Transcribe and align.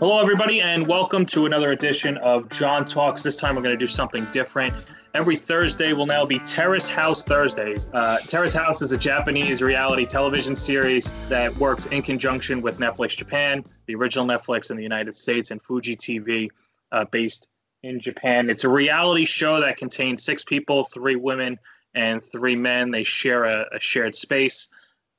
Hello, 0.00 0.20
everybody, 0.20 0.60
and 0.60 0.86
welcome 0.86 1.26
to 1.26 1.46
another 1.46 1.72
edition 1.72 2.18
of 2.18 2.48
John 2.50 2.86
Talks. 2.86 3.24
This 3.24 3.36
time 3.36 3.56
we're 3.56 3.62
going 3.62 3.76
to 3.76 3.76
do 3.76 3.88
something 3.88 4.24
different. 4.26 4.72
Every 5.12 5.34
Thursday 5.34 5.92
will 5.92 6.06
now 6.06 6.24
be 6.24 6.38
Terrace 6.38 6.88
House 6.88 7.24
Thursdays. 7.24 7.84
Uh, 7.92 8.18
Terrace 8.18 8.54
House 8.54 8.80
is 8.80 8.92
a 8.92 8.96
Japanese 8.96 9.60
reality 9.60 10.06
television 10.06 10.54
series 10.54 11.12
that 11.28 11.52
works 11.56 11.86
in 11.86 12.02
conjunction 12.02 12.62
with 12.62 12.78
Netflix 12.78 13.16
Japan, 13.16 13.64
the 13.86 13.96
original 13.96 14.24
Netflix 14.24 14.70
in 14.70 14.76
the 14.76 14.84
United 14.84 15.16
States, 15.16 15.50
and 15.50 15.60
Fuji 15.60 15.96
TV, 15.96 16.48
uh, 16.92 17.04
based 17.10 17.48
in 17.82 17.98
Japan. 17.98 18.48
It's 18.50 18.62
a 18.62 18.68
reality 18.68 19.24
show 19.24 19.60
that 19.60 19.78
contains 19.78 20.22
six 20.22 20.44
people, 20.44 20.84
three 20.84 21.16
women, 21.16 21.58
and 21.96 22.22
three 22.22 22.54
men. 22.54 22.92
They 22.92 23.02
share 23.02 23.46
a, 23.46 23.64
a 23.74 23.80
shared 23.80 24.14
space 24.14 24.68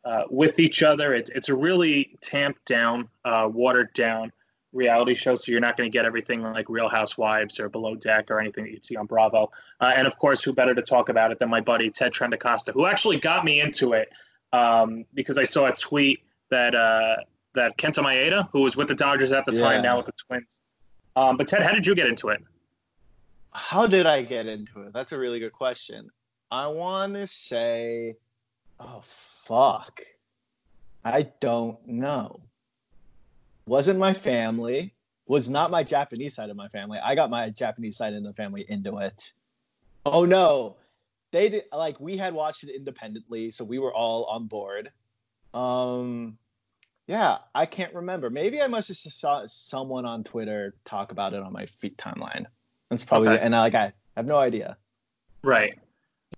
uh, 0.06 0.24
with 0.30 0.58
each 0.58 0.84
other. 0.84 1.14
It's, 1.16 1.30
it's 1.32 1.50
a 1.50 1.56
really 1.56 2.18
tamped 2.22 2.64
down, 2.64 3.10
uh, 3.26 3.50
watered 3.52 3.92
down 3.92 4.32
reality 4.74 5.16
show, 5.16 5.36
so 5.36 5.52
you're 5.52 5.62
not 5.62 5.78
going 5.78 5.90
to 5.90 5.96
get 5.96 6.06
everything 6.06 6.42
like 6.42 6.70
Real 6.70 6.90
Housewives 6.90 7.60
or 7.60 7.70
Below 7.70 7.96
Deck 7.96 8.30
or 8.30 8.40
anything 8.40 8.66
that 8.66 8.72
you'd 8.72 8.86
see 8.86 8.96
on 8.96 9.06
Bravo. 9.06 9.52
Uh, 9.80 9.94
and 9.96 10.08
of 10.08 10.18
course, 10.20 10.44
who 10.44 10.54
better 10.54 10.76
to 10.76 10.82
talk 10.82 11.10
about 11.10 11.32
it 11.32 11.40
than 11.40 11.50
my 11.50 11.62
buddy 11.62 11.90
Ted 11.90 12.14
Trendacosta, 12.14 12.74
who 12.74 12.86
actually 12.86 13.20
got 13.20 13.46
me 13.46 13.62
into 13.62 13.94
it 13.94 14.10
um, 14.54 15.06
because 15.14 15.38
I 15.38 15.44
saw 15.44 15.68
a 15.68 15.74
tweet 15.74 16.24
that 16.50 16.76
uh, 16.76 17.18
that 17.54 17.78
Kenta 17.78 18.04
Maeda, 18.04 18.50
who 18.52 18.64
was 18.64 18.76
with 18.76 18.88
the 18.88 18.96
Dodgers 18.96 19.32
at 19.32 19.46
the 19.46 19.52
time, 19.52 19.82
now 19.82 19.98
with 19.98 20.06
the 20.06 20.14
Twins. 20.28 20.62
Um, 21.16 21.38
but 21.38 21.48
Ted, 21.48 21.64
how 21.64 21.72
did 21.72 21.86
you 21.86 21.96
get 21.96 22.08
into 22.08 22.30
it? 22.30 22.42
How 23.52 23.88
did 23.88 24.06
I 24.06 24.22
get 24.22 24.46
into 24.46 24.82
it? 24.84 24.94
That's 24.94 25.12
a 25.12 25.18
really 25.18 25.40
good 25.40 25.54
question. 25.54 26.10
I 26.52 26.68
want 26.68 27.14
to 27.14 27.28
say, 27.28 28.16
oh 28.80 29.02
fuck, 29.04 30.02
I 31.04 31.30
don't 31.40 31.86
know 31.88 32.42
wasn't 33.70 34.00
my 34.00 34.14
family, 34.14 34.96
was 35.28 35.48
not 35.48 35.70
my 35.70 35.84
Japanese 35.84 36.34
side 36.34 36.50
of 36.50 36.58
my 36.58 36.68
family. 36.70 36.98
I 37.02 37.14
got 37.14 37.30
my 37.30 37.52
Japanese 37.52 37.96
side 37.96 38.16
of 38.16 38.24
the 38.24 38.34
family 38.34 38.66
into 38.68 38.98
it. 38.98 39.32
Oh 40.06 40.26
no. 40.26 40.78
They 41.32 41.50
did 41.50 41.64
like 41.72 42.00
we 42.00 42.18
had 42.18 42.34
watched 42.34 42.64
it 42.64 42.76
independently, 42.76 43.52
so 43.52 43.64
we 43.64 43.78
were 43.78 43.94
all 43.94 44.26
on 44.26 44.48
board. 44.48 44.92
Um 45.54 46.40
yeah, 47.08 47.38
I 47.54 47.66
can't 47.68 47.94
remember. 47.94 48.30
Maybe 48.30 48.62
I 48.62 48.68
must 48.68 48.88
have 48.88 49.14
saw 49.14 49.46
someone 49.46 50.06
on 50.06 50.24
Twitter 50.24 50.76
talk 50.84 51.12
about 51.12 51.34
it 51.34 51.44
on 51.44 51.54
my 51.54 51.68
feed 51.68 51.98
timeline. 51.98 52.46
That's 52.90 53.06
probably 53.06 53.30
okay. 53.30 53.44
and 53.44 53.56
I 53.56 53.60
like 53.60 53.76
I 53.76 53.94
have 54.18 54.26
no 54.26 54.38
idea. 54.38 54.78
Right. 55.44 55.78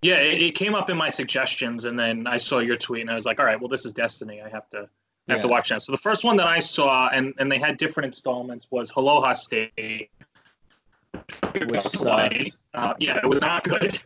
Yeah, 0.01 0.19
it, 0.19 0.41
it, 0.41 0.55
came 0.55 0.73
up 0.73 0.89
in 0.89 0.95
my 0.95 1.09
suggestions, 1.09 1.83
and 1.83 1.99
then 1.99 2.25
I 2.25 2.37
saw 2.37 2.59
your 2.59 2.77
tweet, 2.77 3.01
and 3.01 3.09
I 3.11 3.13
was 3.13 3.25
like, 3.25 3.39
"All 3.39 3.45
right, 3.45 3.59
well, 3.59 3.67
this 3.67 3.85
is 3.85 3.91
destiny. 3.91 4.41
I 4.41 4.47
have 4.47 4.69
to 4.69 4.89
I 5.29 5.33
have 5.33 5.37
yeah. 5.39 5.41
to 5.43 5.47
watch 5.47 5.69
that. 5.69 5.81
So 5.81 5.91
the 5.91 5.97
first 5.97 6.23
one 6.23 6.35
that 6.37 6.47
I 6.47 6.59
saw, 6.59 7.09
and 7.09 7.33
and 7.37 7.51
they 7.51 7.59
had 7.59 7.77
different 7.77 8.07
installments, 8.07 8.67
was 8.71 8.91
Aloha 8.95 9.33
State. 9.33 10.09
Which 11.67 11.81
sucks. 11.81 12.57
Uh, 12.73 12.93
yeah, 12.99 13.17
it 13.17 13.27
was 13.27 13.41
not 13.41 13.63
good, 13.65 13.99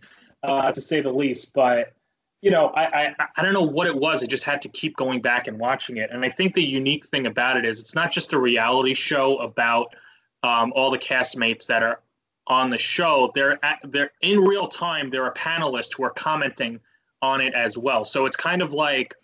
uh, 0.43 0.71
to 0.71 0.81
say 0.81 1.01
the 1.01 1.11
least. 1.11 1.53
But 1.53 1.93
you 2.41 2.51
know, 2.51 2.67
I, 2.69 2.83
I 2.85 3.15
I 3.37 3.43
don't 3.43 3.53
know 3.53 3.61
what 3.61 3.87
it 3.87 3.95
was. 3.95 4.23
I 4.23 4.27
just 4.27 4.43
had 4.43 4.61
to 4.63 4.69
keep 4.69 4.97
going 4.97 5.21
back 5.21 5.47
and 5.47 5.57
watching 5.57 5.97
it. 5.97 6.09
And 6.11 6.25
I 6.25 6.29
think 6.29 6.53
the 6.53 6.65
unique 6.65 7.05
thing 7.07 7.27
about 7.27 7.57
it 7.57 7.65
is 7.65 7.79
it's 7.79 7.95
not 7.95 8.11
just 8.11 8.33
a 8.33 8.39
reality 8.39 8.93
show 8.93 9.37
about 9.37 9.95
um, 10.43 10.73
all 10.75 10.91
the 10.91 10.97
castmates 10.97 11.65
that 11.67 11.81
are 11.81 12.01
on 12.47 12.69
the 12.69 12.77
show. 12.77 13.31
They're 13.33 13.57
at, 13.63 13.79
they're 13.83 14.11
in 14.21 14.39
real 14.39 14.67
time. 14.67 15.09
There 15.09 15.23
are 15.23 15.33
panelists 15.33 15.95
who 15.95 16.03
are 16.03 16.11
commenting 16.11 16.79
on 17.21 17.41
it 17.41 17.53
as 17.53 17.77
well. 17.77 18.03
So 18.03 18.25
it's 18.25 18.35
kind 18.35 18.61
of 18.61 18.73
like 18.73 19.15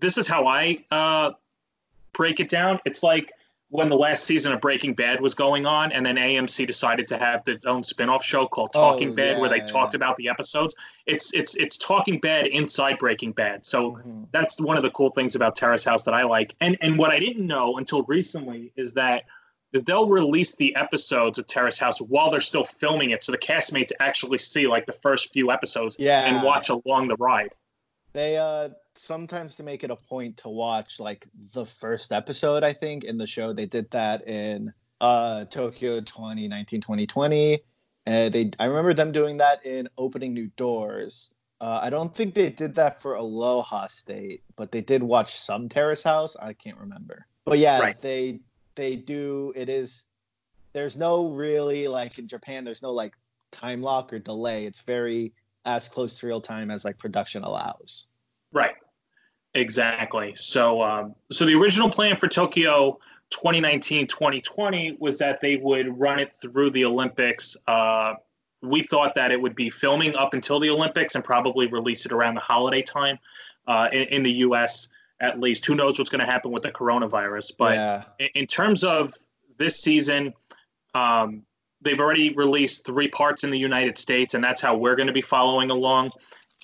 this 0.00 0.18
is 0.18 0.26
how 0.26 0.46
I 0.46 0.84
uh, 0.90 1.32
break 2.12 2.40
it 2.40 2.48
down. 2.48 2.80
It's 2.84 3.02
like 3.02 3.32
when 3.70 3.88
the 3.88 3.96
last 3.96 4.24
season 4.24 4.52
of 4.52 4.60
Breaking 4.60 4.94
Bad 4.94 5.20
was 5.20 5.34
going 5.34 5.66
on, 5.66 5.92
and 5.92 6.04
then 6.04 6.16
AMC 6.16 6.66
decided 6.66 7.06
to 7.08 7.18
have 7.18 7.44
their 7.44 7.58
own 7.66 7.82
spin-off 7.82 8.24
show 8.24 8.46
called 8.46 8.72
Talking 8.72 9.10
oh, 9.10 9.14
Bad, 9.14 9.34
yeah, 9.34 9.40
where 9.40 9.50
they 9.50 9.58
yeah. 9.58 9.66
talked 9.66 9.94
about 9.94 10.16
the 10.16 10.28
episodes. 10.28 10.74
It's 11.06 11.34
it's 11.34 11.54
it's 11.56 11.76
Talking 11.76 12.18
Bad 12.18 12.46
inside 12.46 12.98
Breaking 12.98 13.32
Bad. 13.32 13.66
So 13.66 13.92
mm-hmm. 13.92 14.24
that's 14.32 14.60
one 14.60 14.76
of 14.76 14.82
the 14.82 14.90
cool 14.90 15.10
things 15.10 15.34
about 15.34 15.54
Terrace 15.54 15.84
House 15.84 16.02
that 16.04 16.14
I 16.14 16.22
like. 16.22 16.54
And 16.60 16.76
and 16.80 16.98
what 16.98 17.10
I 17.10 17.18
didn't 17.18 17.46
know 17.46 17.76
until 17.76 18.02
recently 18.04 18.72
is 18.76 18.94
that 18.94 19.24
they'll 19.72 20.08
release 20.08 20.54
the 20.54 20.74
episodes 20.76 21.38
of 21.38 21.46
Terrace 21.46 21.78
House 21.78 22.00
while 22.00 22.30
they're 22.30 22.40
still 22.40 22.64
filming 22.64 23.10
it, 23.10 23.22
so 23.22 23.32
the 23.32 23.38
castmates 23.38 23.92
actually 24.00 24.38
see 24.38 24.66
like 24.66 24.86
the 24.86 24.92
first 24.92 25.30
few 25.32 25.50
episodes 25.50 25.96
yeah. 25.98 26.24
and 26.24 26.42
watch 26.42 26.70
along 26.70 27.08
the 27.08 27.16
ride. 27.16 27.50
They 28.14 28.38
uh 28.38 28.70
sometimes 28.98 29.54
to 29.56 29.62
make 29.62 29.84
it 29.84 29.90
a 29.90 29.96
point 29.96 30.36
to 30.38 30.48
watch 30.48 31.00
like 31.00 31.26
the 31.54 31.64
first 31.64 32.12
episode 32.12 32.64
i 32.64 32.72
think 32.72 33.04
in 33.04 33.18
the 33.18 33.26
show. 33.26 33.52
They 33.52 33.66
did 33.66 33.90
that 33.90 34.26
in 34.26 34.72
uh 35.00 35.44
tokyo 35.44 36.00
2019 36.00 36.80
2020 36.80 37.60
and 38.06 38.34
they 38.34 38.50
i 38.58 38.64
remember 38.64 38.92
them 38.92 39.12
doing 39.12 39.36
that 39.36 39.64
in 39.64 39.88
opening 39.96 40.34
new 40.34 40.48
doors. 40.56 41.30
Uh, 41.60 41.80
i 41.82 41.90
don't 41.90 42.14
think 42.14 42.34
they 42.34 42.50
did 42.50 42.74
that 42.74 43.00
for 43.00 43.14
aloha 43.14 43.86
state 43.86 44.42
but 44.56 44.72
they 44.72 44.80
did 44.80 45.02
watch 45.02 45.38
some 45.38 45.68
terrace 45.68 46.02
house. 46.02 46.36
I 46.36 46.52
can't 46.52 46.78
remember. 46.78 47.26
But 47.44 47.58
yeah 47.58 47.80
right. 47.80 48.00
they 48.00 48.40
they 48.74 48.96
do 48.96 49.52
it 49.56 49.68
is 49.68 50.04
there's 50.72 50.96
no 50.96 51.28
really 51.28 51.88
like 51.88 52.18
in 52.18 52.28
japan 52.28 52.64
there's 52.64 52.82
no 52.82 52.92
like 52.92 53.14
time 53.50 53.80
lock 53.80 54.12
or 54.12 54.18
delay. 54.18 54.66
It's 54.66 54.80
very 54.80 55.32
as 55.64 55.88
close 55.88 56.18
to 56.18 56.26
real 56.26 56.40
time 56.40 56.70
as 56.70 56.84
like 56.84 56.98
production 56.98 57.42
allows. 57.44 58.06
Right 58.52 58.74
Exactly. 59.58 60.32
So, 60.36 60.82
um, 60.82 61.14
so 61.30 61.44
the 61.44 61.54
original 61.54 61.90
plan 61.90 62.16
for 62.16 62.28
Tokyo 62.28 62.98
2019 63.30 64.06
2020 64.06 64.96
was 65.00 65.18
that 65.18 65.40
they 65.40 65.56
would 65.56 65.98
run 65.98 66.18
it 66.18 66.32
through 66.32 66.70
the 66.70 66.84
Olympics. 66.84 67.56
Uh, 67.66 68.14
we 68.62 68.82
thought 68.82 69.14
that 69.14 69.30
it 69.30 69.40
would 69.40 69.54
be 69.54 69.68
filming 69.68 70.16
up 70.16 70.34
until 70.34 70.58
the 70.58 70.70
Olympics 70.70 71.14
and 71.14 71.24
probably 71.24 71.66
release 71.66 72.06
it 72.06 72.12
around 72.12 72.34
the 72.34 72.40
holiday 72.40 72.82
time 72.82 73.18
uh, 73.66 73.88
in, 73.92 74.04
in, 74.08 74.22
the 74.22 74.32
U.S. 74.32 74.88
At 75.20 75.40
least, 75.40 75.64
who 75.66 75.74
knows 75.74 75.98
what's 75.98 76.10
going 76.10 76.24
to 76.24 76.30
happen 76.30 76.50
with 76.50 76.62
the 76.62 76.72
coronavirus? 76.72 77.52
But 77.58 77.74
yeah. 77.74 78.04
in, 78.18 78.28
in, 78.34 78.46
terms 78.46 78.82
of 78.82 79.12
this 79.58 79.78
season, 79.78 80.32
um, 80.94 81.42
they've 81.80 82.00
already 82.00 82.32
released 82.32 82.86
three 82.86 83.08
parts 83.08 83.44
in 83.44 83.50
the 83.50 83.58
United 83.58 83.98
States, 83.98 84.34
and 84.34 84.42
that's 84.42 84.60
how 84.60 84.76
we're 84.76 84.96
going 84.96 85.06
to 85.06 85.12
be 85.12 85.22
following 85.22 85.70
along. 85.70 86.10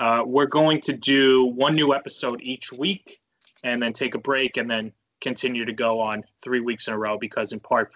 Uh, 0.00 0.22
we're 0.26 0.46
going 0.46 0.80
to 0.80 0.96
do 0.96 1.46
one 1.46 1.74
new 1.74 1.94
episode 1.94 2.40
each 2.42 2.72
week 2.72 3.20
and 3.62 3.82
then 3.82 3.92
take 3.92 4.14
a 4.14 4.18
break 4.18 4.56
and 4.56 4.70
then 4.70 4.92
continue 5.20 5.64
to 5.64 5.72
go 5.72 6.00
on 6.00 6.22
three 6.42 6.60
weeks 6.60 6.88
in 6.88 6.94
a 6.94 6.98
row 6.98 7.16
because 7.18 7.52
in 7.52 7.60
part 7.60 7.94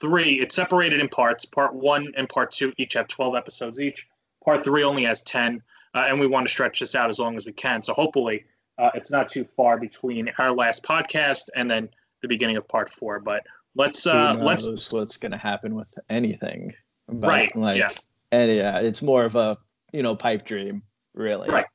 three, 0.00 0.40
it's 0.40 0.54
separated 0.54 1.00
in 1.00 1.08
parts. 1.08 1.44
Part 1.44 1.74
one 1.74 2.12
and 2.16 2.28
part 2.28 2.50
two 2.50 2.72
each 2.76 2.92
have 2.94 3.08
12 3.08 3.34
episodes 3.34 3.80
each. 3.80 4.06
Part 4.44 4.64
three 4.64 4.84
only 4.84 5.04
has 5.04 5.22
10. 5.22 5.62
Uh, 5.94 6.06
and 6.08 6.20
we 6.20 6.26
want 6.26 6.46
to 6.46 6.50
stretch 6.50 6.80
this 6.80 6.94
out 6.94 7.08
as 7.08 7.18
long 7.18 7.36
as 7.36 7.46
we 7.46 7.52
can. 7.52 7.82
So 7.82 7.94
hopefully 7.94 8.44
uh, 8.78 8.90
it's 8.94 9.10
not 9.10 9.28
too 9.28 9.44
far 9.44 9.78
between 9.78 10.30
our 10.38 10.52
last 10.52 10.82
podcast 10.82 11.48
and 11.56 11.70
then 11.70 11.88
the 12.22 12.28
beginning 12.28 12.56
of 12.56 12.68
part 12.68 12.88
four. 12.88 13.18
But 13.18 13.42
let's 13.74 14.06
uh, 14.06 14.36
let's 14.38 14.92
what's 14.92 15.16
going 15.16 15.32
to 15.32 15.38
happen 15.38 15.74
with 15.74 15.92
anything. 16.08 16.74
But, 17.08 17.28
right. 17.28 17.56
Like, 17.56 17.78
yeah. 17.78 17.90
And 18.30 18.52
yeah, 18.52 18.78
it's 18.78 19.02
more 19.02 19.24
of 19.24 19.34
a 19.34 19.58
you 19.92 20.02
know 20.04 20.14
pipe 20.14 20.44
dream 20.44 20.84
really. 21.14 21.48
Right. 21.48 21.66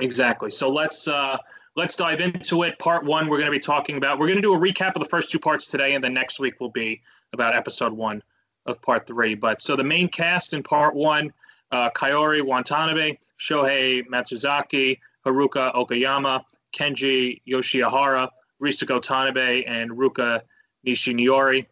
Exactly. 0.00 0.50
So 0.50 0.70
let's 0.70 1.08
uh, 1.08 1.38
let's 1.76 1.96
dive 1.96 2.20
into 2.20 2.62
it. 2.62 2.78
Part 2.78 3.04
one, 3.04 3.28
we're 3.28 3.38
going 3.38 3.46
to 3.46 3.52
be 3.52 3.60
talking 3.60 3.96
about. 3.96 4.18
We're 4.18 4.26
going 4.26 4.38
to 4.38 4.42
do 4.42 4.54
a 4.54 4.58
recap 4.58 4.96
of 4.96 5.02
the 5.02 5.08
first 5.08 5.30
two 5.30 5.38
parts 5.38 5.68
today, 5.68 5.94
and 5.94 6.02
then 6.02 6.14
next 6.14 6.40
week 6.40 6.60
will 6.60 6.70
be 6.70 7.00
about 7.32 7.54
episode 7.54 7.92
one 7.92 8.22
of 8.66 8.80
part 8.82 9.06
three. 9.06 9.34
But 9.34 9.62
so 9.62 9.76
the 9.76 9.84
main 9.84 10.08
cast 10.08 10.52
in 10.52 10.62
part 10.62 10.94
one: 10.94 11.32
uh, 11.70 11.90
Kaori 11.90 12.42
Watanabe, 12.42 13.18
Shohei 13.38 14.04
Matsuzaki, 14.06 14.98
Haruka 15.24 15.74
Okayama, 15.74 16.42
Kenji 16.74 17.40
Yoshihara, 17.46 18.28
Risako 18.60 19.00
Tanabe, 19.00 19.68
and 19.68 19.90
Ruka 19.90 20.40
Nishiniori. 20.86 21.66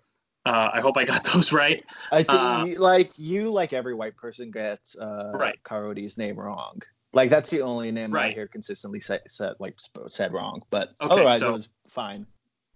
Uh, 0.45 0.71
I 0.73 0.81
hope 0.81 0.97
I 0.97 1.05
got 1.05 1.25
those 1.33 1.53
right. 1.53 1.85
I 2.11 2.23
think 2.23 2.31
uh, 2.31 2.81
like 2.81 3.19
you, 3.19 3.51
like 3.51 3.73
every 3.73 3.95
white 3.95 4.17
person, 4.17 4.51
gets 4.51 4.97
uh, 4.97 5.33
right. 5.35 5.59
Kaori's 5.65 6.19
name 6.19 6.39
wrong. 6.39 6.81
Like 7.13 7.31
that's 7.31 7.51
the 7.51 7.61
only 7.61 7.93
name 7.93 8.11
right. 8.11 8.27
I 8.27 8.31
hear 8.33 8.49
consistently 8.49 9.01
said, 9.01 9.21
said 9.29 9.55
like 9.59 9.79
said 10.07 10.33
wrong, 10.33 10.63
but 10.71 10.95
okay, 11.01 11.13
otherwise 11.13 11.41
so, 11.41 11.51
it 11.51 11.53
was 11.53 11.69
fine. 11.87 12.27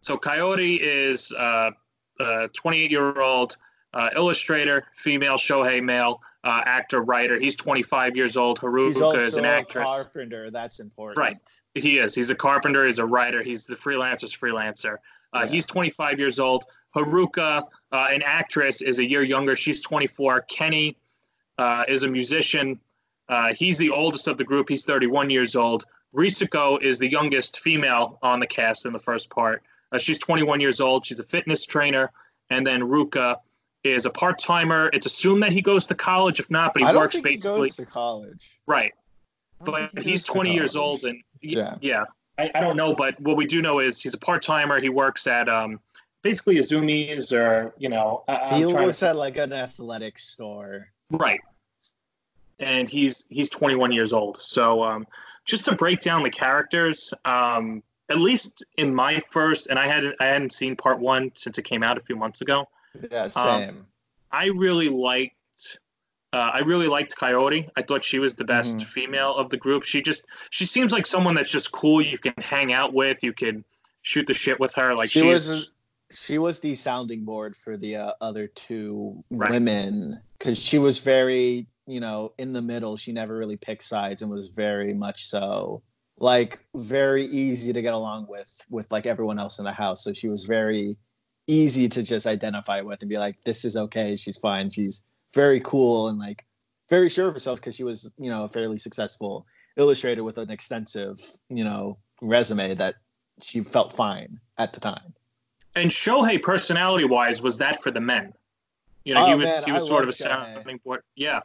So 0.02 0.16
Kaori 0.16 0.78
is 0.80 1.32
uh, 1.32 1.70
a 2.20 2.48
28 2.48 2.90
year 2.90 3.20
old 3.20 3.56
uh, 3.94 4.10
illustrator, 4.14 4.84
female, 4.96 5.36
Shohei 5.36 5.82
male, 5.82 6.20
uh, 6.44 6.62
actor, 6.66 7.02
writer. 7.02 7.38
He's 7.40 7.56
25 7.56 8.14
years 8.14 8.36
old. 8.36 8.60
Haruka 8.60 9.16
is 9.16 9.36
an 9.36 9.44
actress. 9.44 9.86
carpenter. 9.86 10.50
That's 10.50 10.80
important. 10.80 11.18
Right. 11.18 11.38
He 11.74 11.98
is. 11.98 12.14
He's 12.14 12.30
a 12.30 12.34
carpenter. 12.34 12.84
He's 12.86 12.98
a 12.98 13.06
writer. 13.06 13.42
He's 13.42 13.66
the 13.66 13.74
freelancer's 13.74 14.36
freelancer. 14.36 14.96
Uh, 15.32 15.40
yeah. 15.44 15.46
He's 15.46 15.66
25 15.66 16.18
years 16.18 16.38
old. 16.38 16.66
Haruka, 16.96 17.62
uh, 17.92 18.06
an 18.10 18.22
actress, 18.24 18.80
is 18.82 18.98
a 18.98 19.04
year 19.08 19.22
younger. 19.22 19.54
She's 19.54 19.82
24. 19.82 20.40
Kenny 20.42 20.96
uh, 21.58 21.84
is 21.86 22.02
a 22.04 22.08
musician. 22.08 22.80
Uh, 23.28 23.52
he's 23.52 23.76
the 23.78 23.90
oldest 23.90 24.28
of 24.28 24.38
the 24.38 24.44
group. 24.44 24.68
He's 24.68 24.84
31 24.84 25.30
years 25.30 25.54
old. 25.54 25.84
Risako 26.14 26.80
is 26.80 26.98
the 26.98 27.10
youngest 27.10 27.60
female 27.60 28.18
on 28.22 28.40
the 28.40 28.46
cast 28.46 28.86
in 28.86 28.92
the 28.92 28.98
first 28.98 29.28
part. 29.28 29.62
Uh, 29.92 29.98
she's 29.98 30.18
21 30.18 30.60
years 30.60 30.80
old. 30.80 31.04
She's 31.04 31.18
a 31.18 31.22
fitness 31.22 31.66
trainer, 31.66 32.10
and 32.50 32.66
then 32.66 32.80
Ruka 32.80 33.36
is 33.84 34.06
a 34.06 34.10
part 34.10 34.38
timer. 34.38 34.88
It's 34.92 35.06
assumed 35.06 35.42
that 35.42 35.52
he 35.52 35.60
goes 35.60 35.84
to 35.86 35.94
college. 35.94 36.40
If 36.40 36.50
not, 36.50 36.72
but 36.72 36.82
he 36.82 36.88
I 36.88 36.92
don't 36.92 37.02
works 37.02 37.14
think 37.14 37.24
basically 37.24 37.56
he 37.56 37.60
goes 37.68 37.76
to 37.76 37.86
college. 37.86 38.60
right. 38.66 38.92
But 39.64 39.90
he 39.98 40.10
he's 40.10 40.20
goes 40.22 40.26
to 40.26 40.32
20 40.32 40.54
years 40.54 40.76
old, 40.76 41.04
and 41.04 41.14
y- 41.42 41.50
Yeah. 41.56 41.74
yeah, 41.80 42.04
I, 42.38 42.50
I 42.54 42.60
don't 42.60 42.76
know. 42.76 42.94
But 42.94 43.18
what 43.20 43.36
we 43.36 43.46
do 43.46 43.62
know 43.62 43.78
is 43.80 44.00
he's 44.00 44.12
a 44.14 44.18
part 44.18 44.42
timer. 44.42 44.80
He 44.80 44.88
works 44.90 45.26
at 45.26 45.48
um, 45.48 45.80
basically 46.26 46.56
Azumi's 46.56 47.32
or 47.32 47.72
you 47.78 47.88
know, 47.88 48.24
I, 48.26 48.56
He 48.56 48.62
trying 48.62 48.68
to 48.68 48.86
works 48.86 49.02
at 49.02 49.14
like 49.16 49.36
an 49.36 49.52
athletic 49.52 50.18
store. 50.18 50.88
Right. 51.10 51.40
And 52.58 52.88
he's 52.88 53.24
he's 53.28 53.48
21 53.50 53.92
years 53.92 54.12
old. 54.12 54.40
So 54.40 54.82
um, 54.82 55.06
just 55.44 55.64
to 55.66 55.74
break 55.76 56.00
down 56.00 56.22
the 56.22 56.30
characters, 56.30 57.14
um, 57.24 57.82
at 58.08 58.18
least 58.18 58.64
in 58.76 58.92
my 58.94 59.20
first, 59.30 59.68
and 59.68 59.78
I 59.78 59.86
hadn't 59.86 60.16
I 60.20 60.26
hadn't 60.26 60.52
seen 60.52 60.74
part 60.74 60.98
one 60.98 61.30
since 61.34 61.58
it 61.58 61.62
came 61.64 61.82
out 61.84 61.96
a 61.96 62.00
few 62.00 62.16
months 62.16 62.40
ago. 62.40 62.66
Yeah, 63.10 63.28
Um, 63.36 63.60
same. 63.60 63.86
I 64.32 64.46
really 64.48 64.88
liked. 64.88 65.78
Uh, 66.32 66.50
I 66.54 66.58
really 66.60 66.88
liked 66.88 67.14
Kaori. 67.16 67.68
I 67.76 67.82
thought 67.82 68.04
she 68.04 68.18
was 68.18 68.34
the 68.34 68.44
best 68.44 68.78
Mhm. 68.78 68.86
female 68.86 69.34
of 69.36 69.48
the 69.48 69.56
group. 69.56 69.84
She 69.84 70.02
just 70.02 70.26
she 70.50 70.66
seems 70.66 70.92
like 70.92 71.06
someone 71.06 71.34
that's 71.34 71.50
just 71.52 71.70
cool. 71.72 72.02
You 72.02 72.18
can 72.18 72.34
hang 72.38 72.72
out 72.72 72.92
with. 72.94 73.22
You 73.22 73.32
can 73.32 73.64
shoot 74.02 74.26
the 74.26 74.34
shit 74.34 74.58
with 74.58 74.74
her. 74.74 74.94
Like 74.94 75.08
she 75.10 75.20
she's 75.20 75.48
was 75.48 75.72
she 76.10 76.38
was 76.38 76.60
the 76.60 76.74
sounding 76.74 77.24
board 77.24 77.56
for 77.56 77.76
the 77.76 77.96
uh, 77.96 78.12
other 78.20 78.46
two 78.46 79.24
Right. 79.30 79.50
women 79.50 80.20
because 80.38 80.58
she 80.58 80.78
was 80.78 80.98
very 80.98 81.66
you 81.86 82.00
know 82.00 82.32
in 82.38 82.52
the 82.52 82.62
middle. 82.62 82.96
She 82.96 83.12
never 83.12 83.36
really 83.36 83.56
picked 83.56 83.84
sides 83.84 84.22
and 84.22 84.30
was 84.30 84.48
very 84.48 84.94
much 84.94 85.26
so 85.26 85.82
like 86.18 86.60
very 86.74 87.26
easy 87.26 87.72
to 87.72 87.82
get 87.82 87.94
along 87.94 88.26
with 88.28 88.60
with 88.70 88.90
like 88.92 89.06
everyone 89.06 89.38
else 89.38 89.58
in 89.58 89.64
the 89.64 89.72
house. 89.72 90.02
So 90.04 90.12
she 90.12 90.28
was 90.28 90.44
very 90.44 90.98
easy 91.46 91.88
to 91.88 92.02
just 92.02 92.26
identify 92.26 92.80
with 92.80 93.02
and 93.02 93.08
be 93.08 93.18
like 93.18 93.36
this 93.44 93.64
is 93.64 93.76
okay. 93.76 94.16
She's 94.16 94.38
fine. 94.38 94.70
She's 94.70 95.04
very 95.34 95.60
cool 95.60 96.08
and 96.08 96.18
like 96.18 96.44
very 96.88 97.08
sure 97.08 97.28
of 97.28 97.34
herself 97.34 97.60
because 97.60 97.74
she 97.74 97.84
was 97.84 98.10
you 98.18 98.30
know 98.30 98.44
a 98.44 98.48
fairly 98.48 98.78
successful. 98.78 99.46
Illustrator 99.76 100.24
with 100.24 100.38
an 100.38 100.50
extensive 100.50 101.18
you 101.50 101.64
know 101.64 101.98
resume 102.22 102.74
that 102.76 102.94
she 103.42 103.60
felt 103.60 103.92
fine 103.92 104.40
at 104.58 104.72
the 104.72 104.80
time 104.80 105.12
and 105.76 105.90
Shohei 105.90 106.42
personality 106.42 107.04
wise 107.04 107.40
was 107.42 107.58
that 107.58 107.82
for 107.82 107.90
the 107.90 108.00
men. 108.00 108.32
You 109.04 109.14
know, 109.14 109.24
Oh, 109.24 109.28
he 109.28 109.34
was 109.36 109.48
man, 109.48 109.62
he 109.66 109.72
was 109.72 109.84
I 109.84 109.86
sort 109.86 110.02
of 110.02 110.08
a 110.08 110.12
sounding 110.12 110.80
board. 110.84 111.02
Yeah. 111.14 111.40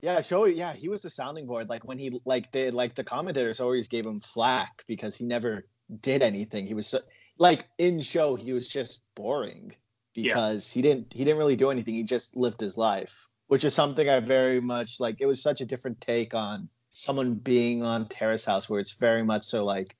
Yeah, 0.00 0.18
Shohei. 0.18 0.56
Yeah, 0.56 0.72
he 0.72 0.88
was 0.88 1.02
the 1.02 1.10
sounding 1.10 1.46
board. 1.46 1.68
Like 1.68 1.84
when 1.86 1.98
he 1.98 2.20
like 2.24 2.50
they 2.52 2.70
like 2.70 2.94
the 2.94 3.04
commentators 3.04 3.60
always 3.60 3.88
gave 3.88 4.04
him 4.06 4.20
flack 4.20 4.84
because 4.86 5.16
he 5.16 5.24
never 5.24 5.66
did 6.00 6.22
anything. 6.22 6.66
He 6.66 6.74
was 6.74 6.86
so, 6.88 7.00
like 7.38 7.66
in 7.78 8.00
show 8.00 8.34
he 8.34 8.52
was 8.52 8.68
just 8.68 9.00
boring 9.14 9.74
Yeah. 10.14 10.34
because 10.34 10.70
he 10.70 10.82
didn't 10.82 11.12
he 11.12 11.24
didn't 11.24 11.38
really 11.38 11.56
do 11.56 11.70
anything. 11.70 11.94
He 11.94 12.02
just 12.02 12.36
lived 12.36 12.60
his 12.60 12.76
life, 12.76 13.28
which 13.48 13.64
is 13.64 13.74
something 13.74 14.08
I 14.08 14.20
very 14.20 14.60
much 14.60 14.98
like. 15.00 15.16
It 15.20 15.26
was 15.26 15.42
such 15.42 15.60
a 15.60 15.66
different 15.66 16.00
take 16.00 16.34
on 16.34 16.68
someone 16.90 17.34
being 17.34 17.82
on 17.82 18.08
Terrace 18.08 18.44
House, 18.44 18.68
where 18.68 18.80
it's 18.80 18.92
very 18.92 19.22
much 19.24 19.44
so 19.44 19.64
like 19.64 19.96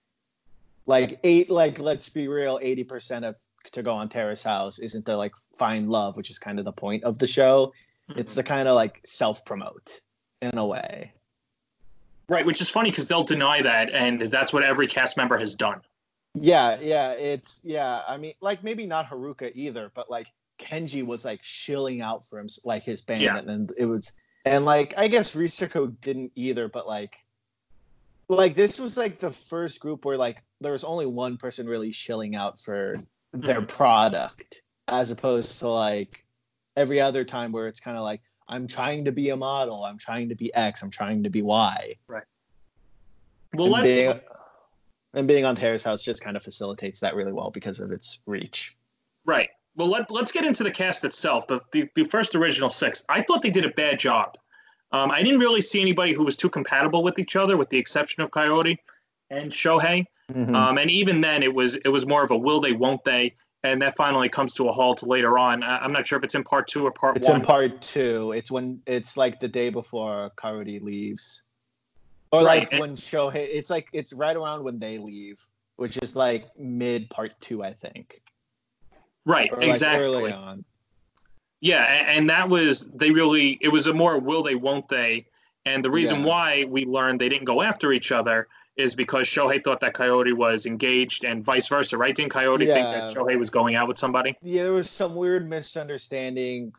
like 0.87 1.19
eight 1.25 1.51
like 1.51 1.79
let's 1.79 2.09
be 2.09 2.29
real, 2.29 2.59
eighty 2.63 2.85
percent 2.85 3.25
of 3.25 3.37
to 3.73 3.83
go 3.83 3.93
on 3.93 4.09
Terrace 4.09 4.43
House 4.43 4.79
isn't 4.79 5.05
to 5.07 5.17
like 5.17 5.35
find 5.57 5.91
love, 5.91 6.17
which 6.17 6.31
is 6.31 6.39
kind 6.39 6.59
of 6.59 6.65
the 6.65 6.73
point 6.73 7.05
of 7.05 7.19
the 7.19 7.27
show. 7.27 7.73
It's 8.11 8.33
mm-hmm. 8.33 8.37
the 8.37 8.43
kind 8.45 8.69
of 8.69 8.77
like 8.77 9.01
self 9.05 9.45
promote 9.45 10.01
in 10.43 10.57
a 10.57 10.67
way. 10.67 11.13
Right, 12.29 12.45
which 12.45 12.61
is 12.61 12.69
funny 12.69 12.91
because 12.91 13.07
they'll 13.07 13.25
deny 13.25 13.63
that, 13.63 13.91
and 13.95 14.23
that's 14.23 14.53
what 14.53 14.65
every 14.65 14.87
cast 14.87 15.17
member 15.17 15.39
has 15.39 15.55
done. 15.55 15.81
Yeah, 16.35 16.79
yeah, 16.81 17.13
it's 17.13 17.61
yeah. 17.63 18.03
I 18.07 18.17
mean, 18.17 18.35
like 18.41 18.65
maybe 18.65 18.87
not 18.87 19.07
Haruka 19.07 19.53
either, 19.55 19.93
but 19.95 20.11
like 20.11 20.27
Kenji 20.59 21.05
was 21.05 21.25
like 21.25 21.41
shilling 21.43 22.01
out 22.01 22.25
for 22.25 22.39
him, 22.39 22.49
like 22.65 22.83
his 22.83 23.01
band, 23.01 23.23
Yeah. 23.23 23.39
and 23.39 23.49
then 23.49 23.69
it 23.79 23.87
was, 23.87 24.13
and 24.45 24.65
like 24.65 24.93
I 24.97 25.09
guess 25.09 25.35
Risako 25.35 25.95
didn't 26.01 26.33
either, 26.35 26.69
but 26.69 26.87
like, 26.87 27.25
like 28.29 28.55
this 28.55 28.81
was 28.81 28.97
like 28.97 29.19
the 29.19 29.31
first 29.31 29.81
group 29.81 30.05
where 30.05 30.17
like 30.17 30.43
there 30.61 30.73
was 30.73 30.85
only 30.85 31.07
one 31.07 31.37
person 31.37 31.67
really 31.67 31.93
shilling 31.93 32.35
out 32.35 32.59
for 32.59 33.01
their 33.33 33.61
Mhm. 33.63 33.69
product, 33.69 34.63
as 34.89 35.11
opposed 35.11 35.59
to 35.59 35.69
like 35.69 36.25
every 36.77 37.01
other 37.01 37.25
time 37.25 37.53
where 37.53 37.67
it's 37.69 37.81
kind 37.81 37.97
of 37.97 38.03
like 38.03 38.23
I'm 38.49 38.67
trying 38.69 39.05
to 39.07 39.13
be 39.13 39.31
a 39.31 39.37
model, 39.37 39.83
I'm 39.85 39.99
trying 39.99 40.29
to 40.29 40.35
be 40.37 40.55
X, 40.55 40.83
I'm 40.83 40.91
trying 40.91 41.23
to 41.25 41.31
be 41.31 41.43
Y. 41.43 41.97
Right 42.07 42.25
well, 43.55 43.67
and 43.67 43.73
let's 43.83 43.93
being, 43.95 44.21
and 45.15 45.29
being 45.29 45.45
on 45.45 45.57
Terrace 45.57 45.83
House 45.83 46.03
just 46.03 46.23
kind 46.23 46.37
of 46.37 46.43
facilitates 46.43 47.01
that 47.01 47.15
really 47.15 47.33
well 47.33 47.51
because 47.51 47.81
of 47.81 47.91
its 47.91 48.21
reach. 48.27 48.77
right. 49.25 49.51
Well, 49.75 49.89
let, 49.89 50.11
let's 50.11 50.33
get 50.33 50.47
into 50.47 50.63
the 50.65 50.71
cast 50.71 51.05
itself. 51.05 51.47
The, 51.49 51.61
the 51.73 51.87
the 51.95 52.05
first 52.05 52.35
original 52.35 52.71
six. 52.71 53.05
I 53.11 53.21
thought 53.21 53.43
they 53.43 53.51
did 53.51 53.67
a 53.67 53.71
bad 53.71 53.99
job. 53.99 54.39
Um, 54.93 55.11
I 55.11 55.23
didn't 55.23 55.41
really 55.41 55.61
see 55.61 55.83
anybody 55.83 56.15
who 56.15 56.25
was 56.25 56.35
too 56.35 56.49
compatible 56.49 57.03
with 57.03 57.19
each 57.19 57.37
other, 57.37 57.59
with 57.59 57.69
the 57.69 57.77
exception 57.77 58.23
of 58.23 58.31
Kaori 58.31 58.79
and 59.29 59.53
Shohei. 59.53 60.07
Hmm. 60.33 60.55
Um, 60.55 60.79
and 60.79 60.91
even 60.91 61.21
then, 61.21 61.43
it 61.43 61.55
was 61.55 61.77
it 61.77 61.89
was 61.89 62.07
more 62.07 62.25
of 62.25 62.31
a 62.33 62.37
will 62.37 62.61
they, 62.61 62.73
won't 62.73 63.03
they, 63.05 63.35
and 63.63 63.81
that 63.83 63.97
finally 63.97 64.29
comes 64.29 64.55
to 64.55 64.69
a 64.69 64.73
halt 64.73 65.03
later 65.05 65.39
on. 65.39 65.63
I, 65.63 65.79
I'm 65.79 65.93
not 65.93 66.05
sure 66.07 66.19
if 66.19 66.25
it's 66.25 66.35
in 66.35 66.43
part 66.43 66.67
two 66.67 66.85
or 66.85 66.91
part 66.91 67.17
it's 67.17 67.29
one. 67.29 67.41
in 67.41 67.47
part 67.47 67.81
two. 67.81 68.33
It's 68.33 68.51
when 68.51 68.81
it's 68.87 69.17
like 69.17 69.39
the 69.39 69.47
day 69.49 69.71
before 69.71 70.33
Kaori 70.37 70.83
leaves, 70.83 71.45
or 72.33 72.41
Right, 72.41 72.63
like 72.63 72.73
and- 72.73 72.81
when 72.81 72.97
Shohei. 72.97 73.37
It's 73.53 73.71
like 73.71 73.89
it's 73.93 74.13
right 74.13 74.37
around 74.37 74.65
when 74.65 74.81
they 74.81 74.99
leave, 74.99 75.41
which 75.77 75.97
is 75.99 76.17
like 76.17 76.49
mid 76.59 77.09
part 77.09 77.33
two, 77.41 77.63
I 77.63 77.73
think. 77.73 78.21
right, 79.27 79.51
Or 79.53 79.59
like 79.61 79.69
exactly. 79.69 80.33
on. 80.33 80.65
Yeah, 81.61 81.85
and, 81.85 82.19
and 82.19 82.31
that 82.31 82.49
was 82.49 82.89
they 82.95 83.13
really 83.13 83.59
it 83.61 83.69
was 83.69 83.87
a 83.87 83.95
more 83.95 84.19
will 84.19 84.43
they 84.43 84.57
won't 84.57 84.89
they, 84.89 85.27
and 85.67 85.85
the 85.85 85.91
reason 85.91 86.21
Yeah. 86.21 86.27
why 86.27 86.65
we 86.69 86.85
learned 86.85 87.21
they 87.21 87.29
didn't 87.29 87.45
go 87.47 87.63
after 87.63 87.93
each 87.93 88.11
other 88.11 88.49
is 88.77 88.95
because 88.95 89.27
Shohei 89.27 89.63
thought 89.65 89.81
that 89.81 89.95
Kaori 89.95 90.35
was 90.35 90.67
engaged 90.67 91.25
and 91.25 91.43
vice 91.45 91.69
versa, 91.69 91.97
right? 91.97 92.15
Didn't 92.15 92.33
Kaori 92.33 92.59
think 92.59 92.69
that 92.69 93.09
Yeah. 93.09 93.15
Shohei 93.15 93.39
was 93.39 93.49
going 93.49 93.75
out 93.75 93.89
with 93.89 93.99
somebody? 93.99 94.37
Yeah, 94.43 94.65
there 94.65 94.73
was 94.73 94.91
some 94.91 95.15
weird 95.15 95.49
misunderstanding. 95.49 96.73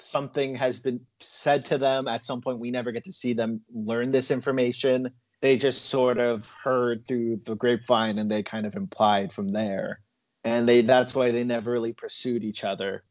Something 0.00 0.54
has 0.56 0.80
been 0.80 1.00
said 1.20 1.64
to 1.66 1.78
them 1.78 2.08
at 2.08 2.24
some 2.24 2.40
point. 2.40 2.58
We 2.58 2.70
never 2.70 2.90
get 2.90 3.04
to 3.04 3.12
see 3.12 3.32
them 3.32 3.60
learn 3.72 4.10
this 4.10 4.30
information. 4.30 5.08
They 5.40 5.56
just 5.56 5.86
sort 5.86 6.18
of 6.18 6.50
heard 6.50 7.06
through 7.06 7.36
the 7.44 7.54
grapevine, 7.54 8.18
and 8.18 8.30
they 8.30 8.42
kind 8.42 8.66
of 8.66 8.74
implied 8.74 9.32
from 9.32 9.48
there. 9.48 10.00
And 10.42 10.68
they 10.68 10.82
that's 10.82 11.14
why 11.14 11.30
they 11.30 11.44
never 11.44 11.70
really 11.70 11.92
pursued 11.92 12.42
each 12.44 12.64
other. 12.64 13.04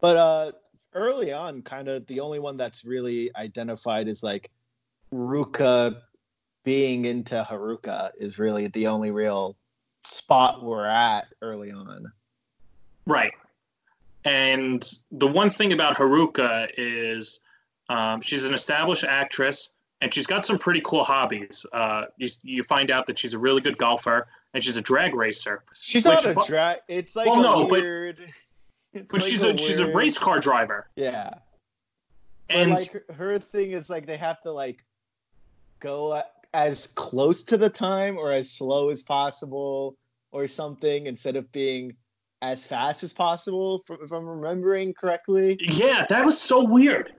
But 0.00 0.16
uh 0.16 0.52
early 0.94 1.32
on, 1.32 1.62
kind 1.62 1.88
of 1.88 2.06
the 2.06 2.20
only 2.20 2.38
one 2.38 2.56
that's 2.56 2.84
really 2.84 3.30
identified 3.36 4.06
is 4.08 4.22
like 4.22 4.50
Ruka 5.12 6.00
being 6.68 7.06
into 7.06 7.42
Haruka 7.48 8.10
is 8.20 8.38
really 8.38 8.66
the 8.66 8.88
only 8.88 9.10
real 9.10 9.56
spot 10.04 10.62
we're 10.62 10.84
at 10.84 11.26
early 11.40 11.72
on. 11.72 12.12
Right. 13.06 13.32
And 14.26 14.86
the 15.10 15.26
one 15.28 15.48
thing 15.48 15.72
about 15.72 15.96
Haruka 15.96 16.70
is 16.76 17.40
um, 17.88 18.20
she's 18.20 18.44
an 18.44 18.52
established 18.52 19.04
actress 19.04 19.70
and 20.02 20.12
she's 20.12 20.26
got 20.26 20.44
some 20.44 20.58
pretty 20.58 20.82
cool 20.84 21.04
hobbies. 21.04 21.64
Uh, 21.72 22.04
you, 22.18 22.28
you 22.42 22.62
find 22.62 22.90
out 22.90 23.06
that 23.06 23.18
she's 23.18 23.32
a 23.32 23.38
really 23.38 23.62
good 23.62 23.78
golfer 23.78 24.28
and 24.52 24.62
she's 24.62 24.76
a 24.76 24.82
drag 24.82 25.14
racer, 25.14 25.64
She's 25.74 26.04
not 26.04 26.26
a 26.26 26.34
drag. 26.46 26.80
It's 26.86 27.16
like 27.16 27.28
Well, 27.30 27.40
a 27.40 27.42
no, 27.42 27.62
but- 27.66 27.80
weird. 27.80 28.18
it's 28.92 29.10
but 29.10 29.22
like 29.22 29.30
she's 29.30 29.42
a, 29.42 29.56
she's 29.56 29.80
a 29.80 29.86
race 29.92 30.18
car 30.18 30.38
driver. 30.38 30.86
Yeah, 30.96 31.30
And 32.50 32.72
like 32.72 32.90
her- 32.92 33.04
her 33.14 33.38
thing 33.38 33.70
is 33.70 33.88
like 33.88 34.04
they 34.04 34.18
have 34.18 34.42
to 34.42 34.52
like 34.52 34.84
go 35.80 36.12
as 36.54 36.86
close 36.88 37.42
to 37.44 37.56
the 37.56 37.70
time 37.70 38.16
or 38.16 38.32
as 38.32 38.50
slow 38.50 38.90
as 38.90 39.02
possible 39.02 39.96
or 40.30 40.46
something 40.46 41.06
instead 41.06 41.36
of 41.36 41.50
being 41.52 41.94
as 42.42 42.66
fast 42.66 43.02
as 43.02 43.12
possible. 43.12 43.84
If 43.90 44.12
I'm 44.12 44.26
remembering 44.26 44.94
correctly. 44.94 45.58
Yeah, 45.60 46.06
that 46.08 46.24
was 46.24 46.40
so 46.40 46.64
weird. 46.64 47.14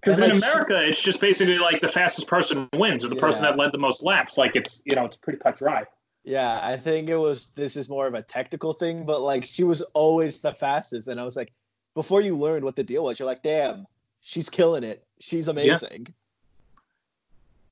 Because 0.00 0.18
in 0.20 0.30
like, 0.30 0.38
America, 0.38 0.80
it's 0.86 1.02
just 1.02 1.20
basically 1.20 1.58
like 1.58 1.80
the 1.80 1.88
fastest 1.88 2.28
person 2.28 2.68
wins, 2.74 3.04
or 3.04 3.08
the 3.08 3.16
person 3.16 3.44
Yeah. 3.44 3.50
that 3.50 3.58
led 3.58 3.72
the 3.72 3.78
most 3.78 4.02
laps. 4.02 4.38
Like 4.38 4.54
it's 4.54 4.80
you 4.84 4.94
know 4.94 5.04
it's 5.04 5.16
pretty 5.16 5.38
cut 5.40 5.56
dry. 5.56 5.84
Yeah, 6.24 6.60
I 6.62 6.76
think 6.76 7.08
it 7.08 7.16
was. 7.16 7.46
This 7.54 7.76
is 7.76 7.88
more 7.88 8.06
of 8.06 8.14
a 8.14 8.22
technical 8.22 8.72
thing, 8.72 9.04
but 9.04 9.22
like 9.22 9.44
she 9.44 9.64
was 9.64 9.82
always 9.94 10.38
the 10.38 10.52
fastest, 10.52 11.08
and 11.08 11.20
I 11.20 11.24
was 11.24 11.36
like, 11.36 11.52
before 11.94 12.20
you 12.20 12.36
learned 12.36 12.64
what 12.64 12.76
the 12.76 12.84
deal 12.84 13.04
was, 13.04 13.18
you're 13.18 13.26
like, 13.26 13.42
damn, 13.42 13.86
she's 14.20 14.48
killing 14.48 14.84
it. 14.84 15.04
She's 15.20 15.48
amazing. 15.48 16.06
Yeah, 16.06 16.12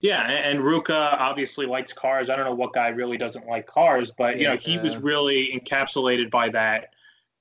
a- 0.03 0.09
and 0.47 0.61
Ruka 0.61 1.15
obviously 1.21 1.67
likes 1.67 1.93
cars. 1.93 2.31
I 2.31 2.37
don't 2.37 2.45
know 2.45 2.55
what 2.55 2.73
guy 2.73 2.89
really 2.89 3.17
doesn't 3.17 3.47
like 3.47 3.67
cars, 3.67 4.13
but 4.13 4.39
you 4.39 4.45
know 4.45 4.57
he 4.57 4.79
was 4.79 4.99
really 4.99 5.59
encapsulated 5.59 6.31
by 6.31 6.49
that. 6.51 6.91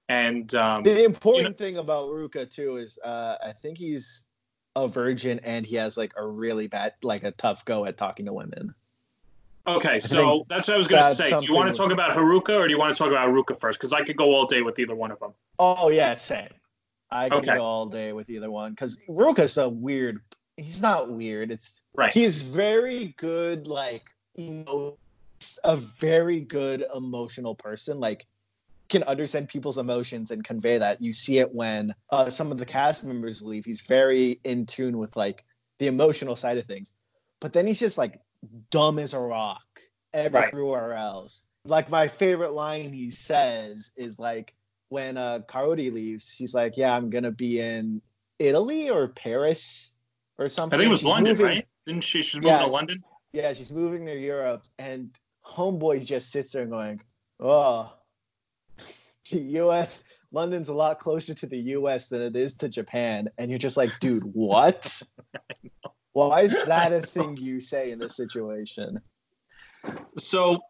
And 0.07 0.53
um, 0.55 0.83
The 0.83 1.03
important 1.03 1.43
You 1.43 1.50
know- 1.50 1.55
thing 1.55 1.77
about 1.77 2.09
Ruka 2.09 2.50
too 2.50 2.77
is 2.77 3.00
uh, 3.03 3.38
I 3.43 3.51
think 3.51 3.77
he's 3.77 4.25
a 4.75 4.88
virgin 4.88 5.39
and 5.43 5.65
he 5.65 5.75
has 5.77 5.97
like 5.97 6.13
a 6.17 6.25
really 6.25 6.67
bad, 6.67 6.93
like 7.01 7.24
a 7.24 7.31
tough 7.31 7.63
go 7.65 7.85
at 7.85 7.97
talking 7.97 8.25
to 8.25 8.33
women. 8.33 8.75
Okay, 9.67 10.00
so 10.00 10.45
that's 10.47 10.67
what 10.67 10.75
I 10.75 10.77
was 10.77 10.88
going 10.88 11.01
to 11.01 11.15
say. 11.15 11.35
Do 11.39 11.45
you 11.47 11.55
want 11.55 11.74
to 11.74 11.77
talk 11.77 11.91
about 11.91 12.12
Haruka 12.15 12.55
or 12.55 12.67
do 12.67 12.71
you 12.71 12.77
want 12.77 12.93
to 12.93 12.97
talk 12.97 13.07
about 13.07 13.27
Haruka 13.29 13.59
first? 13.59 13.79
Because 13.79 13.93
I 13.93 14.03
could 14.03 14.15
go 14.15 14.31
all 14.35 14.45
day 14.45 14.62
with 14.62 14.77
either 14.77 14.93
one 14.93 15.12
of 15.12 15.19
them. 15.19 15.33
Oh 15.57 15.89
yeah, 15.89 16.13
same. 16.13 16.50
I 17.09 17.29
could 17.29 17.39
Okay. 17.39 17.55
go 17.55 17.63
all 17.63 17.88
day 17.88 18.13
with 18.13 18.29
either 18.29 18.51
one 18.51 18.74
because 18.74 19.00
Ruka's 19.09 19.57
a 19.57 19.67
weird. 19.67 20.21
He's 20.57 20.81
not 20.83 21.09
weird. 21.09 21.50
It's 21.51 21.81
Right. 21.97 22.11
he's 22.11 22.41
very 22.43 23.13
good. 23.17 23.67
Like 23.67 24.03
emo- 24.37 24.97
a 25.63 25.75
very 25.77 26.41
good 26.41 26.85
emotional 26.95 27.55
person. 27.55 27.99
Like 27.99 28.25
can 28.89 29.03
understand 29.03 29.47
people's 29.49 29.77
emotions 29.79 30.29
and 30.31 30.43
convey 30.43 30.77
that. 30.77 31.01
You 31.01 31.11
see 31.11 31.39
it 31.39 31.53
when 31.53 31.93
uh, 32.11 32.29
some 32.29 32.51
of 32.51 32.57
the 32.57 32.65
cast 32.65 33.03
members 33.03 33.41
leave. 33.41 33.65
He's 33.65 33.81
very 33.81 34.39
in 34.43 34.65
tune 34.65 34.97
with 34.97 35.15
like 35.15 35.43
the 35.79 35.87
emotional 35.87 36.35
side 36.35 36.57
of 36.57 36.65
things. 36.65 36.91
But 37.39 37.51
then 37.53 37.65
he's 37.67 37.79
just 37.79 37.97
like 37.97 38.19
dumb 38.69 38.99
as 38.99 39.13
a 39.13 39.19
rock 39.19 39.63
everywhere 40.13 40.93
else. 40.93 41.41
Like 41.65 41.89
my 41.89 42.07
favorite 42.07 42.51
line 42.51 42.93
he 42.93 43.09
says 43.09 43.91
is 43.97 44.19
like 44.19 44.53
when 44.89 45.17
uh 45.17 45.39
Kaori 45.47 45.91
leaves, 45.91 46.31
she's 46.35 46.53
like, 46.53 46.77
"Yeah, 46.77 46.95
I'm 46.95 47.09
gonna 47.09 47.31
be 47.31 47.59
in 47.59 48.01
Italy 48.37 48.89
or 48.89 49.07
Paris 49.07 49.93
or 50.37 50.47
something. 50.47 50.77
I 50.77 50.79
think 50.79 50.87
it 50.87 50.89
was 50.91 50.99
She's 50.99 51.07
London, 51.07 51.31
moving- 51.33 51.45
right? 51.45 51.67
Didn't 51.86 52.04
she? 52.04 52.22
She's 52.22 52.36
moving 52.36 52.50
Yeah. 52.50 52.60
to 52.65 52.68
London. 52.72 53.04
Yeah, 53.34 53.54
she's 53.54 53.72
moving 53.72 54.06
to 54.06 54.18
Europe, 54.18 54.63
and 54.80 55.18
Homeboy 55.46 56.06
just 56.06 56.32
sits 56.32 56.51
there 56.54 56.65
going, 56.65 57.01
"Oh, 57.39 57.96
the 59.30 59.39
U.S. 59.39 60.04
London's 60.32 60.70
a 60.70 60.74
lot 60.74 61.00
closer 61.00 61.34
to 61.34 61.46
the 61.46 61.58
U.S. 61.58 62.08
than 62.08 62.22
it 62.22 62.36
is 62.36 62.54
to 62.56 62.70
Japan," 62.70 63.30
and 63.38 63.50
you're 63.51 63.58
just 63.60 63.77
like, 63.77 63.92
"Dude, 64.00 64.24
what?" 64.34 65.01
Why 66.13 66.42
is 66.44 66.56
that 66.65 66.94
a 66.94 67.01
thing 67.06 67.36
you 67.36 67.60
say 67.60 67.92
in 67.92 68.00
this 68.00 68.15
situation? 68.15 69.01
So 70.18 70.62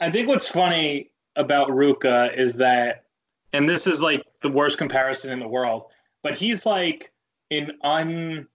I 0.00 0.08
think 0.10 0.28
what's 0.28 0.48
funny 0.48 1.10
about 1.34 1.68
Ruka 1.68 2.32
is 2.36 2.54
that, 2.54 3.04
and 3.52 3.68
this 3.68 3.86
is 3.88 4.00
like 4.00 4.22
the 4.42 4.50
worst 4.50 4.78
comparison 4.78 5.30
in 5.32 5.40
the 5.40 5.48
world, 5.48 5.86
but 6.22 6.36
he's 6.36 6.64
like 6.64 7.12
an 7.50 7.72
un 7.82 8.46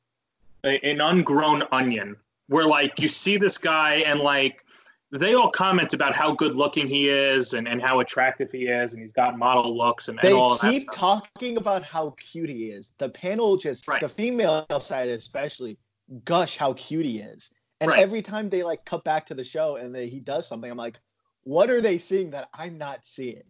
an 0.64 1.02
ungrown 1.02 1.64
onion 1.72 2.16
where 2.48 2.66
like 2.66 2.94
you 3.00 3.08
see 3.08 3.38
this 3.38 3.58
guy 3.58 3.96
and 4.06 4.20
like 4.20 4.64
they 5.12 5.36
all 5.36 5.52
comment 5.52 5.94
about 5.94 6.16
how 6.16 6.34
good 6.34 6.56
looking 6.56 6.88
he 6.88 7.10
is 7.10 7.54
and, 7.54 7.68
and 7.68 7.82
how 7.82 8.00
attractive 8.00 8.52
he 8.52 8.66
is 8.66 8.94
and 8.94 9.02
he's 9.02 9.14
got 9.14 9.38
model 9.38 9.76
looks 9.78 10.08
and, 10.08 10.18
and 10.24 10.34
They 10.34 10.34
that 10.34 10.60
keep 10.62 10.90
talking 10.92 11.58
about 11.58 11.84
how 11.84 12.16
cute 12.18 12.50
he 12.50 12.72
is. 12.72 12.94
The 12.98 13.10
panel 13.10 13.58
just, 13.58 13.88
Right. 13.88 14.02
the 14.02 14.10
female 14.10 14.66
side 14.80 15.10
especially, 15.10 15.78
gush 16.26 16.58
how 16.58 16.74
cute 16.74 17.06
he 17.06 17.20
is. 17.20 17.54
And 17.80 17.92
Right. 17.92 18.00
every 18.00 18.22
time 18.22 18.50
they 18.50 18.64
like 18.64 18.84
cut 18.86 19.04
back 19.04 19.26
to 19.28 19.34
the 19.34 19.44
show 19.44 19.76
and 19.76 19.94
they, 19.94 20.08
he 20.08 20.20
does 20.20 20.48
something, 20.48 20.72
I'm 20.72 20.78
like, 20.78 21.00
what 21.44 21.70
are 21.70 21.82
they 21.82 21.98
seeing 21.98 22.32
that 22.32 22.50
I'm 22.54 22.78
not 22.78 23.06
seeing? 23.06 23.44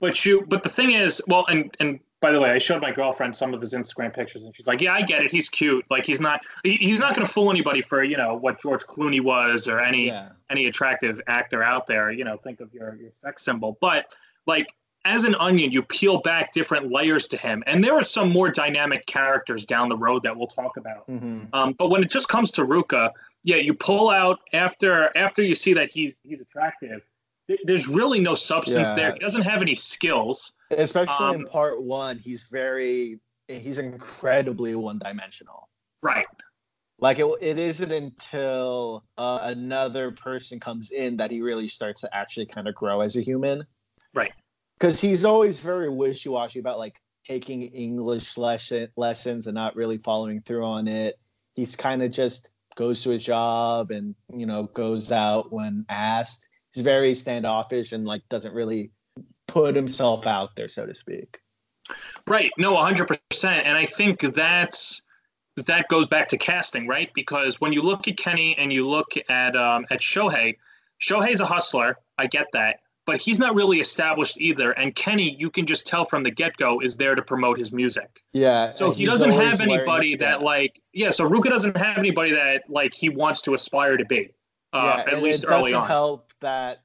But 0.00 0.24
you, 0.24 0.44
but 0.46 0.62
the 0.62 0.68
thing 0.68 0.92
is, 0.92 1.22
well, 1.26 1.46
and 1.46 1.74
and 1.80 1.98
by 2.20 2.32
the 2.32 2.40
way, 2.40 2.50
I 2.50 2.58
showed 2.58 2.82
my 2.82 2.90
girlfriend 2.90 3.36
some 3.36 3.54
of 3.54 3.60
his 3.60 3.74
Instagram 3.74 4.12
pictures, 4.12 4.44
and 4.44 4.54
she's 4.54 4.66
like, 4.66 4.80
"Yeah, 4.80 4.92
I 4.94 5.02
get 5.02 5.22
it. 5.24 5.30
He's 5.30 5.48
cute. 5.48 5.84
Like 5.88 6.04
he's 6.04 6.20
not, 6.20 6.40
he, 6.64 6.74
he's 6.76 6.98
not 6.98 7.14
going 7.14 7.26
to 7.26 7.32
fool 7.32 7.50
anybody 7.50 7.80
for 7.80 8.02
you 8.02 8.16
know 8.16 8.34
what 8.34 8.60
George 8.60 8.82
Clooney 8.84 9.20
was 9.20 9.68
or 9.68 9.80
any 9.80 10.06
Yeah. 10.08 10.30
any 10.50 10.66
attractive 10.66 11.20
actor 11.28 11.62
out 11.62 11.86
there. 11.86 12.10
You 12.10 12.24
know, 12.24 12.36
think 12.36 12.60
of 12.60 12.72
your 12.74 12.96
your 12.96 13.10
sex 13.14 13.44
symbol. 13.44 13.78
But 13.80 14.06
like 14.46 14.66
as 15.04 15.22
an 15.24 15.36
onion, 15.36 15.70
you 15.70 15.82
peel 15.82 16.20
back 16.20 16.52
different 16.52 16.90
layers 16.92 17.28
to 17.28 17.36
him, 17.36 17.62
and 17.66 17.84
there 17.84 17.94
are 17.94 18.02
some 18.02 18.30
more 18.30 18.48
dynamic 18.50 19.06
characters 19.06 19.64
down 19.64 19.88
the 19.88 19.96
road 19.96 20.22
that 20.24 20.36
we'll 20.36 20.48
talk 20.48 20.76
about. 20.76 21.08
Mhm. 21.08 21.48
Um, 21.52 21.72
but 21.78 21.88
when 21.88 22.02
it 22.02 22.10
just 22.10 22.28
comes 22.28 22.50
to 22.52 22.62
Ruka, 22.62 23.12
yeah, 23.44 23.56
you 23.56 23.74
pull 23.74 24.10
out 24.10 24.40
after 24.52 25.16
after 25.16 25.40
you 25.42 25.54
see 25.54 25.72
that 25.74 25.88
he's 25.88 26.20
he's 26.24 26.40
attractive. 26.40 27.02
Th- 27.48 27.60
There's 27.64 27.88
really 27.88 28.20
no 28.20 28.34
substance 28.34 28.90
Yeah. 28.90 28.94
there. 28.94 29.12
He 29.14 29.18
doesn't 29.18 29.42
have 29.42 29.60
any 29.62 29.74
skills. 29.74 30.52
Especially 30.70 31.34
in 31.34 31.40
Um, 31.42 31.46
part 31.46 31.82
one, 31.82 32.18
he's 32.18 32.44
very, 32.44 33.18
he's 33.48 33.78
incredibly 33.78 34.74
one 34.74 34.98
dimensional. 34.98 35.68
Right. 36.02 36.26
Like 37.00 37.18
it, 37.18 37.26
it 37.40 37.58
isn't 37.58 37.92
until 37.92 39.04
uh, 39.16 39.38
another 39.42 40.10
person 40.12 40.58
comes 40.60 40.90
in 40.90 41.16
that 41.18 41.30
he 41.30 41.40
really 41.42 41.68
starts 41.68 42.00
to 42.02 42.14
actually 42.16 42.46
kind 42.46 42.68
of 42.68 42.74
grow 42.74 43.00
as 43.00 43.16
a 43.16 43.20
human. 43.22 43.64
Right. 44.14 44.32
Because 44.78 45.00
he's 45.00 45.24
always 45.24 45.60
very 45.60 45.88
wishy 45.88 46.28
washy 46.28 46.58
about 46.58 46.78
like 46.78 47.00
taking 47.24 47.62
English 47.62 48.36
lesson, 48.36 48.88
lessons 48.96 49.46
and 49.46 49.54
not 49.54 49.76
really 49.76 49.98
following 49.98 50.40
through 50.42 50.64
on 50.64 50.88
it. 50.88 51.18
He's 51.54 51.76
kind 51.76 52.02
of 52.02 52.10
just 52.10 52.50
goes 52.76 53.02
to 53.02 53.10
his 53.10 53.24
job 53.24 53.90
and 53.90 54.14
you 54.32 54.46
know 54.46 54.64
goes 54.74 55.10
out 55.12 55.52
when 55.52 55.84
asked. 55.88 56.47
He's 56.72 56.82
very 56.82 57.14
standoffish 57.14 57.92
and 57.92 58.06
like 58.06 58.22
doesn't 58.28 58.54
really 58.54 58.90
put 59.46 59.74
himself 59.74 60.26
out 60.26 60.54
there, 60.56 60.68
so 60.68 60.86
to 60.86 60.94
speak. 60.94 61.40
Right. 62.26 62.50
No, 62.58 62.74
100%. 62.74 63.18
And 63.44 63.76
I 63.76 63.86
think 63.86 64.20
that's 64.34 65.02
that 65.66 65.88
goes 65.88 66.06
back 66.06 66.28
to 66.28 66.38
casting, 66.38 66.86
right? 66.86 67.10
Because 67.14 67.60
when 67.60 67.72
you 67.72 67.82
look 67.82 68.06
at 68.06 68.16
Kenny 68.16 68.56
and 68.58 68.72
you 68.72 68.86
look 68.86 69.14
at 69.28 69.56
um, 69.56 69.86
at 69.90 70.00
Shohei, 70.00 70.56
Shohei's 71.00 71.40
a 71.40 71.46
hustler. 71.46 71.98
I 72.18 72.26
get 72.26 72.46
that, 72.52 72.80
but 73.06 73.20
he's 73.20 73.38
not 73.38 73.54
really 73.54 73.80
established 73.80 74.40
either. 74.40 74.72
And 74.72 74.94
Kenny, 74.94 75.36
you 75.38 75.50
can 75.50 75.66
just 75.66 75.86
tell 75.86 76.04
from 76.04 76.22
the 76.22 76.30
get 76.30 76.56
go, 76.56 76.80
is 76.80 76.96
there 76.96 77.14
to 77.14 77.22
promote 77.22 77.58
his 77.58 77.72
music. 77.72 78.22
Yeah. 78.32 78.70
So 78.70 78.90
he 78.90 79.04
doesn't 79.06 79.30
have 79.30 79.60
anybody 79.60 80.14
that 80.16 80.42
like 80.42 80.80
yeah. 80.92 81.10
So 81.10 81.28
Ruka 81.28 81.48
doesn't 81.48 81.76
have 81.76 81.98
anybody 81.98 82.32
that 82.32 82.64
like 82.68 82.94
he 82.94 83.08
wants 83.08 83.40
to 83.42 83.54
aspire 83.54 83.96
to 83.96 84.04
be. 84.04 84.30
Uh, 84.72 85.02
yeah, 85.06 85.12
at 85.12 85.22
least 85.22 85.46
early 85.48 85.72
on. 85.72 85.86
help 85.86 86.27
that 86.40 86.82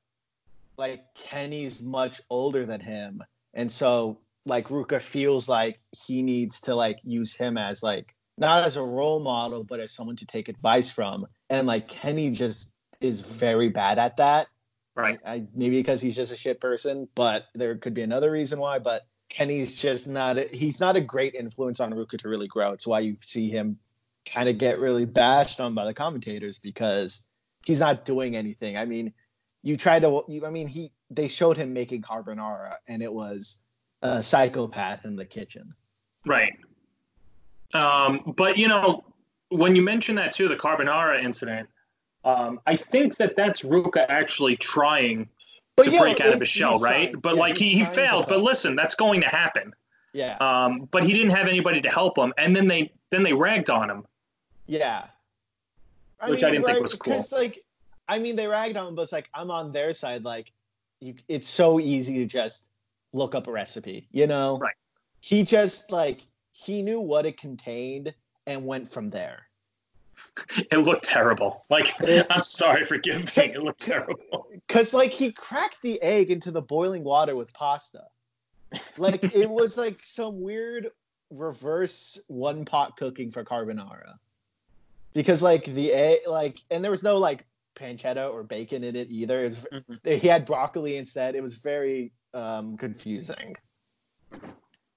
like 0.77 1.13
Kenny's 1.15 1.81
much 1.81 2.21
older 2.29 2.65
than 2.65 2.81
him, 2.81 3.23
and 3.53 3.71
so 3.71 4.19
like 4.45 4.67
Ruka 4.67 5.01
feels 5.01 5.47
like 5.47 5.79
he 5.91 6.21
needs 6.21 6.59
to 6.61 6.75
like 6.75 6.99
use 7.03 7.33
him 7.33 7.57
as 7.57 7.83
like 7.83 8.15
not 8.37 8.63
as 8.63 8.75
a 8.75 8.83
role 8.83 9.19
model, 9.19 9.63
but 9.63 9.79
as 9.79 9.91
someone 9.91 10.15
to 10.17 10.25
take 10.25 10.49
advice 10.49 10.89
from, 10.89 11.25
and 11.49 11.67
like 11.67 11.87
Kenny 11.87 12.31
just 12.31 12.71
is 13.01 13.21
very 13.21 13.69
bad 13.69 13.99
at 13.99 14.17
that. 14.17 14.47
Right. 14.95 15.19
I, 15.25 15.43
maybe 15.55 15.77
because 15.77 16.01
he's 16.01 16.15
just 16.15 16.31
a 16.31 16.35
shit 16.35 16.61
person, 16.61 17.07
but 17.15 17.47
there 17.55 17.75
could 17.77 17.93
be 17.93 18.03
another 18.03 18.31
reason 18.31 18.59
why. 18.59 18.79
But 18.79 19.07
Kenny's 19.29 19.79
just 19.79 20.07
not. 20.07 20.37
A, 20.37 20.43
he's 20.43 20.79
not 20.79 20.95
a 20.95 21.01
great 21.01 21.35
influence 21.35 21.79
on 21.79 21.93
Ruka 21.93 22.17
to 22.19 22.29
really 22.29 22.47
grow. 22.47 22.71
It's 22.71 22.87
why 22.87 22.99
you 22.99 23.17
see 23.21 23.49
him 23.49 23.77
kind 24.25 24.47
of 24.47 24.57
get 24.57 24.79
really 24.79 25.05
bashed 25.05 25.59
on 25.59 25.73
by 25.73 25.85
the 25.85 25.93
commentators 25.93 26.57
because 26.57 27.25
he's 27.65 27.79
not 27.79 28.05
doing 28.05 28.35
anything. 28.35 28.77
I 28.77 28.85
mean, 28.85 29.13
you 29.63 29.77
try 29.77 29.99
to. 29.99 30.23
You, 30.27 30.45
I 30.45 30.49
mean, 30.49 30.67
he 30.67 30.91
they 31.09 31.27
showed 31.27 31.57
him 31.57 31.73
making 31.73 32.01
carbonara, 32.03 32.75
and 32.87 33.01
it 33.01 33.11
was 33.11 33.61
a 34.01 34.21
psychopath 34.21 35.05
in 35.05 35.15
the 35.15 35.25
kitchen. 35.25 35.73
Right. 36.25 36.53
Um, 37.73 38.33
but 38.37 38.57
you 38.57 38.67
know, 38.67 39.03
when 39.49 39.75
you 39.75 39.81
mention 39.81 40.15
that 40.15 40.31
too, 40.33 40.47
the 40.47 40.55
carbonara 40.55 41.23
incident, 41.23 41.67
um, 42.23 42.59
I 42.67 42.75
think 42.75 43.17
that 43.17 43.35
that's 43.35 43.61
Ruka 43.61 44.05
actually 44.09 44.55
trying 44.57 45.27
to 45.77 45.89
yeah, 45.89 45.99
break 45.99 46.21
out 46.21 46.33
of 46.33 46.39
his 46.39 46.49
shell, 46.49 46.79
right? 46.79 47.09
trying- 47.11 47.19
but 47.21 47.35
yeah, 47.35 47.39
like 47.39 47.57
he, 47.57 47.69
he 47.69 47.83
failed. 47.85 48.25
But 48.27 48.41
listen, 48.41 48.75
that's 48.75 48.93
going 48.95 49.21
to 49.21 49.27
happen. 49.27 49.73
Yeah, 50.13 50.37
Um, 50.39 50.87
but 50.91 51.03
he 51.03 51.11
didn't 51.13 51.31
have 51.31 51.47
anybody 51.47 51.81
to 51.81 51.89
help 51.89 52.19
him, 52.19 52.31
and 52.37 52.55
then 52.55 52.67
they 52.67 52.91
then 53.09 53.23
they 53.23 53.33
ragged 53.33 53.69
on 53.71 53.89
him. 53.89 54.05
yeah. 54.67 55.05
Which 56.27 56.43
I 56.43 56.51
didn't 56.51 56.65
think 56.65 56.79
was 56.81 56.93
cool. 56.93 57.13
Because 57.15 57.31
like, 57.33 57.62
I 58.07 58.19
mean, 58.19 58.35
they 58.35 58.47
ragged 58.47 58.77
on, 58.77 58.89
him, 58.89 58.95
but 58.95 59.03
it's 59.03 59.11
like 59.11 59.29
I'm 59.33 59.51
on 59.51 59.71
their 59.71 59.93
side. 59.93 60.23
Like, 60.23 60.51
you, 60.99 61.15
it's 61.27 61.49
so 61.49 61.79
easy 61.79 62.17
to 62.19 62.25
just 62.25 62.67
look 63.13 63.35
up 63.35 63.47
a 63.47 63.51
recipe, 63.51 64.07
you 64.11 64.27
know? 64.27 64.57
Right. 64.57 64.75
He 65.21 65.43
just 65.43 65.91
like 65.91 66.21
he 66.51 66.81
knew 66.81 66.99
what 66.99 67.25
it 67.25 67.37
contained 67.37 68.13
and 68.45 68.65
went 68.65 68.89
from 68.89 69.09
there. 69.09 69.47
It 70.71 70.77
looked 70.77 71.05
terrible. 71.05 71.65
Like 71.69 71.87
I'm 72.29 72.41
sorry, 72.41 72.83
forgive 72.83 73.35
me. 73.35 73.43
It 73.45 73.61
looked 73.63 73.81
terrible. 73.81 74.47
Cause 74.67 74.93
like 74.93 75.11
he 75.11 75.31
cracked 75.31 75.81
the 75.81 76.01
egg 76.01 76.31
into 76.31 76.51
the 76.51 76.61
boiling 76.61 77.03
water 77.03 77.35
with 77.35 77.53
pasta. 77.53 78.03
Like 78.97 79.35
it 79.35 79.49
was 79.49 79.77
like 79.77 80.01
some 80.01 80.41
weird 80.41 80.89
reverse 81.31 82.19
one 82.27 82.65
pot 82.65 82.97
cooking 82.97 83.31
for 83.31 83.43
carbonara. 83.43 84.15
Because 85.13 85.41
like 85.41 85.65
the 85.65 85.93
egg, 85.93 86.19
like, 86.27 86.59
and 86.71 86.83
there 86.83 86.91
was 86.91 87.03
no 87.03 87.17
like 87.17 87.45
pancetta 87.75 88.31
or 88.31 88.43
bacon 88.43 88.83
in 88.83 88.95
it 88.95 89.11
either. 89.11 89.43
It's, 89.43 89.65
he 90.03 90.27
had 90.27 90.45
broccoli 90.45 90.97
instead. 90.97 91.35
It 91.35 91.43
was 91.43 91.55
very 91.55 92.11
um, 92.33 92.77
confusing. 92.77 93.55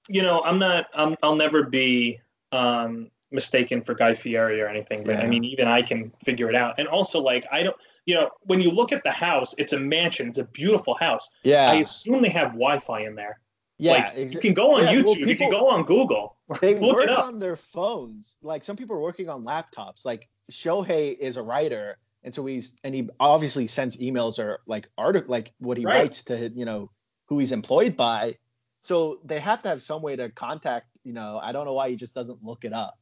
You 0.07 0.21
know, 0.21 0.41
I'm 0.43 0.57
not. 0.59 0.87
I'm, 0.93 1.15
I'll 1.21 1.35
never 1.35 1.63
be 1.63 2.19
um, 2.51 3.09
mistaken 3.31 3.81
for 3.81 3.93
Guy 3.93 4.13
Fieri 4.13 4.61
or 4.61 4.67
anything. 4.67 5.03
But 5.03 5.17
I 5.17 5.27
mean, 5.27 5.43
even 5.43 5.67
I 5.67 5.81
can 5.81 6.09
figure 6.23 6.49
it 6.49 6.55
out. 6.55 6.75
And 6.79 6.87
also, 6.87 7.21
like, 7.21 7.45
I 7.51 7.63
don't. 7.63 7.75
You 8.05 8.15
know, 8.15 8.29
when 8.43 8.61
you 8.61 8.71
look 8.71 8.93
at 8.93 9.03
the 9.03 9.11
house, 9.11 9.53
it's 9.57 9.73
a 9.73 9.79
mansion. 9.79 10.29
It's 10.29 10.37
a 10.37 10.45
beautiful 10.45 10.95
house. 10.95 11.29
Yeah, 11.43 11.69
I 11.69 11.75
assume 11.75 12.21
they 12.21 12.29
have 12.29 12.53
Wi-Fi 12.53 13.01
in 13.01 13.15
there. 13.15 13.39
yeah. 13.77 13.91
like, 13.91 14.15
exa- 14.15 14.33
you 14.35 14.39
can 14.39 14.53
go 14.53 14.75
on 14.75 14.83
yeah, 14.83 14.93
well, 14.93 15.03
YouTube. 15.03 15.27
you 15.27 15.35
can 15.35 15.49
go 15.49 15.67
on 15.69 15.83
Google. 15.83 16.37
they 16.61 16.75
work 16.75 17.03
it 17.03 17.09
on 17.09 17.39
their 17.39 17.57
phones. 17.57 18.37
Like 18.41 18.63
some 18.63 18.77
people 18.77 18.95
are 18.95 19.01
working 19.01 19.27
on 19.27 19.43
laptops. 19.43 20.05
Like 20.05 20.29
Shohei 20.49 21.17
is 21.17 21.35
a 21.35 21.43
writer, 21.43 21.97
and 22.27 22.35
so 22.35 22.45
he's 22.45 22.75
and 22.83 22.93
he 22.93 23.09
obviously 23.21 23.65
sends 23.67 23.95
emails 23.97 24.37
or 24.37 24.59
like 24.67 24.89
art 24.97 25.29
like 25.29 25.53
what 25.59 25.77
he 25.77 25.85
Right. 25.85 25.99
writes 26.01 26.23
to 26.25 26.49
you 26.49 26.65
know 26.65 26.91
who 27.27 27.39
he's 27.39 27.53
employed 27.53 27.95
by. 27.95 28.35
So 28.81 29.19
they 29.23 29.39
have 29.39 29.63
to 29.63 29.69
have 29.69 29.81
some 29.81 30.01
way 30.01 30.15
to 30.17 30.29
contact. 30.29 30.87
You 31.05 31.13
know, 31.13 31.39
I 31.41 31.51
don't 31.53 31.65
know 31.65 31.73
why 31.73 31.89
he 31.89 31.95
just 31.95 32.13
doesn't 32.13 32.43
look 32.43 32.65
it 32.65 32.73
up. 32.73 32.99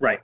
Right. 0.00 0.20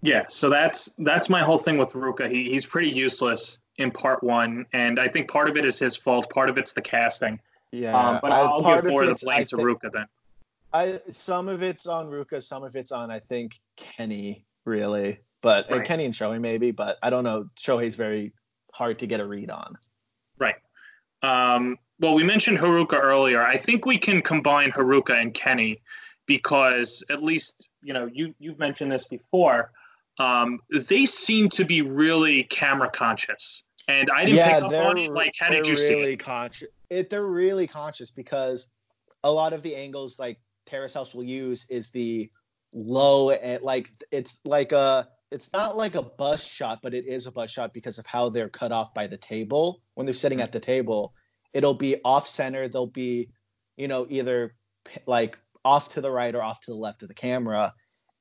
Yeah, 0.00 0.24
so 0.28 0.48
that's 0.48 0.94
that's 0.98 1.28
my 1.28 1.42
whole 1.42 1.58
thing 1.58 1.76
with 1.76 1.90
Ruka. 1.92 2.30
He 2.30 2.50
he's 2.50 2.64
pretty 2.66 2.88
useless 2.90 3.58
in 3.78 3.90
part 3.90 4.22
one, 4.22 4.64
and 4.72 5.00
I 5.00 5.08
think 5.08 5.28
part 5.28 5.48
of 5.48 5.56
it 5.56 5.64
is 5.66 5.78
his 5.80 5.96
fault. 5.96 6.30
Part 6.30 6.48
of 6.50 6.56
it's 6.56 6.72
the 6.72 6.82
casting. 6.82 7.38
Yeah, 7.72 7.96
um, 7.98 8.18
but 8.22 8.30
I- 8.32 8.40
I'll 8.40 8.62
part 8.62 8.84
give 8.84 8.92
more 8.92 9.02
of 9.02 9.08
the 9.18 9.24
blame 9.24 9.40
I 9.40 9.44
to 9.44 9.56
think- 9.56 9.68
Ruka 9.68 9.90
then. 9.92 10.06
I 10.72 11.00
some 11.10 11.48
of 11.48 11.62
it's 11.62 11.86
on 11.86 12.08
Ruka, 12.08 12.40
some 12.42 12.62
of 12.64 12.76
it's 12.76 12.92
on 12.92 13.10
I 13.10 13.18
think 13.18 13.60
Kenny 13.76 14.44
really, 14.64 15.18
but 15.42 15.68
and 15.68 15.78
Right. 15.78 15.86
Kenny 15.86 16.04
and 16.04 16.14
Shohei 16.14 16.40
maybe, 16.40 16.70
but 16.70 16.98
I 17.02 17.10
don't 17.10 17.24
know. 17.24 17.48
Shohei's 17.56 17.96
very 17.96 18.32
hard 18.72 18.98
to 19.00 19.06
get 19.06 19.20
a 19.20 19.26
read 19.26 19.50
on. 19.50 19.76
Right. 20.38 20.56
Um, 21.22 21.76
well, 22.00 22.14
we 22.14 22.22
mentioned 22.24 22.58
Haruka 22.58 22.94
earlier. 22.94 23.42
I 23.42 23.56
think 23.56 23.84
we 23.84 23.98
can 23.98 24.22
combine 24.22 24.72
Haruka 24.72 25.20
and 25.20 25.34
Kenny 25.34 25.80
because 26.26 27.04
at 27.10 27.22
least 27.22 27.68
you 27.82 27.92
know 27.92 28.08
you 28.12 28.34
you've 28.38 28.58
mentioned 28.58 28.90
this 28.90 29.06
before. 29.06 29.72
Um, 30.18 30.60
they 30.88 31.06
seem 31.06 31.48
to 31.50 31.64
be 31.64 31.82
really 31.82 32.44
camera 32.44 32.90
conscious, 32.90 33.64
and 33.88 34.10
I 34.10 34.24
didn't 34.24 34.44
pick 34.44 34.62
up 34.62 34.72
on 34.86 34.98
it. 34.98 35.12
Like, 35.12 35.32
how 35.38 35.50
did 35.50 35.66
you 35.66 35.76
see 35.76 35.94
really 35.94 36.12
it? 36.14 36.18
conscious? 36.18 36.68
It 36.90 37.10
they're 37.10 37.26
really 37.26 37.66
conscious 37.66 38.10
because 38.10 38.68
a 39.24 39.30
lot 39.30 39.52
of 39.52 39.62
the 39.62 39.74
angles 39.74 40.18
like 40.18 40.38
Terrace 40.66 40.94
House 40.94 41.14
will 41.14 41.24
use 41.24 41.66
is 41.70 41.90
the 41.90 42.30
low 42.74 43.30
and 43.30 43.62
like 43.62 43.90
it's 44.10 44.40
like 44.44 44.72
a 44.72 45.08
it's 45.32 45.52
not 45.52 45.76
like 45.76 45.94
a 45.94 46.02
bus 46.02 46.44
shot, 46.44 46.80
but 46.82 46.94
it 46.94 47.06
is 47.06 47.26
a 47.26 47.32
bus 47.32 47.50
shot 47.50 47.72
because 47.72 47.98
of 47.98 48.06
how 48.06 48.28
they're 48.28 48.48
cut 48.48 48.70
off 48.72 48.92
by 48.94 49.06
the 49.06 49.16
table 49.16 49.82
when 49.94 50.04
they're 50.04 50.14
sitting 50.14 50.38
Mhm. 50.38 50.42
at 50.42 50.52
the 50.52 50.60
table. 50.60 51.14
It'll 51.54 51.74
be 51.74 51.96
off 52.04 52.28
center. 52.28 52.68
They'll 52.68 52.86
be, 52.86 53.30
you 53.76 53.88
know, 53.88 54.06
either 54.10 54.54
like 55.06 55.38
off 55.64 55.88
to 55.90 56.00
the 56.00 56.10
right 56.10 56.34
or 56.34 56.42
off 56.42 56.60
to 56.60 56.70
the 56.70 56.76
left 56.76 57.02
of 57.02 57.08
the 57.08 57.14
camera. 57.14 57.74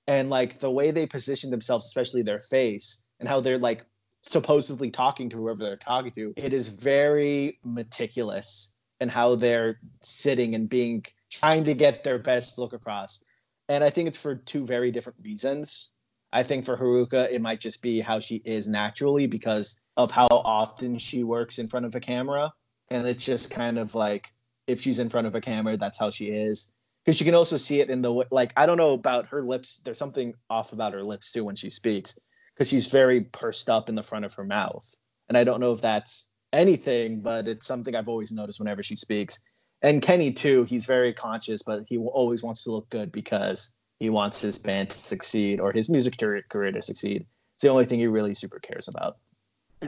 And 0.08 0.30
like 0.30 0.60
the 0.60 0.72
way 0.72 0.92
they 0.92 1.06
position 1.06 1.52
themselves, 1.52 1.86
especially 1.86 2.22
their 2.22 2.40
face 2.40 3.04
and 3.20 3.28
how 3.28 3.40
they're 3.40 3.58
like 3.58 3.86
supposedly 4.24 4.92
talking 4.92 5.30
to 5.30 5.38
whoever 5.38 5.64
they're 5.64 5.78
talking 5.78 6.12
to, 6.14 6.34
it 6.38 6.54
is 6.54 6.70
very 6.70 7.60
meticulous 7.64 8.74
in 9.00 9.10
how 9.10 9.36
they're 9.36 9.80
sitting 10.02 10.56
and 10.56 10.70
being 10.70 11.04
trying 11.30 11.64
to 11.64 11.74
get 11.74 12.04
their 12.04 12.20
best 12.20 12.58
look 12.58 12.74
across. 12.74 13.24
And 13.70 13.84
I 13.84 13.90
think 13.90 14.08
it's 14.08 14.18
for 14.18 14.36
two 14.36 14.66
very 14.66 14.92
different 14.92 15.20
reasons. 15.24 15.94
I 16.34 16.44
think 16.44 16.64
for 16.64 16.78
Haruka, 16.78 17.30
it 17.32 17.42
might 17.42 17.60
just 17.60 17.82
be 17.82 18.00
how 18.00 18.20
she 18.20 18.42
is 18.46 18.68
naturally 18.68 19.28
because 19.28 19.80
of 19.98 20.12
how 20.12 20.28
often 20.30 20.98
she 20.98 21.24
works 21.24 21.60
in 21.60 21.68
front 21.68 21.86
of 21.86 21.96
a 21.96 22.00
camera. 22.00 22.54
And 22.90 23.08
it's 23.08 23.26
just 23.26 23.52
kind 23.52 23.78
of 23.78 23.96
like 23.96 24.34
if 24.68 24.82
she's 24.82 25.00
in 25.00 25.10
front 25.10 25.28
of 25.28 25.36
a 25.36 25.42
camera, 25.42 25.78
that's 25.78 26.00
how 26.00 26.10
she 26.10 26.28
is. 26.30 26.74
Because 27.04 27.20
you 27.20 27.26
can 27.26 27.36
also 27.36 27.58
see 27.58 27.82
it 27.82 27.90
in 27.90 28.02
the 28.02 28.14
way, 28.14 28.26
like, 28.32 28.54
I 28.56 28.66
don't 28.66 28.78
know 28.78 28.94
about 28.94 29.26
her 29.28 29.42
lips. 29.42 29.82
There's 29.84 29.98
something 29.98 30.34
off 30.50 30.72
about 30.72 30.94
her 30.94 31.04
lips 31.04 31.32
too 31.32 31.44
when 31.44 31.56
she 31.56 31.70
speaks 31.70 32.18
because 32.54 32.70
she's 32.70 32.88
very 32.88 33.22
pursed 33.22 33.70
up 33.70 33.90
in 33.90 33.96
the 33.96 34.04
front 34.04 34.24
of 34.24 34.34
her 34.36 34.44
mouth. 34.44 34.88
And 35.28 35.38
I 35.38 35.44
don't 35.44 35.60
know 35.60 35.74
if 35.74 35.82
that's 35.82 36.30
anything, 36.54 37.22
but 37.22 37.48
it's 37.48 37.66
something 37.66 37.96
I've 37.96 38.10
always 38.10 38.32
noticed 38.32 38.60
whenever 38.60 38.84
she 38.84 38.96
speaks. 38.96 39.40
And 39.82 40.02
Kenny 40.02 40.32
too, 40.32 40.64
he's 40.66 40.86
very 40.86 41.14
conscious, 41.14 41.64
but 41.64 41.84
he 41.88 41.98
always 41.98 42.44
wants 42.44 42.64
to 42.64 42.72
look 42.72 42.90
good 42.90 43.12
because 43.12 43.74
he 44.02 44.10
wants 44.10 44.42
his 44.42 44.58
band 44.58 44.90
to 44.90 44.98
succeed 44.98 45.60
or 45.60 45.72
his 45.72 45.88
music 45.88 46.18
career 46.18 46.72
to 46.72 46.82
succeed. 46.82 47.24
It's 47.54 47.62
the 47.62 47.70
only 47.70 47.86
thing 47.86 48.00
he 48.00 48.08
really 48.08 48.34
super 48.34 48.58
cares 48.58 48.88
about. 48.88 49.18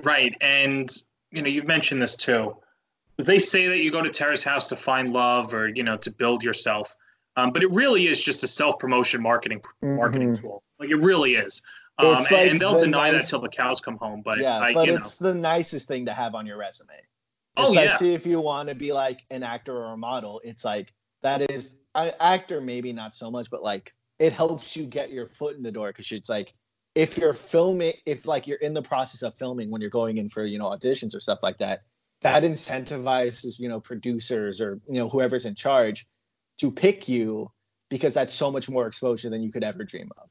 Right, 0.03 0.37
and 0.39 0.95
you 1.31 1.41
know 1.41 1.49
you've 1.49 1.65
mentioned 1.65 1.99
this 1.99 2.15
too. 2.15 2.55
They 3.17 3.39
say 3.39 3.67
that 3.67 3.79
you 3.79 3.91
go 3.91 4.03
to 4.03 4.09
Terrace 4.09 4.43
House 4.43 4.67
to 4.69 4.75
find 4.75 5.09
love 5.09 5.51
or 5.51 5.67
you 5.67 5.81
know 5.81 5.97
to 5.97 6.11
build 6.11 6.43
yourself, 6.43 6.95
um, 7.37 7.51
but 7.51 7.63
it 7.63 7.71
really 7.71 8.05
is 8.05 8.23
just 8.23 8.43
a 8.43 8.47
self 8.47 8.77
promotion 8.77 9.19
marketing 9.19 9.61
marketing 9.81 10.35
tool. 10.35 10.61
Like 10.79 10.91
it 10.91 10.97
really 10.97 11.33
is. 11.33 11.63
Um, 11.97 12.05
Mm-hmm. 12.05 12.15
And, 12.15 12.31
like 12.31 12.51
and 12.51 12.61
they'll 12.61 12.73
the 12.73 12.85
deny 12.85 13.09
nice- 13.09 13.25
that 13.25 13.29
till 13.29 13.41
the 13.41 13.49
cows 13.49 13.81
come 13.81 13.97
home. 13.97 14.21
But 14.23 14.39
yeah, 14.39 14.59
I, 14.59 14.73
but 14.73 14.85
you 14.85 14.93
know, 14.93 14.99
it's 14.99 15.15
the 15.15 15.33
nicest 15.33 15.87
thing 15.87 16.05
to 16.05 16.13
have 16.13 16.35
on 16.35 16.45
your 16.45 16.57
resume. 16.57 16.93
Oh, 17.57 17.71
yeah. 17.71 17.81
Especially 17.81 18.13
if 18.13 18.27
you 18.27 18.39
want 18.39 18.69
to 18.69 18.75
be 18.75 18.93
like 18.93 19.25
an 19.31 19.41
actor 19.41 19.75
or 19.75 19.93
a 19.93 19.97
model. 19.97 20.39
It's 20.43 20.63
like 20.63 20.93
that 21.23 21.51
is 21.51 21.77
an 21.95 22.11
actor, 22.19 22.61
maybe 22.61 22.93
not 22.93 23.15
so 23.15 23.29
much, 23.31 23.49
but 23.49 23.63
like 23.63 23.93
it 24.25 24.31
helps 24.33 24.75
you 24.77 24.85
get 24.85 25.11
your 25.11 25.27
foot 25.27 25.57
in 25.57 25.63
the 25.63 25.71
door 25.71 25.89
because 25.89 26.09
it's 26.11 26.29
like 26.29 26.53
if 26.95 27.17
you're 27.17 27.33
filming, 27.33 27.93
if 28.05 28.25
like 28.25 28.47
you're 28.47 28.59
in 28.67 28.73
the 28.73 28.81
process 28.81 29.21
of 29.23 29.35
filming 29.35 29.69
when 29.71 29.81
you're 29.81 29.89
going 30.01 30.17
in 30.17 30.29
for 30.29 30.45
you 30.45 30.57
know 30.59 30.69
auditions 30.75 31.15
or 31.15 31.19
stuff 31.19 31.41
like 31.43 31.57
that, 31.57 31.81
that 32.21 32.43
incentivizes 32.43 33.59
you 33.59 33.67
know 33.69 33.79
producers 33.79 34.61
or 34.61 34.79
you 34.89 34.99
know 34.99 35.09
whoever's 35.09 35.45
in 35.45 35.55
charge 35.55 36.05
to 36.59 36.71
pick 36.71 37.09
you 37.09 37.51
because 37.89 38.13
that's 38.13 38.33
so 38.33 38.49
much 38.51 38.69
more 38.69 38.87
exposure 38.87 39.29
than 39.29 39.41
you 39.43 39.51
could 39.51 39.63
ever 39.63 39.83
dream 39.83 40.09
of. 40.21 40.29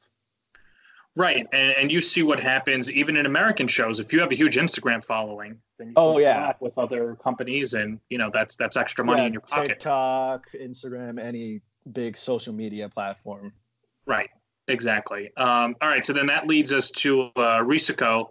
right, 1.17 1.47
and, 1.53 1.77
and 1.79 1.93
you 1.93 2.01
see 2.01 2.23
what 2.23 2.41
happens 2.41 2.91
even 2.91 3.17
in 3.17 3.27
American 3.27 3.69
shows. 3.69 4.01
If 4.01 4.13
you 4.13 4.21
have 4.21 4.33
a 4.33 4.35
huge 4.35 4.57
Instagram 4.57 5.05
following, 5.05 5.59
then 5.79 5.89
you 5.89 5.95
Oh, 5.97 6.19
yeah. 6.19 6.55
with 6.61 6.79
other 6.79 7.17
companies, 7.17 7.75
and 7.75 7.99
you 8.09 8.19
know 8.19 8.31
that's 8.33 8.57
that's 8.57 8.77
extra 8.77 9.05
money 9.05 9.21
Yeah, 9.23 9.27
in 9.27 9.33
your 9.35 9.43
pocket. 9.43 9.69
TikTok, 9.69 10.47
Instagram, 10.55 11.21
any 11.21 11.61
big 11.93 12.17
social 12.17 12.55
media 12.55 12.89
platform. 12.89 13.53
Right, 14.07 14.31
exactly. 14.69 15.31
Um, 15.37 15.77
all 15.81 15.89
right, 15.89 16.05
so 16.05 16.13
then 16.13 16.27
that 16.27 16.47
leads 16.47 16.73
us 16.73 16.91
to 16.93 17.23
uh, 17.37 17.61
Risako, 17.61 18.29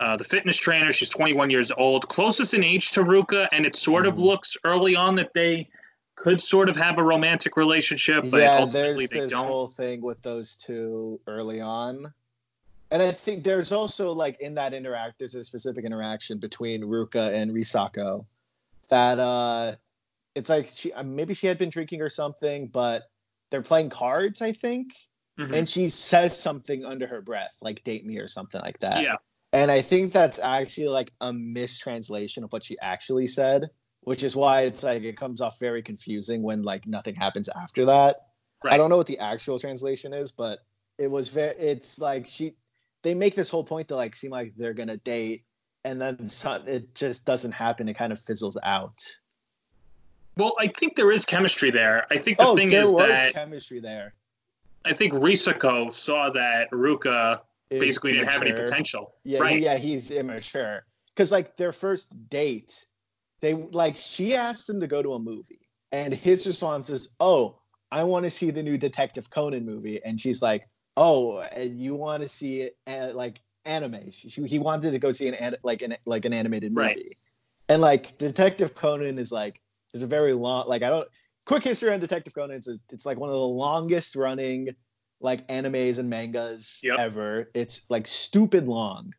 uh, 0.00 0.16
the 0.16 0.24
fitness 0.24 0.56
trainer. 0.56 0.92
She's 0.92 1.08
21 1.08 1.50
years 1.50 1.70
old, 1.76 2.08
closest 2.08 2.54
in 2.54 2.62
age 2.64 2.90
to 2.92 3.00
Ruka, 3.00 3.48
and 3.52 3.64
it 3.64 3.76
sort 3.76 4.06
of 4.06 4.14
Mhm. 4.14 4.24
looks 4.24 4.56
early 4.64 4.96
on 4.96 5.14
that 5.16 5.32
they 5.34 5.68
could 6.16 6.40
sort 6.40 6.68
of 6.68 6.76
have 6.76 6.98
a 6.98 7.02
romantic 7.02 7.56
relationship, 7.56 8.24
but 8.30 8.40
yeah, 8.40 8.58
ultimately 8.58 9.06
there's 9.06 9.10
they 9.10 9.20
this 9.20 9.32
don't. 9.32 9.46
whole 9.46 9.68
thing 9.68 10.00
with 10.00 10.20
those 10.22 10.56
two 10.56 11.20
early 11.26 11.60
on. 11.60 12.12
And 12.90 13.02
I 13.02 13.10
think 13.10 13.42
there's 13.42 13.72
also 13.72 14.12
like 14.12 14.40
in 14.40 14.54
that 14.54 14.72
interact, 14.74 15.18
there's 15.18 15.34
a 15.34 15.42
specific 15.42 15.84
interaction 15.84 16.38
between 16.38 16.82
Ruka 16.82 17.32
and 17.34 17.50
Risako 17.50 18.26
that 18.88 19.18
uh 19.18 19.74
it's 20.36 20.48
like 20.48 20.70
she 20.72 20.92
uh, 20.92 21.02
maybe 21.02 21.34
she 21.34 21.46
had 21.48 21.58
been 21.58 21.70
drinking 21.70 22.00
or 22.00 22.08
something, 22.08 22.68
but 22.68 23.10
they're 23.50 23.62
playing 23.62 23.90
cards, 23.90 24.40
I 24.42 24.52
think. 24.52 24.94
Mhm. 25.38 25.56
And 25.56 25.68
she 25.68 25.90
says 25.90 26.38
something 26.38 26.84
under 26.84 27.06
her 27.06 27.20
breath, 27.20 27.56
like 27.60 27.82
date 27.84 28.06
me 28.06 28.18
or 28.18 28.28
something 28.28 28.60
like 28.60 28.78
that. 28.80 29.02
yeah, 29.02 29.16
And 29.52 29.70
I 29.70 29.82
think 29.82 30.12
that's 30.12 30.38
actually 30.38 30.88
like 30.88 31.12
a 31.20 31.32
mistranslation 31.32 32.44
of 32.44 32.52
what 32.52 32.64
she 32.64 32.78
actually 32.80 33.26
said, 33.26 33.68
which 34.02 34.22
is 34.22 34.36
why 34.36 34.62
it's 34.62 34.82
like 34.82 35.02
it 35.02 35.16
comes 35.16 35.40
off 35.40 35.58
very 35.58 35.82
confusing 35.82 36.42
when 36.42 36.62
like 36.62 36.86
nothing 36.86 37.14
happens 37.14 37.48
after 37.48 37.84
that. 37.86 38.28
I 38.66 38.78
don't 38.78 38.88
know 38.88 38.96
what 38.96 39.06
the 39.06 39.18
actual 39.18 39.58
translation 39.58 40.14
is, 40.14 40.30
but 40.30 40.60
it 40.96 41.10
was 41.10 41.28
very 41.28 41.54
it's 41.56 41.98
like 41.98 42.26
she 42.26 42.56
they 43.02 43.14
make 43.14 43.34
this 43.34 43.50
whole 43.50 43.64
point 43.64 43.88
to 43.88 43.96
like 43.96 44.14
seem 44.14 44.30
like 44.30 44.54
they're 44.56 44.72
gonna 44.72 44.96
date 44.98 45.44
and 45.84 46.00
then 46.00 46.26
so, 46.26 46.62
it 46.66 46.94
just 46.94 47.24
doesn't 47.24 47.52
happen. 47.52 47.88
It 47.88 47.94
kind 47.94 48.12
of 48.12 48.18
fizzles 48.18 48.56
out. 48.62 49.04
well, 50.36 50.54
I 50.58 50.68
think 50.68 50.96
there 50.96 51.12
is 51.12 51.24
chemistry 51.24 51.70
there. 51.70 52.06
I 52.10 52.16
think 52.16 52.38
the 52.38 52.46
oh, 52.46 52.56
thing 52.56 52.70
there 52.70 52.80
is 52.80 52.90
was 52.90 53.08
that 53.08 53.34
chemistry 53.34 53.80
there. 53.80 54.14
I 54.84 54.92
think 54.92 55.12
Risako 55.12 55.92
saw 55.92 56.30
that 56.30 56.70
Ruka 56.70 57.40
Is 57.70 57.80
basically 57.80 58.12
didn't 58.12 58.28
have 58.28 58.42
any 58.42 58.50
immature. 58.50 58.66
potential. 58.66 59.14
Yeah, 59.24 59.40
right. 59.40 59.60
yeah, 59.60 59.76
he's 59.76 60.10
immature. 60.10 60.84
Because 61.08 61.32
like 61.32 61.56
their 61.56 61.72
first 61.72 62.28
date, 62.28 62.84
they 63.40 63.54
like 63.54 63.96
she 63.96 64.34
asked 64.34 64.68
him 64.68 64.80
to 64.80 64.86
go 64.86 65.02
to 65.02 65.14
a 65.14 65.18
movie, 65.18 65.68
and 65.92 66.12
his 66.12 66.46
response 66.46 66.90
is, 66.90 67.10
"Oh, 67.20 67.58
I 67.92 68.02
want 68.04 68.24
to 68.24 68.30
see 68.30 68.50
the 68.50 68.62
new 68.62 68.76
Detective 68.76 69.30
Conan 69.30 69.64
movie," 69.64 70.02
and 70.04 70.18
she's 70.18 70.42
like, 70.42 70.68
"Oh, 70.96 71.38
and 71.38 71.78
you 71.78 71.94
want 71.94 72.22
to 72.22 72.28
see 72.28 72.62
it 72.62 72.76
uh, 72.86 73.10
like 73.14 73.40
anime?" 73.64 74.10
She, 74.10 74.28
he 74.46 74.58
wanted 74.58 74.90
to 74.90 74.98
go 74.98 75.12
see 75.12 75.28
an 75.28 75.34
an- 75.34 75.56
like 75.62 75.82
an 75.82 75.96
like 76.04 76.24
an 76.24 76.32
animated 76.32 76.72
movie, 76.72 76.86
Right. 76.86 77.16
and 77.68 77.80
like 77.80 78.18
Detective 78.18 78.74
Conan 78.74 79.18
is 79.18 79.30
like 79.30 79.60
is 79.94 80.02
a 80.02 80.06
very 80.08 80.32
long 80.34 80.68
like 80.68 80.82
I 80.82 80.88
don't 80.90 81.08
quick 81.46 81.64
history 81.64 81.92
on 81.92 82.00
Detective 82.00 82.34
Conan. 82.34 82.56
It's 82.56 82.68
a, 82.68 82.78
it's 82.90 83.06
like 83.06 83.18
one 83.18 83.28
of 83.30 83.34
the 83.34 83.40
longest 83.40 84.16
running 84.16 84.74
like 85.20 85.46
animes 85.48 85.98
and 85.98 86.08
mangas 86.10 86.80
Yep. 86.82 86.98
ever. 86.98 87.50
It's 87.54 87.88
like 87.88 88.06
stupid 88.06 88.66
long, 88.66 89.14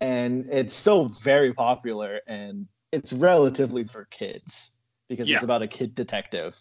and 0.00 0.46
it's 0.50 0.74
still 0.74 1.08
very 1.22 1.52
popular, 1.52 2.20
and 2.26 2.66
it's 2.92 3.12
relatively 3.12 3.84
for 3.84 4.06
kids 4.06 4.72
because 5.08 5.28
Yeah. 5.28 5.36
it's 5.36 5.44
about 5.44 5.62
a 5.62 5.68
kid 5.68 5.94
detective. 5.94 6.56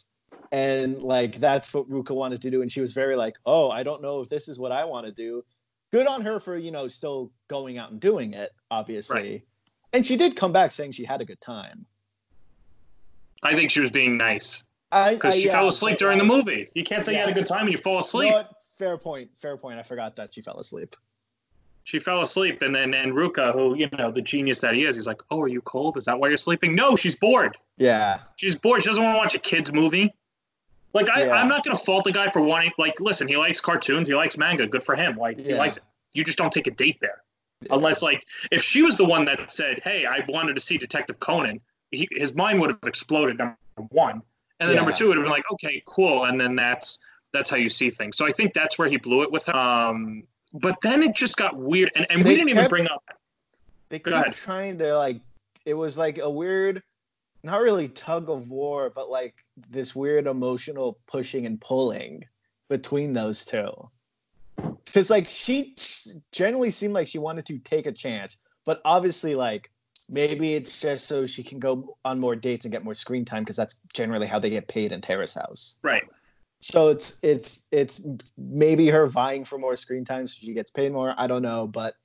And 0.51 1.01
like 1.01 1.39
that's 1.39 1.73
what 1.73 1.89
Ruka 1.89 2.11
wanted 2.13 2.41
to 2.43 2.51
do, 2.51 2.61
and 2.61 2.71
she 2.71 2.81
was 2.81 2.93
very 2.93 3.15
like, 3.15 3.35
"Oh, 3.45 3.71
I 3.71 3.81
don't 3.81 4.01
know 4.03 4.21
if 4.21 4.29
this 4.29 4.47
is 4.47 4.59
what 4.59 4.71
I 4.71 4.85
want 4.85 5.05
to 5.07 5.11
do." 5.11 5.43
Good 5.91 6.05
on 6.05 6.21
her 6.21 6.39
for 6.39 6.57
you 6.57 6.71
know 6.71 6.87
still 6.87 7.31
going 7.47 7.77
out 7.77 7.91
and 7.91 7.99
doing 7.99 8.33
it, 8.33 8.51
obviously. 8.69 9.45
And 9.93 10.05
she 10.05 10.17
did 10.17 10.35
come 10.35 10.51
back 10.51 10.71
saying 10.71 10.91
she 10.91 11.05
had 11.05 11.21
a 11.21 11.25
good 11.25 11.39
time. 11.41 11.85
I 13.43 13.55
think 13.55 13.71
she 13.71 13.79
was 13.79 13.91
being 13.91 14.17
nice 14.17 14.63
because 15.11 15.35
she 15.35 15.45
yeah, 15.45 15.51
fell 15.51 15.63
um, 15.63 15.69
asleep 15.69 15.93
but, 15.93 15.99
during 15.99 16.17
the 16.17 16.23
movie. 16.23 16.69
You 16.73 16.83
can't 16.83 17.03
say 17.03 17.13
you 17.13 17.19
had 17.19 17.29
a 17.29 17.33
good 17.33 17.45
time 17.45 17.61
and 17.61 17.71
you 17.71 17.77
fall 17.77 17.93
you 17.93 17.97
know 17.97 17.99
asleep. 18.01 18.35
Fair 18.77 18.97
point. 18.97 19.29
Fair 19.35 19.57
point. 19.57 19.79
I 19.79 19.83
forgot 19.83 20.15
that 20.17 20.33
she 20.33 20.41
fell 20.41 20.59
asleep. 20.59 20.95
She 21.85 21.99
fell 21.99 22.21
asleep, 22.21 22.61
and 22.61 22.73
then 22.73 22.93
and 22.93 23.11
Ruka, 23.13 23.51
who 23.53 23.75
you 23.75 23.89
know 23.97 24.09
the 24.11 24.21
genius 24.21 24.61
that 24.61 24.73
he 24.73 24.85
is, 24.85 24.95
he's 24.95 25.07
like, 25.07 25.21
"Oh, 25.29 25.41
are 25.41 25.47
you 25.49 25.61
cold? 25.61 25.97
Is 25.97 26.05
that 26.05 26.17
why 26.17 26.29
you're 26.29 26.37
sleeping?" 26.37 26.75
No, 26.75 26.95
she's 26.95 27.15
bored. 27.15 27.57
Yeah. 27.77 28.19
She's 28.37 28.55
bored. 28.55 28.81
She 28.81 28.89
doesn't 28.89 29.03
want 29.03 29.15
to 29.15 29.17
watch 29.17 29.35
a 29.35 29.39
kids 29.39 29.73
movie. 29.73 30.13
Like 30.93 31.09
I, 31.09 31.25
Yeah. 31.25 31.33
I'm 31.33 31.49
not 31.49 31.65
gonna 31.65 31.77
fault 31.77 32.05
the 32.05 32.11
guy 32.11 32.29
for 32.29 32.41
wanting. 32.41 32.71
Like, 32.77 32.99
listen, 33.01 33.27
he 33.27 33.35
likes 33.35 33.59
cartoons. 33.59 34.07
He 34.07 34.15
likes 34.15 34.37
manga. 34.37 34.65
Good 34.65 34.83
for 34.83 34.95
him. 34.95 35.17
Like 35.17 35.39
he 35.39 35.53
likes 35.55 35.77
it. 35.77 35.83
You 36.13 36.23
just 36.23 36.37
don't 36.37 36.53
take 36.53 36.67
a 36.67 36.71
date 36.71 36.97
there, 37.01 37.21
unless 37.69 38.01
like 38.01 38.25
if 38.51 38.61
she 38.61 38.81
was 38.81 38.97
the 38.97 39.05
one 39.05 39.25
that 39.25 39.51
said, 39.51 39.81
"Hey, 39.83 40.05
I 40.05 40.23
wanted 40.29 40.53
to 40.53 40.61
see 40.61 40.77
Detective 40.77 41.19
Conan," 41.19 41.59
he, 41.91 42.07
his 42.11 42.33
mind 42.33 42.61
would 42.61 42.69
have 42.69 42.79
exploded. 42.85 43.39
Number 43.39 43.57
one, 43.89 44.21
and 44.63 44.69
then 44.69 44.77
number 44.77 44.91
two 44.93 45.07
would 45.09 45.17
have 45.17 45.23
been 45.23 45.31
like, 45.31 45.49
"Okay, 45.51 45.83
cool," 45.85 46.25
and 46.25 46.39
then 46.39 46.55
that's 46.55 46.99
that's 47.33 47.49
how 47.49 47.57
you 47.57 47.69
see 47.69 47.89
things. 47.89 48.15
So 48.17 48.25
I 48.25 48.31
think 48.31 48.53
that's 48.53 48.77
where 48.77 48.87
he 48.87 48.97
blew 48.97 49.23
it 49.23 49.31
with 49.31 49.43
her. 49.45 49.55
Um, 49.55 50.23
but 50.53 50.77
then 50.81 51.03
it 51.03 51.15
just 51.15 51.35
got 51.35 51.57
weird, 51.57 51.91
and, 51.95 52.05
and 52.09 52.23
we 52.23 52.35
didn't 52.35 52.49
even 52.49 52.67
bring 52.69 52.87
up. 52.87 53.03
They 53.89 53.99
Go 53.99 54.11
keep 54.11 54.21
ahead. 54.21 54.33
trying 54.33 54.77
to 54.79 54.95
like 54.95 55.19
it 55.65 55.73
was 55.73 55.97
like 55.97 56.17
a 56.17 56.29
weird 56.29 56.81
not 57.43 57.61
really 57.61 57.89
tug 57.89 58.29
of 58.29 58.49
war, 58.49 58.89
but 58.89 59.09
like 59.09 59.35
this 59.69 59.93
weird 59.93 60.27
emotional 60.27 60.97
pushing 61.07 61.45
and 61.45 61.59
pulling 61.59 62.23
between 62.69 63.13
those 63.13 63.43
two. 63.43 63.69
Cause 64.93 65.09
like 65.09 65.27
she 65.27 65.75
generally 66.31 66.71
seemed 66.71 66.93
like 66.93 67.07
she 67.07 67.19
wanted 67.19 67.45
to 67.47 67.57
take 67.59 67.85
a 67.85 67.91
chance, 67.91 68.37
but 68.65 68.81
obviously 68.85 69.35
like 69.35 69.71
maybe 70.13 70.53
it's 70.53 70.79
just 70.79 71.07
so 71.07 71.25
she 71.25 71.41
can 71.41 71.59
go 71.59 71.97
on 72.05 72.19
more 72.19 72.35
dates 72.35 72.65
and 72.65 72.71
get 72.71 72.83
more 72.83 72.93
screen 72.93 73.25
time 73.25 73.43
because 73.43 73.55
that's 73.55 73.79
generally 73.93 74.27
how 74.27 74.37
they 74.37 74.49
get 74.49 74.67
paid 74.67 74.91
in 74.91 75.01
Terrace 75.01 75.33
House. 75.33 75.79
Right. 75.81 76.03
So 76.61 76.89
it's 76.89 77.19
it's 77.23 77.65
it's 77.71 78.01
maybe 78.37 78.89
her 78.89 79.07
vying 79.07 79.43
for 79.43 79.57
more 79.57 79.75
screen 79.75 80.05
time 80.05 80.27
so 80.27 80.37
she 80.39 80.53
gets 80.53 80.71
paid 80.71 80.93
more. 80.93 81.13
I 81.17 81.27
don't 81.27 81.41
know, 81.41 81.67
but 81.67 81.95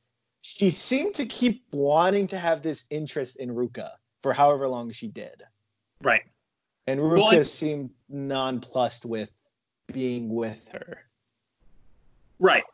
she 0.41 0.71
seemed 0.71 1.15
to 1.17 1.27
keep 1.27 1.63
wanting 1.71 2.27
to 2.29 2.39
have 2.39 2.63
this 2.63 2.87
interest 2.91 3.37
in 3.37 3.51
Ruka 3.51 3.91
for 4.23 4.33
however 4.33 4.67
long 4.67 4.91
she 4.91 5.09
did. 5.09 5.43
Right. 6.03 6.23
And 6.87 6.99
Ruka 6.99 7.33
Well, 7.33 7.45
seemed 7.45 7.91
nonplussed 8.09 9.05
with 9.05 9.31
being 9.93 10.35
with 10.35 10.67
her. 10.73 11.05
Right. 12.39 12.65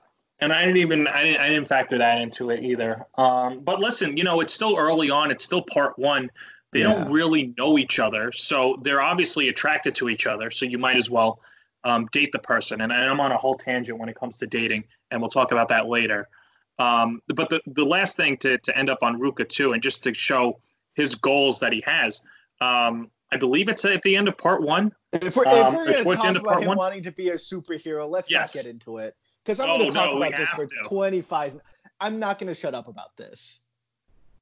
And 0.41 0.53
I 0.53 0.65
didn't 0.65 0.79
even 0.79 1.07
I 1.07 1.25
didn't, 1.25 1.41
I 1.41 1.49
didn't 1.49 1.69
factor 1.69 1.97
that 1.99 2.21
into 2.21 2.51
it 2.51 2.63
either. 2.63 3.07
Um, 3.17 3.61
but 3.61 3.81
listen, 3.81 4.17
you 4.17 4.25
know, 4.25 4.41
it's 4.41 4.53
still 4.53 4.77
early 4.77 5.11
on. 5.11 5.31
It's 5.31 5.45
still 5.45 5.63
part 5.63 5.99
one. 5.99 6.31
They 6.73 6.81
Yeah. 6.81 6.93
don't 6.93 7.13
really 7.13 7.55
know 7.57 7.79
each 7.79 8.01
other, 8.01 8.33
so 8.33 8.79
they're 8.83 9.01
obviously 9.01 9.49
attracted 9.49 9.95
to 9.97 10.09
each 10.09 10.27
other. 10.27 10.51
So 10.51 10.67
you 10.67 10.79
might 10.79 10.97
as 10.97 11.09
well 11.09 11.41
um, 11.85 12.07
date 12.13 12.33
the 12.33 12.39
person. 12.39 12.81
And 12.81 12.93
I'm 12.93 13.21
on 13.21 13.31
a 13.31 13.37
whole 13.37 13.57
tangent 13.57 13.99
when 13.99 14.09
it 14.09 14.17
comes 14.17 14.39
to 14.39 14.47
dating, 14.47 14.85
and 15.11 15.21
we'll 15.21 15.31
talk 15.31 15.53
about 15.53 15.69
that 15.69 15.87
later. 15.87 16.29
Um, 16.79 17.23
but 17.29 17.49
the 17.51 17.61
the 17.67 17.85
last 17.85 18.17
thing 18.17 18.37
to 18.39 18.59
to 18.59 18.77
end 18.77 18.91
up 18.91 19.03
on 19.03 19.21
Ruka 19.21 19.49
too, 19.49 19.73
and 19.73 19.83
just 19.83 20.03
to 20.05 20.13
show 20.15 20.59
his 20.95 21.15
goals 21.15 21.61
that 21.61 21.73
he 21.73 21.83
has. 21.87 22.23
Um, 22.61 23.11
I 23.33 23.37
believe 23.37 23.69
it's 23.69 23.85
at 23.85 24.03
the 24.03 24.17
end 24.17 24.29
of 24.29 24.37
part 24.39 24.63
one. 24.63 24.93
If 25.13 25.37
we're, 25.37 25.47
Um, 25.47 25.67
if 25.69 25.75
we're 25.75 25.89
it's 25.89 26.03
towards 26.03 26.23
the 26.23 26.29
end 26.29 26.37
of 26.37 26.45
part 26.45 26.65
one? 26.65 26.77
wanting 26.77 27.03
to 27.05 27.13
be 27.13 27.31
a 27.31 27.35
superhero, 27.35 28.09
let's 28.09 28.31
Yes. 28.31 28.55
not 28.55 28.63
get 28.63 28.71
into 28.71 28.99
it. 28.99 29.17
Because 29.45 29.61
I'm 29.61 29.69
Oh, 29.69 29.79
going 29.79 29.91
to 29.91 29.95
talk 29.97 30.11
no, 30.11 30.17
about 30.23 30.37
this 30.37 30.49
for 30.51 30.67
to. 30.67 30.75
25. 30.85 31.61
I'm 32.01 32.19
not 32.19 32.39
going 32.39 32.49
to 32.49 32.55
shut 32.55 32.75
up 32.75 32.89
about 32.89 33.17
this. 33.17 33.61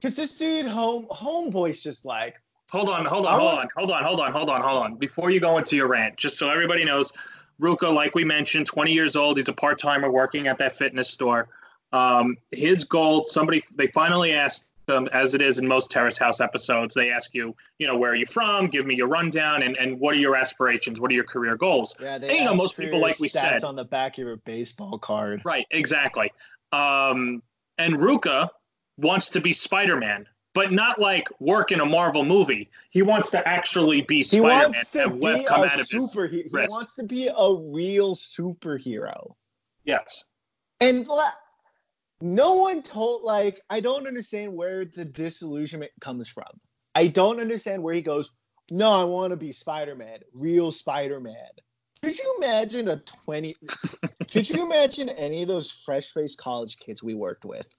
Because 0.01 0.17
this 0.17 0.37
dude, 0.39 0.67
home 0.67 1.07
homeboy's 1.11 1.83
just 1.83 2.05
like, 2.05 2.37
Hold 2.71 2.89
on, 2.89 3.05
hold 3.05 3.27
on, 3.27 3.39
hold 3.39 3.59
on, 3.59 3.69
hold 3.77 3.91
on, 3.91 4.03
hold 4.03 4.21
on, 4.21 4.33
hold 4.33 4.49
on, 4.49 4.63
hold 4.63 4.83
on. 4.83 4.95
Before 4.95 5.31
you 5.31 5.41
go 5.41 5.59
into 5.59 5.77
your 5.77 5.89
rant, 5.89 6.17
just 6.17 6.39
so 6.39 6.49
everybody 6.49 6.87
knows, 6.87 7.13
Ruka, 7.61 7.93
like 7.93 8.15
we 8.15 8.25
mentioned, 8.25 8.65
20 8.67 8.93
years 8.93 9.15
old. 9.15 9.37
He's 9.37 9.49
a 9.49 9.53
part 9.53 9.79
timer 9.79 10.11
working 10.11 10.47
at 10.49 10.57
that 10.57 10.73
fitness 10.73 11.11
store. 11.11 11.49
Um, 11.93 12.39
his 12.51 12.85
goal, 12.85 13.27
somebody, 13.27 13.63
they 13.75 13.89
finally 13.89 14.33
asked 14.33 14.71
them, 14.87 15.09
as 15.13 15.35
it 15.35 15.43
is 15.43 15.59
in 15.59 15.67
most 15.67 15.91
Terrace 15.91 16.19
House 16.19 16.41
episodes, 16.41 16.95
they 16.95 17.11
ask 17.11 17.35
you, 17.35 17.55
you 17.79 17.87
know, 17.87 17.97
where 17.97 18.13
are 18.13 18.17
you 18.17 18.27
from? 18.27 18.67
Give 18.67 18.87
me 18.87 18.95
your 18.95 19.09
rundown, 19.09 19.63
and, 19.63 19.77
and 19.77 19.99
what 19.99 20.15
are 20.15 20.19
your 20.19 20.37
aspirations? 20.37 21.01
What 21.01 21.11
are 21.11 21.15
your 21.15 21.25
career 21.25 21.57
goals? 21.57 21.95
yeah, 22.01 22.19
they 22.19 22.31
And, 22.31 22.39
you 22.39 22.45
know, 22.45 22.55
most 22.55 22.77
people, 22.77 23.01
like 23.01 23.19
we 23.21 23.29
said- 23.29 23.63
on 23.65 23.77
the 23.77 23.85
back 23.85 24.19
of 24.19 24.25
your 24.25 24.37
baseball 24.37 24.99
card. 24.99 25.43
Right, 25.45 25.67
exactly. 25.71 26.33
Um, 26.73 27.43
and 27.79 27.95
Ruka 27.95 28.49
wants 28.97 29.31
to 29.31 29.41
be 29.41 29.53
Spider 29.53 29.97
Man, 29.97 30.27
but 30.55 30.73
not 30.73 31.01
like 31.01 31.29
work 31.41 31.73
in 31.73 31.81
a 31.81 31.87
Marvel 31.87 32.25
movie. 32.25 32.71
He 32.91 33.03
wants 33.03 33.31
to 33.31 33.47
actually 33.47 34.03
be 34.03 34.23
Spider 34.23 34.71
Man 34.71 34.83
and 34.95 35.21
web 35.21 35.47
come 35.47 35.63
out 35.63 35.81
of 35.81 35.89
his. 35.89 36.13
He 36.13 36.45
wrist. 36.51 36.71
wants 36.71 36.95
to 36.97 37.05
be 37.05 37.29
a 37.29 37.55
real 37.55 38.15
superhero. 38.15 39.35
Yes. 39.85 40.27
And 40.81 41.07
no 42.23 42.55
one 42.55 42.83
told, 42.83 43.23
like, 43.23 43.61
I 43.69 43.81
don't 43.81 44.07
understand 44.07 44.55
where 44.55 44.85
the 44.85 45.05
disillusionment 45.05 45.91
comes 46.01 46.29
from. 46.29 46.47
I 46.95 47.09
don't 47.09 47.41
understand 47.41 47.83
where 47.83 47.95
he 47.95 48.01
goes, 48.01 48.31
no, 48.71 48.91
I 48.93 49.05
want 49.05 49.33
to 49.33 49.37
be 49.37 49.51
Spider 49.51 49.97
Man, 49.97 50.21
real 50.33 50.71
Spider 50.71 51.19
Man. 51.19 51.35
Could 52.03 52.19
you 52.19 52.35
imagine 52.39 52.89
a 52.89 52.99
20? 53.25 53.57
could 54.31 54.49
you 54.49 54.65
imagine 54.65 55.09
any 55.11 55.43
of 55.43 55.49
those 55.49 55.71
fresh 55.71 56.11
faced 56.11 56.39
college 56.39 56.79
kids 56.79 57.03
we 57.03 57.15
worked 57.15 57.45
with 57.45 57.77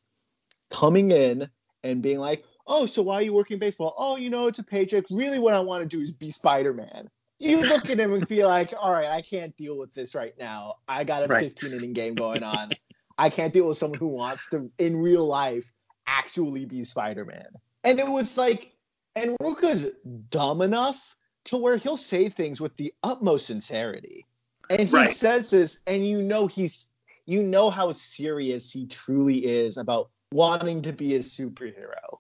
coming 0.70 1.12
in 1.12 1.48
and 1.84 2.02
being 2.02 2.20
like, 2.20 2.44
oh, 2.68 2.86
so 2.86 3.02
why 3.02 3.16
are 3.16 3.22
you 3.22 3.34
working 3.34 3.60
baseball? 3.60 3.96
Oh, 3.98 4.18
you 4.18 4.30
know, 4.30 4.48
it's 4.48 4.60
a 4.60 4.64
paycheck. 4.64 5.06
Really, 5.10 5.40
what 5.40 5.54
I 5.54 5.60
want 5.60 5.84
to 5.84 5.98
do 5.98 6.02
is 6.02 6.12
be 6.12 6.32
Spider 6.32 6.74
Man. 6.74 7.10
You 7.40 7.62
look 7.62 7.90
at 7.90 8.00
him 8.00 8.14
and 8.14 8.28
be 8.28 8.46
like, 8.46 8.74
all 8.80 8.92
right, 8.94 9.08
I 9.08 9.22
can't 9.22 9.56
deal 9.58 9.78
with 9.78 9.94
this 9.94 10.16
right 10.16 10.34
now. 10.38 10.76
I 10.88 11.04
got 11.04 11.24
a 11.24 11.28
Right. 11.28 11.44
15 11.44 11.74
inning 11.74 11.94
game 11.94 12.16
going 12.16 12.44
on. 12.44 12.72
I 13.18 13.30
can't 13.30 13.54
deal 13.54 13.68
with 13.68 13.78
someone 13.78 14.00
who 14.00 14.08
wants 14.08 14.50
to, 14.50 14.70
in 14.80 14.98
real 14.98 15.26
life, 15.26 15.72
actually 16.08 16.66
be 16.66 16.84
Spider 16.84 17.26
Man. 17.26 17.48
And 17.84 18.00
it 18.00 18.08
was 18.08 18.38
like, 18.38 18.74
and 19.16 19.38
Ruka's 19.42 19.92
dumb 20.30 20.62
enough 20.62 21.16
to 21.46 21.58
where 21.58 21.78
he'll 21.78 21.98
say 21.98 22.30
things 22.30 22.60
with 22.60 22.76
the 22.78 22.94
utmost 23.04 23.46
sincerity. 23.46 24.26
And 24.70 24.88
he 24.88 24.96
Right. 24.96 25.10
says 25.10 25.50
this, 25.50 25.80
and 25.88 26.08
you 26.08 26.22
know 26.22 26.48
he's, 26.48 26.90
you 27.26 27.44
know 27.44 27.70
how 27.70 27.92
serious 27.92 28.72
he 28.72 28.88
truly 28.88 29.46
is 29.46 29.78
about 29.78 30.10
wanting 30.32 30.82
to 30.82 30.94
be 30.94 31.16
a 31.16 31.20
superhero. 31.20 32.20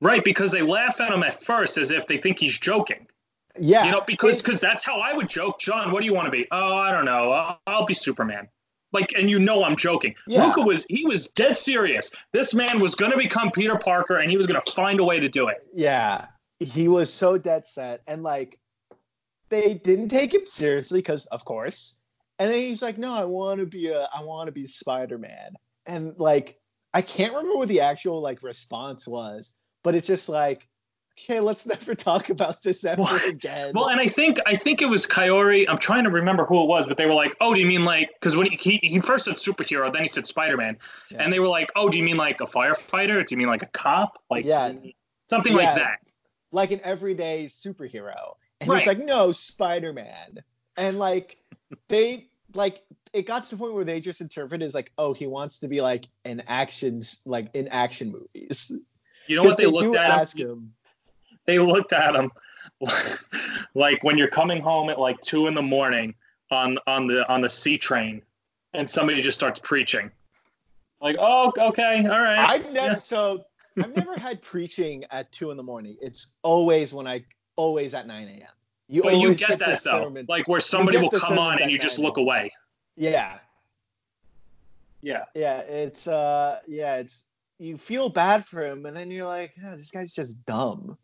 Right, 0.00 0.22
because 0.22 0.50
they 0.50 0.62
laugh 0.62 1.00
at 1.00 1.12
him 1.12 1.22
at 1.22 1.42
first 1.42 1.78
as 1.78 1.90
if 1.90 2.06
they 2.06 2.18
think 2.18 2.38
he's 2.38 2.58
joking. 2.58 3.06
Yeah. 3.58 3.86
You 3.86 3.92
know, 3.92 4.02
because 4.06 4.42
because 4.42 4.60
that's 4.60 4.84
how 4.84 4.98
I 4.98 5.14
would 5.14 5.28
joke. 5.28 5.60
John, 5.60 5.92
what 5.92 6.00
do 6.00 6.06
you 6.06 6.14
want 6.14 6.26
to 6.26 6.30
be? 6.30 6.46
Oh, 6.50 6.76
I 6.76 6.90
don't 6.90 7.04
know. 7.04 7.30
I'll, 7.30 7.60
I'll 7.66 7.86
be 7.86 7.94
Superman. 7.94 8.48
Like, 8.94 9.12
and 9.18 9.28
you 9.28 9.38
know 9.38 9.64
I'm 9.64 9.76
joking. 9.76 10.14
Yeah. 10.26 10.50
Ruka 10.50 10.64
was 10.64 10.86
he 10.88 11.04
was 11.04 11.26
dead 11.28 11.56
serious. 11.56 12.10
This 12.32 12.54
man 12.54 12.80
was 12.80 12.94
going 12.94 13.10
to 13.10 13.18
become 13.18 13.50
Peter 13.50 13.76
Parker, 13.76 14.18
and 14.18 14.30
he 14.30 14.36
was 14.36 14.46
going 14.46 14.60
to 14.64 14.72
find 14.72 15.00
a 15.00 15.04
way 15.04 15.20
to 15.20 15.28
do 15.28 15.48
it. 15.48 15.66
Yeah, 15.74 16.26
he 16.60 16.88
was 16.88 17.12
so 17.12 17.36
dead 17.36 17.66
set, 17.66 18.00
and 18.06 18.22
like 18.22 18.58
they 19.50 19.74
didn't 19.74 20.08
take 20.08 20.32
him 20.32 20.46
seriously 20.46 21.00
because, 21.00 21.26
of 21.26 21.44
course. 21.44 22.00
And 22.38 22.50
then 22.50 22.58
he's 22.58 22.82
like, 22.82 22.96
"No, 22.96 23.12
I 23.12 23.24
want 23.24 23.60
to 23.60 23.66
be 23.66 23.88
a, 23.88 24.08
I 24.14 24.22
want 24.22 24.46
to 24.46 24.52
be 24.52 24.66
Spider 24.66 25.18
Man." 25.18 25.54
And 25.86 26.14
like, 26.18 26.58
I 26.94 27.02
can't 27.02 27.32
remember 27.32 27.56
what 27.56 27.68
the 27.68 27.80
actual 27.80 28.20
like 28.20 28.42
response 28.42 29.06
was, 29.06 29.54
but 29.82 29.94
it's 29.94 30.06
just 30.06 30.28
like, 30.28 30.68
okay, 31.18 31.40
let's 31.40 31.66
never 31.74 31.94
talk 31.94 32.30
about 32.30 32.62
this 32.62 32.84
ever 32.84 33.02
Well- 33.02 33.28
again. 33.28 33.72
Well, 33.74 33.88
and 33.88 34.00
I 34.00 34.08
think 34.08 34.38
I 34.46 34.56
think 34.56 34.82
it 34.82 34.86
was 34.86 35.06
Kaori. 35.06 35.66
I'm 35.68 35.78
trying 35.78 36.04
to 36.04 36.10
remember 36.10 36.44
who 36.44 36.62
it 36.62 36.66
was, 36.66 36.86
but 36.86 36.96
they 36.96 37.06
were 37.06 37.14
like, 37.14 37.34
"Oh, 37.40 37.54
do 37.54 37.60
you 37.60 37.66
mean 37.66 37.84
like?" 37.84 38.10
Because 38.20 38.36
when 38.36 38.46
he, 38.50 38.78
he 38.82 39.00
first 39.00 39.24
said 39.24 39.34
superhero, 39.34 39.92
then 39.92 40.02
he 40.02 40.08
said 40.08 40.26
Spider 40.26 40.56
Man, 40.56 40.76
Yeah. 41.10 41.22
and 41.22 41.32
they 41.32 41.40
were 41.40 41.48
like, 41.48 41.70
"Oh, 41.76 41.88
do 41.88 41.96
you 41.98 42.04
mean 42.04 42.16
like 42.16 42.40
a 42.40 42.44
firefighter? 42.44 43.24
Do 43.26 43.34
you 43.34 43.38
mean 43.38 43.48
like 43.48 43.62
a 43.62 43.66
cop? 43.68 44.22
Like 44.30 44.44
Yeah. 44.44 44.72
something 45.30 45.52
Yeah. 45.52 45.58
like 45.64 45.76
that?" 45.76 45.98
like 46.52 46.70
an 46.70 46.80
everyday 46.84 47.46
superhero. 47.46 48.34
And 48.60 48.68
he 48.68 48.70
Right. 48.70 48.76
was 48.76 48.86
like, 48.86 48.98
no, 49.04 49.32
Spider 49.32 49.92
Man. 49.92 50.38
And 50.76 51.00
like, 51.00 51.38
they, 51.88 52.28
like, 52.54 52.82
it 53.12 53.26
got 53.26 53.42
to 53.42 53.50
the 53.50 53.56
point 53.56 53.74
where 53.74 53.82
they 53.82 53.98
just 53.98 54.20
interpret 54.20 54.62
it 54.62 54.64
as 54.64 54.72
like, 54.72 54.92
oh, 54.96 55.12
he 55.12 55.26
wants 55.26 55.58
to 55.58 55.66
be 55.66 55.80
like 55.80 56.06
an 56.24 56.44
actions, 56.46 57.22
like 57.26 57.48
in 57.54 57.66
action 57.68 58.12
movies. 58.12 58.70
You 59.26 59.34
know 59.34 59.42
what 59.42 59.56
they 59.56 59.66
looked 59.66 59.94
do 59.94 59.96
at? 59.98 60.32
him? 60.32 60.48
him. 60.48 60.72
they 61.46 61.58
looked 61.58 61.92
at 61.92 62.14
him 62.14 62.30
like 63.74 64.02
when 64.04 64.18
you're 64.18 64.28
coming 64.28 64.60
home 64.60 64.90
at 64.90 64.98
like 64.98 65.20
two 65.20 65.46
in 65.46 65.54
the 65.54 65.62
morning 65.62 66.14
on 66.50 66.76
on 66.86 67.06
the 67.06 67.26
on 67.32 67.40
the 67.40 67.48
C 67.48 67.78
train, 67.78 68.22
and 68.74 68.88
somebody 68.88 69.22
just 69.22 69.36
starts 69.38 69.58
preaching. 69.58 70.10
Like, 71.00 71.16
oh, 71.18 71.52
okay, 71.58 72.06
all 72.06 72.20
right. 72.20 72.38
I've 72.38 72.72
never, 72.72 72.92
Yeah. 72.92 72.98
so 72.98 73.44
I've 73.82 73.94
never 73.96 74.18
had 74.18 74.40
preaching 74.42 75.04
at 75.10 75.30
two 75.32 75.50
in 75.50 75.56
the 75.56 75.62
morning. 75.62 75.96
It's 76.00 76.34
always 76.42 76.94
when 76.94 77.06
I, 77.06 77.24
always 77.56 77.92
at 77.94 78.06
9 78.06 78.26
a.m. 78.28 78.40
You 78.88 79.02
but 79.02 79.12
you 79.12 79.18
always 79.18 79.38
get 79.40 79.58
that 79.58 79.82
though, 79.82 80.04
sermon. 80.04 80.24
like 80.28 80.48
where 80.48 80.60
somebody 80.60 80.98
will 80.98 81.10
come 81.10 81.38
on 81.38 81.60
and 81.60 81.70
you 81.70 81.78
just 81.78 81.98
look 81.98 82.16
away. 82.16 82.52
yeah. 82.96 83.38
Yeah, 85.02 85.24
Yeah. 85.34 85.58
It's, 85.60 86.08
uh, 86.08 86.60
yeah, 86.66 86.96
it's, 86.96 87.24
you 87.58 87.76
feel 87.76 88.08
bad 88.08 88.44
for 88.44 88.64
him, 88.64 88.86
and 88.86 88.96
then 88.96 89.10
you're 89.10 89.26
like, 89.26 89.52
"Ah, 89.64 89.74
this 89.76 89.90
guy's 89.90 90.12
just 90.12 90.42
dumb. 90.46 90.96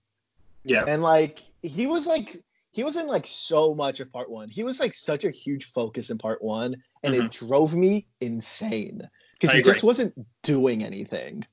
Yeah, 0.64 0.84
and 0.86 1.02
like 1.02 1.40
he 1.62 1.86
was 1.86 2.06
like 2.06 2.42
he 2.72 2.84
was 2.84 2.96
in 2.96 3.06
like 3.06 3.26
so 3.26 3.74
much 3.74 4.00
of 4.00 4.12
part 4.12 4.30
one 4.30 4.48
he 4.48 4.62
was 4.62 4.78
like 4.78 4.94
such 4.94 5.24
a 5.24 5.30
huge 5.30 5.64
focus 5.64 6.10
in 6.10 6.18
part 6.18 6.40
one 6.42 6.76
and 7.02 7.14
it 7.14 7.22
mm-hmm. 7.22 7.46
drove 7.46 7.74
me 7.74 8.06
insane 8.20 9.08
because 9.40 9.54
he 9.54 9.60
agree. 9.60 9.72
just 9.72 9.82
wasn't 9.82 10.26
doing 10.42 10.84
anything. 10.84 11.44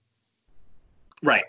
Right. 1.24 1.46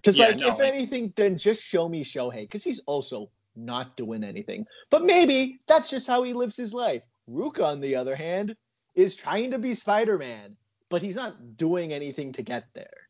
Because 0.00 0.18
Yeah, 0.18 0.28
like, 0.28 0.36
no, 0.38 0.48
if 0.48 0.58
like- 0.58 0.72
anything, 0.74 1.12
then 1.14 1.38
just 1.38 1.62
show 1.62 1.88
me 1.88 2.02
Shohei, 2.02 2.42
because 2.42 2.64
he's 2.64 2.80
also 2.80 3.30
not 3.54 3.96
doing 3.96 4.24
anything. 4.24 4.66
But 4.90 5.04
maybe 5.04 5.60
that's 5.68 5.88
just 5.88 6.08
how 6.08 6.24
he 6.24 6.32
lives 6.32 6.56
his 6.56 6.74
life. 6.74 7.06
Ruka, 7.30 7.64
on 7.64 7.80
the 7.80 7.94
other 7.94 8.16
hand, 8.16 8.56
is 8.94 9.14
trying 9.14 9.50
to 9.52 9.58
be 9.58 9.74
Spider-Man, 9.74 10.56
but 10.88 11.02
he's 11.02 11.16
not 11.16 11.56
doing 11.56 11.92
anything 11.92 12.32
to 12.32 12.42
get 12.42 12.64
there. 12.74 13.08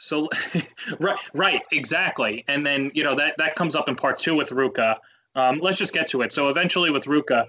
So, 0.00 0.28
right, 1.00 1.18
right, 1.34 1.62
exactly. 1.72 2.44
And 2.48 2.66
then 2.66 2.90
you 2.94 3.04
know 3.04 3.14
that 3.14 3.34
that 3.38 3.54
comes 3.54 3.76
up 3.76 3.88
in 3.88 3.94
part 3.96 4.18
two 4.18 4.34
with 4.34 4.50
Ruka. 4.50 4.96
Um, 5.36 5.58
let's 5.62 5.78
just 5.78 5.92
get 5.92 6.06
to 6.08 6.22
it. 6.22 6.32
So 6.32 6.48
eventually, 6.48 6.90
with 6.90 7.04
Ruka, 7.04 7.46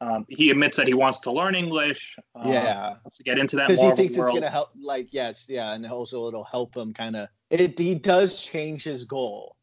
um, 0.00 0.26
he 0.28 0.50
admits 0.50 0.76
that 0.76 0.86
he 0.86 0.94
wants 0.94 1.18
to 1.20 1.32
learn 1.32 1.54
English. 1.54 2.16
Um, 2.34 2.52
yeah. 2.52 2.90
wants 3.04 3.16
to 3.16 3.24
get 3.24 3.38
into 3.38 3.56
that 3.56 3.68
because 3.68 3.82
he 3.82 3.90
thinks 3.92 4.16
world. 4.16 4.36
it's 4.36 4.40
gonna 4.40 4.50
help 4.50 4.68
like 4.78 5.08
yes 5.12 5.46
yeah 5.48 5.72
and 5.72 5.86
also 5.86 6.28
it'll 6.28 6.44
help 6.44 6.76
him 6.76 6.92
kind 6.92 7.16
of 7.16 7.28
it 7.50 7.78
he 7.78 7.94
does 7.94 8.44
change 8.44 8.84
his 8.84 9.04
goal 9.04 9.56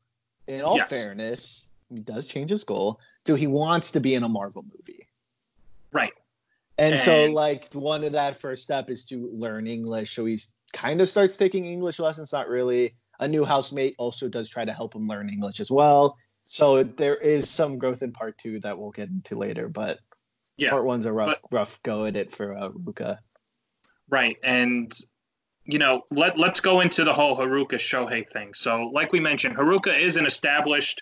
in 0.48 0.62
all 0.62 0.78
Yes. 0.78 0.90
fairness 0.90 1.68
he 1.90 2.00
does 2.00 2.28
change 2.28 2.50
his 2.50 2.64
goal 2.64 3.00
so 3.28 3.36
he 3.36 3.46
wants 3.48 3.92
to 3.92 4.00
be 4.00 4.16
in 4.16 4.24
a 4.24 4.30
marvel 4.30 4.64
movie 4.64 5.06
Right. 5.92 6.14
and, 6.78 6.98
so 7.00 7.26
like 7.26 7.72
one 7.74 8.04
of 8.04 8.14
that 8.14 8.40
first 8.40 8.64
step 8.64 8.90
is 8.90 9.06
to 9.06 9.30
learn 9.34 9.68
english 9.68 10.16
so 10.16 10.26
he's 10.26 10.54
kind 10.74 11.02
of 11.02 11.08
starts 11.08 11.38
taking 11.38 11.66
english 11.66 12.00
lessons 12.00 12.32
not 12.32 12.48
really 12.48 12.96
a 13.20 13.28
new 13.28 13.44
housemate 13.46 13.96
also 13.98 14.28
does 14.28 14.50
try 14.50 14.66
to 14.66 14.74
help 14.74 14.96
him 14.96 15.08
learn 15.08 15.30
english 15.30 15.60
as 15.60 15.70
well 15.72 16.18
so 16.46 16.84
there 16.84 17.16
is 17.18 17.50
some 17.50 17.78
growth 17.78 18.02
in 18.02 18.12
part 18.12 18.38
two 18.38 18.60
that 18.60 18.78
we'll 18.78 18.92
get 18.92 19.10
into 19.10 19.38
later 19.38 19.68
but 19.70 20.00
Yeah. 20.58 20.70
part 20.72 20.86
one's 20.86 21.06
a 21.06 21.14
rough 21.14 21.40
rough 21.52 21.82
go 21.84 22.06
at 22.06 22.16
it 22.18 22.32
for 22.32 22.56
uh, 22.56 22.70
ruka 22.70 23.20
Right. 24.10 24.36
And 24.44 24.94
you 25.64 25.80
know, 25.80 26.02
let 26.12 26.38
let's 26.38 26.60
go 26.60 26.82
into 26.82 27.06
the 27.06 27.14
whole 27.14 27.38
Haruka 27.38 27.76
Shohei 27.76 28.28
thing. 28.30 28.54
So, 28.54 28.82
like 28.92 29.14
we 29.14 29.22
mentioned, 29.22 29.56
Haruka 29.56 29.98
is 29.98 30.18
an 30.18 30.26
established 30.26 31.02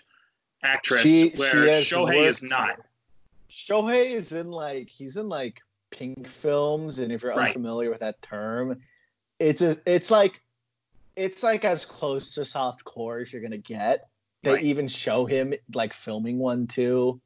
actress 0.62 1.00
She- 1.02 1.30
where 1.36 1.82
she 1.82 1.92
Shohei 1.96 2.24
is 2.26 2.40
not. 2.42 2.76
Shohei 3.50 4.10
is 4.12 4.30
in 4.30 4.48
like 4.50 4.88
he's 4.88 5.16
in 5.16 5.28
like 5.28 5.60
pink 5.90 6.28
films, 6.28 7.00
and 7.00 7.10
if 7.10 7.22
you're 7.24 7.34
Right. 7.34 7.48
unfamiliar 7.48 7.90
with 7.90 7.98
that 8.00 8.22
term, 8.22 8.80
it's 9.40 9.62
a 9.62 9.76
it's 9.86 10.10
like 10.10 10.40
it's 11.16 11.42
like 11.42 11.64
as 11.64 11.84
close 11.84 12.34
to 12.34 12.44
soft 12.44 12.84
core 12.84 13.18
as 13.18 13.32
you're 13.32 13.42
gonna 13.42 13.58
get. 13.58 14.08
They 14.42 14.52
Right. 14.52 14.62
even 14.64 14.86
show 14.88 15.26
him 15.26 15.52
like 15.74 15.92
filming 15.92 16.38
one 16.38 16.66
too, 16.66 17.20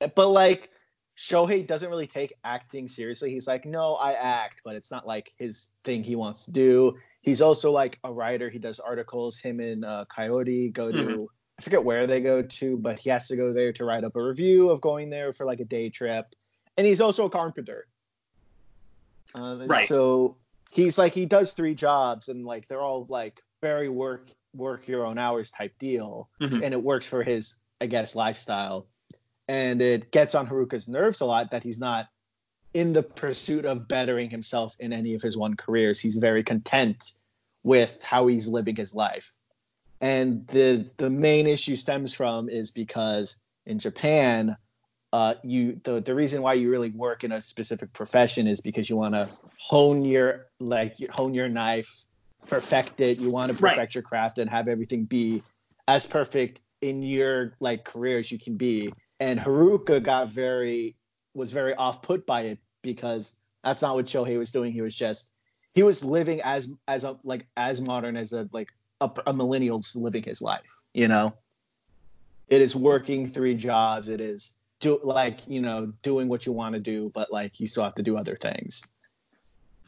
but 0.00 0.28
like 0.28 0.70
Shohei 1.16 1.64
doesn't 1.64 1.88
really 1.88 2.08
take 2.08 2.32
acting 2.42 2.88
seriously. 2.88 3.30
He's 3.30 3.46
like, 3.46 3.64
no, 3.66 3.94
I 3.94 4.14
act, 4.14 4.62
but 4.64 4.74
it's 4.74 4.90
not 4.90 5.06
like 5.06 5.32
his 5.38 5.68
thing 5.84 6.02
he 6.02 6.16
wants 6.16 6.44
to 6.46 6.50
do. 6.50 6.96
He's 7.22 7.40
also 7.40 7.70
like 7.70 7.98
a 8.02 8.12
writer. 8.12 8.48
He 8.50 8.58
does 8.58 8.80
articles. 8.80 9.38
Him 9.38 9.60
and 9.60 9.84
uh, 9.84 10.06
Kaori 10.10 10.72
go 10.72 10.90
to 10.90 10.98
Mhm. 10.98 11.26
I 11.56 11.62
forget 11.62 11.84
where 11.84 12.08
they 12.08 12.20
go 12.20 12.42
to, 12.42 12.76
but 12.78 12.98
he 12.98 13.10
has 13.10 13.28
to 13.28 13.36
go 13.36 13.52
there 13.52 13.72
to 13.74 13.84
write 13.84 14.02
up 14.02 14.16
a 14.16 14.22
review 14.22 14.70
of 14.70 14.80
going 14.80 15.08
there 15.08 15.32
for 15.32 15.46
like 15.46 15.60
a 15.60 15.64
day 15.64 15.88
trip. 15.88 16.26
And 16.76 16.84
he's 16.84 17.00
also 17.00 17.26
a 17.26 17.30
carpenter. 17.30 17.86
Uh, 19.36 19.64
Right. 19.66 19.86
So 19.86 20.36
he's 20.74 20.98
like 20.98 21.14
he 21.14 21.24
does 21.26 21.52
three 21.52 21.74
jobs, 21.74 22.28
and 22.28 22.44
like 22.44 22.66
they're 22.68 22.82
all 22.82 23.06
like 23.08 23.40
very 23.62 23.88
work 23.88 24.28
work 24.54 24.86
your 24.86 25.04
own 25.06 25.18
hours 25.18 25.50
type 25.50 25.72
deal, 25.78 26.28
Mhm. 26.40 26.62
and 26.62 26.74
it 26.74 26.82
works 26.82 27.06
for 27.06 27.22
his 27.22 27.56
I 27.80 27.86
guess 27.86 28.14
lifestyle. 28.14 28.86
And 29.48 29.82
it 29.82 30.10
gets 30.10 30.34
on 30.34 30.46
Haruka's 30.46 30.88
nerves 30.88 31.20
a 31.20 31.24
lot 31.26 31.50
that 31.50 31.62
he's 31.62 31.78
not 31.78 32.06
in 32.72 32.92
the 32.92 33.02
pursuit 33.02 33.64
of 33.64 33.86
bettering 33.88 34.30
himself 34.30 34.74
in 34.78 34.92
any 34.92 35.14
of 35.14 35.22
his 35.22 35.36
one 35.36 35.54
careers. 35.54 36.00
He's 36.00 36.16
very 36.16 36.42
content 36.42 37.12
with 37.62 38.02
how 38.02 38.26
he's 38.26 38.48
living 38.48 38.74
his 38.76 38.94
life. 38.94 39.36
And 40.00 40.46
the 40.48 40.90
the 40.96 41.10
main 41.10 41.46
issue 41.46 41.76
stems 41.76 42.12
from 42.14 42.48
is 42.48 42.70
because 42.70 43.38
in 43.66 43.78
Japan, 43.78 44.56
uh, 45.14 45.36
you 45.44 45.80
the, 45.84 46.00
the 46.00 46.12
reason 46.12 46.42
why 46.42 46.54
you 46.54 46.68
really 46.68 46.90
work 46.90 47.22
in 47.22 47.30
a 47.30 47.40
specific 47.40 47.92
profession 47.92 48.48
is 48.48 48.60
because 48.60 48.90
you 48.90 48.96
want 48.96 49.14
to 49.14 49.28
hone 49.60 50.04
your 50.04 50.46
like 50.58 50.96
hone 51.08 51.32
your 51.32 51.48
knife, 51.48 51.88
perfect 52.48 53.00
it. 53.00 53.18
You 53.18 53.30
want 53.30 53.56
to 53.56 53.62
Right. 53.62 53.76
perfect 53.76 53.94
your 53.94 54.02
craft 54.02 54.38
and 54.38 54.50
have 54.50 54.66
everything 54.66 55.04
be 55.04 55.40
as 55.86 56.04
perfect 56.04 56.62
in 56.80 57.00
your 57.00 57.54
like 57.60 57.84
career 57.84 58.18
as 58.18 58.32
you 58.32 58.40
can 58.40 58.56
be. 58.56 58.92
And 59.20 59.38
Haruka 59.38 60.02
got 60.02 60.30
very 60.30 60.96
was 61.32 61.52
very 61.52 61.76
off 61.76 62.02
put 62.02 62.26
by 62.26 62.40
it 62.42 62.58
because 62.82 63.36
that's 63.62 63.82
not 63.82 63.94
what 63.94 64.06
Shohei 64.06 64.36
was 64.36 64.50
doing. 64.50 64.72
He 64.72 64.80
was 64.80 64.96
just 64.96 65.30
he 65.74 65.84
was 65.84 66.02
living 66.04 66.40
as 66.40 66.72
as 66.88 67.04
a 67.04 67.16
like 67.22 67.46
as 67.56 67.80
modern 67.80 68.16
as 68.16 68.32
a 68.32 68.48
like 68.50 68.70
a, 69.00 69.08
a 69.28 69.32
millennial 69.32 69.78
just 69.78 69.94
living 69.94 70.24
his 70.24 70.42
life. 70.42 70.82
You 70.92 71.06
know, 71.06 71.34
it 72.48 72.60
is 72.60 72.74
working 72.74 73.28
three 73.28 73.54
jobs. 73.54 74.08
It 74.08 74.20
is 74.20 74.56
do 74.84 75.00
like 75.02 75.40
you 75.48 75.60
know 75.60 75.92
doing 76.02 76.28
what 76.28 76.46
you 76.46 76.52
want 76.52 76.74
to 76.74 76.80
do, 76.80 77.10
but 77.14 77.32
like 77.32 77.58
you 77.58 77.66
still 77.66 77.84
have 77.84 77.94
to 77.94 78.02
do 78.02 78.16
other 78.16 78.36
things. 78.36 78.86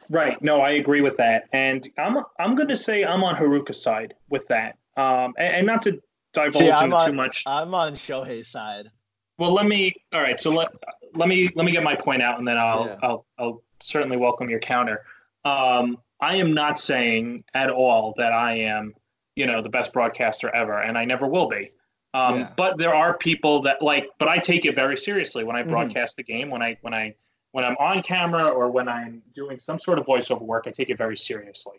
Right. 0.09 0.41
No, 0.41 0.61
I 0.61 0.71
agree 0.71 1.01
with 1.01 1.17
that, 1.17 1.49
and 1.53 1.89
I'm 1.99 2.19
I'm 2.39 2.55
going 2.55 2.69
to 2.69 2.77
say 2.77 3.05
I'm 3.05 3.23
on 3.25 3.35
Haruka's 3.37 3.81
side 3.83 4.15
with 4.31 4.47
that. 4.49 4.79
Um, 4.97 5.35
and, 5.39 5.57
and 5.57 5.67
not 5.67 5.83
to 5.83 6.01
divulge 6.33 6.55
See, 6.57 6.71
I'm 6.71 6.91
too 6.91 6.97
on- 6.97 7.17
much. 7.17 7.43
I'm 7.47 7.75
on 7.75 7.95
Shohei's 7.95 8.49
side. 8.49 8.91
Well, 9.39 9.53
let 9.53 9.67
me. 9.67 9.95
All 10.15 10.23
right. 10.23 10.41
So 10.41 10.51
let 10.51 10.69
let 11.15 11.29
me 11.29 11.51
let 11.55 11.67
me 11.67 11.73
get 11.73 11.83
my 11.83 11.95
point 11.95 12.23
out, 12.23 12.39
and 12.39 12.49
then 12.49 12.57
I'll 12.57 12.87
Yeah. 12.87 12.99
I'll 13.03 13.27
I'll 13.39 13.63
certainly 13.81 14.17
welcome 14.17 14.49
your 14.49 14.61
counter. 14.61 15.05
Um, 15.45 15.99
I 16.21 16.37
am 16.37 16.55
not 16.55 16.79
saying 16.79 17.45
at 17.53 17.69
all 17.69 18.15
that 18.17 18.33
I 18.33 18.55
am, 18.55 18.95
you 19.35 19.47
know, 19.47 19.61
the 19.61 19.69
best 19.69 19.93
broadcaster 19.93 20.49
ever, 20.55 20.79
and 20.81 20.97
I 20.97 21.05
never 21.05 21.27
will 21.27 21.49
be. 21.49 21.73
Um, 22.16 22.40
Yeah. 22.40 22.52
But 22.57 22.79
there 22.79 22.94
are 22.94 23.16
people 23.18 23.61
that 23.62 23.83
like, 23.83 24.11
but 24.18 24.29
I 24.29 24.38
take 24.38 24.64
it 24.64 24.74
very 24.74 24.96
seriously 24.96 25.44
when 25.44 25.57
I 25.57 25.62
Mhm. 25.62 25.68
broadcast 25.68 26.16
the 26.16 26.22
game. 26.22 26.50
When 26.50 26.62
I 26.62 26.79
when 26.81 26.94
I 26.94 27.14
when 27.52 27.64
I'm 27.64 27.76
on 27.79 28.02
camera 28.02 28.48
or 28.48 28.70
when 28.70 28.88
I'm 28.88 29.22
doing 29.33 29.59
some 29.59 29.79
sort 29.79 29.98
of 29.98 30.07
voiceover 30.07 30.42
work, 30.42 30.64
I 30.66 30.70
take 30.70 30.90
it 30.90 30.98
very 30.98 31.16
seriously. 31.16 31.79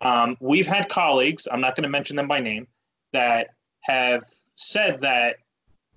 Um, 0.00 0.36
we've 0.40 0.66
had 0.66 0.88
colleagues. 0.88 1.48
I'm 1.50 1.60
not 1.60 1.74
going 1.74 1.84
to 1.84 1.88
mention 1.88 2.16
them 2.16 2.28
by 2.28 2.38
name 2.40 2.68
that 3.12 3.48
have 3.80 4.24
said 4.56 5.00
that 5.00 5.38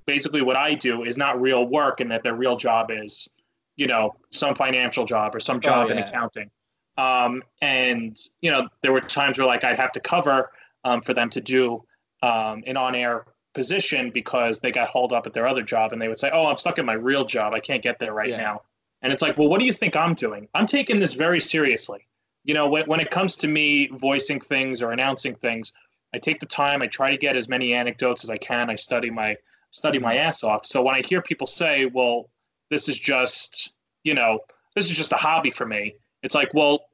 basically 0.05 0.41
what 0.41 0.55
I 0.55 0.73
do 0.73 1.03
is 1.03 1.17
not 1.17 1.39
real 1.39 1.65
work 1.65 1.99
and 1.99 2.09
that 2.11 2.23
their 2.23 2.35
real 2.35 2.55
job 2.55 2.89
is, 2.91 3.27
you 3.75 3.87
know, 3.87 4.15
some 4.31 4.55
financial 4.55 5.05
job 5.05 5.35
or 5.35 5.39
some 5.39 5.59
job 5.59 5.91
in 5.91 5.97
yeah. 5.97 6.07
accounting. 6.07 6.49
Um, 6.97 7.43
and, 7.61 8.17
you 8.41 8.51
know, 8.51 8.67
there 8.81 8.91
were 8.91 9.01
times 9.01 9.37
where 9.37 9.47
like 9.47 9.63
I'd 9.63 9.77
have 9.77 9.91
to 9.93 9.99
cover 9.99 10.49
um, 10.83 11.01
for 11.01 11.13
them 11.13 11.29
to 11.31 11.41
do 11.41 11.83
um, 12.23 12.63
an 12.65 12.77
on 12.77 12.95
air 12.95 13.25
position 13.53 14.11
because 14.11 14.59
they 14.59 14.71
got 14.71 14.89
hauled 14.89 15.11
up 15.11 15.25
at 15.25 15.33
their 15.33 15.47
other 15.47 15.63
job 15.63 15.91
and 15.91 16.01
they 16.01 16.07
would 16.07 16.19
say, 16.19 16.29
Oh, 16.31 16.47
I'm 16.47 16.57
stuck 16.57 16.77
in 16.77 16.85
my 16.85 16.93
real 16.93 17.25
job. 17.25 17.53
I 17.53 17.59
can't 17.59 17.81
get 17.81 17.99
there 17.99 18.13
right 18.13 18.29
Yeah. 18.29 18.37
now. 18.37 18.61
And 19.01 19.13
it's 19.13 19.21
like, 19.21 19.37
well, 19.37 19.47
what 19.47 19.59
do 19.59 19.65
you 19.65 19.73
think 19.73 19.95
I'm 19.95 20.13
doing? 20.13 20.47
I'm 20.53 20.67
taking 20.67 20.99
this 20.99 21.13
very 21.13 21.39
seriously. 21.39 22.05
You 22.43 22.53
know, 22.53 22.67
when, 22.67 22.85
when 22.85 22.99
it 22.99 23.11
comes 23.11 23.35
to 23.37 23.47
me 23.47 23.87
voicing 23.87 24.39
things 24.39 24.81
or 24.81 24.91
announcing 24.91 25.35
things, 25.35 25.71
I 26.13 26.17
take 26.17 26.39
the 26.39 26.45
time. 26.45 26.81
I 26.81 26.87
try 26.87 27.11
to 27.11 27.17
get 27.17 27.35
as 27.37 27.47
many 27.47 27.73
anecdotes 27.73 28.23
as 28.23 28.29
I 28.29 28.37
can. 28.37 28.69
I 28.69 28.75
study 28.75 29.09
my 29.09 29.37
study 29.71 29.99
my 29.99 30.15
mm-hmm. 30.15 30.27
ass 30.27 30.43
off. 30.43 30.65
So 30.65 30.81
when 30.81 30.95
I 30.95 31.01
hear 31.01 31.21
people 31.21 31.47
say, 31.47 31.85
"Well, 31.85 32.29
this 32.69 32.89
is 32.89 32.97
just 32.97 33.73
you 34.03 34.13
know 34.13 34.39
this 34.75 34.89
is 34.89 34.97
just 34.97 35.11
a 35.11 35.17
hobby 35.17 35.51
for 35.51 35.65
me," 35.65 35.95
it's 36.23 36.35
like, 36.35 36.53
well, 36.53 36.85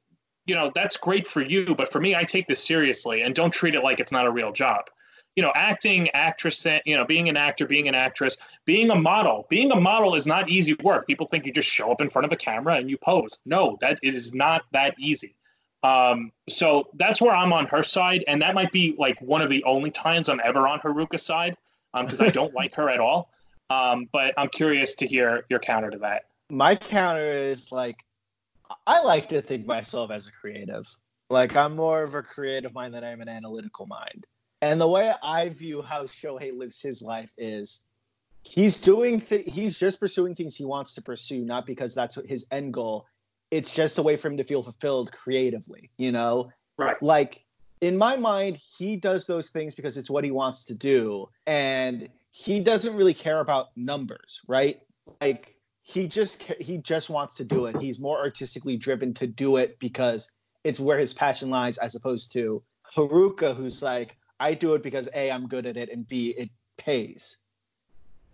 you 0.46 0.54
know 0.54 0.70
that's 0.74 0.96
great 0.96 1.26
for 1.26 1.40
you, 1.40 1.74
but 1.74 1.90
for 1.90 2.00
me, 2.00 2.14
I 2.14 2.24
take 2.24 2.46
this 2.46 2.62
seriously 2.62 3.22
and 3.22 3.34
don't 3.34 3.52
treat 3.52 3.74
it 3.74 3.82
like 3.82 4.00
it's 4.00 4.12
not 4.12 4.26
a 4.26 4.30
real 4.30 4.52
job. 4.52 4.90
You 5.36 5.42
know, 5.42 5.52
acting, 5.54 6.10
actress, 6.10 6.66
you 6.84 6.96
know, 6.96 7.04
being 7.04 7.28
an 7.28 7.36
actor, 7.36 7.66
being 7.66 7.88
an 7.88 7.94
actress, 7.94 8.36
being 8.64 8.90
a 8.90 8.96
model. 8.96 9.46
Being 9.48 9.70
a 9.70 9.76
model 9.76 10.14
is 10.14 10.26
not 10.26 10.48
easy 10.48 10.74
work. 10.82 11.06
People 11.06 11.26
think 11.26 11.46
you 11.46 11.52
just 11.52 11.68
show 11.68 11.92
up 11.92 12.00
in 12.00 12.10
front 12.10 12.24
of 12.24 12.32
a 12.32 12.36
camera 12.36 12.74
and 12.74 12.88
you 12.90 12.96
pose. 12.96 13.38
No, 13.44 13.76
that 13.80 13.98
it 14.02 14.14
is 14.14 14.34
not 14.34 14.64
that 14.72 14.94
easy. 14.98 15.34
Um, 15.82 16.32
so 16.48 16.88
that's 16.94 17.20
where 17.20 17.34
I'm 17.34 17.52
on 17.52 17.66
her 17.66 17.82
side, 17.82 18.24
and 18.26 18.40
that 18.42 18.54
might 18.54 18.72
be 18.72 18.96
like 18.98 19.20
one 19.20 19.42
of 19.42 19.50
the 19.50 19.62
only 19.64 19.90
times 19.90 20.28
I'm 20.28 20.40
ever 20.42 20.66
on 20.66 20.80
Haruka's 20.80 21.22
side, 21.22 21.56
because 21.94 22.20
I 22.20 22.28
don't 22.28 22.54
like 22.60 22.74
her 22.74 22.88
at 22.88 22.98
all. 22.98 23.30
Um, 23.70 24.08
but 24.12 24.34
I'm 24.36 24.48
curious 24.48 24.94
to 24.96 25.06
hear 25.06 25.44
your 25.48 25.58
counter 25.58 25.90
to 25.90 25.98
that. 25.98 26.24
my 26.50 26.76
counter 26.76 27.28
is 27.28 27.72
like 27.72 28.04
I 28.86 29.00
like 29.02 29.28
to 29.30 29.40
think 29.40 29.66
myself 29.66 30.10
as 30.10 30.28
a 30.28 30.32
creative. 30.32 30.86
Like 31.30 31.56
I'm 31.56 31.76
more 31.76 32.02
of 32.02 32.14
a 32.14 32.22
creative 32.22 32.72
mind 32.74 32.94
than 32.94 33.04
I 33.04 33.10
am 33.10 33.20
an 33.20 33.28
analytical 33.28 33.86
mind. 33.86 34.26
And 34.62 34.80
the 34.80 34.88
way 34.88 35.12
I 35.22 35.48
view 35.50 35.82
how 35.82 36.04
Shohei 36.04 36.56
lives 36.56 36.80
his 36.80 37.02
life 37.02 37.32
is 37.36 37.80
he's 38.42 38.76
doing 38.76 39.20
th- 39.20 39.50
he's 39.52 39.78
just 39.78 40.00
pursuing 40.00 40.34
things 40.34 40.56
he 40.56 40.64
wants 40.64 40.94
to 40.94 41.02
pursue, 41.02 41.44
not 41.44 41.66
because 41.66 41.94
that's 41.94 42.16
what 42.16 42.26
his 42.26 42.46
end 42.50 42.72
goal. 42.72 43.06
It's 43.50 43.74
just 43.74 43.98
a 43.98 44.02
way 44.02 44.16
for 44.16 44.28
him 44.28 44.36
to 44.38 44.44
feel 44.44 44.62
fulfilled 44.62 45.12
creatively, 45.12 45.90
you 45.98 46.12
know? 46.12 46.50
Right. 46.78 47.02
like 47.02 47.42
in 47.80 47.96
my 47.96 48.16
mind 48.16 48.58
he 48.58 48.96
does 48.96 49.26
those 49.26 49.48
things 49.48 49.74
because 49.74 49.96
it's 49.96 50.10
what 50.10 50.24
he 50.24 50.30
wants 50.30 50.62
to 50.64 50.74
do 50.74 51.26
and 51.46 52.06
he 52.28 52.60
doesn't 52.60 52.94
really 52.94 53.14
care 53.14 53.40
about 53.40 53.68
numbers 53.76 54.42
right 54.46 54.82
like 55.22 55.56
he 55.86 56.08
just 56.08 56.42
he 56.42 56.78
just 56.78 57.10
wants 57.10 57.36
to 57.36 57.44
do 57.44 57.66
it. 57.66 57.76
He's 57.80 58.00
more 58.00 58.18
artistically 58.18 58.76
driven 58.76 59.14
to 59.14 59.26
do 59.28 59.56
it 59.56 59.78
because 59.78 60.32
it's 60.64 60.80
where 60.80 60.98
his 60.98 61.14
passion 61.14 61.48
lies, 61.48 61.78
as 61.78 61.94
opposed 61.94 62.32
to 62.32 62.60
Haruka, 62.96 63.54
who's 63.54 63.84
like, 63.84 64.16
I 64.40 64.54
do 64.54 64.74
it 64.74 64.82
because 64.82 65.08
a 65.14 65.30
I'm 65.30 65.48
good 65.48 65.66
at 65.66 65.76
it, 65.76 65.90
and 65.90 66.06
b 66.06 66.34
it 66.36 66.50
pays. 66.76 67.38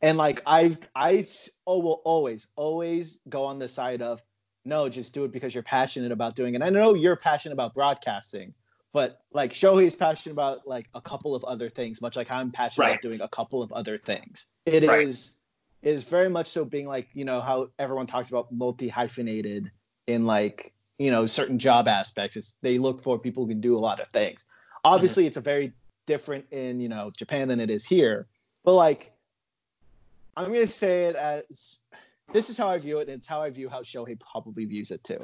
And 0.01 0.19
like 0.19 0.43
I've 0.47 0.79
I 0.95 1.25
oh 1.67 1.79
will 1.79 2.03
always 2.05 2.49
always 2.57 3.21
go 3.29 3.45
on 3.45 3.59
the 3.59 3.69
side 3.69 4.03
of 4.03 4.23
no, 4.65 4.88
just 4.88 5.12
do 5.12 5.25
it 5.25 5.33
because 5.33 5.55
you're 5.55 5.62
passionate 5.62 6.12
about 6.12 6.37
doing 6.37 6.55
it. 6.55 6.62
And 6.62 6.65
I 6.65 6.71
know 6.71 6.95
you're 6.95 7.17
passionate 7.17 7.55
about 7.55 7.75
broadcasting, 7.75 8.55
but 8.93 9.21
like 9.33 9.53
Shohei's 9.53 9.97
passionate 9.97 10.35
about 10.35 10.67
like 10.67 10.88
a 10.95 11.01
couple 11.01 11.35
of 11.35 11.43
other 11.45 11.69
things, 11.69 12.01
much 12.01 12.17
like 12.17 12.31
I'm 12.31 12.51
passionate 12.51 12.85
right. 12.85 12.93
about 12.93 13.03
doing 13.03 13.21
a 13.21 13.29
couple 13.29 13.62
of 13.62 13.73
other 13.73 13.99
things. 13.99 14.47
It 14.67 14.87
right. 14.87 15.07
is 15.07 15.37
is 15.83 16.05
very 16.05 16.29
much 16.29 16.47
so 16.47 16.65
being 16.65 16.87
like 16.87 17.09
you 17.12 17.25
know 17.25 17.41
how 17.41 17.69
everyone 17.79 18.07
talks 18.07 18.29
about 18.29 18.53
multi 18.53 18.88
hyphenated 18.88 19.71
in 20.07 20.27
like 20.27 20.73
you 20.99 21.11
know 21.11 21.27
certain 21.27 21.59
job 21.59 21.88
aspects. 21.88 22.37
It's 22.37 22.55
they 22.62 22.79
look 22.79 23.03
for 23.03 23.19
people 23.19 23.45
who 23.45 23.51
can 23.51 23.61
do 23.61 23.77
a 23.77 23.81
lot 23.81 24.01
of 24.01 24.09
things. 24.09 24.47
Obviously, 24.85 25.25
mm-hmm. 25.25 25.29
it's 25.29 25.37
a 25.37 25.41
very 25.41 25.73
different 26.07 26.47
in 26.51 26.81
you 26.81 26.88
know 26.88 27.11
Japan 27.17 27.49
than 27.49 27.61
it 27.61 27.71
is 27.71 27.85
here, 27.85 28.27
but 28.65 28.75
like 28.75 29.12
I'm 30.37 30.53
gonna 30.53 30.67
say 30.67 31.05
it 31.05 31.17
as 31.17 31.79
this 32.33 32.49
is 32.49 32.57
how 32.57 32.69
I 32.69 32.79
view 32.79 32.99
it, 32.99 33.09
and 33.09 33.19
it's 33.19 33.27
how 33.27 33.43
I 33.43 33.51
view 33.51 33.69
how 33.69 33.81
Shohei 33.81 34.19
probably 34.21 34.65
views 34.65 34.91
it 34.91 35.05
too. 35.05 35.19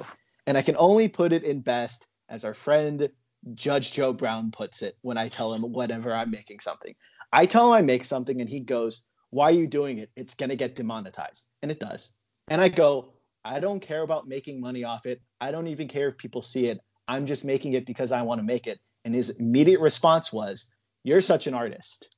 And 0.46 0.56
I 0.56 0.62
can 0.62 0.76
only 0.78 1.08
put 1.08 1.32
it 1.32 1.44
in 1.44 1.60
best 1.60 2.06
as 2.28 2.44
our 2.44 2.54
friend 2.54 3.08
Judge 3.54 3.92
Joe 3.92 4.12
Brown 4.12 4.50
puts 4.50 4.82
it 4.82 4.96
when 5.02 5.16
I 5.16 5.28
tell 5.28 5.54
him 5.54 5.62
whatever 5.62 6.14
I'm 6.14 6.30
making 6.30 6.60
something. 6.60 6.94
I 7.32 7.46
tell 7.46 7.68
him 7.68 7.72
I 7.72 7.82
make 7.82 8.04
something, 8.04 8.40
and 8.40 8.48
he 8.48 8.60
goes, 8.60 9.06
Why 9.30 9.46
are 9.46 9.52
you 9.52 9.66
doing 9.66 9.98
it? 9.98 10.10
It's 10.16 10.34
gonna 10.34 10.56
get 10.56 10.76
demonetized. 10.76 11.46
And 11.62 11.70
it 11.70 11.80
does. 11.80 12.12
And 12.48 12.60
I 12.60 12.68
go, 12.68 13.12
I 13.44 13.60
don't 13.60 13.80
care 13.80 14.02
about 14.02 14.28
making 14.28 14.60
money 14.60 14.84
off 14.84 15.06
it. 15.06 15.20
I 15.40 15.50
don't 15.50 15.68
even 15.68 15.88
care 15.88 16.08
if 16.08 16.18
people 16.18 16.42
see 16.42 16.66
it. 16.66 16.80
I'm 17.06 17.24
just 17.24 17.44
making 17.44 17.74
it 17.74 17.86
because 17.86 18.12
I 18.12 18.22
want 18.22 18.40
to 18.40 18.44
make 18.44 18.66
it. 18.66 18.78
And 19.08 19.14
his 19.14 19.30
immediate 19.30 19.80
response 19.80 20.34
was, 20.34 20.70
You're 21.02 21.22
such 21.22 21.46
an 21.46 21.54
artist. 21.54 22.14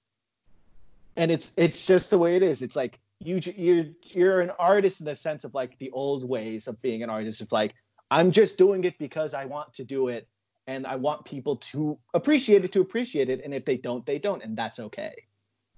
And 1.15 1.31
it's 1.31 1.53
it's 1.57 1.87
just 1.87 2.11
the 2.11 2.19
way 2.19 2.35
it 2.35 2.43
is. 2.43 2.63
It's 2.63 2.75
like 2.75 2.99
you 3.21 3.39
you're 3.55 3.85
you're 4.03 4.41
an 4.41 4.51
artist 4.59 4.99
in 4.99 5.07
the 5.07 5.15
sense 5.15 5.45
of 5.45 5.55
like 5.55 5.79
the 5.79 5.89
old 5.93 6.29
ways 6.29 6.67
of 6.67 6.83
being 6.83 7.05
an 7.05 7.11
artist 7.11 7.41
of 7.43 7.53
like 7.53 7.75
i'm 8.11 8.33
just 8.33 8.57
doing 8.57 8.83
it 8.85 8.99
because 8.99 9.35
i 9.35 9.45
want 9.45 9.71
to 9.75 9.85
do 9.85 10.09
it 10.09 10.27
and 10.67 10.87
i 10.87 10.97
want 10.97 11.23
people 11.27 11.57
to 11.57 11.99
appreciate 12.15 12.65
it 12.65 12.73
to 12.73 12.81
appreciate 12.81 13.29
it 13.29 13.43
and 13.45 13.53
if 13.53 13.65
they 13.67 13.77
don't 13.77 14.07
they 14.07 14.19
don't 14.19 14.43
and 14.43 14.57
that's 14.57 14.81
okay 14.81 15.13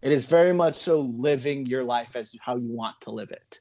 it 0.02 0.12
is 0.12 0.26
very 0.26 0.52
much 0.52 0.76
so 0.76 1.00
living 1.00 1.66
your 1.66 1.82
life 1.82 2.14
as 2.14 2.32
how 2.40 2.56
you 2.56 2.68
want 2.68 2.94
to 3.00 3.10
live 3.10 3.32
it 3.32 3.58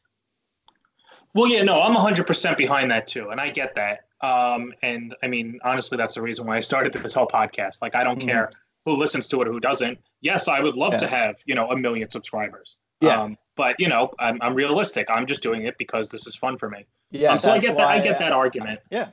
well 1.33 1.47
yeah 1.47 1.63
no 1.63 1.81
i'm 1.81 1.95
100% 1.95 2.57
behind 2.57 2.91
that 2.91 3.07
too 3.07 3.29
and 3.29 3.41
i 3.41 3.49
get 3.49 3.73
that 3.73 4.05
um, 4.23 4.73
and 4.83 5.15
i 5.23 5.27
mean 5.27 5.57
honestly 5.63 5.97
that's 5.97 6.15
the 6.15 6.21
reason 6.21 6.45
why 6.45 6.57
i 6.57 6.59
started 6.59 6.93
this 6.93 7.13
whole 7.13 7.27
podcast 7.27 7.81
like 7.81 7.95
i 7.95 8.03
don't 8.03 8.19
mm-hmm. 8.19 8.29
care 8.29 8.51
who 8.85 8.95
listens 8.95 9.27
to 9.27 9.41
it 9.41 9.47
or 9.47 9.51
who 9.51 9.59
doesn't 9.59 9.97
yes 10.21 10.47
i 10.47 10.59
would 10.59 10.75
love 10.75 10.93
yeah. 10.93 10.99
to 10.99 11.07
have 11.07 11.41
you 11.45 11.55
know 11.55 11.69
a 11.71 11.77
million 11.77 12.09
subscribers 12.09 12.77
yeah. 13.01 13.19
Um, 13.19 13.37
but 13.55 13.75
you 13.79 13.89
know, 13.89 14.11
I'm, 14.19 14.37
I'm 14.41 14.53
realistic. 14.53 15.07
I'm 15.09 15.25
just 15.25 15.41
doing 15.41 15.65
it 15.65 15.77
because 15.77 16.09
this 16.09 16.27
is 16.27 16.35
fun 16.35 16.57
for 16.57 16.69
me. 16.69 16.85
Yeah. 17.09 17.33
Um, 17.33 17.39
so 17.39 17.51
I 17.51 17.59
get 17.59 17.75
that. 17.75 17.87
I 17.87 17.99
get 17.99 18.19
that 18.19 18.31
argument. 18.31 18.79
Yeah. 18.89 19.09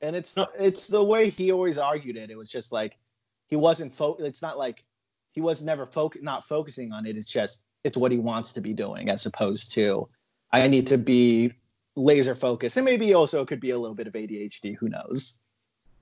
And 0.00 0.16
it's 0.16 0.36
no. 0.36 0.46
it's 0.58 0.86
the 0.86 1.02
way 1.02 1.28
he 1.28 1.52
always 1.52 1.78
argued 1.78 2.16
it. 2.16 2.30
It 2.30 2.36
was 2.36 2.50
just 2.50 2.72
like 2.72 2.98
he 3.46 3.56
wasn't 3.56 3.92
fo- 3.92 4.16
It's 4.20 4.40
not 4.40 4.56
like 4.56 4.84
he 5.32 5.40
was 5.40 5.62
never 5.62 5.84
focus 5.84 6.22
not 6.22 6.44
focusing 6.44 6.92
on 6.92 7.04
it. 7.06 7.16
It's 7.16 7.30
just 7.30 7.64
it's 7.84 7.96
what 7.96 8.12
he 8.12 8.18
wants 8.18 8.52
to 8.52 8.60
be 8.60 8.72
doing 8.72 9.10
as 9.10 9.26
opposed 9.26 9.72
to 9.72 10.08
I 10.52 10.66
need 10.68 10.86
to 10.88 10.98
be 10.98 11.52
laser 11.96 12.34
focus 12.34 12.76
And 12.76 12.84
maybe 12.84 13.14
also 13.14 13.42
it 13.42 13.48
could 13.48 13.60
be 13.60 13.70
a 13.70 13.78
little 13.78 13.94
bit 13.94 14.06
of 14.06 14.14
ADHD. 14.14 14.76
Who 14.76 14.88
knows? 14.88 15.38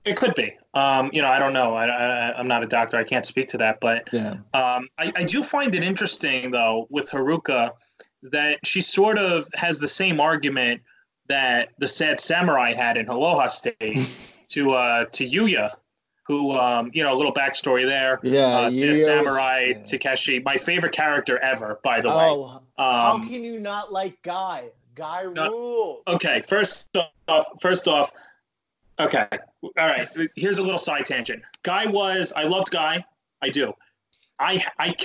It 0.03 0.15
could 0.17 0.33
be. 0.33 0.55
Um, 0.73 1.09
you 1.13 1.21
know, 1.21 1.29
I 1.29 1.37
don't 1.37 1.53
know. 1.53 1.75
I, 1.75 2.39
am 2.39 2.47
not 2.47 2.63
a 2.63 2.67
doctor. 2.67 2.97
I 2.97 3.03
can't 3.03 3.25
speak 3.25 3.47
to 3.49 3.57
that. 3.57 3.79
But 3.79 4.09
yeah. 4.11 4.31
um, 4.53 4.87
I, 4.97 5.11
I 5.15 5.23
do 5.23 5.43
find 5.43 5.75
it 5.75 5.83
interesting, 5.83 6.49
though, 6.49 6.87
with 6.89 7.09
Haruka 7.09 7.71
that 8.23 8.59
she 8.65 8.81
sort 8.81 9.17
of 9.17 9.47
has 9.53 9.79
the 9.79 9.87
same 9.87 10.19
argument 10.19 10.81
that 11.27 11.69
the 11.77 11.87
sad 11.87 12.19
samurai 12.19 12.73
had 12.73 12.97
in 12.97 13.07
Aloha 13.07 13.47
State 13.47 14.09
to 14.49 14.73
uh, 14.73 15.05
to 15.05 15.27
Yuya, 15.27 15.75
who 16.25 16.57
um, 16.57 16.89
you 16.93 17.03
know 17.03 17.13
a 17.13 17.17
little 17.17 17.33
backstory 17.33 17.85
there. 17.85 18.19
Yeah, 18.23 18.47
uh, 18.47 18.71
sad 18.71 18.97
samurai 18.97 19.73
yeah. 19.75 19.83
Takeshi, 19.83 20.39
my 20.39 20.57
favorite 20.57 20.93
character 20.93 21.37
ever, 21.39 21.79
by 21.83 22.01
the 22.01 22.11
oh, 22.11 22.41
way. 22.41 22.53
Um, 22.53 22.61
how 22.77 23.17
can 23.19 23.43
you 23.43 23.59
not 23.59 23.93
like 23.93 24.19
Guy? 24.23 24.71
Guy 25.01 25.25
uh, 25.25 25.49
rule. 25.49 26.03
Okay, 26.07 26.41
first 26.41 26.95
off, 27.27 27.47
first 27.59 27.87
off, 27.87 28.11
Okay. 29.01 29.27
All 29.63 29.71
right. 29.77 30.07
Here's 30.35 30.59
a 30.59 30.61
little 30.61 30.77
side 30.77 31.05
tangent. 31.05 31.41
Guy 31.63 31.87
was 31.87 32.31
I 32.35 32.43
loved 32.43 32.71
Guy. 32.71 33.03
I 33.41 33.49
do. 33.49 33.73
I 34.39 34.63
I 34.77 34.95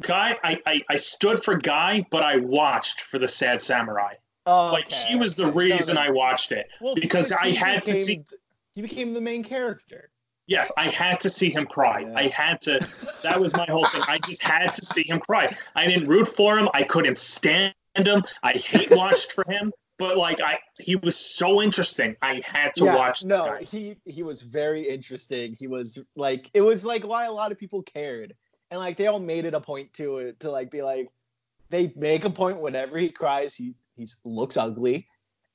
Guy 0.00 0.36
I 0.44 0.60
I, 0.66 0.82
I 0.90 0.96
stood 0.96 1.42
for 1.42 1.56
Guy, 1.56 2.04
but 2.10 2.22
I 2.22 2.38
watched 2.38 3.02
for 3.02 3.18
the 3.18 3.28
Sad 3.28 3.62
Samurai. 3.62 4.14
Oh, 4.44 4.72
like 4.72 4.90
he 4.92 5.16
was 5.16 5.34
the 5.34 5.50
reason 5.50 5.96
I 5.96 6.10
watched 6.10 6.52
it 6.52 6.68
well, 6.80 6.94
because, 6.94 7.28
because 7.28 7.42
I 7.42 7.50
had 7.50 7.84
became, 7.84 7.94
to 7.94 8.02
see. 8.02 8.24
He 8.74 8.82
became 8.82 9.14
the 9.14 9.20
main 9.20 9.44
character. 9.44 10.10
Yes, 10.48 10.72
I 10.76 10.88
had 10.88 11.20
to 11.20 11.30
see 11.30 11.48
him 11.48 11.64
cry. 11.66 12.00
Yeah. 12.00 12.14
I 12.16 12.22
had 12.28 12.60
to. 12.62 12.86
That 13.22 13.40
was 13.40 13.54
my 13.56 13.66
whole 13.66 13.86
thing. 13.86 14.02
I 14.08 14.18
just 14.18 14.42
had 14.42 14.74
to 14.74 14.84
see 14.84 15.04
him 15.04 15.20
cry. 15.20 15.56
I 15.76 15.86
didn't 15.86 16.08
root 16.08 16.26
for 16.26 16.58
him. 16.58 16.68
I 16.74 16.82
couldn't 16.82 17.18
stand 17.18 17.72
him. 17.94 18.22
I 18.42 18.52
hate 18.52 18.90
watched 18.90 19.32
for 19.32 19.44
him 19.48 19.72
but 20.02 20.18
like 20.18 20.40
I 20.40 20.58
he 20.80 20.96
was 20.96 21.16
so 21.16 21.62
interesting. 21.62 22.16
I 22.22 22.42
had 22.44 22.74
to 22.76 22.84
yeah, 22.84 22.96
watch 22.96 23.24
no, 23.24 23.46
guy. 23.46 23.62
he 23.62 23.96
he 24.04 24.22
was 24.22 24.42
very 24.42 24.82
interesting. 24.82 25.54
He 25.54 25.68
was 25.68 25.98
like 26.16 26.50
it 26.54 26.60
was 26.60 26.84
like 26.84 27.06
why 27.06 27.26
a 27.26 27.32
lot 27.32 27.52
of 27.52 27.58
people 27.58 27.82
cared. 27.82 28.34
And 28.70 28.80
like 28.80 28.96
they 28.96 29.06
all 29.06 29.20
made 29.20 29.44
it 29.44 29.54
a 29.54 29.60
point 29.60 29.92
to 29.94 30.18
it 30.18 30.40
to 30.40 30.50
like 30.50 30.70
be 30.70 30.82
like 30.82 31.08
they 31.70 31.92
make 31.94 32.24
a 32.24 32.30
point 32.30 32.60
whenever 32.60 32.98
he 32.98 33.10
cries, 33.10 33.54
he 33.54 33.74
he 33.94 34.08
looks 34.24 34.56
ugly 34.56 35.06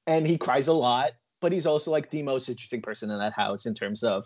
and 0.06 0.26
he 0.26 0.38
cries 0.38 0.68
a 0.68 0.74
lot, 0.74 1.12
but 1.42 1.52
he's 1.52 1.66
also 1.66 1.92
like 1.92 2.10
the 2.10 2.22
most 2.22 2.48
interesting 2.48 2.82
person 2.82 3.12
in 3.12 3.20
that 3.20 3.34
house 3.34 3.66
in 3.66 3.74
terms 3.74 4.04
of, 4.04 4.24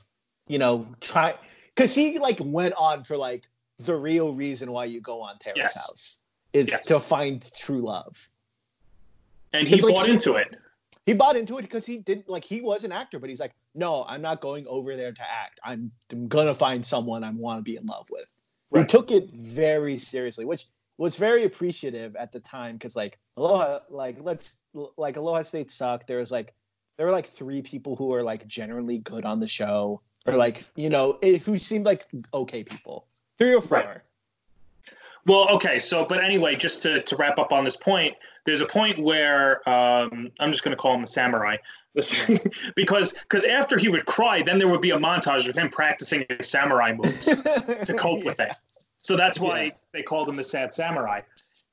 you 0.47 0.60
know, 0.60 0.86
try 1.00 1.34
because 1.76 1.95
he 1.95 2.19
like 2.19 2.38
went 2.41 2.76
on 2.76 3.04
for 3.04 3.17
like 3.17 3.45
the 3.80 3.95
real 3.95 4.34
reason 4.34 4.71
why 4.71 4.86
you 4.86 5.02
go 5.02 5.21
on 5.21 5.39
Terrace 5.39 5.58
yes. 5.58 5.76
House 5.76 6.20
is 6.53 6.69
yes. 6.69 6.81
to 6.87 6.99
find 6.99 7.49
true 7.57 7.81
love 7.81 8.29
and 9.53 9.67
he 9.67 9.81
bought 9.81 10.07
he, 10.07 10.13
into 10.13 10.35
it. 10.35 10.55
He 11.05 11.13
bought 11.13 11.35
into 11.35 11.57
it 11.57 11.63
because 11.63 11.85
he 11.85 11.97
didn't 11.97 12.29
like 12.29 12.43
he 12.43 12.61
was 12.61 12.83
an 12.83 12.91
actor, 12.91 13.19
but 13.19 13.29
he's 13.29 13.39
like, 13.39 13.53
no, 13.73 14.05
I'm 14.07 14.21
not 14.21 14.41
going 14.41 14.65
over 14.67 14.95
there 14.95 15.11
to 15.11 15.21
act. 15.21 15.59
I'm, 15.63 15.91
I'm 16.11 16.27
gonna 16.27 16.53
find 16.53 16.85
someone 16.85 17.23
I 17.23 17.31
want 17.31 17.59
to 17.59 17.63
be 17.63 17.75
in 17.75 17.85
love 17.85 18.07
with. 18.09 18.35
Right. 18.69 18.81
He 18.81 18.87
took 18.87 19.11
it 19.11 19.31
very 19.31 19.97
seriously, 19.97 20.45
which 20.45 20.67
was 20.97 21.17
very 21.17 21.43
appreciative 21.43 22.15
at 22.15 22.31
the 22.31 22.39
time 22.39 22.75
because 22.75 22.95
like 22.95 23.19
Aloha, 23.37 23.79
like 23.89 24.17
let's 24.21 24.57
like 24.97 25.17
Aloha 25.17 25.41
State 25.41 25.71
sucked. 25.71 26.07
There 26.07 26.19
was 26.19 26.31
like 26.31 26.53
there 26.97 27.05
were 27.05 27.11
like 27.11 27.27
three 27.27 27.61
people 27.61 27.95
who 27.95 28.07
were 28.07 28.23
like 28.23 28.47
generally 28.47 28.99
good 28.99 29.25
on 29.25 29.39
the 29.39 29.47
show, 29.47 30.01
or 30.25 30.35
like 30.35 30.63
you 30.75 30.89
know 30.89 31.17
it, 31.21 31.41
who 31.41 31.57
seemed 31.57 31.85
like 31.85 32.05
okay 32.33 32.63
people. 32.63 33.07
Three 33.37 33.55
or 33.55 33.61
four. 33.61 33.79
Right. 33.79 34.01
Well, 35.25 35.47
okay. 35.49 35.79
So, 35.79 36.05
but 36.05 36.23
anyway, 36.23 36.55
just 36.55 36.81
to, 36.84 37.01
to 37.03 37.15
wrap 37.15 37.38
up 37.38 37.51
on 37.51 37.63
this 37.63 37.77
point, 37.77 38.15
there's 38.45 38.62
a 38.62 38.65
point 38.65 38.97
where 38.99 39.67
um, 39.69 40.31
I'm 40.39 40.51
just 40.51 40.63
going 40.63 40.75
to 40.75 40.81
call 40.81 40.95
him 40.95 41.01
the 41.01 41.07
samurai, 41.07 41.57
because 42.75 43.13
because 43.13 43.45
after 43.45 43.77
he 43.77 43.89
would 43.89 44.05
cry, 44.05 44.41
then 44.41 44.57
there 44.57 44.67
would 44.67 44.81
be 44.81 44.91
a 44.91 44.97
montage 44.97 45.47
of 45.47 45.55
him 45.55 45.69
practicing 45.69 46.25
samurai 46.41 46.93
moves 46.93 47.25
to 47.86 47.93
cope 47.97 48.23
with 48.23 48.39
it. 48.39 48.53
So 48.99 49.15
that's 49.15 49.39
why 49.39 49.63
yeah. 49.63 49.71
they 49.93 50.03
called 50.03 50.29
him 50.29 50.36
the 50.36 50.43
sad 50.43 50.73
samurai, 50.73 51.21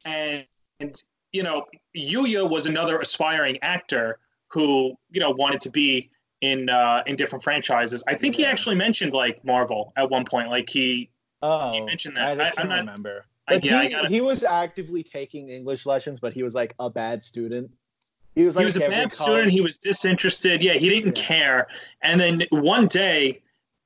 and, 0.05 0.45
and 0.81 1.03
you 1.33 1.43
know 1.43 1.67
Yuya 1.97 2.49
was 2.49 2.67
another 2.67 2.99
aspiring 2.99 3.59
actor 3.63 4.19
who 4.49 4.95
you 5.11 5.21
know 5.21 5.31
wanted 5.31 5.61
to 5.63 5.71
be 5.71 6.11
in 6.41 6.69
uh, 6.69 7.03
in 7.07 7.17
different 7.17 7.43
franchises. 7.43 8.03
I 8.07 8.15
think 8.15 8.39
yeah. 8.39 8.47
he 8.47 8.51
actually 8.51 8.77
mentioned 8.77 9.13
like 9.13 9.45
Marvel 9.45 9.93
at 9.97 10.11
one 10.11 10.25
point, 10.25 10.51
like 10.51 10.69
he. 10.69 11.11
Oh, 11.41 11.73
he 11.73 11.81
mentioned 11.81 12.17
that. 12.17 12.41
I, 12.41 12.49
I 12.49 12.51
can't 12.51 12.73
I, 12.73 12.79
remember. 12.79 13.25
Like 13.51 13.65
yeah, 13.65 13.83
he, 13.83 13.89
gotta... 13.89 14.09
he 14.09 14.21
was 14.21 14.45
actively 14.45 15.03
taking 15.03 15.49
English 15.49 15.87
lessons, 15.87 16.21
but 16.21 16.33
he 16.33 16.43
was 16.43 16.55
like 16.55 16.75
a 16.79 16.91
bad 16.91 17.25
student. 17.25 17.71
He 18.35 18.45
was 18.45 18.57
like 18.57 18.63
he 18.63 18.67
was 18.67 18.77
a 18.77 18.81
bad 18.81 19.13
student. 19.13 19.51
He 19.51 19.61
was 19.61 19.77
disinterested. 19.77 20.63
Yeah, 20.63 20.75
he 20.75 20.89
didn't 20.89 21.19
yeah. 21.19 21.25
care. 21.25 21.67
And 22.03 22.21
then 22.21 22.43
one 22.51 22.87
day, 22.87 23.43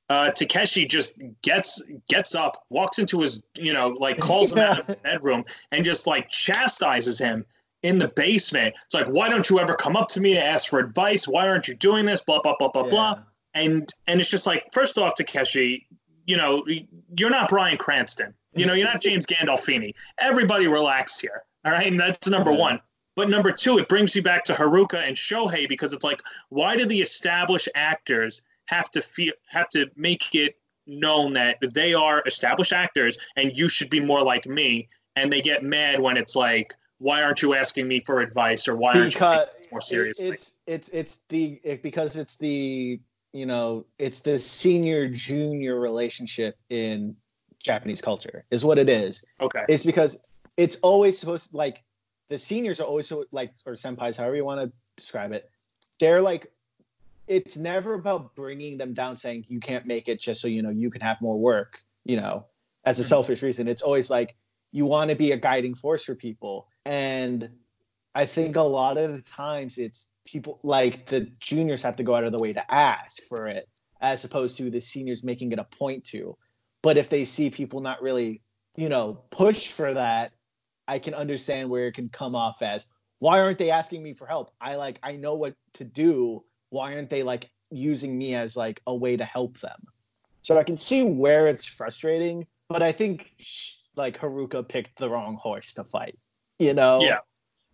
uh, 0.09 0.31
Takeshi 0.31 0.85
just 0.85 1.21
gets 1.41 1.81
gets 2.09 2.35
up, 2.35 2.65
walks 2.69 2.99
into 2.99 3.21
his, 3.21 3.43
you 3.55 3.73
know, 3.73 3.95
like 3.99 4.19
calls 4.19 4.51
him 4.51 4.59
out 4.59 4.79
of 4.79 4.85
his 4.85 4.95
bedroom 5.03 5.43
and 5.71 5.83
just 5.83 6.05
like 6.05 6.29
chastises 6.29 7.17
him 7.17 7.45
in 7.81 7.99
the 7.99 8.09
basement. 8.09 8.75
It's 8.85 8.93
like, 8.93 9.07
why 9.07 9.29
don't 9.29 9.49
you 9.49 9.59
ever 9.59 9.75
come 9.75 9.95
up 9.95 10.09
to 10.09 10.21
me 10.21 10.33
to 10.33 10.43
ask 10.43 10.69
for 10.69 10.79
advice? 10.79 11.27
Why 11.27 11.47
aren't 11.47 11.67
you 11.67 11.75
doing 11.75 12.05
this? 12.05 12.21
Blah 12.21 12.41
blah 12.41 12.55
blah 12.59 12.69
blah 12.69 12.83
yeah. 12.83 12.89
blah. 12.89 13.19
And 13.55 13.89
and 14.07 14.19
it's 14.19 14.29
just 14.29 14.45
like, 14.45 14.65
first 14.71 14.97
off, 14.97 15.15
Takeshi, 15.15 15.87
you 16.25 16.37
know, 16.37 16.65
you're 17.17 17.29
not 17.29 17.49
Bryan 17.49 17.77
Cranston. 17.77 18.33
You 18.55 18.65
know, 18.65 18.73
you're 18.73 18.87
not 18.87 19.01
James 19.01 19.25
Gandolfini. 19.25 19.93
Everybody 20.19 20.67
relax 20.67 21.19
here. 21.19 21.43
All 21.65 21.71
right. 21.71 21.87
And 21.87 21.99
that's 21.99 22.27
number 22.27 22.51
one. 22.51 22.79
But 23.15 23.29
number 23.29 23.51
two, 23.51 23.77
it 23.77 23.87
brings 23.87 24.15
you 24.15 24.21
back 24.21 24.43
to 24.45 24.53
Haruka 24.53 25.07
and 25.07 25.15
Shohei 25.15 25.69
because 25.69 25.93
it's 25.93 26.03
like, 26.03 26.21
why 26.49 26.75
do 26.75 26.85
the 26.85 26.99
established 26.99 27.69
actors 27.75 28.41
have 28.65 28.89
to 28.91 29.01
feel 29.01 29.33
have 29.47 29.69
to 29.69 29.89
make 29.95 30.33
it 30.33 30.55
known 30.87 31.33
that 31.33 31.57
they 31.73 31.93
are 31.93 32.23
established 32.25 32.73
actors 32.73 33.17
and 33.35 33.57
you 33.57 33.69
should 33.69 33.89
be 33.89 33.99
more 33.99 34.23
like 34.23 34.45
me? 34.45 34.89
And 35.15 35.31
they 35.31 35.41
get 35.41 35.63
mad 35.63 36.01
when 36.01 36.17
it's 36.17 36.35
like, 36.35 36.73
why 36.97 37.21
aren't 37.21 37.41
you 37.41 37.53
asking 37.53 37.87
me 37.87 37.99
for 37.99 38.21
advice 38.21 38.67
or 38.67 38.75
why 38.75 38.93
aren't 38.93 39.13
because 39.13 39.47
you 39.61 39.67
more 39.71 39.81
seriously? 39.81 40.29
It's 40.29 40.53
it's 40.65 40.89
it's 40.89 41.19
the 41.29 41.59
it, 41.63 41.83
because 41.83 42.17
it's 42.17 42.35
the 42.37 42.99
you 43.31 43.45
know 43.45 43.85
it's 43.99 44.21
the 44.21 44.39
senior 44.39 45.07
junior 45.07 45.79
relationship 45.79 46.57
in 46.69 47.15
Japanese 47.63 48.01
culture 48.01 48.45
is 48.51 48.63
what 48.63 48.77
it 48.77 48.89
is. 48.89 49.23
Okay. 49.41 49.63
It's 49.69 49.83
because 49.83 50.19
it's 50.57 50.75
always 50.77 51.17
supposed 51.17 51.51
to, 51.51 51.57
like 51.57 51.83
the 52.29 52.37
seniors 52.37 52.79
are 52.79 52.83
always 52.83 53.07
so 53.07 53.25
like 53.31 53.53
or 53.65 53.73
senpais, 53.73 54.17
however 54.17 54.35
you 54.35 54.45
want 54.45 54.61
to 54.61 54.71
describe 54.97 55.31
it. 55.31 55.49
They're 55.99 56.21
like 56.21 56.51
it's 57.27 57.55
never 57.55 57.93
about 57.93 58.35
bringing 58.35 58.77
them 58.77 58.93
down 58.93 59.15
saying 59.15 59.45
you 59.47 59.61
can't 59.61 59.85
make 59.85 60.09
it 60.09 60.19
just 60.19 60.41
so 60.41 60.47
you 60.47 60.61
know 60.61 60.69
you 60.69 60.89
can 60.89 61.01
have 61.01 61.21
more 61.21 61.39
work, 61.39 61.79
you 62.03 62.17
know, 62.17 62.45
as 62.85 62.99
a 62.99 63.03
Mhm. 63.03 63.07
selfish 63.07 63.41
reason. 63.41 63.67
It's 63.67 63.81
always 63.81 64.09
like 64.09 64.35
you 64.73 64.85
want 64.85 65.09
to 65.09 65.15
be 65.15 65.31
a 65.31 65.37
guiding 65.37 65.73
force 65.73 66.03
for 66.03 66.15
people. 66.15 66.67
And 66.85 67.49
I 68.13 68.25
think 68.25 68.57
a 68.57 68.61
lot 68.61 68.97
of 68.97 69.13
the 69.13 69.21
times 69.21 69.77
it's 69.77 70.09
people 70.25 70.59
like 70.63 71.05
the 71.05 71.21
juniors 71.39 71.81
have 71.81 71.95
to 71.95 72.03
go 72.03 72.15
out 72.15 72.25
of 72.25 72.31
the 72.33 72.39
way 72.39 72.51
to 72.53 72.73
ask 72.73 73.23
for 73.29 73.47
it 73.47 73.69
as 74.01 74.25
opposed 74.25 74.57
to 74.57 74.69
the 74.69 74.81
seniors 74.81 75.23
making 75.23 75.51
it 75.53 75.59
a 75.59 75.63
point 75.63 76.03
to. 76.05 76.37
But 76.83 76.97
if 76.97 77.09
they 77.09 77.25
see 77.25 77.49
people 77.49 77.81
not 77.81 78.01
really, 78.03 78.43
you 78.75 78.89
know, 78.89 79.23
push 79.31 79.69
for 79.69 79.93
that, 79.93 80.33
I 80.87 80.99
can 80.99 81.15
understand 81.15 81.69
where 81.69 81.87
it 81.87 81.93
can 81.93 82.09
come 82.09 82.35
off 82.35 82.61
as 82.61 82.87
why 83.19 83.39
aren't 83.39 83.57
they 83.57 83.71
asking 83.71 84.03
me 84.03 84.13
for 84.13 84.27
help? 84.27 84.51
I 84.59 84.75
like 84.75 84.99
I 85.01 85.13
know 85.13 85.33
what 85.33 85.55
to 85.75 85.85
do. 85.85 86.43
Why 86.69 86.93
aren't 86.93 87.09
they 87.09 87.23
like 87.23 87.49
using 87.71 88.17
me 88.17 88.35
as 88.35 88.57
like 88.57 88.81
a 88.85 88.93
way 88.93 89.15
to 89.15 89.23
help 89.23 89.57
them? 89.59 89.81
So 90.41 90.59
I 90.59 90.63
can 90.63 90.75
see 90.75 91.03
where 91.03 91.47
it's 91.47 91.65
frustrating, 91.65 92.45
but 92.67 92.83
I 92.83 92.91
think 92.91 93.31
like 93.95 94.19
Haruka 94.19 94.67
picked 94.67 94.97
the 94.97 95.09
wrong 95.09 95.37
horse 95.41 95.71
to 95.75 95.85
fight. 95.85 96.19
You 96.59 96.73
know? 96.73 96.99
Yeah. 97.01 97.19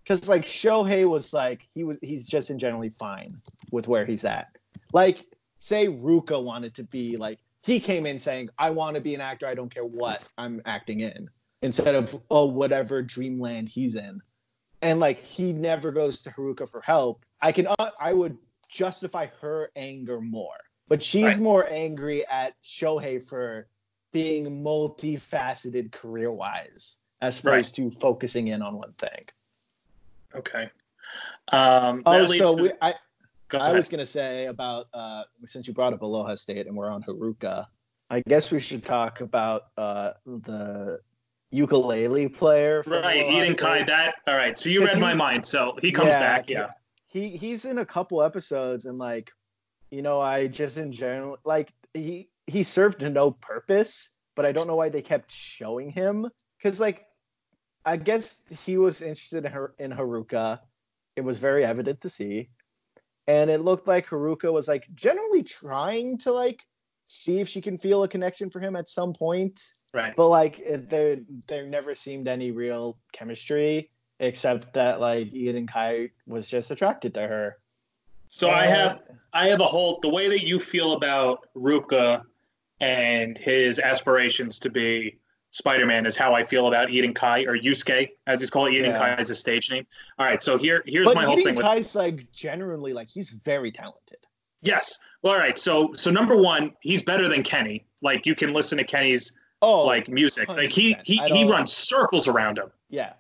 Because 0.03 0.30
like 0.30 0.43
Shohei 0.43 1.10
was 1.10 1.34
like 1.34 1.68
he 1.74 1.84
was 1.84 1.97
he's 2.03 2.28
just 2.28 2.51
in 2.51 2.60
generally 2.60 2.89
fine 2.89 3.36
with 3.72 3.88
where 3.88 4.05
he's 4.05 4.26
at. 4.26 4.55
Like 4.93 5.26
say 5.57 5.88
Ruka 5.88 6.43
wanted 6.43 6.76
to 6.76 6.84
be 6.84 7.18
like 7.18 7.39
he 7.64 7.80
came 7.80 8.05
in 8.05 8.20
saying 8.20 8.49
I 8.57 8.70
want 8.70 8.95
to 8.95 9.01
be 9.01 9.16
an 9.16 9.22
actor. 9.22 9.47
I 9.47 9.55
don't 9.55 9.74
care 9.74 9.86
what 9.86 10.22
I'm 10.38 10.62
acting 10.66 11.01
in 11.01 11.30
instead 11.62 11.95
of 11.95 12.20
oh 12.32 12.45
whatever 12.45 13.01
dreamland 13.01 13.68
he's 13.68 13.95
in 13.97 14.22
and 14.82 14.99
like 14.99 15.24
he 15.24 15.51
never 15.51 15.91
goes 15.91 16.22
to 16.22 16.30
Haruka 16.30 16.70
for 16.70 16.82
help, 16.82 17.26
I 17.41 17.51
can 17.51 17.68
uh, 17.68 17.89
I 17.99 18.14
would 18.14 18.38
justify 18.70 19.28
her 19.41 19.70
anger 19.76 20.22
more. 20.22 20.55
But 20.88 21.03
she's 21.03 21.24
Right. 21.36 21.39
more 21.39 21.70
angry 21.70 22.26
at 22.28 22.53
Shohei 22.64 23.22
for 23.22 23.68
being 24.12 24.64
multifaceted 24.64 25.91
career 25.91 26.32
wise 26.32 26.97
as 27.22 27.39
opposed 27.41 27.76
to 27.76 27.91
focusing 27.91 28.47
in 28.47 28.62
on 28.62 28.76
one 28.78 28.93
thing. 28.93 29.22
Okay. 30.34 30.70
Um, 31.51 32.01
Oh, 32.05 32.26
so 32.28 32.55
to- 32.55 32.64
we, 32.64 32.72
I, 32.82 32.93
go 33.50 33.58
I 33.58 33.72
was 33.74 33.89
gonna 33.89 34.06
say 34.06 34.45
about 34.45 34.88
uh 34.93 35.24
since 35.45 35.68
you 35.68 35.74
brought 35.74 35.93
up 35.93 36.02
Aloha 36.02 36.36
State 36.36 36.68
and 36.68 36.76
we're 36.76 36.89
on 36.89 37.04
Haruka, 37.04 37.66
I 38.10 38.22
guess 38.28 38.52
we 38.52 38.60
should 38.60 38.86
talk 38.86 39.22
about 39.22 39.64
uh 39.78 40.14
the 40.26 41.00
ukulele 41.52 42.30
player. 42.30 42.84
from 42.84 42.93
right, 43.04 43.22
Aloha 43.26 43.43
Eden 43.43 43.56
Kai. 43.56 43.78
State. 43.78 43.88
That 43.88 44.16
all 44.28 44.36
right. 44.36 44.58
So 44.58 44.70
you 44.70 44.86
read 44.86 45.00
my 45.00 45.14
mind. 45.14 45.45
So 45.45 45.76
he 45.82 45.91
comes 45.91 46.14
Yeah, 46.14 46.20
back. 46.20 46.50
Yeah. 46.50 46.68
he 47.08 47.30
he's 47.36 47.66
in 47.66 47.80
a 47.80 47.86
couple 47.86 48.22
episodes 48.22 48.86
and 48.86 48.97
like 49.00 49.32
you 49.91 50.04
know 50.04 50.22
i 50.22 50.45
just 50.47 50.78
in 50.78 50.91
general 50.91 51.38
like 51.43 51.74
he 51.95 52.30
he 52.45 52.62
served 52.62 53.00
to 53.00 53.10
no 53.10 53.32
purpose 53.32 54.12
but 54.36 54.45
i 54.45 54.52
don't 54.52 54.68
know 54.68 54.76
why 54.76 54.89
they 54.89 55.02
kept 55.02 55.32
showing 55.32 55.89
him 55.89 56.30
because 56.58 56.80
like 56.80 57.08
i 57.86 57.97
guess 57.97 58.43
he 58.64 58.78
was 58.78 59.02
interested 59.02 59.45
in, 59.45 59.52
her, 59.52 59.74
in 59.80 59.91
haruka 59.91 60.60
it 61.16 61.22
was 61.22 61.39
very 61.39 61.66
evident 61.66 62.00
to 62.02 62.10
see 62.10 62.47
and 63.30 63.50
it 63.50 63.62
looked 63.62 63.88
like 63.88 64.08
haruka 64.08 64.52
was 64.52 64.68
like 64.68 64.88
generally 64.96 65.44
trying 65.44 66.18
to 66.18 66.32
like 66.32 66.66
see 67.08 67.40
if 67.40 67.48
she 67.48 67.62
can 67.62 67.78
feel 67.78 68.04
a 68.04 68.08
connection 68.08 68.50
for 68.50 68.60
him 68.60 68.76
at 68.76 68.90
some 68.90 69.14
point 69.14 69.62
Right. 69.94 70.16
but 70.16 70.28
like 70.30 70.64
there 70.90 71.18
there 71.48 71.66
never 71.66 71.96
seemed 71.96 72.28
any 72.28 72.52
real 72.52 72.98
chemistry 73.14 73.90
except 74.20 74.74
that 74.74 75.00
like 75.00 75.32
Eden 75.34 75.66
Kai 75.66 76.10
was 76.28 76.48
just 76.48 76.72
attracted 76.72 77.14
to 77.14 77.22
her. 77.22 77.58
So 78.28 78.50
I 78.52 78.66
have 78.66 79.00
I 79.34 79.48
have 79.48 79.62
a 79.62 79.66
whole 79.66 80.00
the 80.02 80.10
way 80.10 80.28
that 80.30 80.46
you 80.46 80.60
feel 80.60 80.94
about 80.94 81.48
Ruka 81.56 82.24
and 82.82 83.38
his 83.38 83.80
aspirations 83.80 84.60
to 84.60 84.70
be 84.70 85.18
Spider-Man 85.60 86.05
is 86.05 86.16
how 86.18 86.34
I 86.34 86.41
feel 86.43 86.68
about 86.68 86.89
Eden 86.89 87.14
Kai 87.14 87.41
or 87.43 87.55
Yusuke, 87.57 88.10
as 88.28 88.39
he's 88.39 88.49
called. 88.49 88.72
Eden 88.74 88.91
Yeah. 88.91 88.97
Kai 89.16 89.22
is 89.22 89.30
a 89.30 89.36
stage 89.36 89.70
name. 89.70 89.86
All 90.18 90.26
right, 90.26 90.41
so 90.41 90.57
here 90.57 90.84
here's 90.88 91.05
but 91.05 91.16
my 91.16 91.26
whole 91.26 91.36
thing 91.36 91.53
with 91.55 91.64
Kai's 91.66 91.95
like 91.95 92.32
generally 92.32 92.93
like 92.93 93.10
he's 93.10 93.30
very 93.30 93.72
talented. 93.72 94.18
yes. 94.62 94.97
Well, 95.22 95.34
all 95.34 95.39
right, 95.39 95.57
so 95.60 95.93
so 95.93 96.10
number 96.10 96.36
one, 96.36 96.74
he's 96.82 97.03
better 97.03 97.28
than 97.28 97.43
Kenny. 97.43 97.86
Like 98.01 98.26
you 98.26 98.36
can 98.36 98.53
listen 98.53 98.78
to 98.80 98.84
Kenny's 98.84 99.34
Oh, 99.62 99.86
like 99.86 100.07
music. 100.07 100.47
Like 100.47 100.70
he 100.72 100.95
100%. 100.95 101.01
he 101.03 101.20
I 101.20 101.28
he 101.28 101.43
runs 101.43 101.74
circles 101.74 102.30
around 102.30 102.57
him. 102.57 102.72
yeah, 102.89 103.12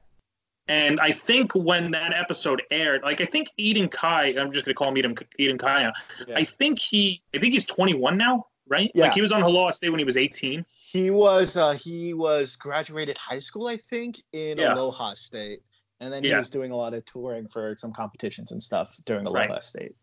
And 0.69 0.97
I 1.01 1.11
think 1.11 1.53
when 1.53 1.91
that 1.91 2.13
episode 2.13 2.61
aired, 2.71 3.01
like 3.03 3.19
I 3.19 3.25
think 3.25 3.49
Eden 3.57 3.89
Kai, 3.89 4.33
I'm 4.39 4.49
just 4.53 4.63
gonna 4.65 4.73
call 4.75 4.87
him 4.87 4.97
Eden, 4.97 5.15
Eden 5.37 5.57
Kai 5.57 5.83
now. 5.83 5.91
yeah. 6.25 6.37
I 6.37 6.45
think 6.45 6.79
he, 6.79 7.21
I 7.35 7.39
think 7.39 7.51
he's 7.51 7.65
21 7.65 8.17
now, 8.17 8.45
right? 8.69 8.89
Yeah. 8.95 9.03
Like 9.05 9.13
he 9.15 9.21
was 9.21 9.33
on 9.33 9.41
Aloha 9.41 9.71
State 9.71 9.89
when 9.89 9.99
he 9.99 10.05
was 10.05 10.15
18. 10.15 10.65
He 10.91 11.11
was 11.11 11.55
uh 11.55 11.73
he 11.73 12.13
was 12.13 12.55
graduated 12.55 13.17
high 13.17 13.37
school 13.39 13.67
I 13.67 13.77
think 13.77 14.21
in 14.33 14.57
Yeah. 14.57 14.73
Aloha 14.73 15.13
State, 15.13 15.61
and 15.99 16.11
then 16.11 16.23
he 16.23 16.29
Yeah. 16.31 16.37
was 16.37 16.49
doing 16.49 16.71
a 16.71 16.75
lot 16.75 16.93
of 16.93 17.05
touring 17.05 17.47
for 17.47 17.75
some 17.77 17.93
competitions 17.93 18.51
and 18.51 18.61
stuff 18.61 18.97
during 19.05 19.25
Aloha 19.27 19.53
Right. 19.53 19.63
State. 19.63 19.95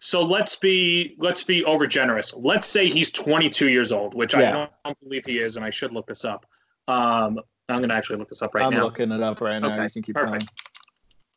So 0.00 0.22
let's 0.22 0.56
be 0.56 1.14
let's 1.18 1.42
be 1.42 1.64
over 1.64 1.86
generous. 1.86 2.34
Let's 2.34 2.66
say 2.66 2.88
he's 2.90 3.10
22 3.10 3.70
years 3.70 3.90
old, 3.90 4.14
which 4.14 4.34
I 4.34 4.50
don't, 4.50 4.70
don't 4.84 5.00
believe 5.00 5.24
he 5.24 5.38
is, 5.38 5.56
and 5.56 5.64
I 5.64 5.70
should 5.70 5.92
look 5.92 6.06
this 6.06 6.26
up. 6.26 6.44
Um, 6.88 7.40
I'm 7.70 7.80
gonna 7.80 7.94
actually 7.94 8.18
look 8.18 8.28
this 8.28 8.42
up 8.42 8.54
right 8.54 8.70
now. 8.70 8.76
I'm 8.78 8.82
looking 8.84 9.12
it 9.12 9.22
up 9.22 9.40
right 9.40 9.58
now. 9.58 9.68
Okay, 9.72 9.84
You 9.84 9.90
can 9.90 10.02
keep 10.02 10.16
perfect. 10.16 10.50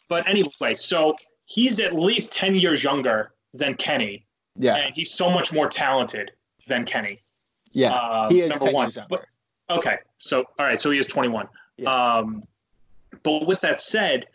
But 0.10 0.28
anyway, 0.28 0.76
so 0.76 1.16
he's 1.46 1.80
at 1.80 1.94
least 1.96 2.34
10 2.34 2.56
years 2.56 2.84
younger 2.84 3.32
than 3.54 3.74
Kenny. 3.76 4.26
Yeah, 4.58 4.76
and 4.76 4.94
he's 4.94 5.14
so 5.14 5.30
much 5.30 5.54
more 5.54 5.70
talented 5.70 6.32
than 6.68 6.84
Kenny. 6.84 7.22
Yeah. 7.72 7.94
Um, 7.94 8.32
he 8.32 8.42
is 8.42 8.50
number 8.50 8.72
one. 8.72 8.92
But 9.10 9.26
Okay, 9.70 9.98
so 10.18 10.46
all 10.58 10.66
right, 10.66 10.80
so 10.80 10.92
he 10.92 11.00
is 11.00 11.08
21. 11.08 11.48
Yeah. 11.78 11.90
Um, 11.94 12.44
but 13.24 13.46
with 13.48 13.60
that 13.62 13.82
said, 13.82 14.28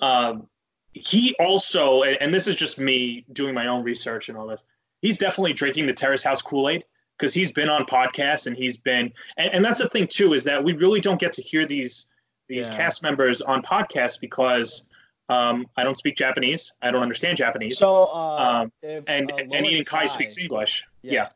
um, 0.00 0.46
he 0.94 1.34
also, 1.38 2.02
and 2.02 2.32
this 2.32 2.46
is 2.46 2.54
just 2.54 2.78
me 2.78 3.24
doing 3.32 3.54
my 3.54 3.66
own 3.66 3.82
research 3.84 4.28
and 4.28 4.36
all 4.38 4.46
this. 4.46 4.64
He's 5.00 5.18
definitely 5.18 5.52
drinking 5.52 5.86
the 5.86 5.92
Terrace 5.92 6.22
House 6.22 6.40
Kool 6.40 6.68
Aid 6.68 6.84
because 7.18 7.34
he's 7.34 7.52
been 7.52 7.68
on 7.68 7.84
podcasts 7.84 8.46
and 8.46 8.56
he's 8.56 8.78
been, 8.78 9.12
and, 9.36 9.52
and 9.54 9.64
that's 9.64 9.80
the 9.80 9.88
thing 9.88 10.06
too 10.06 10.32
is 10.32 10.44
that 10.44 10.62
we 10.62 10.72
really 10.72 11.00
don't 11.00 11.20
get 11.20 11.32
to 11.34 11.42
hear 11.42 11.66
these 11.66 12.06
these 12.48 12.68
Yeah. 12.68 12.76
cast 12.76 13.02
members 13.02 13.40
on 13.40 13.62
podcasts 13.62 14.20
because 14.20 14.84
um, 15.28 15.66
I 15.76 15.84
don't 15.84 15.96
speak 15.96 16.16
Japanese, 16.16 16.72
I 16.82 16.90
don't 16.90 17.02
understand 17.02 17.38
Japanese, 17.38 17.78
so 17.78 18.04
uh, 18.12 18.62
um, 18.64 18.72
if, 18.82 19.04
and 19.06 19.30
uh, 19.32 19.36
and 19.36 19.66
Eden 19.66 19.84
Kai 19.84 20.06
speaks 20.06 20.36
English. 20.38 20.84
Yeah. 21.02 21.12
yeah. 21.12 21.28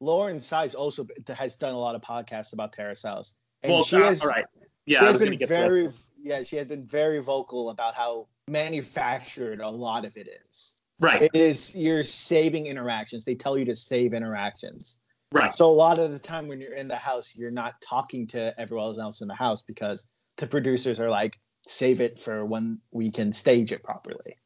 Lauren 0.00 0.40
Tsai 0.40 0.68
also 0.76 1.06
has 1.28 1.56
done 1.56 1.74
a 1.74 1.78
lot 1.78 1.94
of 1.94 2.00
podcasts 2.00 2.52
about 2.52 2.72
Terrace 2.72 3.02
House. 3.02 3.34
And 3.62 3.72
Well, 3.72 3.84
she 3.84 3.96
uh, 3.96 4.04
has, 4.04 4.22
all 4.22 4.28
right. 4.28 4.46
Yeah, 4.86 5.04
I 5.04 5.08
has 5.08 5.18
been 5.18 5.30
to 5.30 5.36
get 5.36 5.48
to 5.48 5.54
that. 5.54 5.60
very, 5.60 5.88
yeah, 6.20 6.42
she 6.42 6.56
has 6.56 6.66
been 6.66 6.84
very 6.86 7.20
vocal 7.20 7.70
about 7.70 7.94
how 7.94 8.26
manufactured 8.48 9.60
a 9.60 9.68
lot 9.68 10.04
of 10.04 10.16
it 10.16 10.28
is. 10.50 10.80
Right, 10.98 11.22
It 11.22 11.34
is 11.34 11.74
you're 11.76 12.02
saving 12.02 12.66
interactions. 12.66 13.24
They 13.24 13.34
tell 13.34 13.56
you 13.56 13.64
to 13.66 13.74
save 13.74 14.12
interactions. 14.12 14.98
right. 15.32 15.52
So 15.52 15.66
a 15.66 15.72
lot 15.72 15.98
of 15.98 16.12
the 16.12 16.18
time 16.18 16.48
when 16.48 16.60
you're 16.60 16.74
in 16.74 16.88
the 16.88 16.96
house, 16.96 17.36
you're 17.36 17.50
not 17.50 17.80
talking 17.80 18.26
to 18.28 18.58
everyone 18.60 18.98
else 19.00 19.20
in 19.20 19.28
the 19.28 19.34
house 19.34 19.62
because 19.62 20.06
the 20.36 20.46
producers 20.46 21.00
are 21.00 21.08
like, 21.08 21.38
save 21.66 22.00
it 22.00 22.18
for 22.18 22.44
when 22.44 22.78
we 22.90 23.10
can 23.10 23.32
stage 23.32 23.72
it 23.72 23.82
properly. 23.82 24.36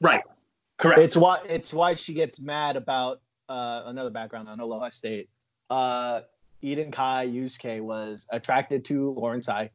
Right. 0.00 0.22
Correct. 0.78 1.00
It's 1.00 1.16
why 1.16 1.40
it's 1.48 1.72
why 1.72 1.94
she 1.94 2.14
gets 2.14 2.40
mad 2.40 2.76
about 2.76 3.20
uh, 3.52 3.82
another 3.86 4.10
background 4.10 4.48
on 4.48 4.58
Aloha 4.60 4.88
State. 4.88 5.28
Uh, 5.68 6.22
Eden 6.62 6.90
Kai 6.90 7.26
Yusuke 7.28 7.80
was 7.82 8.26
attracted 8.30 8.84
to 8.86 9.10
Lauren 9.12 9.42
Tsai, 9.42 9.70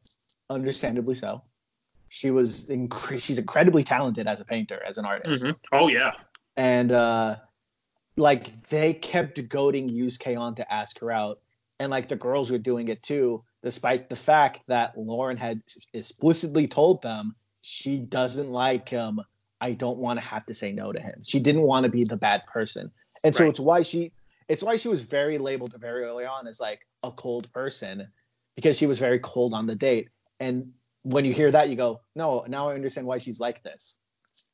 understandably 0.50 1.14
so. 1.14 1.42
She 2.08 2.30
was 2.30 2.68
incre- 2.68 3.22
she's 3.22 3.38
incredibly 3.38 3.84
talented 3.84 4.26
as 4.26 4.40
a 4.40 4.44
painter, 4.44 4.82
as 4.88 4.98
an 4.98 5.04
artist, 5.04 5.44
Mhm. 5.44 5.56
Oh 5.72 5.88
yeah. 5.88 6.12
and 6.56 6.90
uh, 6.92 7.36
like 8.16 8.62
they 8.68 8.94
kept 8.94 9.46
goading 9.48 9.88
Yusuke 9.88 10.38
on 10.38 10.54
to 10.56 10.72
ask 10.72 10.98
her 11.00 11.10
out, 11.12 11.40
and 11.78 11.90
like 11.90 12.08
the 12.08 12.16
girls 12.16 12.50
were 12.50 12.58
doing 12.58 12.88
it 12.88 13.02
too, 13.02 13.44
despite 13.62 14.08
the 14.08 14.16
fact 14.16 14.60
that 14.68 14.96
Lauren 14.98 15.36
had 15.36 15.60
explicitly 15.92 16.66
told 16.66 17.02
them 17.02 17.36
she 17.60 17.98
doesn't 17.98 18.50
like 18.50 18.88
him. 18.88 19.20
I 19.60 19.72
don't 19.72 19.98
want 19.98 20.18
to 20.20 20.24
have 20.24 20.46
to 20.46 20.54
say 20.54 20.70
no 20.72 20.92
to 20.92 21.00
him. 21.00 21.22
She 21.24 21.38
didn't 21.40 21.62
want 21.62 21.84
to 21.84 21.90
be 21.90 22.04
the 22.04 22.16
bad 22.16 22.46
person. 22.46 22.90
And 23.24 23.34
so 23.34 23.44
Right. 23.44 23.50
it's 23.50 23.60
why 23.60 23.82
she 23.82 24.12
it's 24.48 24.62
why 24.62 24.76
she 24.76 24.88
was 24.88 25.02
very 25.02 25.36
labeled 25.36 25.74
very 25.78 26.04
early 26.04 26.24
on 26.24 26.46
as 26.46 26.58
like 26.58 26.80
a 27.02 27.12
cold 27.12 27.52
person 27.52 28.08
because 28.56 28.78
she 28.78 28.86
was 28.86 28.98
very 28.98 29.18
cold 29.18 29.52
on 29.52 29.66
the 29.66 29.74
date. 29.74 30.08
And 30.40 30.72
when 31.02 31.26
you 31.26 31.34
hear 31.34 31.50
that, 31.50 31.68
you 31.68 31.76
go, 31.76 32.00
no, 32.14 32.44
now 32.48 32.68
I 32.68 32.74
understand 32.74 33.06
why 33.06 33.18
she's 33.18 33.38
like 33.40 33.62
this. 33.62 33.98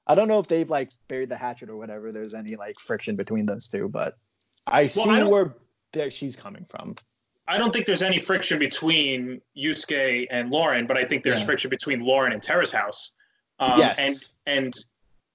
I 0.08 0.16
don't 0.16 0.26
know 0.26 0.40
if 0.40 0.48
they've 0.48 0.68
like 0.68 0.90
buried 1.08 1.28
the 1.28 1.36
hatchet 1.36 1.70
or 1.70 1.76
whatever. 1.76 2.10
There's 2.10 2.34
any 2.34 2.56
like 2.56 2.74
friction 2.80 3.14
between 3.14 3.46
those 3.46 3.68
two, 3.68 3.88
but 3.88 4.16
I 4.66 4.88
see 4.88 5.08
I 5.08 5.22
where 5.22 5.54
there 5.92 6.10
she's 6.10 6.34
coming 6.34 6.64
from. 6.64 6.96
I 7.46 7.56
don't 7.56 7.72
think 7.72 7.86
there's 7.86 8.02
any 8.02 8.18
friction 8.18 8.58
between 8.58 9.40
Yusuke 9.56 10.26
and 10.30 10.50
Lauren, 10.50 10.86
but 10.86 10.96
I 10.96 11.04
think 11.04 11.22
there's 11.22 11.40
Yeah. 11.40 11.46
friction 11.46 11.70
between 11.70 12.00
Lauren 12.00 12.32
and 12.32 12.42
Terrace 12.42 12.72
House. 12.72 13.12
Um, 13.60 13.78
Yes. 13.78 13.98
And 14.46 14.56
and 14.58 14.74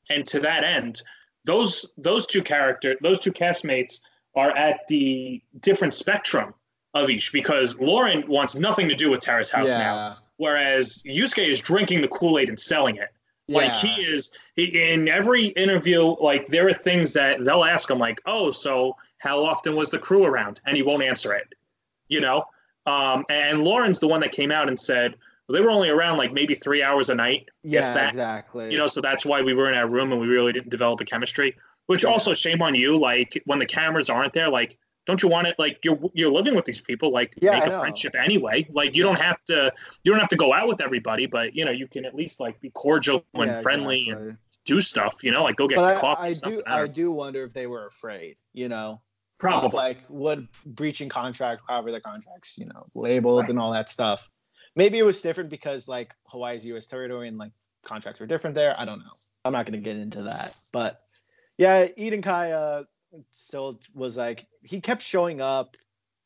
and 0.10 0.26
to 0.28 0.40
that 0.42 0.64
end, 0.66 1.02
those 1.46 1.86
those 1.98 2.28
two 2.28 2.42
character, 2.42 2.96
those 3.02 3.20
two 3.20 3.32
castmates 3.32 4.02
are 4.36 4.56
at 4.58 4.82
the 4.88 5.42
different 5.60 5.94
spectrum 5.94 6.54
of 6.94 7.10
each 7.10 7.32
because 7.32 7.80
Lauren 7.80 8.28
wants 8.28 8.56
nothing 8.56 8.90
to 8.90 8.96
do 8.96 9.10
with 9.12 9.20
Terrace 9.20 9.50
House 9.50 9.74
now, 9.74 10.18
whereas 10.38 11.04
Yusuke 11.06 11.48
is 11.48 11.60
drinking 11.60 12.02
the 12.02 12.08
Kool 12.08 12.40
Aid 12.40 12.50
and 12.50 12.60
selling 12.60 12.96
it. 12.98 13.10
Like 13.48 13.72
Yeah. 13.84 13.90
he 13.96 14.02
is 14.04 14.32
he, 14.56 14.92
in 14.92 15.08
every 15.08 15.48
interview, 15.48 16.16
like 16.20 16.46
there 16.48 16.68
are 16.68 16.74
things 16.74 17.14
that 17.14 17.44
they'll 17.44 17.64
ask 17.64 17.90
him, 17.90 17.98
like, 17.98 18.22
"Oh, 18.26 18.52
so 18.52 18.96
how 19.18 19.44
often 19.44 19.76
was 19.76 19.90
the 19.90 19.98
crew 19.98 20.26
around?" 20.26 20.62
And 20.66 20.78
he 20.78 20.84
won't 20.84 21.04
answer 21.04 21.34
it. 21.34 21.48
You 22.10 22.22
know, 22.22 22.46
um, 22.86 23.26
and 23.30 23.64
Lauren's 23.64 24.00
the 24.00 24.08
one 24.08 24.20
that 24.22 24.32
came 24.32 24.52
out 24.52 24.68
and 24.68 24.80
said 24.80 25.16
well, 25.50 25.56
they 25.60 25.66
were 25.66 25.72
only 25.72 25.90
around 25.90 26.18
like 26.18 26.32
maybe 26.32 26.54
three 26.54 26.84
hours 26.84 27.10
a 27.10 27.16
night. 27.16 27.50
yeah, 27.64 27.94
that- 27.94 28.10
exactly. 28.10 28.72
You 28.72 28.78
know, 28.78 28.88
so 28.88 29.02
that's 29.02 29.26
why 29.26 29.42
we 29.42 29.54
were 29.54 29.68
in 29.70 29.76
our 29.76 29.90
room 29.90 30.12
and 30.12 30.22
we 30.22 30.28
really 30.28 30.54
didn't 30.54 30.70
develop 30.70 31.02
a 31.02 31.06
chemistry. 31.06 31.56
Which 31.88 32.04
Yeah. 32.04 32.10
also 32.12 32.34
shame 32.36 32.62
on 32.62 32.76
you. 32.76 33.00
Like 33.00 33.42
when 33.46 33.58
the 33.58 33.66
cameras 33.66 34.10
aren't 34.12 34.34
there, 34.34 34.48
like 34.50 34.78
don't 35.08 35.24
you 35.24 35.30
want 35.30 35.48
it? 35.48 35.56
Like 35.58 35.80
you're 35.84 36.00
you're 36.14 36.32
living 36.32 36.54
with 36.54 36.66
these 36.66 36.80
people, 36.80 37.12
like 37.12 37.34
Yeah, 37.42 37.52
make 37.54 37.64
I 37.64 37.66
a 37.66 37.70
know. 37.72 37.80
friendship 37.80 38.14
anyway. 38.16 38.68
Like 38.72 38.96
you 38.96 39.02
don't 39.02 39.18
have 39.20 39.44
to 39.46 39.74
you 40.04 40.12
don't 40.12 40.20
have 40.20 40.30
to 40.30 40.36
go 40.36 40.54
out 40.54 40.68
with 40.68 40.82
everybody, 40.82 41.26
but 41.26 41.56
you 41.56 41.66
know 41.66 41.72
you 41.72 41.88
can 41.88 42.06
at 42.06 42.14
least 42.14 42.40
like 42.40 42.60
be 42.62 42.70
cordial 42.70 43.26
and 43.34 43.48
Yeah, 43.48 43.62
friendly 43.62 44.08
and 44.10 44.38
do 44.66 44.82
stuff. 44.82 45.24
You 45.24 45.32
know, 45.32 45.44
like 45.44 45.56
go 45.56 45.68
get 45.68 45.78
but 45.78 46.00
coffee. 46.00 46.22
I, 46.22 46.28
I 46.28 46.34
do 46.34 46.64
I 46.68 46.86
do 46.88 47.12
wonder 47.12 47.44
if 47.44 47.54
they 47.54 47.66
were 47.66 47.88
afraid, 47.88 48.38
you 48.54 48.70
know, 48.70 48.92
of, 48.92 49.00
probably. 49.40 49.78
like 49.78 49.98
what 50.10 50.40
breaching 50.68 51.10
contract, 51.10 51.64
however 51.68 51.92
the 51.92 52.02
contracts, 52.02 52.56
you 52.60 52.68
know, 52.68 52.86
labeled 52.94 53.42
Right. 53.42 53.50
and 53.50 53.58
all 53.60 53.72
that 53.72 53.90
stuff. 53.90 54.30
Maybe 54.80 54.98
it 54.98 55.04
was 55.04 55.20
different 55.20 55.50
because 55.50 55.90
like 55.90 56.14
Hawaii's 56.28 56.66
U.S. 56.68 56.86
territory 56.86 57.28
and 57.28 57.38
like 57.38 57.52
contracts 57.84 58.22
were 58.22 58.26
different 58.26 58.56
there. 58.56 58.74
I 58.80 58.86
don't 58.86 59.00
know. 59.00 59.12
I'm 59.44 59.52
not 59.52 59.66
going 59.66 59.78
to 59.78 59.84
get 59.84 59.98
into 59.98 60.22
that, 60.22 60.56
but 60.72 61.02
yeah, 61.58 61.88
Eden 61.98 62.22
Kai 62.22 62.54
uh, 62.54 62.84
still 63.34 63.82
was 63.94 64.16
like 64.16 64.46
he 64.64 64.80
kept 64.80 65.02
showing 65.02 65.42
up, 65.42 65.76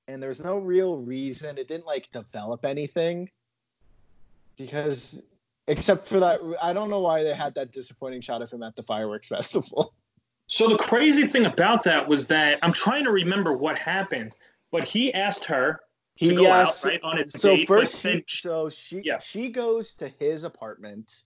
and 0.08 0.22
there 0.22 0.28
was 0.28 0.44
no 0.44 0.60
real 0.60 0.98
reason. 0.98 1.58
It 1.58 1.68
didn't 1.68 1.88
like 1.88 2.12
develop 2.12 2.64
anything 2.64 3.32
because 4.56 5.24
except 5.68 6.06
for 6.06 6.20
that, 6.20 6.40
I 6.62 6.74
don't 6.74 6.92
know 6.92 7.00
why 7.00 7.24
they 7.24 7.34
had 7.34 7.56
that 7.56 7.72
disappointing 7.72 8.22
shot 8.22 8.44
of 8.44 8.52
him 8.52 8.62
at 8.62 8.76
the 8.76 8.84
fireworks 8.84 9.28
festival. 9.36 9.96
So 10.46 10.70
the 10.70 10.78
crazy 10.78 11.26
thing 11.26 11.48
about 11.48 11.84
that 11.86 12.08
was 12.08 12.28
that 12.28 12.60
I'm 12.62 12.74
trying 12.74 13.04
to 13.06 13.12
remember 13.12 13.54
what 13.54 13.80
happened, 13.80 14.36
but 14.72 14.84
he 14.84 15.12
asked 15.12 15.44
her 15.46 15.80
to 16.20 16.26
He 16.26 16.36
go 16.36 16.48
asked- 16.48 16.86
out 16.86 16.90
right 16.92 17.02
on 17.04 17.20
a 17.20 17.30
so 17.30 17.56
date. 17.56 17.68
first 17.68 18.02
she, 18.02 18.24
so 18.28 18.70
she 18.70 19.02
Yeah. 19.04 19.18
she 19.20 19.50
goes 19.50 19.94
to 19.96 20.08
his 20.20 20.44
apartment 20.44 21.24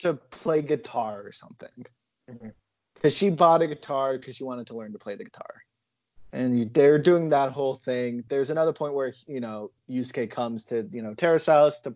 to 0.00 0.14
play 0.14 0.62
guitar 0.62 1.22
or 1.24 1.32
something. 1.32 1.86
Mm-hmm. 2.30 2.48
Because 2.94 3.16
she 3.16 3.30
bought 3.30 3.62
a 3.62 3.66
guitar 3.66 4.18
because 4.18 4.36
she 4.36 4.44
wanted 4.44 4.66
to 4.68 4.74
learn 4.74 4.92
to 4.92 4.98
play 4.98 5.14
the 5.16 5.24
guitar. 5.24 5.62
And 6.32 6.72
they're 6.74 6.98
doing 6.98 7.28
that 7.30 7.52
whole 7.52 7.76
thing. 7.76 8.24
There's 8.28 8.50
another 8.50 8.72
point 8.72 8.94
where 8.94 9.12
you 9.26 9.40
know 9.40 9.70
Yusuke 9.88 10.30
comes 10.30 10.64
to 10.66 10.88
you 10.92 11.02
know 11.02 11.14
Terrace 11.14 11.46
house 11.46 11.80
to 11.80 11.94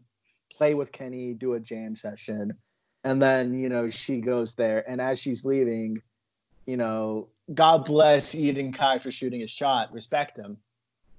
play 0.52 0.74
with 0.74 0.92
Kenny 0.92 1.34
do 1.34 1.54
a 1.54 1.60
jam 1.60 1.94
session. 1.94 2.52
And 3.04 3.20
then 3.20 3.58
you 3.58 3.68
know 3.68 3.90
she 3.90 4.20
goes 4.20 4.54
there. 4.54 4.88
And 4.90 5.00
as 5.00 5.20
she's 5.20 5.44
leaving 5.44 6.00
you 6.66 6.76
know 6.76 7.28
God 7.52 7.84
bless 7.84 8.34
Eden 8.34 8.72
Kai 8.72 8.98
for 8.98 9.10
shooting 9.10 9.40
his 9.40 9.50
shot. 9.50 9.92
Respect 9.92 10.38
him 10.38 10.56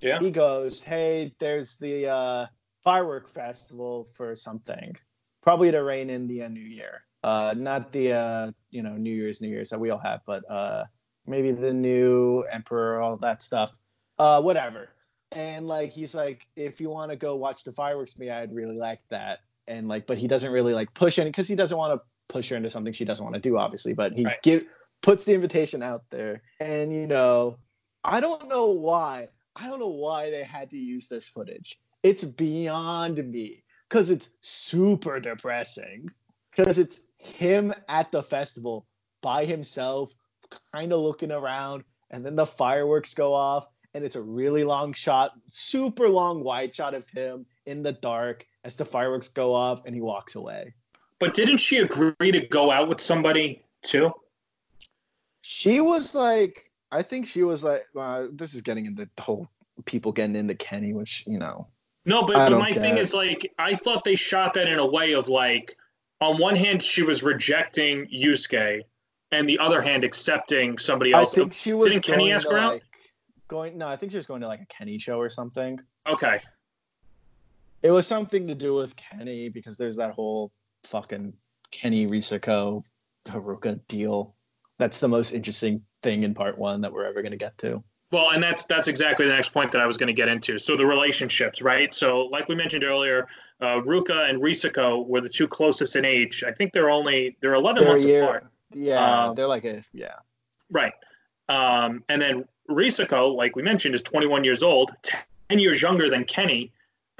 Yeah. 0.01 0.19
he 0.19 0.31
goes, 0.31 0.81
"Hey, 0.81 1.33
there's 1.39 1.77
the 1.77 2.07
uh, 2.07 2.45
firework 2.83 3.29
festival 3.29 4.05
for 4.15 4.35
something, 4.35 4.95
probably 5.41 5.71
to 5.71 5.83
rein 5.83 6.09
in 6.09 6.27
the 6.27 6.43
uh, 6.43 6.49
New 6.49 6.61
Year. 6.61 7.03
Uh, 7.23 7.53
not 7.57 7.91
the 7.91 8.13
uh, 8.13 8.51
you 8.71 8.81
know 8.81 8.97
New 8.97 9.13
Year's, 9.13 9.41
New 9.41 9.49
Year's 9.49 9.69
that 9.69 9.79
we 9.79 9.89
all 9.91 9.99
have, 9.99 10.21
but 10.25 10.43
uh, 10.49 10.85
maybe 11.27 11.51
the 11.51 11.73
new 11.73 12.41
emperor, 12.51 12.99
all 12.99 13.17
that 13.17 13.43
stuff, 13.43 13.77
uh, 14.19 14.41
whatever." 14.41 14.89
And 15.33 15.67
like 15.67 15.91
he's 15.91 16.13
like, 16.15 16.47
"If 16.55 16.81
you 16.81 16.89
want 16.89 17.11
to 17.11 17.15
go 17.15 17.35
watch 17.35 17.63
the 17.63 17.71
fireworks, 17.71 18.17
me, 18.17 18.29
I'd 18.29 18.53
really 18.53 18.75
like 18.75 19.01
that." 19.09 19.39
And 19.67 19.87
like, 19.87 20.07
but 20.07 20.17
he 20.17 20.27
doesn't 20.27 20.51
really 20.51 20.73
like 20.73 20.93
push 20.93 21.19
any 21.19 21.29
because 21.29 21.47
he 21.47 21.55
doesn't 21.55 21.77
want 21.77 21.93
to 21.97 22.01
push 22.27 22.49
her 22.49 22.57
into 22.57 22.69
something 22.69 22.91
she 22.91 23.05
doesn't 23.05 23.23
want 23.23 23.35
to 23.35 23.41
do, 23.41 23.57
obviously. 23.57 23.93
But 23.93 24.13
he 24.13 24.25
Right. 24.25 24.41
give 24.41 24.65
puts 25.01 25.25
the 25.25 25.33
invitation 25.33 25.81
out 25.83 26.03
there, 26.09 26.41
and 26.59 26.91
you 26.91 27.05
know, 27.07 27.57
I 28.03 28.19
don't 28.19 28.47
know 28.49 28.67
why. 28.67 29.29
I 29.55 29.67
don't 29.67 29.79
know 29.79 29.87
why 29.87 30.29
they 30.29 30.43
had 30.43 30.69
to 30.71 30.77
use 30.77 31.07
this 31.07 31.27
footage. 31.27 31.79
It's 32.03 32.23
beyond 32.23 33.17
me 33.29 33.63
because 33.89 34.09
it's 34.09 34.29
super 34.41 35.19
depressing. 35.19 36.09
Because 36.55 36.79
it's 36.79 37.01
him 37.17 37.73
at 37.87 38.11
the 38.11 38.21
festival 38.21 38.85
by 39.21 39.45
himself, 39.45 40.13
kind 40.73 40.91
of 40.91 40.99
looking 40.99 41.31
around, 41.31 41.83
and 42.09 42.25
then 42.25 42.35
the 42.35 42.45
fireworks 42.45 43.13
go 43.13 43.33
off, 43.33 43.67
and 43.93 44.03
it's 44.03 44.15
a 44.15 44.21
really 44.21 44.63
long 44.63 44.91
shot, 44.91 45.31
super 45.49 46.09
long 46.09 46.43
wide 46.43 46.73
shot 46.73 46.93
of 46.93 47.07
him 47.09 47.45
in 47.65 47.83
the 47.83 47.93
dark 47.93 48.45
as 48.63 48.75
the 48.75 48.85
fireworks 48.85 49.29
go 49.29 49.53
off, 49.53 49.85
and 49.85 49.95
he 49.95 50.01
walks 50.01 50.35
away. 50.35 50.73
But 51.19 51.33
didn't 51.33 51.57
she 51.57 51.77
agree 51.77 52.31
to 52.31 52.47
go 52.47 52.71
out 52.71 52.89
with 52.89 52.99
somebody 52.99 53.63
too? 53.83 54.11
She 55.41 55.79
was 55.79 56.15
like, 56.15 56.70
I 56.91 57.01
think 57.01 57.25
she 57.27 57.43
was 57.43 57.63
like, 57.63 57.83
uh, 57.95 58.27
this 58.33 58.53
is 58.53 58.61
getting 58.61 58.85
into 58.85 59.07
the 59.15 59.21
whole 59.21 59.47
people 59.85 60.11
getting 60.11 60.35
into 60.35 60.55
Kenny, 60.55 60.93
which 60.93 61.23
you 61.27 61.39
know, 61.39 61.67
No, 62.05 62.23
but, 62.23 62.49
but 62.49 62.57
my 62.57 62.71
thing 62.71 62.97
it. 62.97 63.01
is 63.01 63.13
like 63.13 63.51
I 63.57 63.75
thought 63.75 64.03
they 64.03 64.15
shot 64.15 64.53
that 64.55 64.67
in 64.67 64.79
a 64.79 64.85
way 64.85 65.13
of 65.13 65.29
like 65.29 65.75
on 66.19 66.37
one 66.37 66.55
hand 66.55 66.83
she 66.83 67.01
was 67.03 67.23
rejecting 67.23 68.07
Yusuke 68.13 68.81
and 69.31 69.47
the 69.49 69.57
other 69.59 69.81
hand 69.81 70.03
accepting 70.03 70.77
somebody 70.77 71.13
else. 71.13 71.33
I 71.33 71.35
think 71.35 71.53
she 71.53 71.73
was 71.73 71.87
Didn't 71.87 72.03
Kenny 72.03 72.31
ask 72.31 72.47
her 72.49 72.57
out? 72.57 72.73
like, 72.73 72.83
going. 73.47 73.77
No, 73.77 73.87
I 73.87 73.95
think 73.95 74.11
she 74.11 74.17
was 74.17 74.25
going 74.27 74.41
to 74.41 74.47
like 74.47 74.61
a 74.61 74.65
Kenny 74.65 74.97
show 74.97 75.15
or 75.15 75.29
something. 75.29 75.79
okay. 76.07 76.39
It 77.83 77.89
was 77.89 78.05
something 78.05 78.45
to 78.47 78.53
do 78.53 78.75
with 78.75 78.95
Kenny 78.95 79.49
because 79.49 79.75
there's 79.75 79.95
that 79.95 80.11
whole 80.11 80.51
fucking 80.83 81.33
Kenny 81.71 82.05
Risako 82.05 82.83
Haruka 83.25 83.79
deal. 83.87 84.35
That's 84.77 84.99
the 84.99 85.07
most 85.07 85.31
interesting 85.31 85.81
thing 86.03 86.23
in 86.23 86.33
part 86.33 86.57
one 86.57 86.81
that 86.81 86.91
we're 86.91 87.05
ever 87.05 87.21
going 87.21 87.31
to 87.31 87.37
get 87.37 87.57
to. 87.59 87.83
Well, 88.11 88.31
and 88.31 88.43
that's 88.43 88.65
that's 88.65 88.87
exactly 88.89 89.25
the 89.25 89.33
next 89.33 89.53
point 89.53 89.71
that 89.71 89.79
I 89.81 89.85
was 89.85 89.95
going 89.97 90.07
to 90.07 90.13
get 90.13 90.27
into. 90.27 90.57
So 90.57 90.75
the 90.75 90.85
relationships, 90.85 91.61
right? 91.61 91.93
So 91.93 92.25
like 92.25 92.49
we 92.49 92.55
mentioned 92.55 92.83
earlier, 92.83 93.27
uh, 93.61 93.79
Ruka 93.85 94.29
and 94.29 94.41
Risako 94.41 95.07
were 95.07 95.21
the 95.21 95.29
two 95.29 95.47
closest 95.47 95.95
in 95.95 96.03
age. 96.03 96.43
I 96.45 96.51
think 96.51 96.73
they're 96.73 96.89
only 96.89 97.37
they're 97.41 97.53
11 97.53 97.83
They're 97.83 97.91
months 97.91 98.05
year- 98.05 98.23
apart. 98.23 98.47
Yeah, 98.73 99.25
Um, 99.27 99.35
they're 99.35 99.47
like 99.47 99.63
a 99.65 99.83
yeah. 99.93 100.15
Right. 100.69 100.93
Um, 101.49 102.03
and 102.09 102.21
then 102.21 102.45
Risako, 102.69 103.33
like 103.35 103.55
we 103.55 103.63
mentioned, 103.63 103.95
is 103.95 104.01
21 104.01 104.43
years 104.43 104.63
old, 104.63 104.91
10 105.49 105.59
years 105.59 105.81
younger 105.81 106.09
than 106.09 106.23
Kenny, 106.23 106.71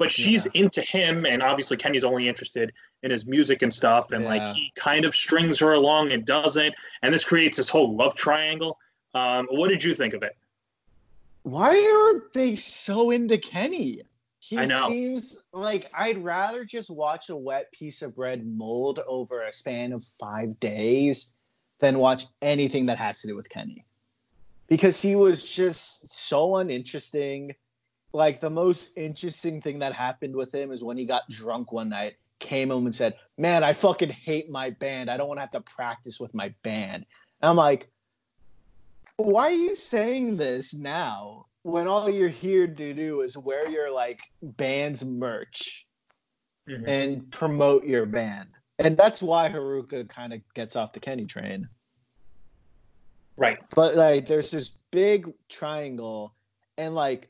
but 0.02 0.10
she's 0.10 0.46
into 0.46 0.82
him. 0.82 1.24
And 1.26 1.42
obviously, 1.42 1.76
Kenny's 1.76 2.04
only 2.04 2.28
interested 2.28 2.72
in 3.02 3.10
his 3.10 3.26
music 3.26 3.62
and 3.62 3.72
stuff. 3.72 4.10
And 4.12 4.22
Yeah. 4.24 4.28
like 4.28 4.54
he 4.56 4.72
kind 4.74 5.04
of 5.04 5.14
strings 5.14 5.58
her 5.60 5.72
along 5.72 6.10
and 6.10 6.24
doesn't. 6.24 6.74
And 7.02 7.14
this 7.14 7.24
creates 7.24 7.56
this 7.56 7.68
whole 7.68 7.94
love 7.96 8.14
triangle. 8.14 8.78
Um, 9.14 9.46
what 9.50 9.68
did 9.68 9.84
you 9.84 9.94
think 9.94 10.14
of 10.14 10.22
it? 10.22 10.36
Why 11.44 11.70
are 11.76 12.30
they 12.34 12.56
so 12.56 13.10
into 13.10 13.38
Kenny? 13.38 14.02
He 14.40 14.58
I 14.58 14.64
know. 14.64 14.88
seems 14.88 15.38
like 15.52 15.88
I'd 15.96 16.18
rather 16.18 16.64
just 16.64 16.90
watch 16.90 17.28
a 17.30 17.36
wet 17.36 17.70
piece 17.70 18.02
of 18.02 18.16
bread 18.16 18.44
mold 18.44 18.98
over 19.06 19.42
a 19.42 19.52
span 19.52 19.92
of 19.92 20.04
five 20.18 20.58
days 20.58 21.34
than 21.78 21.98
watch 21.98 22.26
anything 22.42 22.86
that 22.86 22.98
has 22.98 23.20
to 23.20 23.28
do 23.28 23.36
with 23.36 23.48
Kenny. 23.48 23.84
Because 24.66 25.00
he 25.00 25.14
was 25.14 25.44
just 25.44 26.10
so 26.10 26.56
uninteresting. 26.56 27.54
Like 28.12 28.40
the 28.40 28.50
most 28.50 28.90
interesting 28.96 29.60
thing 29.60 29.78
that 29.78 29.92
happened 29.92 30.36
with 30.36 30.54
him 30.54 30.70
is 30.72 30.84
when 30.84 30.96
he 30.96 31.04
got 31.04 31.28
drunk 31.30 31.72
one 31.72 31.88
night, 31.88 32.14
came 32.40 32.70
home 32.70 32.86
and 32.86 32.94
said, 32.94 33.14
Man, 33.38 33.64
I 33.64 33.72
fucking 33.72 34.10
hate 34.10 34.50
my 34.50 34.70
band. 34.70 35.10
I 35.10 35.16
don't 35.16 35.28
want 35.28 35.38
to 35.38 35.42
have 35.42 35.50
to 35.52 35.60
practice 35.62 36.20
with 36.20 36.34
my 36.34 36.54
band. 36.62 37.06
And 37.40 37.48
I'm 37.48 37.56
like, 37.56 37.88
why 39.16 39.44
are 39.44 39.50
you 39.50 39.74
saying 39.74 40.36
this 40.36 40.74
now 40.74 41.46
when 41.62 41.86
all 41.86 42.10
you're 42.10 42.28
here 42.28 42.66
to 42.66 42.94
do 42.94 43.20
is 43.20 43.36
wear 43.36 43.70
your 43.70 43.90
like 43.90 44.20
band's 44.42 45.04
merch 45.04 45.86
Mhm. 46.68 46.88
and 46.88 47.30
promote 47.32 47.84
your 47.84 48.06
band 48.06 48.48
And 48.78 48.96
that's 48.96 49.22
why 49.22 49.48
Haruka 49.48 50.08
kind 50.08 50.32
of 50.32 50.40
gets 50.54 50.76
off 50.76 50.92
the 50.92 51.00
Kenny 51.00 51.24
train. 51.26 51.68
Right. 53.36 53.58
But 53.74 53.96
like 53.96 54.26
there's 54.26 54.50
this 54.50 54.68
big 54.90 55.32
triangle 55.48 56.34
and 56.78 56.94
like 56.94 57.28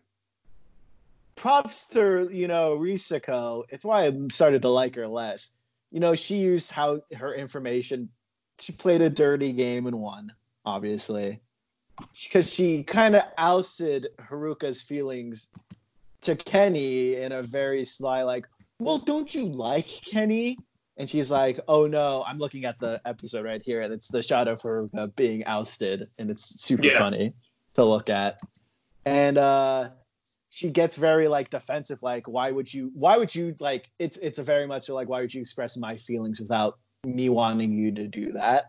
props 1.42 1.86
to, 1.86 2.28
you 2.32 2.46
know, 2.46 2.78
Risako. 2.78 3.64
It's 3.68 3.84
why 3.84 4.06
I 4.06 4.12
started 4.30 4.62
to 4.62 4.68
like 4.68 4.94
her 4.94 5.08
less. 5.08 5.50
You 5.90 5.98
know, 5.98 6.14
she 6.14 6.36
used 6.36 6.70
how 6.70 7.00
her 7.16 7.34
information 7.34 8.08
she 8.60 8.72
played 8.72 9.02
a 9.02 9.10
dirty 9.10 9.52
game 9.52 9.88
and 9.88 9.98
won, 9.98 10.30
obviously. 10.64 11.40
Because 12.22 12.48
she 12.52 12.84
kind 12.84 13.16
of 13.16 13.24
ousted 13.38 14.06
Haruka's 14.20 14.80
feelings 14.80 15.50
to 16.20 16.36
Kenny 16.36 17.16
in 17.16 17.32
a 17.32 17.42
very 17.42 17.84
sly, 17.84 18.22
like, 18.22 18.46
well, 18.78 18.98
don't 18.98 19.34
you 19.34 19.46
like 19.46 19.88
Kenny? 19.88 20.56
And 20.96 21.10
she's 21.10 21.28
like, 21.28 21.58
oh 21.66 21.88
no, 21.88 22.22
I'm 22.24 22.38
looking 22.38 22.66
at 22.66 22.78
the 22.78 23.00
episode 23.04 23.44
right 23.44 23.60
here. 23.60 23.80
And 23.80 23.92
it's 23.92 24.06
the 24.06 24.22
shot 24.22 24.46
of 24.46 24.62
her 24.62 24.86
uh, 24.96 25.08
being 25.08 25.44
ousted. 25.46 26.06
And 26.20 26.30
it's 26.30 26.62
super 26.62 26.84
Yeah. 26.86 26.98
funny 26.98 27.32
to 27.74 27.84
look 27.84 28.08
at. 28.08 28.38
And 29.04 29.38
uh, 29.38 29.88
she 30.54 30.70
gets 30.70 30.96
very 30.96 31.28
like 31.28 31.48
defensive, 31.48 32.02
like, 32.02 32.28
why 32.28 32.50
would 32.50 32.72
you, 32.72 32.90
why 32.94 33.16
would 33.16 33.34
you 33.34 33.54
like, 33.58 33.90
it's, 33.98 34.18
it's 34.18 34.38
a 34.38 34.42
very 34.42 34.66
much 34.66 34.90
like, 34.90 35.08
why 35.08 35.22
would 35.22 35.32
you 35.32 35.40
express 35.40 35.78
my 35.78 35.96
feelings 35.96 36.38
without 36.38 36.78
me 37.06 37.30
wanting 37.30 37.72
you 37.72 37.90
to 37.90 38.06
do 38.06 38.32
that? 38.32 38.66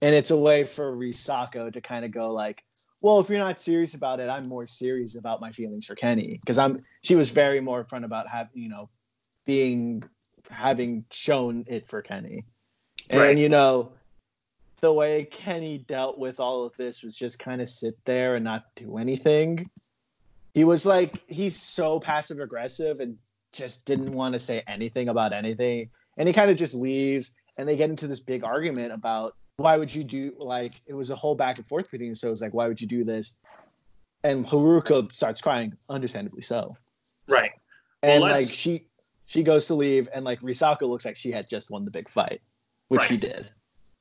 And 0.00 0.14
it's 0.14 0.30
a 0.30 0.36
way 0.36 0.62
for 0.62 0.96
Risako 0.96 1.72
to 1.72 1.80
kind 1.80 2.04
of 2.04 2.12
go 2.12 2.32
like, 2.32 2.62
well, 3.00 3.18
if 3.18 3.28
you're 3.28 3.40
not 3.40 3.58
serious 3.58 3.94
about 3.94 4.20
it, 4.20 4.28
I'm 4.28 4.46
more 4.46 4.68
serious 4.68 5.16
about 5.16 5.40
my 5.40 5.50
feelings 5.50 5.86
for 5.86 5.96
Kenny 5.96 6.38
because 6.40 6.56
I'm. 6.56 6.82
She 7.02 7.16
was 7.16 7.30
very 7.30 7.60
more 7.60 7.84
upfront 7.84 8.04
about 8.04 8.28
having, 8.28 8.62
you 8.62 8.68
know, 8.68 8.88
being 9.44 10.04
having 10.50 11.04
shown 11.10 11.64
it 11.66 11.88
for 11.88 12.00
Kenny, 12.00 12.44
and 13.10 13.20
Right. 13.20 13.38
you 13.38 13.48
know, 13.48 13.92
the 14.80 14.92
way 14.92 15.24
Kenny 15.24 15.78
dealt 15.78 16.18
with 16.18 16.38
all 16.38 16.64
of 16.64 16.76
this 16.76 17.02
was 17.02 17.16
just 17.16 17.40
kind 17.40 17.60
of 17.60 17.68
sit 17.68 17.96
there 18.04 18.36
and 18.36 18.44
not 18.44 18.66
do 18.76 18.98
anything. 18.98 19.68
He 20.54 20.64
was 20.64 20.84
like 20.86 21.22
he's 21.28 21.56
so 21.56 22.00
passive 22.00 22.40
aggressive 22.40 23.00
and 23.00 23.16
just 23.52 23.86
didn't 23.86 24.12
want 24.12 24.34
to 24.34 24.38
say 24.38 24.62
anything 24.66 25.08
about 25.08 25.32
anything, 25.32 25.90
and 26.16 26.28
he 26.28 26.32
kind 26.32 26.50
of 26.50 26.56
just 26.56 26.74
leaves, 26.74 27.32
and 27.58 27.68
they 27.68 27.76
get 27.76 27.90
into 27.90 28.06
this 28.06 28.20
big 28.20 28.44
argument 28.44 28.92
about 28.92 29.36
why 29.56 29.76
would 29.76 29.92
you 29.92 30.04
do 30.04 30.32
like 30.38 30.80
it 30.86 30.94
was 30.94 31.10
a 31.10 31.16
whole 31.16 31.34
back 31.34 31.58
and 31.58 31.66
forth 31.66 31.90
between 31.90 32.14
so 32.14 32.28
it 32.28 32.30
was 32.30 32.40
like 32.40 32.54
why 32.54 32.68
would 32.68 32.80
you 32.80 32.86
do 32.86 33.04
this? 33.04 33.38
And 34.24 34.46
haruka 34.46 35.12
starts 35.12 35.40
crying 35.40 35.74
understandably 35.88 36.42
so. 36.42 36.76
Right. 37.28 37.52
Well, 38.02 38.12
and 38.12 38.20
like 38.22 38.48
she 38.48 38.86
she 39.26 39.42
goes 39.42 39.66
to 39.66 39.74
leave 39.74 40.08
and 40.14 40.24
like 40.24 40.40
risako 40.40 40.82
looks 40.82 41.04
like 41.04 41.16
she 41.16 41.30
had 41.30 41.48
just 41.48 41.70
won 41.70 41.84
the 41.84 41.90
big 41.90 42.08
fight 42.08 42.40
which 42.88 43.02
she 43.02 43.16
did. 43.16 43.50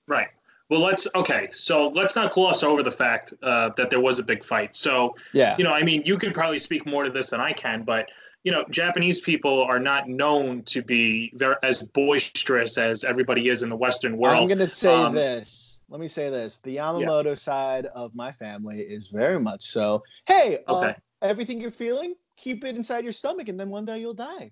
Right. 0.08 0.30
Well, 0.70 0.82
let's 0.82 1.08
okay. 1.16 1.50
So 1.54 1.88
let's 1.90 2.16
not 2.16 2.32
gloss 2.32 2.62
over 2.64 2.84
the 2.84 2.92
fact 2.92 3.34
uh, 3.42 3.70
that 3.78 3.90
there 3.90 4.02
was 4.02 4.20
a 4.20 4.24
big 4.24 4.44
fight. 4.44 4.76
So 4.76 5.16
yeah 5.34 5.56
you 5.58 5.64
know, 5.64 5.72
I 5.72 5.82
mean, 5.84 6.04
you 6.06 6.18
could 6.18 6.34
probably 6.34 6.60
speak 6.60 6.86
more 6.86 7.04
to 7.04 7.10
this 7.10 7.30
than 7.32 7.40
I 7.42 7.54
can, 7.54 7.84
but 7.84 8.08
you 8.44 8.52
know, 8.52 8.64
Japanese 8.70 9.20
people 9.20 9.62
are 9.64 9.80
not 9.80 10.08
known 10.08 10.64
to 10.64 10.82
be 10.82 11.32
very 11.36 11.56
as 11.64 11.84
boisterous 11.84 12.78
as 12.78 13.04
everybody 13.04 13.50
is 13.50 13.64
in 13.64 13.70
the 13.70 13.76
Western 13.76 14.16
world. 14.18 14.44
i'm 14.44 14.48
gonna 14.48 14.68
say 14.68 14.94
um, 14.94 15.14
this 15.14 15.82
let 15.90 16.00
me 16.00 16.08
say 16.08 16.30
this 16.30 16.60
the 16.60 16.78
yamamoto 16.78 17.38
side 17.38 17.88
of 17.88 18.14
my 18.16 18.32
family 18.32 18.80
is 18.82 19.08
very 19.08 19.40
much 19.40 19.64
so 19.64 20.02
hey 20.28 20.60
uh, 20.68 20.76
Okay. 20.76 20.96
everything 21.22 21.60
you're 21.60 21.72
feeling 21.72 22.14
keep 22.38 22.64
it 22.64 22.76
inside 22.76 23.04
your 23.04 23.12
stomach 23.12 23.50
and 23.50 23.60
then 23.60 23.70
one 23.70 23.86
day 23.86 24.00
you'll 24.00 24.14
die 24.14 24.52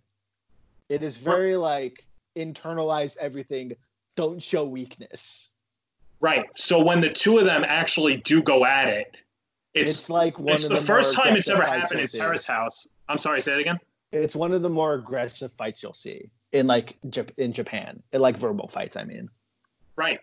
it 0.89 1.03
is 1.03 1.17
very 1.17 1.55
like 1.55 2.05
internalize 2.37 3.15
everything 3.17 3.71
don't 4.15 4.41
show 4.41 4.65
weakness 4.65 5.53
Right. 6.25 6.49
So 6.55 6.81
when 6.83 7.01
the 7.01 7.09
two 7.09 7.37
of 7.37 7.45
them 7.45 7.63
actually 7.63 8.17
do 8.17 8.41
go 8.41 8.65
at 8.65 8.87
it, 8.87 9.15
It's, 9.75 9.91
it's 9.91 10.09
like 10.09 10.39
one 10.39 10.55
it's 10.55 10.63
of 10.63 10.69
the, 10.69 10.75
the, 10.77 10.81
first 10.81 11.15
time 11.15 11.35
it's 11.35 11.47
ever 11.47 11.61
happened 11.61 11.99
in. 11.99 12.07
Terrace 12.07 12.45
House. 12.45 12.87
I'm 13.07 13.19
sorry, 13.19 13.41
say 13.41 13.53
it 13.53 13.59
again. 13.59 13.77
It's 14.11 14.35
one 14.35 14.51
of 14.51 14.63
the 14.63 14.69
more 14.69 14.95
aggressive 14.95 15.51
fights 15.51 15.83
you'll 15.83 15.93
see 15.93 16.31
in 16.51 16.65
like 16.65 16.97
in 17.37 17.53
Japan, 17.53 18.01
in 18.11 18.21
like 18.21 18.39
verbal 18.39 18.67
fights. 18.67 18.97
I 18.97 19.03
mean, 19.03 19.29
Right. 19.97 20.19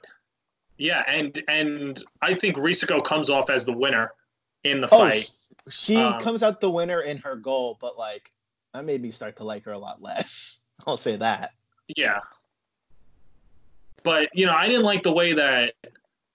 Yeah, 0.76 1.04
and 1.06 1.40
and 1.46 2.02
I 2.20 2.34
think 2.34 2.56
Risako 2.56 3.04
comes 3.04 3.30
off 3.30 3.48
as 3.48 3.64
the 3.64 3.72
winner 3.72 4.10
in 4.64 4.80
the 4.80 4.88
oh, 4.90 4.98
fight. 4.98 5.30
sh- 5.68 5.72
she 5.72 5.96
Um, 5.98 6.20
comes 6.20 6.42
out 6.42 6.60
the 6.60 6.68
winner 6.68 7.02
in 7.02 7.16
her 7.18 7.36
goal, 7.36 7.78
but 7.80 7.96
like 7.96 8.28
that 8.74 8.84
made 8.84 9.00
me 9.00 9.12
start 9.12 9.36
to 9.36 9.44
like 9.44 9.64
her 9.66 9.72
a 9.72 9.78
lot 9.78 10.02
less. 10.02 10.64
I'll 10.84 10.96
say 10.96 11.14
that. 11.14 11.52
Yeah. 11.96 12.18
But 14.04 14.30
you 14.34 14.46
know, 14.46 14.54
I 14.54 14.66
didn't 14.66 14.84
like 14.84 15.02
the 15.02 15.12
way 15.12 15.32
that 15.32 15.74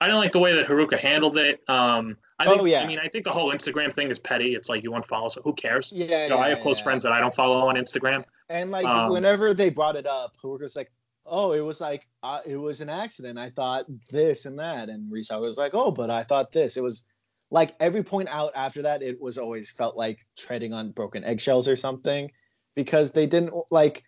I 0.01 0.05
didn't 0.05 0.19
like 0.19 0.31
the 0.31 0.39
way 0.39 0.53
that 0.55 0.67
Haruka 0.67 0.97
handled 0.97 1.37
it. 1.37 1.61
Um, 1.67 2.17
I 2.39 2.45
think. 2.47 2.61
Oh, 2.61 2.65
yeah. 2.65 2.83
I 2.83 2.87
mean, 2.87 2.99
I 2.99 3.07
think 3.07 3.25
the 3.25 3.31
whole 3.31 3.51
Instagram 3.53 3.91
thing 3.93 4.09
is 4.11 4.19
petty. 4.19 4.53
It's 4.53 4.69
like 4.69 4.83
you 4.83 4.91
want 4.91 5.05
follow, 5.05 5.27
so 5.27 5.41
who 5.41 5.53
cares? 5.53 5.91
Yeah, 5.91 6.23
You 6.23 6.29
know, 6.29 6.37
I 6.37 6.49
have 6.49 6.59
close 6.59 6.79
friends 6.79 7.03
that 7.03 7.11
I 7.11 7.19
don't 7.19 7.33
follow 7.33 7.67
on 7.67 7.75
Instagram. 7.75 8.23
and 8.49 8.69
like 8.71 8.85
um, 8.85 9.11
whenever 9.11 9.53
they 9.53 9.69
brought 9.69 9.95
it 9.95 10.05
up, 10.05 10.37
Haruka's 10.41 10.75
like, 10.75 10.91
"Oh, 11.25 11.53
it 11.53 11.61
was 11.61 11.81
like 11.81 12.07
uh, 12.23 12.41
it 12.45 12.57
was 12.57 12.79
an 12.81 12.89
accident. 12.89 13.39
I 13.39 13.49
thought 13.49 13.85
this 14.11 14.45
and 14.45 14.57
that," 14.59 14.89
and 14.89 15.11
Risa 15.11 15.41
was 15.41 15.57
like, 15.57 15.71
"Oh, 15.73 15.91
but 15.91 16.09
I 16.09 16.23
thought 16.23 16.51
this." 16.51 16.77
It 16.77 16.83
was 16.83 17.03
like 17.49 17.75
every 17.79 18.03
point 18.03 18.29
out 18.29 18.51
after 18.55 18.81
that, 18.83 19.01
it 19.01 19.19
was 19.19 19.37
always 19.37 19.71
felt 19.71 19.97
like 19.97 20.19
treading 20.37 20.73
on 20.73 20.91
broken 20.91 21.23
eggshells 21.23 21.67
or 21.67 21.75
something, 21.75 22.31
because 22.75 23.11
they 23.11 23.25
didn't 23.25 23.53
like 23.71 24.03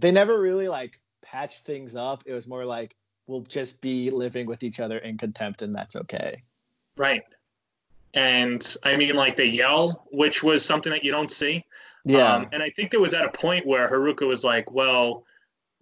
they 0.00 0.12
never 0.12 0.38
really 0.38 0.68
like 0.68 1.00
patched 1.30 1.64
things 1.64 1.94
up. 1.94 2.22
It 2.26 2.32
was 2.32 2.46
more 2.46 2.64
like 2.64 2.94
we'll 3.26 3.42
just 3.42 3.80
be 3.82 4.10
living 4.10 4.46
with 4.46 4.62
each 4.62 4.80
other 4.80 4.98
in 4.98 5.18
contempt, 5.18 5.62
and 5.62 5.74
that's 5.74 5.96
okay. 5.96 6.36
Right. 6.96 7.22
And 8.14 8.76
I 8.84 8.96
mean, 8.96 9.14
like 9.14 9.36
they 9.36 9.46
yell, 9.46 10.06
which 10.10 10.42
was 10.42 10.64
something 10.64 10.90
that 10.90 11.04
you 11.04 11.12
don't 11.12 11.30
see. 11.30 11.64
Yeah, 12.04 12.36
Um, 12.36 12.48
and 12.52 12.62
I 12.62 12.70
think 12.70 12.90
there 12.90 13.00
was 13.00 13.12
at 13.12 13.24
a 13.24 13.30
point 13.30 13.66
where 13.66 13.88
Haruka 13.90 14.26
was 14.26 14.44
like, 14.44 14.70
well, 14.70 15.24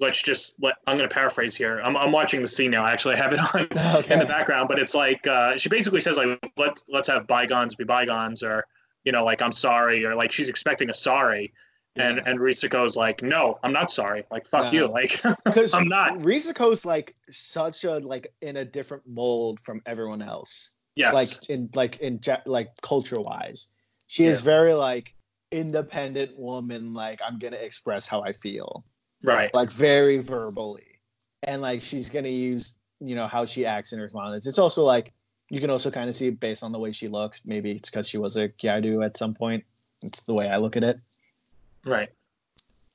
let's 0.01 0.20
just 0.20 0.61
let, 0.61 0.74
I'm 0.86 0.97
going 0.97 1.09
to 1.09 1.14
paraphrase 1.14 1.55
here. 1.55 1.80
I'm, 1.82 1.97
I'm 1.97 2.11
watching 2.11 2.42
the 2.42 2.49
scene 2.49 2.72
now. 2.72 2.84
Actually, 2.84 3.14
I 3.14 3.18
have 3.18 3.32
it 3.32 3.38
on 3.55 3.68
okay. 3.99 4.14
in 4.14 4.18
the 4.18 4.26
background, 4.26 4.68
but 4.68 4.78
it's 4.78 4.94
like, 4.94 5.24
uh, 5.26 5.57
she 5.57 5.68
basically 5.68 6.01
says 6.01 6.16
like, 6.16 6.38
let's, 6.57 6.84
let's 6.88 7.07
have 7.09 7.26
bygones 7.28 7.76
be 7.76 7.84
bygones 7.84 8.42
or, 8.42 8.66
you 9.05 9.12
know, 9.12 9.24
like, 9.24 9.40
I'm 9.40 9.53
sorry, 9.53 10.05
or 10.05 10.16
like 10.16 10.32
she's 10.32 10.49
expecting 10.49 10.90
a 10.90 10.94
sorry. 10.94 11.53
And, 11.97 12.16
Yeah. 12.18 12.22
and 12.30 12.38
Risako's 12.40 12.97
like, 12.97 13.22
no, 13.22 13.59
I'm 13.62 13.72
not 13.72 13.90
sorry. 13.90 14.24
Like, 14.30 14.47
fuck 14.47 14.72
you. 14.72 14.86
Like, 14.86 15.18
because 15.44 15.72
I'm 15.74 15.88
not. 15.88 16.18
Risako's 16.18 16.84
like 16.84 17.14
such 17.30 17.84
a 17.84 17.99
like 17.99 18.32
in 18.42 18.59
a 18.59 18.64
different 18.64 19.03
mold 19.07 19.61
from 19.61 19.80
everyone 19.86 20.22
else. 20.22 20.76
yes. 20.94 21.14
Like 21.14 21.51
in 21.51 21.70
like 21.74 21.99
in 21.99 22.20
like 22.47 22.68
culture 22.82 23.20
wise, 23.20 23.70
she 24.07 24.26
is 24.26 24.40
very 24.40 24.74
like 24.74 25.14
independent 25.53 26.36
woman. 26.38 26.92
Like 26.94 27.20
I'm 27.26 27.38
gonna 27.38 27.57
express 27.57 28.07
how 28.07 28.22
I 28.22 28.32
feel, 28.32 28.84
right. 29.22 29.53
like 29.55 29.70
very 29.70 30.18
verbally, 30.18 31.01
and 31.42 31.62
like 31.62 31.82
she's 31.82 32.11
gonna 32.11 32.28
use 32.28 32.78
you 33.01 33.14
know 33.14 33.26
how 33.26 33.44
she 33.44 33.66
acts 33.66 33.92
in 33.92 33.99
her 33.99 34.05
responses. 34.05 34.47
It's 34.47 34.59
also 34.59 34.84
like 34.84 35.12
you 35.51 35.61
can 35.61 35.70
also 35.70 35.90
kind 35.90 36.09
of 36.09 36.16
see 36.16 36.30
based 36.30 36.62
on 36.62 36.72
the 36.72 36.78
way 36.78 36.92
she 36.92 37.09
looks. 37.09 37.42
Maybe 37.47 37.72
it's 37.72 37.90
because 37.90 38.09
she 38.09 38.18
was 38.18 38.36
a 38.36 38.49
Gyaru 38.49 39.05
at 39.05 39.16
some 39.16 39.34
point. 39.34 39.64
It's 40.03 40.22
the 40.22 40.34
way 40.34 40.49
I 40.49 40.57
look 40.57 40.76
at 40.76 40.84
it. 40.84 40.99
Right. 41.87 42.09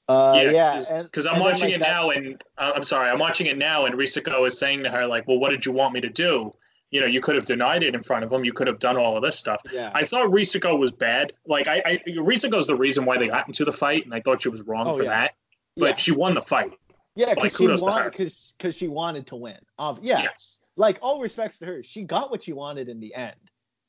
Uh, 0.09 0.33
yeah, 0.43 0.51
yeah, 0.51 1.03
because 1.03 1.25
I'm 1.25 1.35
and 1.35 1.41
then, 1.41 1.51
watching 1.51 1.67
like, 1.67 1.75
it 1.75 1.79
that- 1.79 1.87
now, 1.89 2.09
and 2.09 2.43
uh, 2.57 2.71
I'm 2.75 2.83
sorry, 2.83 3.09
I'm 3.09 3.19
watching 3.19 3.47
it 3.47 3.57
now, 3.57 3.85
and 3.85 3.95
Risako 3.95 4.45
is 4.45 4.57
saying 4.57 4.83
to 4.83 4.89
her 4.89 5.07
like, 5.07 5.27
"Well, 5.27 5.39
what 5.39 5.51
did 5.51 5.65
you 5.65 5.71
want 5.71 5.93
me 5.93 6.01
to 6.01 6.09
do? 6.09 6.53
You 6.89 6.99
know, 6.99 7.05
you 7.07 7.21
could 7.21 7.35
have 7.35 7.45
denied 7.45 7.83
it 7.83 7.95
in 7.95 8.03
front 8.03 8.25
of 8.25 8.33
him. 8.33 8.43
You 8.43 8.51
could 8.51 8.67
have 8.67 8.79
done 8.79 8.97
all 8.97 9.15
of 9.15 9.23
this 9.23 9.37
stuff." 9.37 9.61
Yeah, 9.71 9.89
I 9.93 10.03
thought 10.03 10.27
Risako 10.29 10.77
was 10.77 10.91
bad. 10.91 11.31
Like, 11.47 11.67
I, 11.69 11.81
I 11.85 11.99
Risako's 12.09 12.67
the 12.67 12.75
reason 12.75 13.05
why 13.05 13.17
they 13.17 13.27
got 13.29 13.47
into 13.47 13.63
the 13.63 13.71
fight, 13.71 14.03
and 14.03 14.13
I 14.13 14.19
thought 14.19 14.41
she 14.41 14.49
was 14.49 14.63
wrong 14.63 14.87
Oh, 14.87 14.97
for 14.97 15.03
yeah. 15.03 15.09
that. 15.09 15.31
But 15.77 15.89
yeah, 15.91 15.95
she 15.95 16.11
won 16.11 16.33
the 16.33 16.41
fight. 16.41 16.71
yeah, 17.15 17.27
like, 17.27 17.35
because 17.37 17.55
she 17.55 17.67
to 17.67 17.71
her. 17.73 17.77
wanted 17.77 18.11
because 18.11 18.55
because 18.57 18.75
she 18.75 18.89
wanted 18.89 19.27
to 19.27 19.37
win. 19.37 19.59
Of 19.79 19.99
yeah, 20.03 20.23
Yes. 20.23 20.59
like 20.75 20.99
all 21.01 21.21
respects 21.21 21.57
to 21.59 21.65
her, 21.67 21.83
she 21.83 22.03
got 22.03 22.31
what 22.31 22.43
she 22.43 22.51
wanted 22.51 22.89
in 22.89 22.99
the 22.99 23.15
end. 23.15 23.35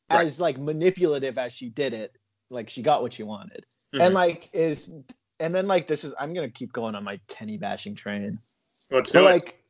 Right. 0.08 0.24
As 0.26 0.38
like 0.38 0.58
manipulative 0.58 1.36
as 1.38 1.52
she 1.52 1.68
did 1.70 1.94
it, 1.94 2.14
like 2.50 2.70
she 2.70 2.82
got 2.82 3.02
what 3.02 3.14
she 3.14 3.24
wanted. 3.24 3.64
Mhm. 3.94 4.06
And 4.06 4.14
like 4.14 4.48
is 4.52 4.90
and 5.40 5.54
then 5.54 5.66
like 5.66 5.86
this 5.86 6.04
is 6.04 6.14
I'm 6.18 6.32
gonna 6.32 6.50
keep 6.50 6.72
going 6.72 6.94
on 6.94 7.04
my 7.04 7.20
Kenny 7.28 7.58
bashing 7.58 7.94
train. 7.94 8.38
Let's 8.90 9.12
But 9.12 9.20
do 9.20 9.26
it. 9.26 9.30
like 9.30 9.64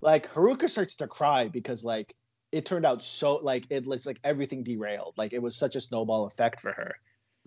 like 0.00 0.30
Haruka 0.30 0.68
starts 0.68 0.96
to 0.96 1.06
cry 1.06 1.48
because 1.48 1.82
like 1.84 2.14
it 2.52 2.64
turned 2.64 2.86
out 2.86 3.02
so 3.02 3.36
like 3.36 3.64
it 3.70 3.86
looks 3.86 4.06
like 4.06 4.20
everything 4.22 4.62
derailed. 4.62 5.14
Like 5.16 5.32
it 5.32 5.42
was 5.42 5.56
such 5.56 5.74
a 5.74 5.80
snowball 5.80 6.26
effect 6.26 6.60
for 6.60 6.72
her. 6.72 6.94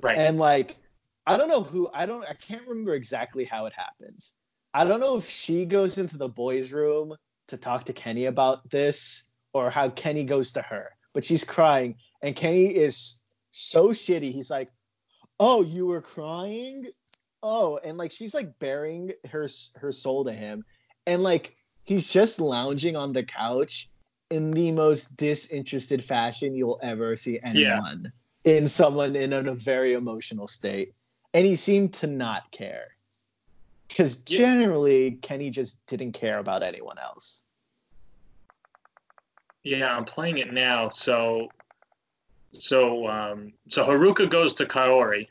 Right. 0.01 0.17
And 0.17 0.37
like, 0.37 0.77
I 1.25 1.37
don't 1.37 1.47
know 1.47 1.63
who, 1.63 1.89
I 1.93 2.05
don't, 2.05 2.25
I 2.25 2.33
can't 2.33 2.67
remember 2.67 2.93
exactly 2.93 3.45
how 3.45 3.65
it 3.67 3.73
happens. 3.73 4.33
I 4.73 4.83
don't 4.83 4.99
know 4.99 5.15
if 5.17 5.27
she 5.29 5.65
goes 5.65 5.97
into 5.97 6.17
the 6.17 6.27
boys' 6.27 6.73
room 6.73 7.15
to 7.47 7.57
talk 7.57 7.85
to 7.85 7.93
Kenny 7.93 8.25
about 8.25 8.69
this 8.69 9.31
or 9.53 9.69
how 9.69 9.89
Kenny 9.91 10.23
goes 10.23 10.51
to 10.51 10.61
her, 10.61 10.89
but 11.13 11.23
she's 11.23 11.43
crying 11.43 11.95
and 12.21 12.35
Kenny 12.35 12.65
is 12.65 13.21
so 13.51 13.89
shitty. 13.89 14.31
He's 14.31 14.51
like, 14.51 14.69
Oh, 15.39 15.61
you 15.61 15.85
were 15.85 16.01
crying? 16.01 16.87
Oh, 17.43 17.79
and 17.83 17.97
like 17.97 18.11
she's 18.11 18.33
like 18.33 18.57
bearing 18.59 19.11
her 19.29 19.47
her 19.75 19.91
soul 19.91 20.25
to 20.25 20.31
him. 20.31 20.65
And 21.05 21.23
like 21.23 21.55
he's 21.83 22.11
just 22.11 22.41
lounging 22.41 22.95
on 22.95 23.13
the 23.13 23.23
couch 23.23 23.89
in 24.29 24.51
the 24.51 24.71
most 24.71 25.15
disinterested 25.15 26.03
fashion 26.03 26.55
you'll 26.55 26.79
ever 26.83 27.15
see 27.15 27.39
anyone 27.43 28.11
in 28.43 28.67
someone 28.67 29.15
in 29.15 29.33
a, 29.33 29.53
very 29.53 29.93
emotional 29.93 30.47
state. 30.47 30.93
And 31.33 31.45
he 31.45 31.55
seemed 31.55 31.93
to 31.95 32.07
not 32.07 32.51
care. 32.51 32.87
Because 33.87 34.23
Yeah. 34.27 34.37
generally, 34.37 35.19
Kenny 35.21 35.49
just 35.49 35.85
didn't 35.87 36.13
care 36.13 36.39
about 36.39 36.63
anyone 36.63 36.97
else. 36.97 37.43
Yeah, 39.63 39.95
I'm 39.95 40.05
playing 40.05 40.37
it 40.37 40.53
now. 40.53 40.89
So, 40.89 41.53
so, 42.51 43.07
um, 43.07 43.53
so 43.67 43.85
Haruka 43.85 44.29
goes 44.29 44.53
to 44.55 44.65
Kaori. 44.65 45.27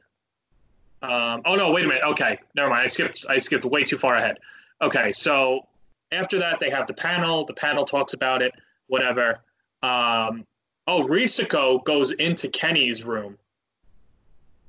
Um, 1.03 1.43
oh 1.45 1.55
no, 1.55 1.71
wait 1.71 1.85
a 1.85 1.89
minute. 1.89 2.03
Okay, 2.05 2.39
never 2.55 2.71
mind. 2.71 2.83
I 2.83 2.87
skipped. 2.87 3.27
I 3.29 3.39
skipped 3.39 3.65
way 3.65 3.85
too 3.85 3.97
far 3.97 4.17
ahead. 4.17 4.39
Okay, 4.83 5.13
so 5.13 5.67
after 6.13 6.39
that, 6.39 6.59
they 6.59 6.71
have 6.71 6.87
the 6.87 6.95
panel. 6.95 7.45
The 7.45 7.55
panel 7.55 7.85
talks 7.85 8.15
about 8.15 8.43
it. 8.43 8.53
Whatever. 8.89 9.41
Um, 9.83 10.47
oh, 10.87 11.03
Risako 11.03 11.85
goes 11.85 12.13
into 12.13 12.49
Kenny's 12.49 13.05
room, 13.05 13.37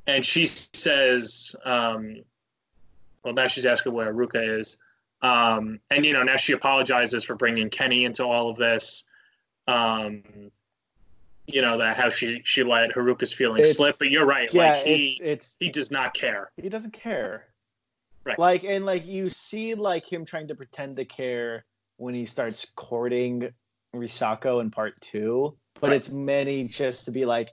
and 0.05 0.25
she 0.25 0.45
says, 0.45 1.55
um, 1.65 2.17
"Well, 3.23 3.33
now 3.33 3.47
she's 3.47 3.65
asking 3.65 3.93
where 3.93 4.13
Haruka 4.13 4.59
is." 4.59 4.77
Um, 5.21 5.79
and 5.89 6.05
you 6.05 6.13
know, 6.13 6.23
now 6.23 6.35
she 6.35 6.53
apologizes 6.53 7.23
for 7.23 7.35
bringing 7.35 7.69
Kenny 7.69 8.05
into 8.05 8.23
all 8.23 8.49
of 8.49 8.57
this 8.57 9.05
um 9.67 10.23
you 11.47 11.61
know 11.61 11.77
that 11.77 11.95
how 11.97 12.09
she 12.09 12.41
she 12.43 12.63
let 12.63 12.91
Haruka's 12.91 13.33
feelings 13.33 13.61
It's- 13.61 13.77
slip 13.77 13.95
but 13.97 14.09
you're 14.11 14.25
right 14.25 14.53
Yeah, 14.53 14.73
like 14.73 14.83
he 14.83 15.17
it's 15.21 15.21
it's 15.21 15.57
he 15.59 15.69
does 15.69 15.89
not 15.91 16.13
care 16.13 16.51
he 16.61 16.69
doesn't 16.69 16.91
care. 16.93 17.45
Right. 18.25 18.37
Like 18.37 18.63
and 18.65 18.85
like 18.85 19.05
you 19.05 19.29
see 19.29 19.73
like 19.73 20.11
him 20.11 20.25
trying 20.25 20.49
to 20.49 20.55
pretend 20.55 20.97
to 20.97 21.05
care 21.05 21.65
when 21.95 22.13
he 22.13 22.25
starts 22.25 22.65
courting 22.75 23.49
Risako 23.95 24.61
in 24.61 24.69
part 24.69 24.99
two, 25.01 25.57
but 25.79 25.87
Right. 25.91 25.95
it's 25.95 26.09
many 26.09 26.65
just 26.65 27.05
to 27.05 27.11
be 27.11 27.25
like 27.25 27.51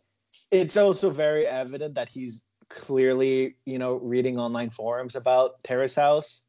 it's 0.51 0.77
also 0.77 1.11
very 1.11 1.47
evident 1.47 1.95
that 1.95 2.09
he's 2.09 2.43
clearly, 2.69 3.55
you 3.67 3.79
know, 3.79 3.95
reading 3.95 4.37
online 4.37 4.69
forums 4.71 5.15
about 5.15 5.63
Terrace 5.63 5.95
House. 5.95 6.43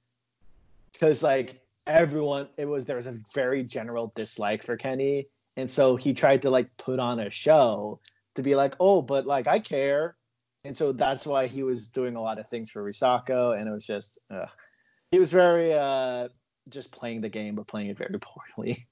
Cause 0.99 1.21
like 1.21 1.61
everyone 1.85 2.47
it 2.57 2.65
was 2.65 2.85
there 2.85 2.95
was 2.95 3.05
a 3.05 3.15
very 3.35 3.63
general 3.63 4.11
dislike 4.15 4.63
for 4.63 4.75
Kenny. 4.75 5.27
And 5.57 5.69
so 5.69 5.95
he 5.95 6.13
tried 6.13 6.41
to 6.43 6.49
like 6.49 6.69
put 6.77 6.99
on 6.99 7.19
a 7.19 7.29
show 7.29 7.99
to 8.35 8.43
be 8.43 8.55
like, 8.55 8.75
oh, 8.79 9.01
but 9.01 9.25
like 9.25 9.47
I 9.47 9.59
care. 9.59 10.15
And 10.63 10.75
so 10.75 10.91
that's 10.91 11.27
why 11.27 11.47
he 11.47 11.63
was 11.63 11.87
doing 11.87 12.15
a 12.15 12.21
lot 12.21 12.39
of 12.39 12.49
things 12.49 12.71
for 12.71 12.83
Risako, 12.83 13.57
and 13.57 13.69
it 13.69 13.71
was 13.71 13.85
just 13.85 14.17
he 15.11 15.19
was 15.19 15.31
very 15.31 15.73
uh 15.73 16.27
just 16.69 16.91
playing 16.91 17.21
the 17.21 17.29
game, 17.29 17.55
but 17.55 17.67
playing 17.67 17.89
it 17.89 17.97
very 17.97 18.19
poorly. 18.55 18.87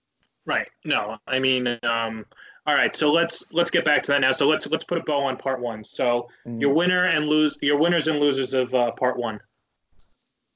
right. 0.46 0.70
No 0.86 1.18
i 1.28 1.40
mean 1.40 1.68
um 1.84 2.26
all 2.66 2.76
right 2.76 2.96
so 2.96 3.12
let's 3.12 3.44
let's 3.52 3.72
get 3.72 3.84
back 3.84 4.04
to 4.04 4.12
that 4.12 4.22
now. 4.22 4.32
So 4.32 4.48
let's 4.48 4.68
let's 4.68 4.84
put 4.84 5.00
a 5.00 5.04
bow 5.04 5.24
on 5.24 5.36
part 5.36 5.60
one. 5.60 5.84
So 5.84 6.30
your 6.46 6.74
winner 6.74 7.06
and 7.06 7.26
lose 7.28 7.58
your 7.62 7.78
winners 7.78 8.08
and 8.08 8.20
losers 8.20 8.54
of 8.54 8.74
uh, 8.74 8.92
part 8.92 9.18
one 9.18 9.40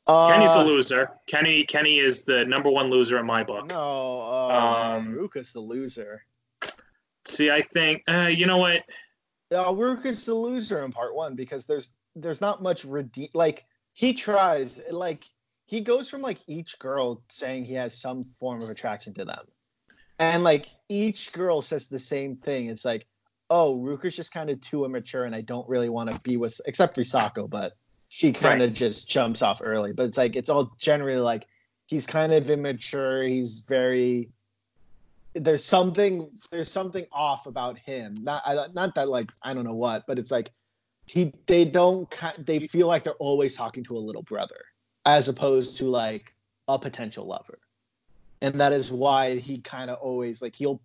uh, 0.08 0.28
kenny's 0.32 0.54
the 0.54 0.64
loser 0.64 1.10
kenny 1.28 1.64
kenny 1.64 2.00
is 2.00 2.24
the 2.24 2.46
number 2.46 2.70
one 2.70 2.90
loser 2.90 3.20
in 3.20 3.26
my 3.26 3.44
book 3.44 3.68
No, 3.70 4.22
uh, 4.22 4.98
Um, 4.98 5.14
Ruka's 5.14 5.52
the 5.54 5.60
loser. 5.60 6.24
see 7.26 7.52
i 7.52 7.62
think 7.62 8.04
uh 8.08 8.30
you 8.34 8.46
know 8.46 8.58
what 8.58 8.84
Uh, 9.52 9.72
Ruka's 9.72 10.26
the 10.26 10.34
loser 10.34 10.84
in 10.84 10.92
part 10.92 11.16
one 11.16 11.36
because 11.36 11.66
there's 11.66 11.94
there's 12.16 12.42
not 12.42 12.62
much 12.64 12.84
redeem. 12.84 13.30
Like 13.34 13.66
he 13.94 14.12
tries, 14.14 14.82
like 14.92 15.24
he 15.68 15.82
goes 15.82 16.10
from 16.10 16.22
like 16.22 16.40
each 16.48 16.80
girl 16.80 17.22
saying 17.30 17.64
he 17.64 17.76
has 17.76 17.94
some 17.98 18.24
form 18.24 18.62
of 18.62 18.70
attraction 18.70 19.14
to 19.14 19.24
them, 19.26 19.46
and 20.20 20.44
like 20.44 20.68
each 20.90 21.32
girl 21.32 21.62
says 21.62 21.88
the 21.88 22.00
same 22.00 22.36
thing. 22.38 22.68
It's 22.68 22.84
like, 22.86 23.06
oh, 23.50 23.78
Ruka's 23.78 24.16
just 24.16 24.34
kind 24.34 24.50
of 24.50 24.60
too 24.62 24.84
immature, 24.84 25.26
and 25.26 25.36
I 25.36 25.42
don't 25.42 25.68
really 25.70 25.90
want 25.90 26.10
to 26.12 26.20
be 26.22 26.36
with 26.38 26.60
except 26.66 26.98
Risako, 26.98 27.48
but 27.50 27.74
she 28.10 28.32
kind 28.32 28.62
of 28.62 28.74
just 28.74 29.10
jumps 29.10 29.42
off 29.42 29.62
early. 29.64 29.94
But 29.94 30.08
it's 30.08 30.18
like 30.18 30.36
it's 30.36 30.50
all 30.50 30.74
generally 30.80 31.20
like 31.20 31.48
he's 31.86 32.08
kind 32.08 32.34
of 32.34 32.50
immature. 32.50 33.24
He's 33.24 33.60
very 33.60 34.30
there's 35.34 35.64
something 35.64 36.30
there's 36.52 36.72
something 36.72 37.06
off 37.12 37.46
about 37.46 37.78
him. 37.78 38.16
Not 38.22 38.42
I, 38.46 38.68
not 38.74 38.96
that 38.96 39.10
like 39.10 39.32
I 39.44 39.54
don't 39.54 39.66
know 39.66 39.74
what, 39.74 40.06
but 40.08 40.20
it's 40.20 40.32
like 40.32 40.52
he 41.06 41.34
they 41.46 41.66
don't 41.66 42.08
they 42.46 42.60
feel 42.60 42.88
like 42.88 43.04
they're 43.04 43.14
always 43.14 43.56
talking 43.56 43.84
to 43.86 43.98
a 43.98 44.00
little 44.00 44.24
brother 44.24 44.62
as 45.06 45.30
opposed 45.30 45.78
to 45.78 45.86
like 45.86 46.34
a 46.68 46.78
potential 46.78 47.26
lover. 47.26 47.60
And 48.42 48.56
that 48.56 48.74
is 48.74 48.92
why 48.92 49.38
he 49.38 49.60
kind 49.60 49.90
of 49.90 49.98
always 50.00 50.42
like 50.42 50.56
he'll 50.56 50.82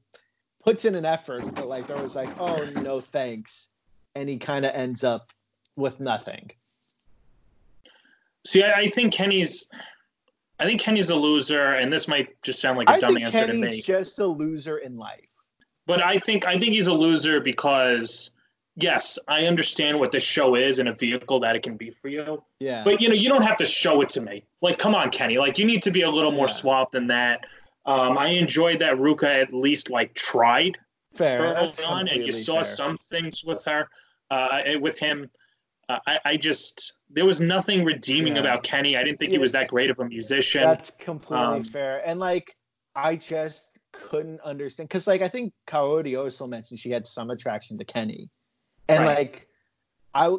puts 0.64 0.84
in 0.84 0.94
an 0.94 1.04
effort, 1.04 1.42
but 1.54 1.66
like 1.66 1.86
they're 1.86 1.96
always 1.96 2.16
like, 2.16 2.30
oh 2.38 2.56
no 2.82 3.00
thanks, 3.00 3.70
and 4.14 4.28
he 4.28 4.38
kind 4.38 4.64
of 4.64 4.74
ends 4.74 5.02
up 5.04 5.32
with 5.76 6.00
nothing. 6.00 6.50
See 8.44 8.62
I, 8.62 8.72
I 8.72 8.88
think 8.88 9.12
kenny's 9.12 9.68
i 10.58 10.64
think 10.64 10.80
kenny's 10.80 11.10
a 11.10 11.16
loser 11.16 11.72
and 11.74 11.92
this 11.92 12.08
might 12.08 12.40
just 12.42 12.60
sound 12.60 12.78
like 12.78 12.88
a 12.88 12.92
I 12.94 13.00
dumb 13.00 13.14
think 13.14 13.26
answer 13.26 13.46
to 13.46 13.52
me 13.52 13.80
just 13.80 14.18
a 14.18 14.26
loser 14.26 14.78
in 14.78 14.96
life. 14.96 15.20
But 15.86 16.00
I 16.00 16.16
think 16.18 16.46
I 16.46 16.58
think 16.58 16.74
he's 16.74 16.86
a 16.86 16.92
loser 16.92 17.40
because 17.40 18.30
yes, 18.76 19.18
I 19.26 19.46
understand 19.46 19.98
what 19.98 20.12
this 20.12 20.22
show 20.22 20.54
is 20.54 20.78
and 20.78 20.88
a 20.88 20.94
vehicle 20.94 21.40
that 21.40 21.56
it 21.56 21.62
can 21.64 21.76
be 21.76 21.90
for 21.90 22.08
you. 22.08 22.42
Yeah. 22.60 22.84
But 22.84 23.02
you 23.02 23.08
know, 23.08 23.14
you 23.14 23.28
don't 23.28 23.42
have 23.42 23.56
to 23.56 23.66
show 23.66 24.00
it 24.00 24.08
to 24.10 24.20
me. 24.20 24.44
Like, 24.60 24.78
come 24.78 24.94
on, 24.94 25.10
Kenny. 25.10 25.38
Like, 25.38 25.58
you 25.58 25.64
need 25.64 25.82
to 25.82 25.90
be 25.90 26.02
a 26.02 26.10
little 26.10 26.30
more 26.30 26.46
Yeah. 26.46 26.52
suave 26.52 26.90
than 26.92 27.08
that. 27.08 27.44
Um, 27.84 28.16
I 28.16 28.28
enjoyed 28.28 28.78
that 28.78 28.94
Ruka 28.94 29.24
at 29.42 29.52
least 29.52 29.90
like 29.90 30.14
tried 30.14 30.78
fair. 31.14 31.40
early 31.40 31.84
on, 31.84 32.06
and 32.06 32.24
you 32.24 32.32
saw 32.32 32.54
fair. 32.54 32.64
some 32.64 32.96
things 32.96 33.44
with 33.44 33.64
her, 33.64 33.88
uh, 34.30 34.62
with 34.80 34.98
him. 34.98 35.28
I, 35.88 36.18
I 36.24 36.36
just 36.36 36.94
there 37.10 37.24
was 37.26 37.40
nothing 37.40 37.84
redeeming 37.84 38.34
Yeah. 38.36 38.40
about 38.42 38.62
Kenny. 38.62 38.96
I 38.96 39.04
didn't 39.04 39.18
think 39.18 39.32
he 39.32 39.38
was 39.38 39.52
that 39.52 39.68
great 39.68 39.90
of 39.90 40.00
a 40.00 40.04
musician. 40.04 40.62
That's 40.62 40.90
completely 40.90 41.58
Um, 41.58 41.62
fair. 41.62 42.02
And 42.06 42.18
like, 42.18 42.56
I 42.94 43.16
just 43.16 43.78
couldn't 43.92 44.40
understand 44.40 44.88
because, 44.88 45.06
like, 45.06 45.20
I 45.22 45.28
think 45.28 45.52
Kaori 45.66 46.18
also 46.18 46.46
mentioned 46.46 46.78
she 46.78 46.90
had 46.90 47.06
some 47.06 47.30
attraction 47.30 47.76
to 47.78 47.84
Kenny, 47.84 48.30
and 48.88 49.04
Right. 49.04 49.16
like, 49.16 49.48
I 50.14 50.36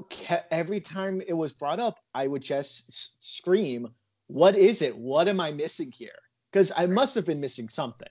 every 0.51 0.81
time 0.81 1.21
it 1.27 1.33
was 1.33 1.51
brought 1.51 1.79
up, 1.79 1.99
I 2.13 2.27
would 2.27 2.41
just 2.43 2.91
scream, 3.23 3.93
"What 4.27 4.55
is 4.55 4.81
it? 4.81 4.95
What 4.95 5.27
am 5.27 5.39
I 5.39 5.51
missing 5.51 5.91
here?" 5.91 6.17
Because 6.51 6.71
I 6.75 6.85
must 6.85 7.15
have 7.15 7.25
been 7.25 7.39
missing 7.39 7.69
something. 7.69 8.07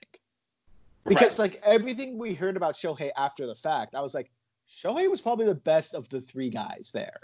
Because 1.05 1.39
like 1.39 1.61
everything 1.63 2.17
we 2.17 2.33
heard 2.33 2.55
about 2.55 2.75
Shohei 2.75 3.11
after 3.17 3.45
the 3.45 3.55
fact, 3.55 3.95
I 3.95 4.01
was 4.01 4.13
like, 4.13 4.31
Shohei 4.69 5.09
was 5.09 5.21
probably 5.21 5.45
the 5.45 5.55
best 5.55 5.93
of 5.93 6.09
the 6.09 6.21
three 6.21 6.49
guys 6.49 6.91
there. 6.93 7.21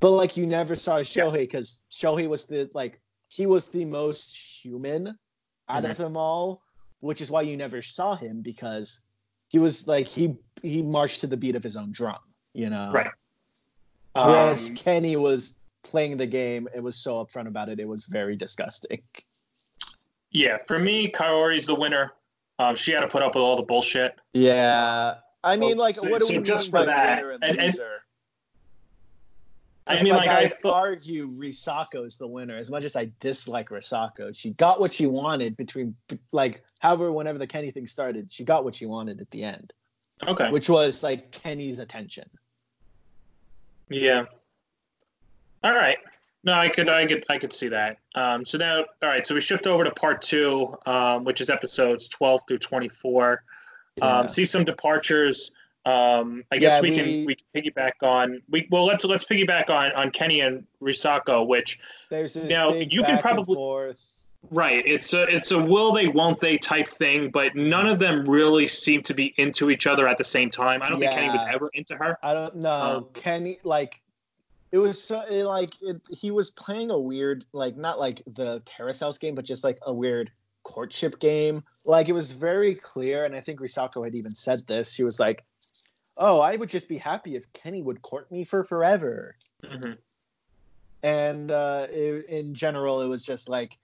But 0.00 0.10
like 0.10 0.36
you 0.36 0.46
never 0.46 0.74
saw 0.74 0.98
Shohei 1.00 1.40
because 1.40 1.82
Shohei 1.90 2.28
was 2.28 2.44
the 2.44 2.70
like 2.74 3.00
he 3.28 3.46
was 3.46 3.68
the 3.68 3.84
most 3.84 4.36
human 4.36 5.18
out 5.68 5.84
of 5.84 5.96
them 5.96 6.16
all, 6.16 6.62
which 7.00 7.20
is 7.20 7.30
why 7.30 7.42
you 7.42 7.56
never 7.56 7.80
saw 7.82 8.14
him 8.14 8.42
because 8.42 9.00
he 9.48 9.58
was 9.58 9.86
like 9.88 10.06
he 10.06 10.36
he 10.62 10.82
marched 10.82 11.20
to 11.20 11.26
the 11.26 11.36
beat 11.36 11.56
of 11.56 11.62
his 11.62 11.76
own 11.76 11.90
drum, 11.92 12.18
you 12.52 12.70
know. 12.70 12.90
Right. 12.92 13.10
Whereas 14.14 14.70
Um, 14.70 14.76
Kenny 14.76 15.16
was 15.16 15.56
playing 15.82 16.16
the 16.16 16.26
game, 16.26 16.68
it 16.74 16.80
was 16.82 16.96
so 16.96 17.24
upfront 17.24 17.48
about 17.48 17.68
it, 17.68 17.80
it 17.80 17.88
was 17.88 18.04
very 18.04 18.36
disgusting. 18.36 19.02
yeah, 20.30 20.56
for 20.66 20.78
me, 20.78 21.08
Kaori's 21.10 21.66
the 21.66 21.74
winner. 21.74 22.12
Um, 22.58 22.76
she 22.76 22.92
had 22.92 23.00
to 23.00 23.08
put 23.08 23.22
up 23.22 23.34
with 23.34 23.42
all 23.42 23.56
the 23.56 23.62
bullshit. 23.62 24.14
Yeah. 24.32 25.16
I 25.44 25.56
mean, 25.56 25.76
like, 25.76 25.94
so- 25.96 26.08
what 26.08 26.20
do 26.20 26.26
so 26.26 26.36
we 26.38 26.42
just 26.42 26.64
mean 26.64 26.70
for 26.70 26.78
by 26.80 26.86
that, 26.86 27.16
winner 27.22 27.30
and, 27.32 27.44
and- 27.44 27.60
and-? 27.60 27.78
I 29.86 30.02
mean, 30.02 30.14
like, 30.14 30.30
I 30.30 30.40
I 30.44 30.48
thought- 30.48 30.72
argue 30.74 31.28
Risako 31.28 32.06
is 32.06 32.16
the 32.16 32.26
winner. 32.26 32.56
As 32.56 32.70
much 32.70 32.84
as 32.84 32.96
I 32.96 33.10
dislike 33.20 33.68
Risako, 33.68 34.34
she 34.34 34.50
got 34.54 34.80
what 34.80 34.94
she 34.94 35.06
wanted 35.06 35.58
between, 35.58 35.94
like, 36.32 36.64
however, 36.78 37.12
whenever 37.12 37.36
the 37.36 37.46
Kenny 37.46 37.70
thing 37.70 37.86
started, 37.86 38.32
she 38.32 38.44
got 38.44 38.64
what 38.64 38.74
she 38.74 38.86
wanted 38.86 39.20
at 39.20 39.30
the 39.30 39.44
end, 39.44 39.74
Okay. 40.26 40.50
which 40.50 40.70
was 40.70 41.02
like 41.02 41.30
Kenny's 41.32 41.78
attention. 41.80 42.28
Yeah. 43.90 44.24
All 45.62 45.74
right. 45.74 45.98
No, 46.44 46.54
I 46.54 46.70
could, 46.70 46.88
I 46.88 47.04
could, 47.04 47.24
I 47.28 47.36
could 47.36 47.52
see 47.52 47.68
that. 47.68 47.98
Um, 48.14 48.44
so 48.46 48.56
now, 48.56 48.78
all 49.02 49.08
right. 49.10 49.26
So 49.26 49.34
we 49.34 49.42
shift 49.42 49.66
over 49.66 49.84
to 49.84 49.90
part 49.90 50.22
two, 50.22 50.74
um, 50.86 51.24
which 51.24 51.42
is 51.42 51.50
episodes 51.50 52.08
twelve 52.08 52.40
through 52.48 52.58
twenty-four. 52.58 53.42
Yeah. 53.96 54.18
Um, 54.20 54.28
see 54.28 54.44
some 54.44 54.64
departures. 54.64 55.52
Um, 55.86 56.44
I 56.50 56.56
guess 56.58 56.76
Yeah, 56.76 56.80
we, 56.80 56.90
we- 56.90 56.96
can 56.96 57.24
we 57.26 57.34
can 57.36 57.46
piggyback 57.54 57.92
on 58.02 58.40
we 58.48 58.66
well 58.70 58.86
let's 58.86 59.04
let's 59.04 59.24
piggyback 59.24 59.68
on 59.68 59.92
on 59.92 60.10
Kenny 60.10 60.40
and 60.40 60.64
Risako, 60.82 61.46
which 61.46 61.78
There's 62.08 62.34
this 62.34 62.48
now, 62.48 62.72
you 62.72 63.02
can 63.02 63.18
probably- 63.20 63.94
right 64.50 64.82
it's 64.86 65.14
a 65.14 65.22
it's 65.22 65.52
a 65.52 65.58
will 65.58 65.92
they 65.92 66.08
won't 66.08 66.40
they 66.40 66.56
type 66.58 66.88
thing, 66.88 67.30
but 67.30 67.54
none 67.54 67.86
of 67.86 67.98
them 67.98 68.28
really 68.28 68.66
seem 68.66 69.02
to 69.02 69.14
be 69.14 69.34
into 69.36 69.70
each 69.70 69.86
other 69.86 70.08
at 70.08 70.18
the 70.18 70.24
same 70.24 70.50
time. 70.50 70.82
I 70.82 70.88
don't 70.88 70.98
think 70.98 71.12
Kenny 71.12 71.30
was 71.30 71.40
ever 71.52 71.68
into 71.74 71.94
her. 71.96 72.18
I 72.22 72.34
don't 72.34 72.56
know. 72.56 72.70
Um, 72.70 73.06
Kenny, 73.14 73.58
like, 73.64 74.02
it 74.72 74.78
was 74.78 75.02
so 75.02 75.20
it, 75.30 75.44
like 75.44 75.74
it, 75.82 76.00
he 76.10 76.30
was 76.30 76.50
playing 76.50 76.90
a 76.90 76.98
weird, 76.98 77.44
like, 77.52 77.76
not 77.76 77.98
like 77.98 78.22
the 78.34 78.60
Terrace 78.66 79.00
House 79.00 79.16
game, 79.18 79.34
but 79.34 79.44
just 79.46 79.64
like 79.64 79.78
a 79.86 79.92
weird 79.94 80.30
courtship 80.64 81.18
game. 81.20 81.62
Like 81.84 82.08
it 82.08 82.12
was 82.12 82.32
very 82.32 82.74
clear, 82.74 83.24
and 83.24 83.34
I 83.34 83.40
think 83.40 83.60
Risako 83.60 84.04
had 84.04 84.14
even 84.14 84.34
said 84.34 84.66
this. 84.66 84.92
She 84.92 85.04
was 85.04 85.20
like, 85.20 85.44
"Oh, 86.16 86.40
I 86.40 86.56
would 86.56 86.68
just 86.68 86.88
be 86.88 86.98
happy 86.98 87.36
if 87.36 87.52
Kenny 87.52 87.82
would 87.82 88.02
court 88.02 88.30
me 88.32 88.44
for 88.44 88.64
forever." 88.64 89.36
Mm-hmm. 89.62 89.92
And 91.02 91.50
uh, 91.50 91.86
it, 91.90 92.26
in 92.26 92.54
general, 92.54 93.02
it 93.02 93.06
was 93.06 93.22
just 93.22 93.48
like 93.48 93.78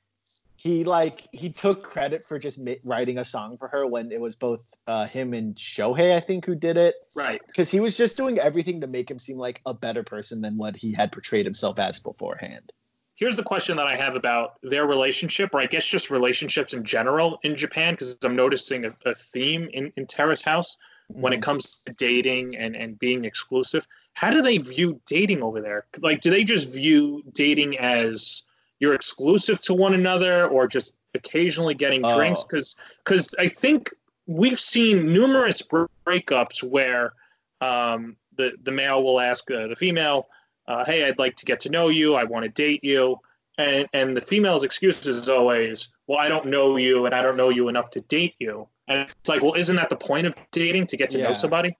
he 0.60 0.84
like 0.84 1.26
he 1.32 1.48
took 1.48 1.82
credit 1.82 2.22
for 2.22 2.38
just 2.38 2.58
ma- 2.58 2.74
writing 2.84 3.16
a 3.16 3.24
song 3.24 3.56
for 3.56 3.66
her 3.68 3.86
when 3.86 4.12
it 4.12 4.20
was 4.20 4.34
both 4.34 4.74
uh, 4.86 5.06
him 5.06 5.32
and 5.32 5.54
Shohei, 5.54 6.14
I 6.14 6.20
think, 6.20 6.44
who 6.44 6.54
did 6.54 6.76
it. 6.76 6.96
Right. 7.16 7.40
Because 7.46 7.70
he 7.70 7.80
was 7.80 7.96
just 7.96 8.16
doing 8.18 8.38
everything 8.38 8.78
to 8.82 8.86
make 8.86 9.10
him 9.10 9.18
seem 9.18 9.38
like 9.38 9.62
a 9.64 9.72
better 9.72 10.02
person 10.02 10.42
than 10.42 10.58
what 10.58 10.76
he 10.76 10.92
had 10.92 11.12
portrayed 11.12 11.46
himself 11.46 11.78
as 11.78 11.98
beforehand. 11.98 12.72
Here's 13.20 13.36
the 13.36 13.42
question 13.42 13.76
that 13.76 13.86
I 13.86 13.96
have 13.96 14.16
about 14.16 14.54
their 14.62 14.86
relationship, 14.86 15.54
or 15.54 15.60
I 15.60 15.66
guess 15.66 15.86
just 15.86 16.10
relationships 16.10 16.72
in 16.72 16.82
general 16.82 17.38
in 17.42 17.54
Japan, 17.54 17.92
because 17.92 18.16
I'm 18.24 18.34
noticing 18.34 18.86
a, 18.86 18.96
a, 19.04 19.14
theme 19.14 19.68
in, 19.74 19.92
in 19.98 20.06
Terrace 20.06 20.40
House 20.40 20.78
when 21.08 21.34
it 21.34 21.36
mm-hmm. 21.36 21.42
comes 21.42 21.80
to 21.80 21.92
dating 21.98 22.56
and, 22.56 22.74
and 22.74 22.98
being 22.98 23.26
exclusive. 23.26 23.86
How 24.14 24.30
do 24.30 24.40
they 24.40 24.56
view 24.56 24.98
dating 25.04 25.42
over 25.42 25.60
there? 25.60 25.84
Like, 25.98 26.22
do 26.22 26.30
they 26.30 26.44
just 26.44 26.72
view 26.72 27.22
dating 27.34 27.78
as 27.78 28.44
you're 28.78 28.94
exclusive 28.94 29.60
to 29.62 29.74
one 29.74 29.92
another 29.92 30.48
or 30.48 30.66
just 30.66 30.94
occasionally 31.12 31.74
getting 31.74 32.02
oh. 32.02 32.16
drinks 32.16 32.42
because 32.44 32.76
because 33.04 33.34
I 33.38 33.48
think 33.48 33.90
we've 34.26 34.58
seen 34.58 35.12
numerous 35.12 35.60
breakups 35.60 36.62
where 36.62 37.12
um, 37.60 38.16
the 38.38 38.52
the 38.62 38.72
male 38.72 39.04
will 39.04 39.20
ask 39.20 39.50
uh, 39.50 39.66
the 39.66 39.76
female, 39.76 40.28
uh, 40.70 40.84
"Hey, 40.84 41.04
I'd 41.04 41.18
like 41.18 41.36
to 41.36 41.44
get 41.44 41.60
to 41.60 41.70
know 41.70 41.88
you. 41.88 42.14
I 42.14 42.24
want 42.24 42.44
to 42.44 42.48
date 42.48 42.82
you," 42.82 43.16
and 43.58 43.86
and 43.92 44.16
the 44.16 44.20
female's 44.20 44.64
excuse 44.64 45.04
is 45.06 45.28
always, 45.28 45.88
"Well, 46.06 46.18
I 46.18 46.28
don't 46.28 46.46
know 46.46 46.76
you, 46.76 47.06
and 47.06 47.14
I 47.14 47.22
don't 47.22 47.36
know 47.36 47.50
you 47.50 47.68
enough 47.68 47.90
to 47.90 48.00
date 48.02 48.34
you." 48.38 48.68
And 48.88 49.00
it's 49.00 49.14
like, 49.28 49.40
well, 49.40 49.54
isn't 49.54 49.76
that 49.76 49.88
the 49.88 49.96
point 49.96 50.26
of 50.26 50.34
dating 50.50 50.88
to 50.88 50.96
get 50.96 51.10
to 51.10 51.18
yeah. 51.18 51.28
know 51.28 51.32
somebody? 51.32 51.76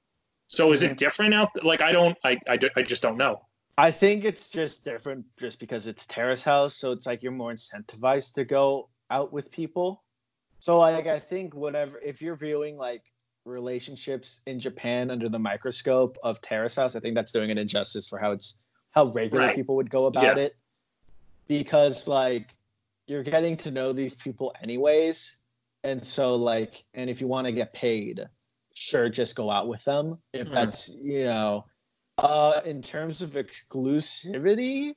So 0.46 0.72
is 0.72 0.82
mm-hmm. 0.82 0.92
it 0.92 0.98
different 0.98 1.32
now? 1.32 1.48
Like, 1.62 1.82
I 1.82 1.90
don't, 1.90 2.16
I, 2.24 2.38
I, 2.48 2.58
I 2.76 2.82
just 2.82 3.02
don't 3.02 3.16
know. 3.16 3.40
I 3.76 3.90
think 3.90 4.24
it's 4.24 4.48
just 4.48 4.84
different 4.84 5.24
just 5.38 5.58
because 5.58 5.86
it's 5.86 6.06
terrace 6.06 6.44
house, 6.44 6.76
so 6.76 6.92
it's 6.92 7.06
like 7.06 7.22
you're 7.22 7.32
more 7.32 7.52
incentivized 7.52 8.34
to 8.34 8.44
go 8.44 8.90
out 9.10 9.32
with 9.32 9.50
people. 9.50 10.04
So 10.58 10.78
like 10.78 11.06
I 11.06 11.18
think 11.18 11.54
whatever 11.54 11.98
if 12.04 12.20
you're 12.20 12.36
viewing 12.36 12.76
like 12.76 13.02
relationships 13.46 14.42
in 14.46 14.60
Japan 14.60 15.10
under 15.10 15.30
the 15.30 15.38
microscope 15.38 16.18
of 16.22 16.40
terrace 16.42 16.76
house, 16.76 16.94
I 16.94 17.00
think 17.00 17.14
that's 17.14 17.32
doing 17.32 17.50
an 17.50 17.56
injustice 17.56 18.06
for 18.06 18.18
how 18.18 18.32
it's 18.32 18.68
how 18.92 19.06
regular 19.12 19.46
right. 19.46 19.54
people 19.54 19.76
would 19.76 19.90
go 19.90 20.06
about 20.06 20.36
yeah. 20.36 20.44
it. 20.44 20.56
Because 21.48 22.06
like 22.06 22.54
you're 23.06 23.22
getting 23.22 23.56
to 23.58 23.70
know 23.70 23.92
these 23.92 24.14
people 24.14 24.54
anyways. 24.62 25.38
And 25.82 26.04
so 26.04 26.36
like 26.36 26.84
and 26.94 27.08
if 27.08 27.20
you 27.20 27.26
want 27.26 27.46
to 27.46 27.52
get 27.52 27.72
paid, 27.72 28.26
sure 28.74 29.08
just 29.08 29.34
go 29.34 29.50
out 29.50 29.68
with 29.68 29.82
them. 29.84 30.18
If 30.32 30.48
mm. 30.48 30.54
that's 30.54 30.94
you 31.02 31.24
know 31.24 31.64
uh, 32.18 32.60
in 32.64 32.82
terms 32.82 33.22
of 33.22 33.30
exclusivity, 33.30 34.94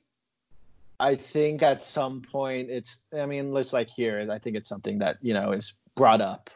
I 1.00 1.14
think 1.14 1.62
at 1.62 1.82
some 1.82 2.20
point 2.20 2.70
it's. 2.70 3.04
I 3.16 3.26
mean, 3.26 3.52
let's 3.52 3.72
like 3.72 3.88
here. 3.88 4.26
I 4.30 4.38
think 4.38 4.56
it's 4.56 4.68
something 4.68 4.98
that 4.98 5.16
you 5.22 5.34
know 5.34 5.52
is 5.52 5.74
brought 5.96 6.20
up 6.20 6.50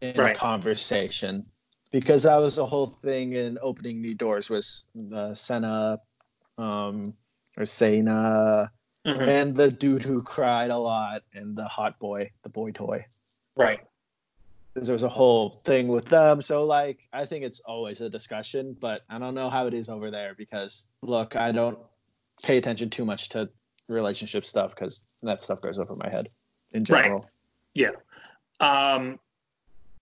in 0.00 0.16
right. 0.16 0.36
conversation 0.36 1.44
because 1.90 2.22
that 2.22 2.36
was 2.36 2.56
the 2.56 2.66
whole 2.66 2.98
thing 3.02 3.32
in 3.32 3.58
opening 3.60 4.00
new 4.00 4.14
doors 4.14 4.50
was 4.50 4.86
the 4.94 5.34
Senna 5.34 6.00
um, 6.58 7.14
or 7.56 7.64
Sena 7.64 8.70
mm-hmm. 9.06 9.20
and 9.22 9.56
the 9.56 9.70
dude 9.70 10.04
who 10.04 10.22
cried 10.22 10.70
a 10.70 10.78
lot 10.78 11.22
and 11.34 11.56
the 11.56 11.64
hot 11.64 11.98
boy, 11.98 12.30
the 12.42 12.50
boy 12.50 12.72
toy. 12.72 13.04
Right 13.56 13.80
there 14.84 14.92
was 14.92 15.02
a 15.02 15.08
whole 15.08 15.60
thing 15.64 15.88
with 15.88 16.06
them. 16.06 16.42
So 16.42 16.64
like 16.64 17.08
I 17.12 17.24
think 17.24 17.44
it's 17.44 17.60
always 17.60 18.00
a 18.00 18.10
discussion, 18.10 18.76
but 18.80 19.02
I 19.08 19.18
don't 19.18 19.34
know 19.34 19.50
how 19.50 19.66
it 19.66 19.74
is 19.74 19.88
over 19.88 20.10
there 20.10 20.34
because 20.36 20.86
look, 21.02 21.36
I 21.36 21.52
don't 21.52 21.78
pay 22.42 22.58
attention 22.58 22.90
too 22.90 23.04
much 23.04 23.28
to 23.30 23.48
relationship 23.88 24.44
stuff 24.44 24.74
because 24.74 25.04
that 25.22 25.42
stuff 25.42 25.60
goes 25.60 25.78
over 25.78 25.96
my 25.96 26.08
head 26.10 26.28
in 26.72 26.84
general. 26.84 27.20
Right. 27.20 27.28
Yeah. 27.74 27.90
Um, 28.60 29.18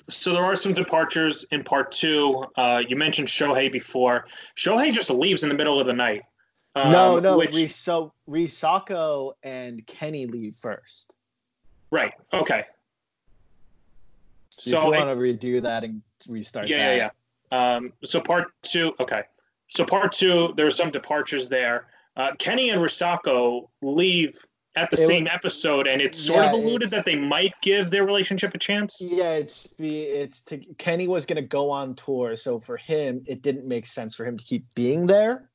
so 0.09 0.33
there 0.33 0.45
are 0.45 0.55
some 0.55 0.73
departures 0.73 1.45
in 1.51 1.65
part 1.65 1.93
two. 1.93 2.45
Uh, 2.57 2.83
you 2.87 2.97
mentioned 2.97 3.29
Shohei 3.29 3.71
before. 3.71 4.27
Shohei 4.57 4.93
just 4.93 5.11
leaves 5.11 5.43
in 5.43 5.49
the 5.49 5.55
middle 5.55 5.81
of 5.81 5.87
the 5.87 5.93
night. 5.93 6.23
Um, 6.77 6.93
no, 6.93 7.19
no. 7.19 7.39
Which... 7.39 7.73
so 7.73 8.13
Risako 8.29 9.33
and 9.43 9.85
Kenny 9.87 10.27
leave 10.27 10.55
first. 10.55 11.15
Right. 11.91 12.13
Okay. 12.33 12.65
So, 14.51 14.79
if 14.79 14.85
you 14.85 14.91
want 14.91 15.09
to 15.09 15.17
redo 15.17 15.61
that 15.63 15.85
and 15.85 16.03
restart 16.29 16.69
yeah, 16.69 16.77
that. 16.77 16.97
Yeah, 16.97 17.11
yeah, 17.53 17.77
Um, 17.77 17.93
so 18.05 18.21
part 18.21 18.49
two, 18.63 18.95
okay. 19.01 19.23
So 19.69 19.85
part 19.85 20.13
two, 20.13 20.55
there 20.57 20.67
are 20.67 20.71
some 20.71 20.91
departures 20.91 21.49
there. 21.49 21.87
Uh, 22.17 22.33
Kenny 22.39 22.71
and 22.71 22.81
Risako 22.81 23.69
leave 23.83 24.39
at 24.77 24.91
the 24.91 24.97
it, 24.97 25.07
same 25.07 25.27
episode, 25.27 25.87
and 25.87 26.01
it's 26.01 26.19
sort 26.19 26.45
yeah, 26.45 26.53
of 26.53 26.53
alluded 26.53 26.91
that 26.91 27.05
they 27.05 27.17
might 27.17 27.55
give 27.63 27.91
their 27.91 28.05
relationship 28.05 28.55
a 28.55 28.59
chance. 28.59 29.03
Yeah, 29.03 29.33
it's 29.33 29.75
it's 29.79 30.41
to, 30.43 30.59
Kenny 30.79 31.09
was 31.09 31.27
going 31.27 31.37
to 31.37 31.49
go 31.49 31.71
on 31.71 31.95
tour, 31.95 32.37
so 32.37 32.61
for 32.61 32.77
him, 32.77 33.23
it 33.27 33.43
didn't 33.43 33.67
make 33.67 33.87
sense 33.87 34.15
for 34.15 34.25
him 34.25 34.37
to 34.39 34.45
keep 34.45 34.67
being 34.75 35.07
there, 35.07 35.49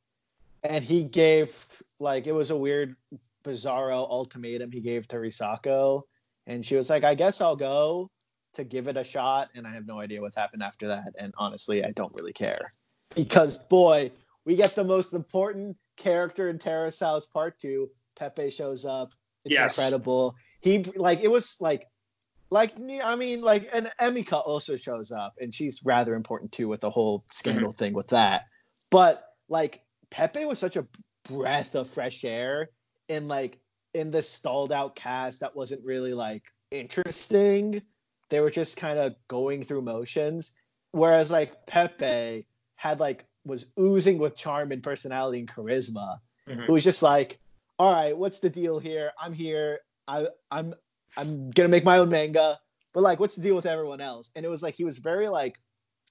and 0.64 0.84
he 0.84 1.04
gave 1.04 1.68
like 2.00 2.28
it 2.28 2.34
was 2.34 2.52
a 2.52 2.58
weird, 2.58 2.96
bizarro 3.44 4.10
ultimatum 4.10 4.72
he 4.72 4.82
gave 4.82 5.08
to 5.10 5.18
Risako, 5.18 6.04
and 6.48 6.66
she 6.66 6.76
was 6.76 6.90
like, 6.90 7.04
"I 7.04 7.16
guess 7.16 7.42
I'll 7.42 7.56
go." 7.56 8.10
to 8.54 8.64
give 8.64 8.88
it 8.88 8.98
a 8.98 9.04
shot, 9.04 9.50
and 9.56 9.66
I 9.66 9.74
have 9.74 9.86
no 9.86 10.00
idea 10.00 10.22
what 10.22 10.36
happened 10.36 10.64
after 10.64 10.88
that. 10.88 11.16
And 11.18 11.34
honestly, 11.38 11.84
I 11.86 11.92
don't 11.92 12.14
really 12.14 12.34
care 12.34 12.70
because 13.16 13.58
boy, 13.58 14.12
we 14.46 14.56
get 14.56 14.76
the 14.76 14.84
most 14.84 15.14
important 15.14 15.78
character 15.98 16.50
in 16.50 16.60
Terrace 16.60 17.00
House 17.00 17.26
Part 17.26 17.60
Two. 17.60 17.90
Pepe 18.18 18.50
shows 18.50 18.86
up. 18.86 19.14
It's 19.46 19.54
yes. 19.54 19.78
incredible. 19.78 20.36
He 20.62 20.84
like 20.96 21.22
it 21.22 21.30
was 21.30 21.58
like 21.60 21.88
like 22.50 22.74
I 23.04 23.16
mean 23.16 23.42
like 23.42 23.70
and 23.74 23.92
Emika 24.00 24.46
also 24.46 24.76
shows 24.76 25.12
up 25.12 25.34
and 25.40 25.54
she's 25.54 25.84
rather 25.84 26.16
important 26.16 26.52
too 26.52 26.68
with 26.68 26.82
the 26.82 26.90
whole 26.90 27.24
scandal 27.32 27.70
mm-hmm. 27.70 27.78
thing 27.78 27.94
with 27.94 28.10
that. 28.10 28.44
But 28.90 29.24
like 29.48 29.82
Pepe 30.12 30.46
was 30.46 30.60
such 30.60 30.76
a 30.76 30.88
breath 31.26 31.76
of 31.76 31.90
fresh 31.90 32.24
air 32.24 32.70
in 33.10 33.28
like 33.28 33.58
in 33.94 34.12
this 34.12 34.30
stalled 34.30 34.72
out 34.72 34.96
cast 34.96 35.40
that 35.40 35.56
wasn't 35.56 35.84
really 35.84 36.14
like 36.14 36.44
interesting 36.70 37.82
they 38.32 38.40
were 38.40 38.50
just 38.50 38.78
kind 38.78 38.98
of 38.98 39.14
going 39.28 39.62
through 39.62 39.84
motions. 39.84 40.54
Whereas 40.94 41.30
like 41.30 41.68
Pepe 41.68 42.48
had 42.76 43.00
like 43.00 43.26
was 43.46 43.68
oozing 43.80 44.18
with 44.18 44.36
charm 44.36 44.72
and 44.72 44.82
personality 44.82 45.40
and 45.40 45.52
charisma. 45.52 46.18
Mm-hmm. 46.50 46.62
It 46.62 46.70
was 46.70 46.84
just 46.84 47.04
like, 47.04 47.40
all 47.78 47.94
right, 47.94 48.18
what's 48.18 48.40
the 48.40 48.50
deal 48.50 48.80
here? 48.80 49.12
I'm 49.22 49.34
here. 49.34 49.80
I 50.08 50.28
I'm 50.50 50.74
I'm 51.16 51.52
gonna 51.52 51.70
make 51.70 51.84
my 51.84 52.00
own 52.00 52.10
manga. 52.10 52.58
But 52.94 53.04
like, 53.04 53.20
what's 53.20 53.36
the 53.36 53.42
deal 53.42 53.56
with 53.56 53.66
everyone 53.66 54.02
else? 54.02 54.32
And 54.36 54.46
it 54.46 54.50
was 54.50 54.64
like 54.64 54.76
he 54.76 54.84
was 54.84 54.98
very 54.98 55.28
like, 55.28 55.56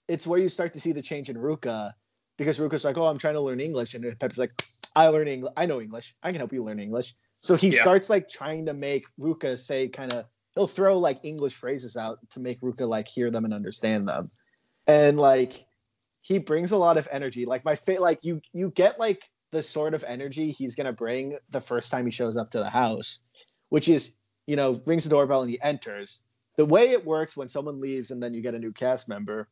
it's 0.09 0.27
where 0.27 0.39
you 0.39 0.49
start 0.49 0.73
to 0.75 0.81
see 0.81 0.93
the 0.93 1.03
change 1.03 1.29
in 1.29 1.37
Ruka, 1.37 1.93
because 2.41 2.59
Ruka's 2.59 2.87
like, 2.87 2.97
oh, 2.97 3.05
I'm 3.05 3.19
trying 3.19 3.35
to 3.35 3.41
learn 3.43 3.61
English, 3.61 3.93
and 3.93 4.19
Pepe's 4.19 4.39
like, 4.39 4.51
I 4.97 5.09
learn 5.09 5.29
English. 5.29 5.53
I 5.59 5.67
know 5.67 5.79
English. 5.79 6.15
I 6.23 6.31
can 6.31 6.39
help 6.39 6.55
you 6.55 6.63
learn 6.63 6.81
English. 6.81 7.13
So 7.39 7.55
he 7.55 7.69
yeah. 7.69 7.83
starts 7.83 8.09
like 8.09 8.31
trying 8.31 8.65
to 8.65 8.73
make 8.73 9.05
Ruka 9.21 9.59
say 9.59 9.89
kind 9.89 10.11
of 10.15 10.25
he'll 10.55 10.67
throw 10.67 10.99
like 10.99 11.19
English 11.23 11.55
phrases 11.55 11.99
out 11.99 12.19
to 12.31 12.41
make 12.41 12.63
Ruka 12.63 12.89
like 12.89 13.09
hear 13.09 13.31
them 13.31 13.45
and 13.45 13.53
understand 13.53 14.09
them. 14.09 14.31
And 14.87 15.19
like 15.19 15.67
he 16.23 16.39
brings 16.39 16.73
a 16.73 16.79
lot 16.79 16.97
of 16.97 17.07
energy. 17.13 17.45
Like 17.45 17.63
my 17.63 17.77
fa- 17.77 18.01
like 18.01 18.25
you 18.25 18.41
you 18.55 18.71
get 18.71 18.99
like 18.99 19.29
the 19.53 19.63
sort 19.63 19.93
of 19.93 20.03
energy 20.05 20.51
he's 20.51 20.75
gonna 20.75 20.95
bring 20.95 21.37
the 21.51 21.61
first 21.61 21.91
time 21.91 22.07
he 22.07 22.11
shows 22.11 22.39
up 22.39 22.51
to 22.53 22.59
the 22.59 22.71
house, 22.71 23.21
which 23.69 23.87
is, 23.87 24.17
you 24.47 24.57
know, 24.57 24.81
rings 24.87 25.05
the 25.05 25.11
doorbell 25.11 25.43
and 25.43 25.51
he 25.51 25.61
enters. 25.61 26.23
The 26.57 26.65
way 26.65 26.93
it 26.93 27.05
works 27.05 27.37
when 27.37 27.49
someone 27.49 27.83
leaves 27.83 28.11
and 28.11 28.23
then 28.23 28.33
you 28.33 28.41
get 28.41 28.55
a 28.55 28.59
new 28.59 28.73
cast 28.73 29.11
member, 29.11 29.49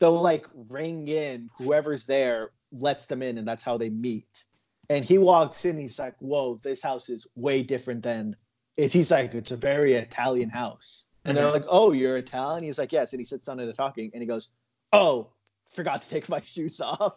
they'll 0.00 0.20
like 0.20 0.46
ring 0.68 1.06
in 1.06 1.48
whoever's 1.56 2.06
there, 2.06 2.50
lets 2.72 3.06
them 3.06 3.22
in, 3.22 3.38
and 3.38 3.46
that's 3.46 3.62
how 3.62 3.78
they 3.78 3.90
meet. 3.90 4.44
And 4.88 5.04
he 5.04 5.18
walks 5.18 5.64
in, 5.64 5.78
he's 5.78 5.98
like, 5.98 6.16
Whoa, 6.18 6.58
this 6.64 6.82
house 6.82 7.08
is 7.08 7.26
way 7.36 7.62
different 7.62 8.02
than 8.02 8.34
it's 8.76 8.94
he's 8.94 9.10
like 9.10 9.34
it's 9.34 9.50
a 9.50 9.56
very 9.56 9.94
Italian 9.94 10.48
house, 10.48 11.06
and 11.24 11.36
mm-hmm. 11.36 11.44
they're 11.44 11.52
like, 11.52 11.64
"Oh, 11.68 11.92
you're 11.92 12.16
Italian." 12.16 12.64
He's 12.64 12.78
like, 12.78 12.92
"Yes," 12.92 13.12
and 13.12 13.20
he 13.20 13.24
sits 13.24 13.46
down 13.46 13.60
and 13.60 13.68
they're 13.68 13.74
talking, 13.74 14.10
and 14.14 14.22
he 14.22 14.26
goes, 14.26 14.48
"Oh, 14.92 15.32
forgot 15.70 16.02
to 16.02 16.08
take 16.08 16.28
my 16.28 16.40
shoes 16.44 16.80
off," 16.80 17.14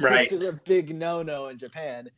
right? 0.00 0.30
Which 0.30 0.32
is 0.32 0.42
a 0.42 0.52
big 0.52 0.94
no-no 0.94 1.48
in 1.48 1.58
Japan. 1.58 2.08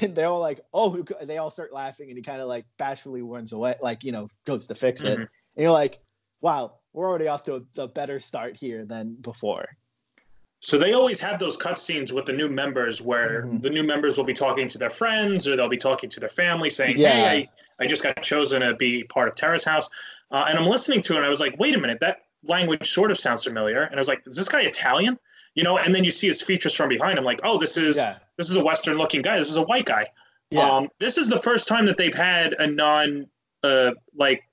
And 0.00 0.14
they're 0.14 0.26
all 0.26 0.40
like, 0.40 0.60
"Oh," 0.72 1.04
they 1.22 1.38
all 1.38 1.50
start 1.50 1.72
laughing, 1.72 2.08
and 2.08 2.16
he 2.16 2.22
kind 2.22 2.40
of 2.40 2.48
like 2.48 2.64
bashfully 2.78 3.22
runs 3.22 3.52
away, 3.52 3.74
like 3.80 4.02
you 4.02 4.10
know, 4.10 4.26
goes 4.44 4.66
to 4.68 4.74
fix 4.74 5.02
it. 5.02 5.12
Mm-hmm. 5.12 5.20
And 5.20 5.62
you're 5.62 5.70
like, 5.70 6.00
"Wow, 6.40 6.78
we're 6.92 7.08
already 7.08 7.28
off 7.28 7.42
to 7.44 7.56
a, 7.56 7.82
a 7.82 7.88
better 7.88 8.20
start 8.20 8.56
here 8.56 8.84
than 8.84 9.14
before." 9.14 9.76
So 10.64 10.78
they 10.78 10.92
always 10.92 11.18
have 11.18 11.40
those 11.40 11.56
cutscenes 11.56 12.12
with 12.12 12.24
the 12.24 12.32
new 12.32 12.48
members 12.48 13.02
where 13.02 13.42
mm-hmm. 13.42 13.58
the 13.58 13.70
new 13.70 13.82
members 13.82 14.16
will 14.16 14.24
be 14.24 14.32
talking 14.32 14.68
to 14.68 14.78
their 14.78 14.90
friends 14.90 15.48
or 15.48 15.56
they'll 15.56 15.68
be 15.68 15.76
talking 15.76 16.08
to 16.08 16.20
their 16.20 16.28
family 16.28 16.70
saying, 16.70 16.98
yeah. 16.98 17.10
Hey, 17.10 17.50
I, 17.80 17.84
I 17.84 17.86
just 17.88 18.04
got 18.04 18.22
chosen 18.22 18.62
to 18.62 18.72
be 18.74 19.02
part 19.02 19.26
of 19.26 19.34
Terrace 19.34 19.64
House. 19.64 19.90
Uh, 20.30 20.44
and 20.48 20.56
I'm 20.56 20.66
listening 20.66 21.02
to 21.02 21.14
it, 21.14 21.16
and 21.16 21.26
I 21.26 21.28
was 21.28 21.40
like, 21.40 21.58
wait 21.58 21.74
a 21.74 21.80
minute, 21.80 21.98
that 22.00 22.18
language 22.44 22.92
sort 22.92 23.10
of 23.10 23.18
sounds 23.18 23.42
familiar. 23.42 23.82
And 23.82 23.96
I 23.96 23.98
was 23.98 24.06
like, 24.06 24.22
is 24.24 24.36
this 24.36 24.48
guy 24.48 24.60
Italian? 24.60 25.18
You 25.56 25.64
know, 25.64 25.78
and 25.78 25.92
then 25.92 26.04
you 26.04 26.12
see 26.12 26.28
his 26.28 26.40
features 26.40 26.74
from 26.74 26.88
behind. 26.88 27.18
I'm 27.18 27.24
like, 27.24 27.40
oh, 27.42 27.58
this 27.58 27.76
is 27.76 27.96
Yeah. 27.96 28.18
this 28.36 28.48
is 28.48 28.54
a 28.54 28.62
Western 28.62 28.96
looking 28.98 29.20
guy. 29.20 29.36
This 29.36 29.50
is 29.50 29.56
a 29.56 29.62
white 29.62 29.84
guy. 29.84 30.06
Yeah. 30.50 30.60
Um, 30.60 30.88
this 31.00 31.18
is 31.18 31.28
the 31.28 31.42
first 31.42 31.66
time 31.66 31.86
that 31.86 31.96
they've 31.96 32.14
had 32.14 32.54
a 32.60 32.68
non, 32.68 33.26
uh, 33.64 33.92
like, 34.14 34.44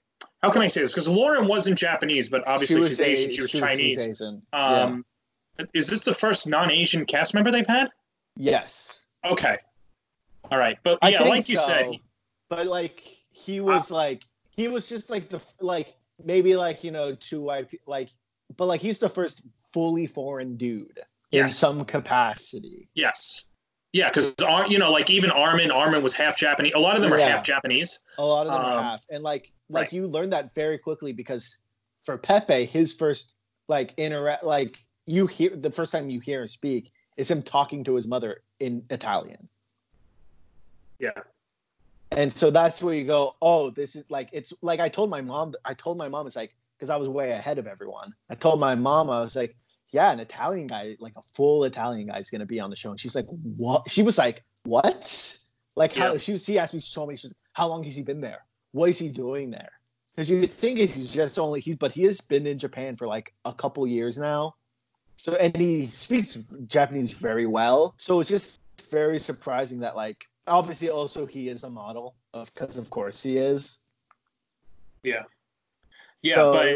how 0.42 0.50
can 0.50 0.62
I 0.62 0.68
say 0.68 0.82
this? 0.82 0.92
Because 0.92 1.08
Lauren 1.08 1.48
wasn't 1.48 1.78
Japanese, 1.78 2.30
but 2.30 2.48
obviously 2.48 2.88
she's 2.88 3.02
a- 3.02 3.06
Asian. 3.06 3.32
She 3.32 3.42
was 3.42 3.52
Chinese. 3.52 4.08
Asian. 4.08 4.42
Um, 4.54 5.06
Is 5.74 5.88
this 5.88 6.02
the 6.02 6.14
first 6.14 6.48
non-Asian 6.48 7.06
cast 7.06 7.34
member 7.34 7.52
they've 7.52 7.68
had? 7.68 7.90
Yes. 8.38 9.06
Okay. 9.26 9.58
All 10.52 10.58
right, 10.58 10.78
but 10.84 10.98
yeah, 11.04 11.22
like 11.24 11.48
you 11.48 11.58
so, 11.58 11.68
said, 11.68 11.92
but 12.50 12.66
like 12.66 13.04
he 13.30 13.60
was 13.60 13.92
like 13.92 14.24
he 14.56 14.68
was 14.68 14.88
just 14.88 15.10
like 15.10 15.30
the 15.30 15.40
like 15.60 15.96
maybe 16.24 16.56
like 16.56 16.84
you 16.84 16.90
know 16.90 17.14
two 17.16 17.42
white 17.42 17.70
like 17.86 18.10
but 18.58 18.66
like 18.66 18.82
he's 18.82 18.98
the 18.98 19.10
first 19.10 19.44
fully 19.72 20.08
foreign 20.08 20.58
dude 20.58 21.00
in 21.32 21.52
some 21.52 21.86
capacity. 21.86 22.88
yes, 22.96 23.46
yeah, 23.94 24.10
because 24.10 24.34
you 24.70 24.78
know, 24.78 24.92
like 24.92 25.10
even 25.10 25.32
Armin, 25.32 25.72
Armin 25.72 26.04
was 26.04 26.14
half 26.14 26.38
Japanese. 26.38 26.74
A 26.76 26.80
lot 26.80 26.96
of 26.96 27.02
them 27.02 27.12
are 27.14 27.18
Yeah. 27.20 27.30
half 27.30 27.44
Japanese. 27.44 28.00
A 28.18 28.26
lot 28.26 28.46
of 28.48 28.54
them 28.54 28.62
Um, 28.62 28.84
half, 28.84 29.06
and 29.10 29.24
like 29.24 29.52
like 29.70 29.84
right. 29.86 29.94
you 29.94 30.08
learn 30.08 30.30
that 30.32 30.54
very 30.56 30.78
quickly 30.78 31.12
because 31.14 31.58
for 32.04 32.18
Pepe, 32.18 32.66
his 32.66 32.94
first 32.94 33.34
like 33.68 33.94
interact 33.98 34.44
like 34.44 34.84
you 35.06 35.28
hear 35.28 35.56
the 35.56 35.72
first 35.72 35.92
time 35.92 36.10
you 36.10 36.20
hear 36.20 36.42
him 36.42 36.48
speak 36.48 36.92
is 37.18 37.30
him 37.30 37.42
talking 37.44 37.84
to 37.84 37.96
his 37.96 38.08
mother 38.08 38.44
in 38.60 38.84
Italian. 38.90 39.48
Yeah, 41.00 41.12
And 42.12 42.32
so 42.32 42.52
that's 42.52 42.84
where 42.84 42.94
you 42.94 43.06
go, 43.06 43.36
oh, 43.42 43.70
this 43.70 43.96
is 43.96 44.04
like 44.10 44.30
it's 44.34 44.54
like 44.62 44.80
I 44.80 44.90
told 44.90 45.10
my 45.10 45.22
mom, 45.22 45.54
I 45.66 45.74
told 45.74 45.98
my 45.98 46.10
mom, 46.10 46.28
it's 46.28 46.36
like 46.36 46.54
because 46.78 46.90
I 46.90 46.96
was 46.98 47.08
way 47.10 47.32
ahead 47.32 47.58
of 47.58 47.68
everyone. 47.68 48.14
I 48.30 48.36
told 48.36 48.60
my 48.60 48.76
mom, 48.76 49.10
I 49.10 49.20
was 49.22 49.36
like, 49.36 49.56
yeah, 49.92 50.12
an 50.12 50.20
Italian 50.20 50.68
guy, 50.68 50.96
like 51.00 51.14
a 51.18 51.22
full 51.36 51.64
Italian 51.64 52.08
guy, 52.08 52.20
is 52.20 52.30
gonna 52.30 52.46
be 52.46 52.60
on 52.60 52.70
the 52.70 52.76
show. 52.76 52.92
And 52.92 53.00
she's 53.00 53.16
like, 53.16 53.26
what? 53.58 53.90
She 53.90 54.04
was 54.04 54.18
like, 54.18 54.44
what? 54.64 55.36
Like 55.76 55.94
how 55.94 56.14
Yeah. 56.14 56.20
she 56.20 56.32
was, 56.34 56.44
she 56.44 56.60
asked 56.60 56.74
me 56.74 56.80
so 56.80 57.06
many. 57.06 57.18
She's 57.18 57.32
like, 57.32 57.38
how 57.54 57.68
long 57.68 57.84
has 57.84 57.96
he 57.96 58.04
been 58.04 58.22
there? 58.22 58.46
What 58.72 58.90
is 58.90 59.00
he 59.00 59.10
doing 59.10 59.50
there? 59.52 59.72
Because 60.16 60.30
you 60.30 60.46
think 60.46 60.80
he's 60.80 61.12
just 61.14 61.40
only 61.40 61.62
he's, 61.62 61.76
but 61.78 61.92
he 61.92 62.04
has 62.04 62.20
been 62.22 62.46
in 62.46 62.60
Japan 62.60 62.96
for 62.96 63.08
like 63.08 63.34
a 63.46 63.54
couple 63.54 63.88
years 63.88 64.18
now. 64.18 64.56
So 65.18 65.36
and 65.36 65.56
he 65.56 65.88
speaks 65.88 66.38
Japanese 66.68 67.12
very 67.14 67.46
well. 67.48 67.94
So 67.98 68.20
it's 68.20 68.30
just 68.30 68.60
very 68.92 69.20
surprising 69.20 69.80
that 69.80 69.96
like 69.96 70.26
obviously 70.48 70.90
also 70.90 71.26
he 71.26 71.50
is 71.50 71.64
a 71.64 71.70
model 71.70 72.16
of 72.34 72.54
because 72.54 72.78
of 72.78 72.90
course 72.90 73.22
he 73.24 73.38
is. 73.38 73.80
yeah, 75.04 75.24
yeah. 76.22 76.36
So- 76.36 76.52
but 76.54 76.68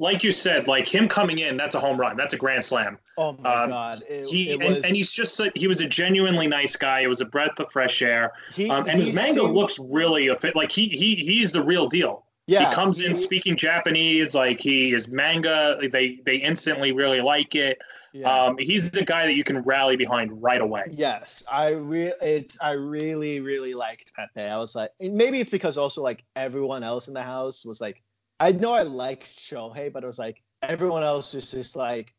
like 0.00 0.22
you 0.22 0.30
said, 0.32 0.68
like 0.68 0.86
him 0.86 1.08
coming 1.08 1.38
in, 1.38 1.56
that's 1.56 1.74
a 1.74 1.80
home 1.80 1.98
run. 1.98 2.16
That's 2.16 2.34
a 2.34 2.36
grand 2.36 2.64
slam. 2.64 2.98
Oh 3.16 3.32
my 3.32 3.62
Um, 3.64 3.70
god! 3.70 4.02
It, 4.08 4.26
He 4.26 4.50
it 4.50 4.60
and, 4.62 4.74
was, 4.76 4.84
and 4.84 4.94
he's 4.96 5.12
just 5.12 5.38
a, 5.40 5.50
he 5.54 5.66
was 5.66 5.80
a 5.80 5.88
genuinely 5.88 6.46
nice 6.46 6.76
guy. 6.76 7.00
It 7.00 7.08
was 7.08 7.20
a 7.20 7.24
breath 7.26 7.58
of 7.58 7.70
fresh 7.72 8.00
air. 8.02 8.32
he, 8.54 8.70
Um, 8.70 8.88
and 8.88 8.98
his 8.98 9.12
manga 9.12 9.40
seemed- 9.40 9.54
looks 9.54 9.78
really 9.78 10.28
a 10.28 10.36
fit. 10.36 10.54
Like 10.56 10.70
he 10.70 10.88
he 10.88 11.14
he's 11.16 11.52
the 11.52 11.62
real 11.62 11.88
deal. 11.88 12.24
yeah 12.46 12.68
he 12.70 12.74
comes 12.74 13.00
in 13.00 13.10
he- 13.10 13.16
speaking 13.16 13.56
Japanese, 13.56 14.34
like 14.34 14.60
he 14.60 14.92
is 14.94 15.08
manga. 15.08 15.78
They 15.90 16.18
they 16.24 16.36
instantly 16.36 16.92
really 16.92 17.20
like 17.20 17.54
it. 17.54 17.78
yeah. 18.14 18.32
Um, 18.44 18.56
he's 18.58 18.90
the 18.90 19.04
guy 19.04 19.26
that 19.26 19.34
you 19.34 19.44
can 19.44 19.58
rally 19.62 19.96
behind 19.96 20.30
right 20.42 20.60
away. 20.62 20.84
Yes, 20.90 21.42
I 21.50 21.68
re- 21.70 22.14
it 22.22 22.56
I 22.60 22.70
really 22.72 23.40
really 23.40 23.74
liked 23.74 24.12
Pepe. 24.14 24.48
I 24.48 24.56
was 24.56 24.74
like, 24.74 24.90
maybe 25.00 25.40
it's 25.40 25.50
because 25.50 25.76
also 25.76 26.02
like 26.02 26.24
everyone 26.36 26.82
else 26.84 27.08
in 27.08 27.14
the 27.14 27.22
house 27.22 27.66
was 27.66 27.80
like, 27.82 28.00
I 28.40 28.52
know 28.52 28.72
I 28.72 28.82
like 28.82 29.24
Shohei, 29.24 29.92
but 29.92 30.02
it 30.02 30.06
was 30.06 30.18
like 30.18 30.42
everyone 30.62 31.02
else 31.04 31.34
was 31.34 31.50
just 31.50 31.76
like, 31.76 32.14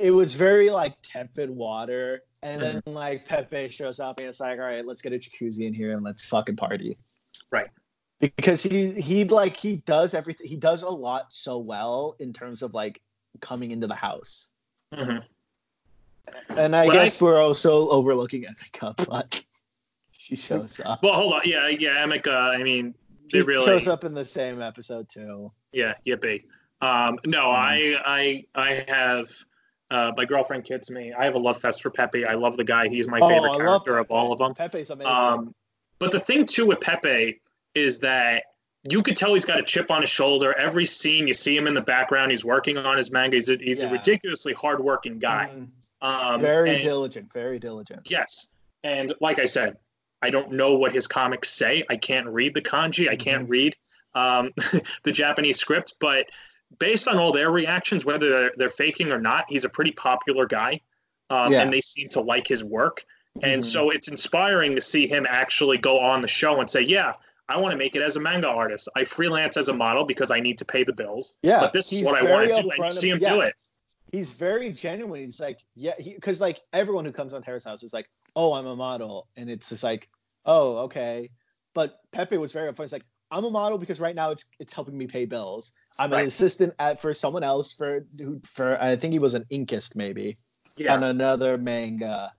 it 0.00 0.10
was 0.10 0.34
very 0.34 0.70
like 0.70 0.94
tepid 1.02 1.50
water. 1.50 2.22
And 2.42 2.60
then 2.60 2.82
like 2.86 3.24
Pepe 3.26 3.68
shows 3.68 4.00
up 4.00 4.18
and 4.18 4.28
it's 4.28 4.40
like, 4.40 4.58
all 4.58 4.64
right, 4.64 4.84
let's 4.84 5.00
get 5.00 5.12
a 5.12 5.16
jacuzzi 5.16 5.66
in 5.66 5.72
here 5.74 5.92
and 5.92 6.02
let's 6.02 6.24
fucking 6.24 6.56
party. 6.56 6.98
Right. 7.50 7.68
Because 8.18 8.62
he 8.62 8.92
he 9.00 9.24
like 9.24 9.56
he 9.56 9.76
does 9.86 10.14
everything. 10.14 10.46
He 10.48 10.56
does 10.56 10.82
a 10.82 10.88
lot 10.88 11.32
so 11.32 11.58
well 11.58 12.14
in 12.18 12.32
terms 12.32 12.62
of 12.62 12.72
like 12.74 13.00
coming 13.40 13.70
into 13.70 13.86
the 13.86 13.94
house. 13.94 14.50
Mhm. 14.92 15.22
And 16.50 16.76
I 16.76 16.86
When 16.86 16.96
I- 16.98 17.04
guess 17.04 17.20
we're 17.20 17.40
also 17.40 17.88
overlooking 17.90 18.44
Emika, 18.44 18.94
but 19.08 19.42
she 20.12 20.36
shows 20.36 20.80
up. 20.84 21.02
Well, 21.02 21.14
hold 21.14 21.32
on. 21.34 21.40
Yeah, 21.44 21.66
yeah, 21.68 22.04
Emika. 22.04 22.32
I 22.32 22.62
mean, 22.62 22.94
they 23.30 23.40
really. 23.40 23.64
shows 23.64 23.88
up 23.88 24.04
in 24.04 24.14
the 24.14 24.24
same 24.24 24.60
episode 24.62 25.08
too. 25.08 25.52
Yeah, 25.72 25.94
yippee. 26.06 26.44
Um, 26.80 27.18
no, 27.26 27.44
Mm. 27.44 27.54
I 27.54 27.96
I 28.04 28.44
I 28.54 28.84
have. 28.88 29.26
Uh, 29.90 30.10
my 30.16 30.24
girlfriend 30.24 30.64
kids 30.64 30.90
me. 30.90 31.12
I 31.12 31.22
have 31.24 31.34
a 31.34 31.38
love 31.38 31.60
fest 31.60 31.82
for 31.82 31.90
Pepe. 31.90 32.24
I 32.24 32.32
love 32.32 32.56
the 32.56 32.64
guy. 32.64 32.88
He's 32.88 33.06
my 33.06 33.20
favorite 33.20 33.50
Oh, 33.50 33.52
I 33.52 33.56
character 33.58 33.98
of 33.98 34.10
all 34.10 34.32
of 34.32 34.38
them. 34.38 34.54
Pepe's 34.54 34.88
amazing. 34.88 35.12
Um, 35.12 35.54
but 35.98 36.10
the 36.10 36.18
thing 36.18 36.46
too 36.46 36.64
with 36.64 36.80
Pepe 36.80 37.42
is 37.74 37.98
that 37.98 38.44
you 38.88 39.02
could 39.02 39.16
tell 39.16 39.34
he's 39.34 39.44
got 39.44 39.58
a 39.60 39.62
chip 39.62 39.90
on 39.90 40.00
his 40.00 40.08
shoulder. 40.08 40.56
Every 40.58 40.86
scene 40.86 41.28
you 41.28 41.34
see 41.34 41.54
him 41.54 41.66
in 41.66 41.74
the 41.74 41.82
background, 41.82 42.30
he's 42.30 42.42
working 42.42 42.78
on 42.78 42.96
his 42.96 43.10
manga. 43.12 43.36
He's 43.36 43.50
a, 43.50 43.56
he's 43.60 43.82
a 43.82 43.86
Yeah. 43.86 43.92
ridiculously 43.92 44.54
hardworking 44.54 45.18
guy. 45.18 45.50
Mhm. 45.54 45.68
Um, 46.00 46.40
very 46.40 46.70
and- 46.70 46.82
diligent, 46.82 47.30
very 47.30 47.58
diligent. 47.58 48.00
Yes, 48.10 48.46
and 48.84 49.12
like 49.20 49.38
I 49.38 49.44
said, 49.44 49.76
I 50.22 50.30
don't 50.30 50.52
know 50.52 50.74
what 50.74 50.92
his 50.92 51.06
comics 51.06 51.50
say. 51.50 51.84
I 51.90 51.96
can't 51.96 52.26
read 52.28 52.54
the 52.54 52.62
kanji. 52.62 53.08
I 53.08 53.16
can't 53.16 53.42
Mm-hmm. 53.42 53.50
read 53.50 53.76
um, 54.14 54.50
the 55.04 55.12
Japanese 55.12 55.58
script, 55.58 55.96
but 56.00 56.26
based 56.78 57.08
on 57.08 57.18
all 57.18 57.32
their 57.32 57.50
reactions, 57.50 58.04
whether 58.04 58.28
they're, 58.28 58.52
they're 58.56 58.68
faking 58.68 59.10
or 59.10 59.20
not, 59.20 59.44
he's 59.48 59.64
a 59.64 59.68
pretty 59.68 59.90
popular 59.92 60.46
guy, 60.46 60.80
um, 61.30 61.50
Yeah. 61.52 61.62
and 61.62 61.72
they 61.72 61.80
seem 61.80 62.08
to 62.10 62.20
like 62.20 62.46
his 62.46 62.62
work. 62.62 63.04
And 63.42 63.62
Mhm. 63.62 63.64
so 63.64 63.90
it's 63.90 64.08
inspiring 64.08 64.74
to 64.74 64.80
see 64.82 65.06
him 65.06 65.26
actually 65.28 65.78
go 65.78 65.98
on 65.98 66.20
the 66.20 66.28
show 66.28 66.60
and 66.60 66.68
say, 66.68 66.82
"Yeah, 66.82 67.14
I 67.48 67.56
want 67.56 67.72
to 67.72 67.78
make 67.78 67.96
it 67.96 68.02
as 68.02 68.16
a 68.16 68.20
manga 68.20 68.48
artist. 68.48 68.88
I 68.94 69.04
freelance 69.04 69.56
as 69.56 69.68
a 69.68 69.72
model 69.72 70.04
because 70.04 70.30
I 70.30 70.38
need 70.40 70.58
to 70.58 70.64
pay 70.66 70.84
the 70.84 70.92
bills. 70.92 71.34
Yeah, 71.42 71.58
but 71.60 71.72
this 71.72 71.90
is 71.92 72.02
what 72.02 72.14
I 72.14 72.30
want 72.30 72.54
to 72.54 72.62
do." 72.62 72.70
And 72.70 72.92
see 72.92 73.08
him 73.08 73.16
ab- 73.24 73.32
do 73.36 73.40
it. 73.40 73.54
He's 74.12 74.34
very 74.34 74.68
genuine. 74.70 75.24
He's 75.24 75.40
like, 75.40 75.60
yeah, 75.74 75.94
because 75.98 76.38
like 76.38 76.60
everyone 76.74 77.06
who 77.06 77.12
comes 77.12 77.32
on 77.32 77.42
Terrace 77.42 77.64
House 77.64 77.82
is 77.82 77.94
like, 77.94 78.10
oh, 78.36 78.52
I'm 78.54 78.66
a 78.66 78.76
model, 78.76 79.28
and 79.36 79.50
it's 79.50 79.68
just 79.68 79.82
like, 79.82 80.08
oh, 80.46 80.78
okay. 80.78 81.30
But 81.74 82.00
Pepe 82.12 82.36
was 82.38 82.52
very 82.52 82.70
upfront. 82.70 82.82
He's 82.82 82.92
like, 82.92 83.04
I'm 83.30 83.44
a 83.44 83.50
model 83.50 83.78
because 83.78 83.98
right 84.00 84.14
now 84.14 84.30
it's 84.30 84.44
it's 84.58 84.72
helping 84.74 84.96
me 84.96 85.06
pay 85.06 85.24
bills. 85.24 85.72
I'm 85.98 86.12
an 86.12 86.26
assistant 86.26 86.74
at 86.78 87.00
for 87.00 87.14
someone 87.14 87.42
else 87.44 87.72
for 87.72 88.04
who 88.18 88.40
for 88.44 88.80
I 88.82 88.94
think 88.96 89.12
he 89.12 89.18
was 89.18 89.34
an 89.34 89.44
inkist 89.50 89.96
maybe. 89.96 90.36
Yeah, 90.76 90.94
on 90.94 91.02
another 91.04 91.56
manga. 91.58 92.30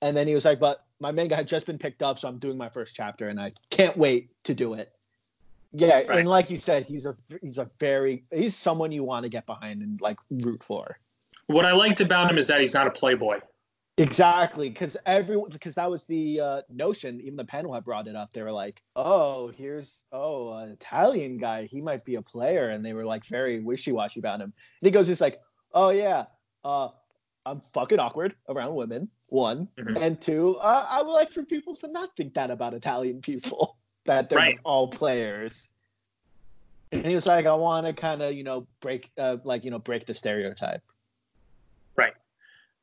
And 0.00 0.16
then 0.16 0.28
he 0.28 0.34
was 0.34 0.44
like, 0.44 0.60
but 0.60 0.84
my 1.00 1.10
manga 1.10 1.34
had 1.34 1.48
just 1.48 1.66
been 1.66 1.78
picked 1.78 2.02
up, 2.04 2.18
so 2.20 2.28
I'm 2.28 2.38
doing 2.38 2.56
my 2.56 2.68
first 2.68 2.94
chapter 2.94 3.28
and 3.28 3.40
I 3.40 3.50
can't 3.70 3.96
wait 3.96 4.30
to 4.44 4.54
do 4.54 4.74
it. 4.74 4.92
Yeah, 5.72 5.96
Right. 6.06 6.20
and 6.20 6.28
like 6.28 6.50
you 6.50 6.56
said, 6.56 6.86
he's 6.86 7.04
a 7.06 7.16
he's 7.42 7.58
a 7.58 7.68
very 7.80 8.22
he's 8.32 8.54
someone 8.54 8.92
you 8.92 9.02
want 9.04 9.24
to 9.24 9.28
get 9.28 9.44
behind 9.44 9.82
and 9.82 10.00
like 10.00 10.18
root 10.30 10.62
for. 10.62 10.98
what 11.48 11.64
I 11.66 11.72
liked 11.72 12.00
about 12.00 12.30
him 12.30 12.38
is 12.38 12.46
that 12.46 12.60
he's 12.60 12.74
not 12.74 12.86
a 12.86 12.90
playboy. 12.92 13.40
Exactly, 13.98 14.68
because 14.68 14.96
everyone 15.06 15.50
because 15.50 15.74
that 15.74 15.90
was 15.90 16.04
the 16.04 16.40
uh, 16.40 16.62
notion. 16.70 17.20
Even 17.20 17.36
the 17.36 17.44
panel 17.44 17.72
had 17.72 17.84
brought 17.84 18.06
it 18.06 18.14
up. 18.14 18.32
They 18.32 18.42
were 18.42 18.52
like, 18.52 18.80
"Oh, 18.94 19.48
here's 19.48 20.04
oh 20.12 20.52
an 20.52 20.70
Italian 20.70 21.38
guy. 21.38 21.64
He 21.64 21.80
might 21.80 22.04
be 22.04 22.14
a 22.14 22.22
player," 22.22 22.68
and 22.70 22.84
they 22.84 22.92
were 22.92 23.04
like 23.04 23.24
very 23.26 23.60
wishy 23.60 23.90
washy 23.92 24.20
about 24.20 24.40
him. 24.40 24.52
And 24.80 24.86
he 24.86 24.90
goes, 24.92 25.08
"Just 25.08 25.20
like, 25.20 25.40
oh 25.74 25.90
yeah, 25.90 26.26
uh, 26.64 26.88
I'm 27.44 27.60
fucking 27.74 27.98
awkward 27.98 28.36
around 28.48 28.74
women. 28.76 29.10
One 29.26 29.68
Mhm. 29.78 30.00
and 30.00 30.20
two, 30.20 30.56
uh, 30.56 30.86
I 30.88 31.02
would 31.02 31.12
like 31.12 31.32
for 31.32 31.42
people 31.44 31.74
to 31.76 31.88
not 31.88 32.16
think 32.16 32.34
that 32.34 32.50
about 32.50 32.74
Italian 32.74 33.20
people 33.20 33.78
that 34.06 34.28
they're 34.30 34.38
Right. 34.38 34.58
all 34.64 34.88
players." 34.88 35.68
And 36.92 37.04
he 37.04 37.14
was 37.14 37.26
like, 37.26 37.46
"I 37.46 37.54
want 37.54 37.86
to 37.86 37.92
kind 37.92 38.22
of 38.22 38.32
you 38.32 38.44
know 38.44 38.68
break 38.80 39.10
uh, 39.18 39.38
like 39.42 39.64
you 39.64 39.72
know 39.72 39.80
break 39.80 40.06
the 40.06 40.14
stereotype." 40.14 40.82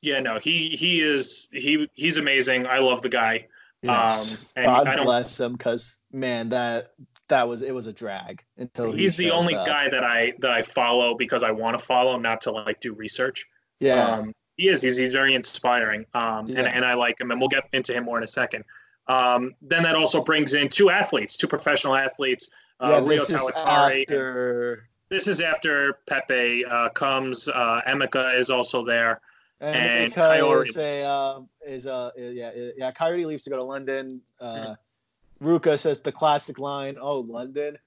Yeah, 0.06 0.20
no, 0.20 0.38
he 0.38 0.70
he 0.70 1.02
is 1.02 1.50
he 1.52 1.90
he's 1.94 2.18
amazing. 2.18 2.68
I 2.68 2.78
love 2.78 3.02
the 3.02 3.10
guy. 3.10 3.48
Yes. 3.82 4.34
Um, 4.34 4.48
and 4.58 4.66
God 4.66 4.88
I 4.88 4.96
don't- 4.96 5.06
bless 5.06 5.40
him, 5.40 5.54
because 5.54 6.00
man, 6.12 6.50
that 6.50 6.92
that 7.28 7.48
was 7.48 7.64
it 7.64 7.74
was 7.74 7.88
a 7.88 7.94
drag 7.94 8.44
until 8.58 8.92
he 8.92 9.02
He's 9.02 9.18
the 9.18 9.32
only 9.32 9.56
up. 9.56 9.66
guy 9.66 9.90
that 9.90 10.04
I 10.04 10.34
that 10.40 10.52
I 10.52 10.62
follow 10.62 11.16
because 11.16 11.42
I 11.42 11.50
want 11.50 11.78
to 11.78 11.84
follow, 11.84 12.18
not 12.20 12.40
to 12.42 12.52
like 12.52 12.80
do 12.80 12.94
research. 12.94 13.48
Yeah, 13.80 14.06
Um, 14.18 14.34
he 14.58 14.70
is. 14.70 14.82
He's 14.84 14.96
he's 14.98 15.12
very 15.12 15.34
inspiring. 15.34 16.06
Um, 16.14 16.46
Yeah. 16.48 16.60
and 16.60 16.68
and 16.68 16.86
I 16.86 16.94
like 16.94 17.20
him, 17.20 17.32
and 17.32 17.40
we'll 17.40 17.50
get 17.50 17.68
into 17.74 17.92
him 17.94 18.04
more 18.06 18.20
in 18.20 18.24
a 18.24 18.28
second. 18.28 18.64
Um, 19.08 19.56
then 19.62 19.82
that 19.84 19.96
also 19.96 20.24
brings 20.24 20.54
in 20.54 20.70
two 20.70 20.92
athletes, 20.92 21.36
two 21.36 21.48
professional 21.48 21.96
athletes. 21.96 22.50
Uh, 22.80 22.90
yeah. 22.90 22.96
Rio 23.00 23.06
This 23.08 23.30
is 23.32 23.42
Tawatari. 23.42 24.02
after 24.02 24.88
This 25.10 25.28
is 25.28 25.42
after 25.42 26.00
Pepe 26.08 26.64
uh, 26.66 26.90
comes. 26.90 27.48
Uh, 27.48 27.82
Emika 27.88 28.38
is 28.38 28.50
also 28.52 28.84
there. 28.86 29.20
And, 29.62 29.76
and 29.76 30.14
Kaori 30.14 30.68
is 30.70 30.78
a 30.78 31.10
uh, 31.10 31.40
is 31.66 31.86
a 31.86 32.12
yeah 32.18 32.52
yeah 32.78 32.92
Kaori 32.92 33.26
leaves 33.26 33.44
to 33.44 33.50
go 33.50 33.56
to 33.58 33.64
London. 33.64 34.22
Mm-hmm. 34.42 34.72
Uh, 34.72 34.76
Ruka 35.44 35.78
says 35.80 36.00
the 36.00 36.12
classic 36.12 36.60
line, 36.60 36.98
"Oh, 37.00 37.20
London." 37.20 37.78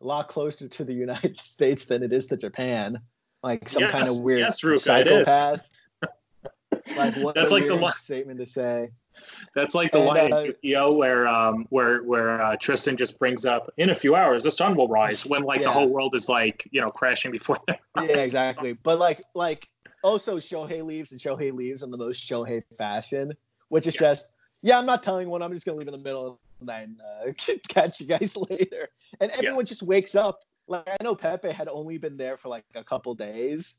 a 0.00 0.04
lot 0.06 0.28
closer 0.28 0.66
to 0.66 0.82
the 0.82 0.94
United 0.94 1.38
States 1.40 1.84
than 1.84 2.02
it 2.02 2.10
is 2.12 2.24
to 2.26 2.36
Japan. 2.38 2.98
Like 3.42 3.68
some 3.68 3.82
Yes, 3.82 3.92
kind 3.92 4.06
of 4.08 4.20
weird 4.24 4.38
yes, 4.40 4.62
Ruka, 4.62 5.00
it 5.02 5.06
is. 5.08 5.26
psychopath. 5.26 5.62
like 6.96 7.14
what 7.16 7.34
That's 7.34 7.52
like 7.52 7.66
the 7.68 7.76
one- 7.76 7.92
statement 7.92 8.40
to 8.40 8.46
say. 8.46 8.90
That's 9.54 9.74
like 9.74 9.92
the 9.92 9.98
And, 9.98 10.06
line 10.08 10.32
uh, 10.32 10.36
in 10.38 10.44
Yu-Gi-Oh 10.46 10.92
where 10.94 11.28
um 11.28 11.66
where 11.70 12.02
where 12.02 12.40
uh, 12.42 12.56
Tristan 12.56 12.96
just 12.96 13.18
brings 13.18 13.44
up 13.46 13.70
in 13.76 13.90
a 13.90 13.94
few 13.94 14.16
hours 14.16 14.42
the 14.42 14.50
sun 14.50 14.74
will 14.74 14.88
rise 14.88 15.24
when 15.26 15.42
like 15.44 15.60
Yeah. 15.60 15.66
the 15.66 15.72
whole 15.72 15.88
world 15.90 16.14
is 16.14 16.28
like 16.28 16.66
you 16.72 16.80
know 16.80 16.90
crashing 16.90 17.30
before 17.30 17.58
them. 17.66 17.76
Yeah, 17.98 18.16
exactly. 18.18 18.72
But 18.72 18.98
like 18.98 19.22
like 19.34 19.68
also 20.04 20.36
Shohei 20.36 20.84
leaves 20.84 21.10
and 21.10 21.20
Shohei 21.20 21.52
leaves 21.52 21.82
in 21.82 21.90
the 21.90 21.96
most 21.96 22.28
Shohei 22.28 22.62
fashion, 22.76 23.32
which 23.68 23.86
is 23.86 23.94
just 23.94 24.32
yeah, 24.62 24.78
I'm 24.78 24.86
not 24.86 25.02
telling 25.02 25.28
one. 25.28 25.42
I'm 25.42 25.52
just 25.52 25.66
gonna 25.66 25.78
leave 25.78 25.88
in 25.88 25.92
the 25.92 25.98
middle 25.98 26.26
of 26.26 26.38
the 26.60 26.66
night 26.66 26.88
and 26.88 27.00
uh, 27.00 27.32
catch 27.68 28.00
you 28.00 28.06
guys 28.06 28.36
later. 28.50 28.88
And 29.20 29.30
everyone 29.32 29.66
just 29.66 29.82
wakes 29.82 30.14
up. 30.14 30.40
Like 30.68 30.88
I 30.88 30.96
know 31.02 31.14
Pepe 31.14 31.50
had 31.50 31.68
only 31.68 31.98
been 31.98 32.16
there 32.16 32.36
for 32.36 32.48
like 32.48 32.64
a 32.74 32.84
couple 32.84 33.14
days, 33.14 33.76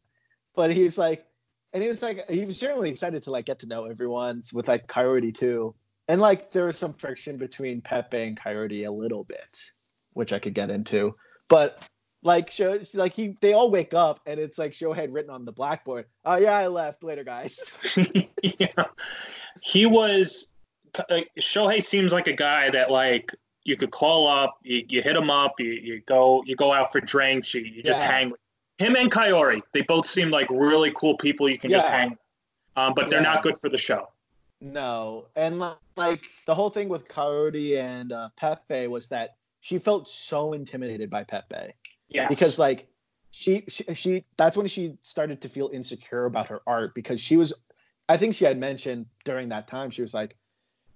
but 0.55 0.71
he's 0.71 0.97
like, 0.97 1.26
and 1.73 1.82
he 1.82 1.89
was 1.89 2.01
like, 2.01 2.30
he 2.30 2.45
was 2.45 2.59
generally 2.59 2.89
excited 2.89 3.23
to 3.23 3.32
like 3.32 3.45
get 3.45 3.59
to 3.59 3.67
know 3.67 3.86
everyone 3.86 4.43
with 4.53 4.67
like 4.67 4.88
Kaori 4.88 5.34
too. 5.34 5.73
And 6.07 6.21
like 6.21 6.51
there 6.51 6.65
was 6.65 6.78
some 6.78 6.93
friction 6.93 7.38
between 7.38 7.82
Pepe 7.82 8.21
and 8.21 8.39
Kaori 8.39 8.88
a 8.88 8.91
little 8.91 9.23
bit, 9.23 9.71
which 10.13 10.34
I 10.34 10.39
could 10.39 10.53
get 10.53 10.69
into. 10.69 11.15
But 11.47 11.84
like 12.26 12.49
show 12.49 12.80
like 12.95 13.13
he 13.13 13.36
they 13.39 13.53
all 13.53 13.69
wake 13.69 13.93
up 13.93 14.19
and 14.26 14.39
it's 14.39 14.57
like 14.57 14.71
Shohei 14.71 14.95
had 14.95 15.13
written 15.13 15.30
on 15.32 15.45
the 15.45 15.51
blackboard. 15.51 16.05
Oh 16.26 16.38
yeah, 16.38 16.57
I 16.57 16.67
left 16.67 17.03
later, 17.03 17.23
guys. 17.23 17.71
yeah. 18.43 18.67
He 19.61 19.86
was 19.86 20.49
uh, 20.97 21.21
Shohei 21.39 21.82
seems 21.84 22.11
like 22.11 22.28
a 22.28 22.34
guy 22.34 22.69
that 22.71 22.89
like 22.91 23.32
you 23.63 23.76
could 23.78 23.91
call 23.91 24.28
up, 24.28 24.57
you, 24.63 24.84
you 24.89 25.01
hit 25.01 25.15
him 25.15 25.30
up, 25.30 25.59
you, 25.59 25.71
you 25.71 26.01
go 26.07 26.43
you 26.45 26.55
go 26.55 26.73
out 26.73 26.91
for 26.91 26.99
drinks, 26.99 27.53
you, 27.53 27.61
you 27.61 27.84
just 27.84 28.01
Yeah. 28.01 28.11
hang. 28.11 28.30
with 28.32 28.39
Him 28.80 28.95
and 28.95 29.11
Kaori, 29.11 29.61
they 29.73 29.82
both 29.82 30.05
seem 30.07 30.32
like 30.32 30.47
really 30.49 30.91
cool 30.95 31.15
people 31.17 31.47
you 31.47 31.59
can 31.59 31.69
just 31.71 31.88
hang. 31.88 32.09
with. 32.11 32.19
Um, 32.76 32.93
but 32.95 33.09
they're 33.09 33.21
Yeah. 33.21 33.34
not 33.34 33.43
good 33.43 33.57
for 33.57 33.69
the 33.69 33.78
show. 33.78 34.09
No, 34.61 35.28
and 35.36 35.59
like 35.95 36.21
the 36.47 36.55
whole 36.55 36.69
thing 36.71 36.89
with 36.89 37.07
Kaori 37.07 37.78
and 37.78 38.11
uh, 38.11 38.30
Pepe 38.36 38.88
was 38.88 39.07
that 39.09 39.36
she 39.61 39.78
felt 39.80 40.07
so 40.09 40.53
intimidated 40.53 41.09
by 41.09 41.23
Pepe 41.23 41.73
Yes. 42.10 42.30
because 42.30 42.60
like 42.60 42.88
she, 43.32 43.64
she 43.68 43.84
she 43.93 44.26
that's 44.38 44.56
when 44.56 44.68
she 44.68 44.97
started 45.01 45.41
to 45.41 45.49
feel 45.49 45.70
insecure 45.74 46.26
about 46.26 46.47
her 46.49 46.62
art 46.66 46.95
because 46.95 47.20
she 47.20 47.36
was 47.36 47.53
I 48.08 48.18
think 48.18 48.36
she 48.36 48.45
had 48.45 48.58
mentioned 48.58 49.08
during 49.26 49.49
that 49.49 49.68
time 49.68 49.89
she 49.89 50.01
was 50.01 50.14
like 50.14 50.38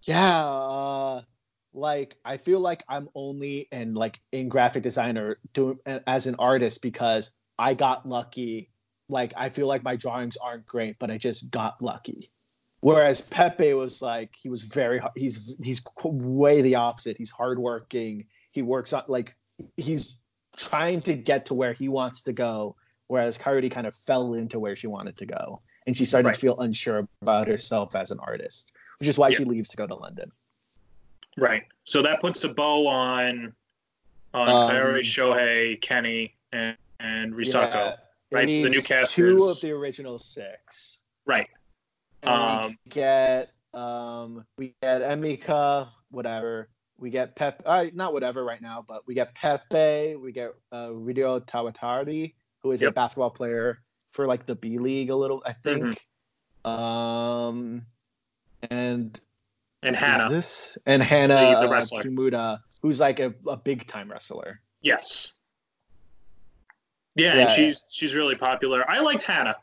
yeah 0.03 0.45
uh, 0.45 1.21
like 1.73 2.15
I 2.23 2.37
feel 2.37 2.59
like 2.59 2.83
I'm 2.87 3.09
only 3.15 3.67
in 3.71 3.93
like 3.93 4.19
in 4.31 4.49
graphic 4.49 4.83
designer 4.83 5.37
doing 5.53 5.79
as 5.85 6.27
an 6.27 6.35
artist 6.39 6.81
because 6.81 7.31
I 7.57 7.73
got 7.73 8.07
lucky. 8.07 8.71
Like 9.09 9.33
I 9.35 9.49
feel 9.49 9.67
like 9.67 9.83
my 9.83 9.95
drawings 9.95 10.37
aren't 10.37 10.65
great 10.65 10.97
but 10.99 11.11
I 11.11 11.17
just 11.17 11.51
got 11.51 11.81
lucky. 11.81 12.31
Whereas 12.81 13.21
Pepe 13.21 13.73
was 13.73 14.01
like 14.01 14.33
he 14.39 14.49
was 14.49 14.63
very 14.63 15.01
he's 15.15 15.55
he's 15.61 15.83
way 16.03 16.61
the 16.61 16.75
opposite. 16.75 17.17
He's 17.17 17.31
hardworking. 17.31 18.25
He 18.51 18.61
works 18.61 18.93
on 18.93 19.03
like 19.07 19.35
he's 19.75 20.15
trying 20.63 21.01
to 21.03 21.15
get 21.15 21.45
to 21.47 21.53
where 21.53 21.71
he 21.73 21.87
wants 21.87 22.21
to 22.23 22.33
go, 22.33 22.75
whereas 23.07 23.37
Kaori 23.37 23.71
kind 23.71 23.87
of 23.87 23.95
fell 23.95 24.33
into 24.33 24.59
where 24.59 24.75
she 24.75 24.87
wanted 24.87 25.17
to 25.17 25.25
go, 25.25 25.61
and 25.87 25.95
she 25.95 26.03
started 26.05 26.27
Right. 26.27 26.35
to 26.35 26.39
feel 26.41 26.59
unsure 26.59 27.07
about 27.21 27.47
herself 27.47 27.95
as 27.95 28.11
an 28.11 28.19
artist, 28.19 28.73
which 28.99 29.07
is 29.07 29.17
why 29.17 29.29
Yeah. 29.29 29.37
she 29.37 29.43
leaves 29.45 29.69
to 29.69 29.77
go 29.77 29.87
to 29.87 29.95
London. 29.95 30.31
Right. 31.37 31.63
So 31.85 32.01
that 32.01 32.19
puts 32.19 32.43
a 32.43 32.49
bow 32.53 32.87
on 32.87 33.53
on 34.31 34.47
Um, 34.47 34.71
Shohei, 35.01 35.81
Kenny, 35.81 36.35
and, 36.51 36.77
and 36.99 37.33
Risako. 37.33 37.73
Yeah, 37.73 37.95
right, 38.31 38.47
so 38.47 38.61
the 38.61 38.69
new 38.69 38.81
cast 38.83 39.15
two 39.15 39.37
is- 39.37 39.49
of 39.49 39.61
the 39.61 39.71
original 39.71 40.19
six. 40.19 41.01
Right. 41.25 41.49
And 42.21 42.29
Um, 42.31 42.67
we 42.85 42.91
get 42.91 43.51
um 43.73 44.45
we 44.57 44.75
get 44.83 45.01
Emika, 45.01 45.89
whatever. 46.11 46.69
We 46.99 47.09
get 47.09 47.35
Pep, 47.35 47.61
uh, 47.65 47.85
not 47.93 48.13
whatever 48.13 48.43
right 48.43 48.61
now, 48.61 48.83
but 48.87 49.07
we 49.07 49.13
get 49.13 49.33
Pepe. 49.35 50.15
We 50.15 50.31
get 50.31 50.53
uh, 50.73 50.93
Rio 50.93 51.39
Tawatari, 51.39 52.33
who 52.61 52.71
is 52.71 52.81
a 52.81 52.91
basketball 52.91 53.29
player 53.31 53.79
for 54.11 54.27
like 54.27 54.45
the 54.45 54.55
B 54.55 54.77
League 54.77 55.09
a 55.09 55.15
little, 55.15 55.41
I 55.45 55.53
think. 55.53 56.01
Mm-hmm. 56.65 56.69
Um, 56.69 57.85
and 58.69 59.19
And 59.81 59.95
Hannah. 59.95 60.29
this 60.29 60.77
and 60.85 61.01
Hannah 61.01 61.35
The- 61.55 61.61
the 61.61 61.67
uh, 61.67 61.71
wrestler. 61.71 62.03
Kimura, 62.03 62.59
who's 62.81 62.99
like 62.99 63.19
a, 63.19 63.33
a 63.47 63.55
big 63.57 63.87
time 63.87 64.11
wrestler. 64.11 64.59
Yes. 64.81 65.31
Yeah, 67.15 67.35
Yeah. 67.35 67.41
and 67.43 67.51
she's 67.51 67.85
she's 67.89 68.13
really 68.13 68.35
popular. 68.35 68.89
I 68.89 68.99
liked 68.99 69.23
Hannah. 69.23 69.55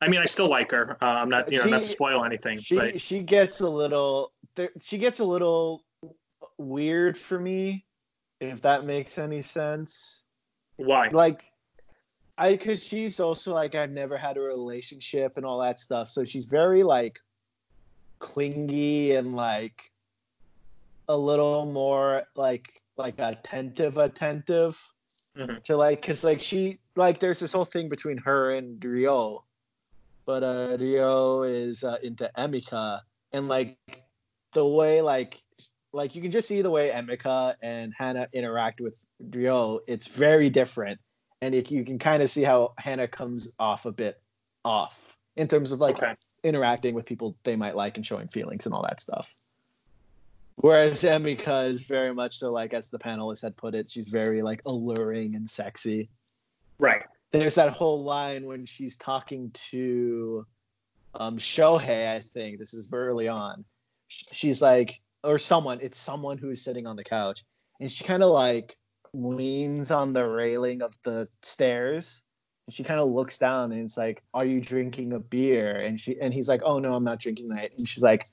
I 0.00 0.08
mean, 0.08 0.20
I 0.20 0.26
still 0.26 0.48
like 0.48 0.70
her. 0.72 0.96
Uh, 1.00 1.06
I'm 1.06 1.28
not, 1.28 1.50
you 1.50 1.58
know, 1.58 1.64
not 1.70 1.82
to 1.82 1.88
spoil 1.88 2.24
anything, 2.24 2.58
She 2.60 2.76
but 2.76 3.00
she 3.00 3.20
gets 3.20 3.60
a 3.60 3.68
little 3.68 4.32
she 4.80 4.98
gets 4.98 5.18
a 5.20 5.24
little 5.24 5.82
weird 6.58 7.16
for 7.16 7.38
me, 7.38 7.86
if 8.40 8.62
that 8.62 8.84
makes 8.84 9.18
any 9.18 9.42
sense. 9.42 10.24
why? 10.76 11.08
Like 11.08 11.44
I 12.36 12.52
because 12.52 12.82
she's 12.82 13.20
also 13.20 13.54
like 13.54 13.74
I've 13.74 13.90
never 13.90 14.16
had 14.16 14.36
a 14.36 14.40
relationship 14.40 15.36
and 15.36 15.46
all 15.46 15.60
that 15.60 15.78
stuff. 15.78 16.08
So 16.08 16.24
she's 16.24 16.46
very 16.46 16.82
like 16.82 17.18
clingy 18.18 19.14
and 19.14 19.36
like 19.36 19.82
a 21.08 21.16
little 21.16 21.66
more 21.66 22.22
like 22.34 22.66
like 22.96 23.14
attentive 23.18 23.98
attentive 23.98 24.80
Mhm. 25.36 25.62
to 25.64 25.76
like 25.76 26.00
because 26.00 26.22
like 26.24 26.40
she 26.40 26.78
like 26.96 27.18
there's 27.18 27.40
this 27.40 27.52
whole 27.52 27.64
thing 27.64 27.88
between 27.88 28.18
her 28.18 28.50
and 28.50 28.82
Rio, 28.84 29.44
but 30.26 30.42
uh 30.42 30.76
Rio 30.78 31.42
is 31.42 31.84
uh, 31.84 31.96
into 32.02 32.30
Emika 32.38 33.00
and 33.32 33.48
like 33.48 33.76
the 34.52 34.64
way 34.64 35.02
like 35.02 35.42
like 35.94 36.14
you 36.14 36.20
can 36.20 36.30
just 36.30 36.48
see 36.48 36.60
the 36.60 36.70
way 36.70 36.90
Emika 36.90 37.54
and 37.62 37.92
Hannah 37.96 38.28
interact 38.32 38.80
with 38.80 39.06
Rio. 39.20 39.80
It's 39.86 40.08
very 40.08 40.50
different, 40.50 40.98
and 41.40 41.54
it, 41.54 41.70
you 41.70 41.84
can 41.84 41.98
kind 41.98 42.22
of 42.22 42.30
see 42.30 42.42
how 42.42 42.74
Hannah 42.78 43.08
comes 43.08 43.52
off 43.58 43.86
a 43.86 43.92
bit 43.92 44.20
off 44.64 45.16
in 45.36 45.48
terms 45.48 45.72
of 45.72 45.80
like 45.80 45.96
Okay. 45.96 46.14
interacting 46.42 46.94
with 46.94 47.06
people 47.06 47.36
they 47.44 47.56
might 47.56 47.76
like 47.76 47.96
and 47.96 48.04
showing 48.04 48.28
feelings 48.28 48.66
and 48.66 48.74
all 48.74 48.82
that 48.82 49.00
stuff. 49.00 49.34
Whereas 50.56 51.02
Emika 51.02 51.68
is 51.68 51.84
very 51.84 52.14
much 52.14 52.38
so 52.38 52.52
like 52.52 52.74
as 52.74 52.88
the 52.88 52.98
panelist 52.98 53.42
had 53.42 53.56
put 53.56 53.74
it, 53.74 53.90
she's 53.90 54.08
very 54.08 54.42
like 54.42 54.62
alluring 54.66 55.34
and 55.34 55.48
sexy. 55.48 56.10
Right. 56.78 57.02
There's 57.32 57.56
that 57.56 57.70
whole 57.70 58.04
line 58.04 58.46
when 58.46 58.66
she's 58.66 58.96
talking 58.96 59.50
to 59.70 60.46
um 61.14 61.38
Shohei, 61.38 62.08
I 62.08 62.20
think 62.20 62.58
this 62.58 62.74
is 62.74 62.88
early 62.92 63.28
on. 63.28 63.64
She's 64.08 64.62
like, 64.62 65.00
or 65.24 65.38
someone, 65.38 65.78
it's 65.80 65.98
someone 65.98 66.38
who's 66.38 66.62
sitting 66.62 66.86
on 66.86 66.96
the 66.96 67.04
couch, 67.04 67.44
and 67.80 67.90
she 67.90 68.04
kind 68.04 68.22
of 68.22 68.30
like 68.30 68.76
leans 69.12 69.90
on 69.90 70.12
the 70.12 70.24
railing 70.24 70.82
of 70.82 70.96
the 71.04 71.28
stairs 71.42 72.24
and 72.66 72.74
she 72.74 72.82
kind 72.82 73.00
of 73.00 73.08
looks 73.08 73.38
down 73.38 73.72
and 73.72 73.82
it's 73.82 73.96
like 73.96 74.22
are 74.32 74.44
you 74.44 74.60
drinking 74.60 75.12
a 75.12 75.20
beer? 75.20 75.80
And 75.80 75.98
she 75.98 76.20
and 76.20 76.32
he's 76.32 76.48
like 76.48 76.62
oh 76.64 76.78
no 76.78 76.94
i'm 76.94 77.04
not 77.04 77.20
drinking 77.20 77.48
that. 77.48 77.70
And 77.78 77.88
she's 77.88 78.02
like 78.02 78.26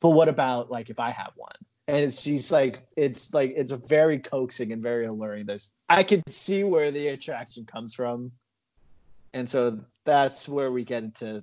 but 0.00 0.10
what 0.10 0.28
about 0.28 0.70
like 0.70 0.90
if 0.90 0.98
i 0.98 1.10
have 1.10 1.32
one? 1.36 1.54
And 1.88 2.12
she's 2.12 2.52
like 2.52 2.82
it's 2.96 3.32
like 3.32 3.54
it's 3.56 3.72
a 3.72 3.76
very 3.76 4.18
coaxing 4.18 4.72
and 4.72 4.82
very 4.82 5.06
alluring. 5.06 5.46
This 5.46 5.72
i 5.88 6.02
can 6.02 6.22
see 6.28 6.64
where 6.64 6.90
the 6.90 7.08
attraction 7.08 7.64
comes 7.64 7.94
from. 7.94 8.30
And 9.32 9.48
so 9.48 9.78
that's 10.04 10.48
where 10.48 10.72
we 10.72 10.84
get 10.84 11.04
into 11.04 11.42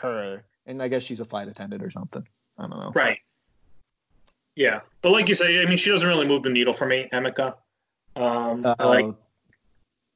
her. 0.00 0.44
And 0.66 0.82
i 0.82 0.88
guess 0.88 1.02
she's 1.02 1.20
a 1.20 1.24
flight 1.24 1.48
attendant 1.48 1.82
or 1.82 1.90
something. 1.90 2.26
I 2.58 2.62
don't 2.68 2.78
know. 2.78 2.92
Right. 2.94 3.18
Yeah, 4.56 4.80
but 5.00 5.12
like 5.12 5.28
you 5.28 5.34
say, 5.34 5.62
I 5.62 5.66
mean, 5.66 5.76
she 5.78 5.90
doesn't 5.90 6.06
really 6.06 6.26
move 6.26 6.42
the 6.42 6.50
needle 6.50 6.72
for 6.72 6.86
me, 6.86 7.08
Emika. 7.12 7.54
Um, 8.16 8.64
Uh, 8.66 8.74
like, 8.80 9.06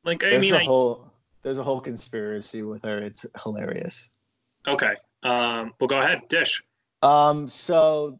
like 0.05 0.25
I 0.25 0.31
there's 0.31 0.45
mean, 0.45 0.55
a 0.55 0.59
I, 0.59 0.65
whole 0.65 1.11
there's 1.43 1.59
a 1.59 1.63
whole 1.63 1.81
conspiracy 1.81 2.63
with 2.63 2.83
her 2.83 2.99
it's 2.99 3.25
hilarious 3.43 4.11
okay. 4.69 4.95
Um, 5.23 5.73
well, 5.81 5.89
go 5.89 6.01
ahead, 6.01 6.29
dish. 6.29 6.63
Um, 7.03 7.47
so 7.49 8.19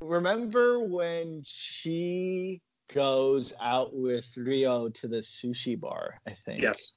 remember 0.00 0.80
when 0.80 1.42
she 1.44 2.60
goes 2.94 3.52
out 3.60 3.94
with 3.94 4.26
Rio 4.36 4.88
to 4.90 5.08
the 5.08 5.18
sushi 5.18 5.78
bar, 5.78 6.20
I 6.26 6.36
think. 6.44 6.62
Yes. 6.62 6.92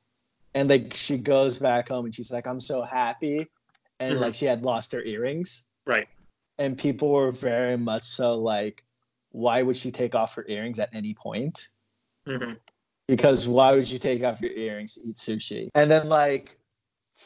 And 0.54 0.70
like 0.70 0.94
she 0.94 1.18
goes 1.18 1.58
back 1.58 1.90
home 1.90 2.06
and 2.06 2.14
she's 2.16 2.32
like, 2.32 2.46
I'm 2.46 2.60
so 2.60 2.84
happy. 2.84 3.48
And 4.00 4.18
Mhm. 4.18 4.22
like 4.22 4.34
she 4.34 4.46
had 4.46 4.64
lost 4.64 4.92
her 4.92 5.02
earrings. 5.02 5.66
Right. 5.86 6.08
And 6.58 6.78
people 6.78 7.12
were 7.12 7.32
very 7.32 7.78
much 7.78 8.06
so 8.06 8.36
like, 8.36 8.84
why 9.32 9.62
would 9.62 9.78
she 9.78 9.92
take 9.92 10.14
off 10.14 10.36
her 10.36 10.46
earrings 10.48 10.80
at 10.80 10.90
any 10.94 11.14
point? 11.14 11.70
hmm 12.26 12.54
because 13.08 13.46
why 13.46 13.74
would 13.74 13.90
you 13.90 14.00
take 14.00 14.24
off 14.24 14.40
your 14.40 14.52
earrings 14.52 14.94
to 14.94 15.02
eat 15.06 15.18
sushi? 15.18 15.68
And 15.76 15.92
then 15.92 16.08
like 16.08 16.58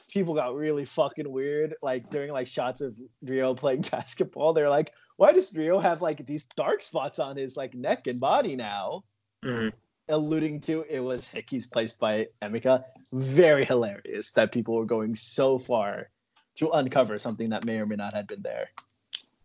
people 0.09 0.33
got 0.33 0.55
really 0.55 0.83
fucking 0.83 1.31
weird, 1.31 1.75
like 1.83 2.09
during 2.09 2.31
like 2.31 2.47
shots 2.47 2.81
of 2.81 2.99
Rio 3.21 3.53
playing 3.53 3.81
basketball. 3.91 4.51
They're 4.51 4.69
like, 4.69 4.93
why 5.17 5.31
does 5.31 5.55
Rio 5.55 5.77
have 5.77 6.01
like 6.01 6.25
these 6.25 6.45
dark 6.55 6.81
spots 6.81 7.19
on 7.19 7.37
his 7.37 7.55
like 7.55 7.75
neck 7.75 8.07
and 8.07 8.19
body 8.19 8.55
now? 8.55 9.03
hmm 9.43 9.69
alluding 10.07 10.61
to, 10.61 10.85
it 10.87 10.99
was 10.99 11.27
Hickey's 11.27 11.65
placed 11.65 11.99
by 11.99 12.27
Emika. 12.43 12.83
Very 13.11 13.65
hilarious 13.65 14.29
that 14.33 14.51
people 14.51 14.75
were 14.75 14.85
going 14.85 15.15
so 15.15 15.57
far 15.57 16.11
to 16.57 16.69
uncover 16.69 17.17
something 17.17 17.49
that 17.49 17.65
may 17.65 17.79
or 17.79 17.87
may 17.87 17.95
not 17.95 18.13
have 18.13 18.27
been 18.27 18.43
there. 18.43 18.69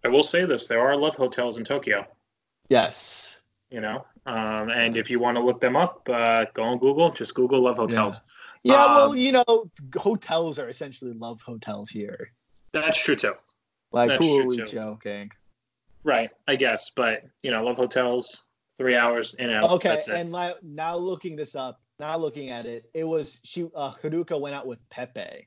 I 0.04 0.08
will 0.08 0.22
say 0.22 0.44
this: 0.44 0.66
there 0.66 0.80
are 0.80 0.96
love 0.96 1.16
hotels 1.16 1.58
in 1.58 1.64
Tokyo. 1.64 2.06
Yes. 2.68 3.42
You 3.70 3.80
know, 3.80 4.04
um, 4.26 4.70
and 4.70 4.96
if 4.96 5.08
you 5.10 5.20
want 5.20 5.36
to 5.36 5.42
look 5.42 5.60
them 5.60 5.76
up, 5.76 6.08
uh, 6.10 6.46
go 6.54 6.64
on 6.64 6.78
Google. 6.78 7.10
Just 7.10 7.34
Google 7.34 7.60
love 7.62 7.76
hotels. 7.76 8.20
Yeah, 8.64 8.74
yeah 8.74 8.84
Um, 8.84 8.96
well, 8.96 9.16
you 9.16 9.30
know, 9.32 9.70
hotels 9.96 10.58
are 10.58 10.68
essentially 10.68 11.12
love 11.12 11.40
hotels 11.42 11.88
here. 11.90 12.32
That's 12.72 12.98
true 12.98 13.14
too. 13.16 13.34
Like, 13.92 14.08
That's 14.08 14.26
who 14.26 14.40
are 14.40 14.46
we 14.46 14.56
too. 14.56 14.64
joking? 14.66 15.30
Right, 16.02 16.30
I 16.48 16.56
guess, 16.56 16.90
but 16.90 17.22
you 17.42 17.50
know, 17.52 17.62
love 17.62 17.76
hotels, 17.76 18.42
three 18.76 18.96
hours 18.96 19.34
in 19.34 19.50
and 19.50 19.64
out. 19.64 19.70
Okay, 19.72 19.88
that's 19.90 20.08
it. 20.08 20.14
and 20.16 20.32
li- 20.32 20.54
now 20.62 20.96
looking 20.96 21.36
this 21.36 21.54
up, 21.54 21.80
now 22.00 22.16
looking 22.16 22.50
at 22.50 22.64
it, 22.66 22.90
it 22.94 23.04
was 23.04 23.40
she 23.44 23.68
uh, 23.76 23.92
Haruka 24.02 24.40
went 24.40 24.54
out 24.56 24.66
with 24.66 24.78
Pepe, 24.90 25.46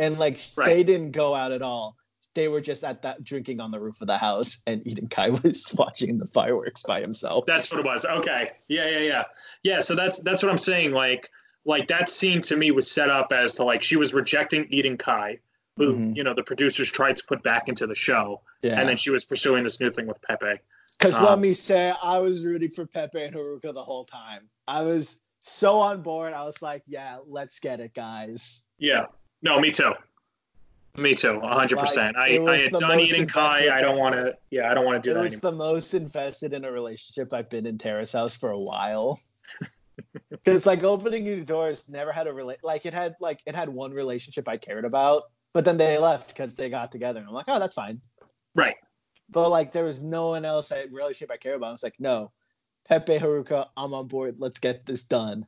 and 0.00 0.18
like 0.18 0.40
Right. 0.56 0.66
they 0.66 0.82
didn't 0.82 1.12
go 1.12 1.34
out 1.34 1.52
at 1.52 1.62
all. 1.62 1.96
They 2.34 2.48
were 2.48 2.60
just 2.60 2.82
at 2.84 3.02
that 3.02 3.22
drinking 3.24 3.60
on 3.60 3.70
the 3.70 3.78
roof 3.80 4.00
of 4.00 4.06
the 4.08 4.18
house, 4.18 4.60
and 4.66 4.86
Eden 4.86 5.08
Kai 5.08 5.30
was 5.44 5.72
watching 5.78 6.18
the 6.18 6.26
fireworks 6.26 6.82
by 6.82 7.00
himself. 7.00 7.44
That's 7.46 7.70
what 7.70 7.80
it 7.80 7.86
was. 7.86 8.04
Okay. 8.04 8.50
Yeah, 8.68 8.88
yeah, 8.88 8.98
yeah. 8.98 9.24
Yeah, 9.62 9.80
so 9.80 9.94
that's 9.94 10.18
that's 10.20 10.42
what 10.42 10.50
I'm 10.50 10.58
saying. 10.58 10.92
Like 10.92 11.30
like 11.64 11.88
that 11.88 12.08
scene 12.08 12.40
to 12.42 12.56
me 12.56 12.70
was 12.72 12.90
set 12.90 13.08
up 13.08 13.32
as 13.32 13.54
to 13.54 13.64
like 13.64 13.82
she 13.82 13.96
was 13.96 14.12
rejecting 14.12 14.66
Eden 14.70 14.96
Kai, 14.98 15.38
who, 15.76 15.94
Mhm. 15.94 16.16
you 16.16 16.22
know, 16.24 16.34
the 16.34 16.42
producers 16.42 16.90
tried 16.90 17.16
to 17.16 17.24
put 17.26 17.42
back 17.42 17.68
into 17.68 17.86
the 17.86 17.94
show. 17.94 18.42
yeah, 18.62 18.78
And 18.78 18.86
then 18.88 18.96
she 18.98 19.10
was 19.10 19.24
pursuing 19.24 19.62
this 19.64 19.80
new 19.80 19.90
thing 19.90 20.06
with 20.06 20.20
Pepe. 20.22 20.60
because 20.98 21.16
um, 21.16 21.24
let 21.24 21.38
me 21.38 21.54
say, 21.54 21.92
I 22.02 22.18
was 22.18 22.44
rooting 22.44 22.70
for 22.70 22.84
Pepe 22.86 23.22
and 23.22 23.34
Haruka 23.34 23.72
the 23.72 23.82
whole 23.82 24.04
time. 24.04 24.48
I 24.68 24.82
was 24.82 25.16
so 25.40 25.78
on 25.78 26.02
board. 26.02 26.32
I 26.34 26.44
was 26.44 26.60
like, 26.62 26.82
yeah, 26.86 27.18
let's 27.26 27.58
get 27.60 27.80
it, 27.80 27.94
guys. 27.94 28.64
Yeah. 28.78 29.06
No, 29.42 29.58
me 29.58 29.70
too. 29.70 29.92
Me 30.96 31.14
too, 31.14 31.40
hundred 31.40 31.78
percent. 31.78 32.16
Like, 32.16 32.40
I, 32.40 32.44
I 32.44 32.58
had 32.58 32.72
done 32.72 33.00
Eden 33.00 33.26
Kai. 33.26 33.76
I 33.76 33.80
don't 33.80 33.98
want 33.98 34.14
to. 34.14 34.36
Yeah, 34.50 34.70
I 34.70 34.74
don't 34.74 34.84
want 34.84 35.02
to 35.02 35.06
do 35.06 35.10
it 35.10 35.14
that 35.14 35.20
It 35.20 35.22
was 35.24 35.32
anymore. 35.34 35.50
the 35.50 35.56
most 35.56 35.94
invested 35.94 36.52
in 36.52 36.64
a 36.64 36.70
relationship 36.70 37.32
I've 37.32 37.50
been 37.50 37.66
in 37.66 37.78
Terrace 37.78 38.12
House 38.12 38.36
for 38.36 38.50
a 38.50 38.58
while. 38.58 39.20
Because 40.30 40.66
like 40.66 40.82
opening 40.82 41.22
new 41.22 41.44
doors 41.44 41.88
never 41.88 42.10
had 42.10 42.26
a 42.26 42.32
relate 42.32 42.58
like 42.64 42.84
it 42.84 42.92
had 42.92 43.14
like 43.20 43.40
it 43.46 43.54
had 43.54 43.68
one 43.68 43.92
relationship 43.92 44.48
I 44.48 44.56
cared 44.56 44.84
about, 44.84 45.30
but 45.52 45.64
then 45.64 45.76
they 45.76 45.96
left 45.98 46.28
because 46.28 46.56
they 46.56 46.68
got 46.68 46.90
together. 46.90 47.20
And 47.20 47.28
I'm 47.28 47.34
like, 47.34 47.44
oh, 47.48 47.60
that's 47.60 47.76
fine. 47.76 48.00
Right. 48.56 48.74
But 49.30 49.50
like 49.50 49.72
there 49.72 49.84
was 49.84 50.02
no 50.02 50.28
one 50.28 50.44
else 50.44 50.68
that 50.70 50.92
relationship 50.92 51.30
I 51.30 51.36
care 51.36 51.54
about. 51.54 51.68
I 51.68 51.72
was 51.72 51.82
like, 51.84 51.94
no, 52.00 52.32
Pepe 52.88 53.18
Haruka, 53.18 53.68
I'm 53.76 53.94
on 53.94 54.08
board. 54.08 54.34
Let's 54.38 54.58
get 54.58 54.84
this 54.84 55.02
done. 55.02 55.46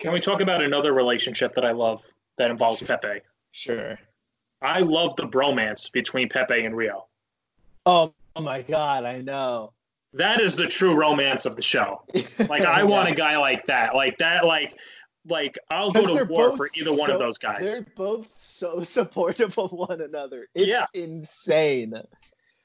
Can 0.00 0.12
we 0.12 0.18
talk 0.20 0.40
about 0.40 0.60
another 0.62 0.92
relationship 0.92 1.54
that 1.54 1.64
I 1.64 1.70
love 1.70 2.02
that 2.36 2.50
involves 2.50 2.82
Pepe? 2.82 3.20
Sure. 3.54 3.96
I 4.62 4.80
love 4.80 5.14
the 5.14 5.28
bromance 5.28 5.90
between 5.92 6.28
Pepe 6.28 6.64
and 6.64 6.76
Rio. 6.76 7.06
Oh, 7.86 8.12
oh 8.34 8.40
my 8.40 8.62
god, 8.62 9.04
I 9.04 9.20
know. 9.20 9.72
That 10.12 10.40
is 10.40 10.56
the 10.56 10.66
true 10.66 10.94
romance 10.98 11.44
of 11.46 11.54
the 11.54 11.62
show. 11.62 12.02
Like 12.48 12.64
I 12.64 12.82
want 12.82 13.08
a 13.08 13.14
guy 13.14 13.36
like 13.38 13.64
that. 13.66 13.94
Like 13.94 14.18
that. 14.18 14.44
Like 14.44 14.76
like 15.28 15.56
I'll 15.70 15.92
go 15.92 16.04
to 16.18 16.24
war 16.24 16.56
for 16.56 16.68
either 16.74 16.92
one 16.92 17.10
of 17.10 17.20
those 17.20 17.38
guys. 17.38 17.62
They're 17.64 17.86
both 17.96 18.32
so 18.36 18.82
supportive 18.84 19.56
of 19.56 19.70
one 19.70 20.00
another. 20.00 20.48
It's 20.54 20.66
Yeah. 20.66 20.86
insane. 20.94 21.94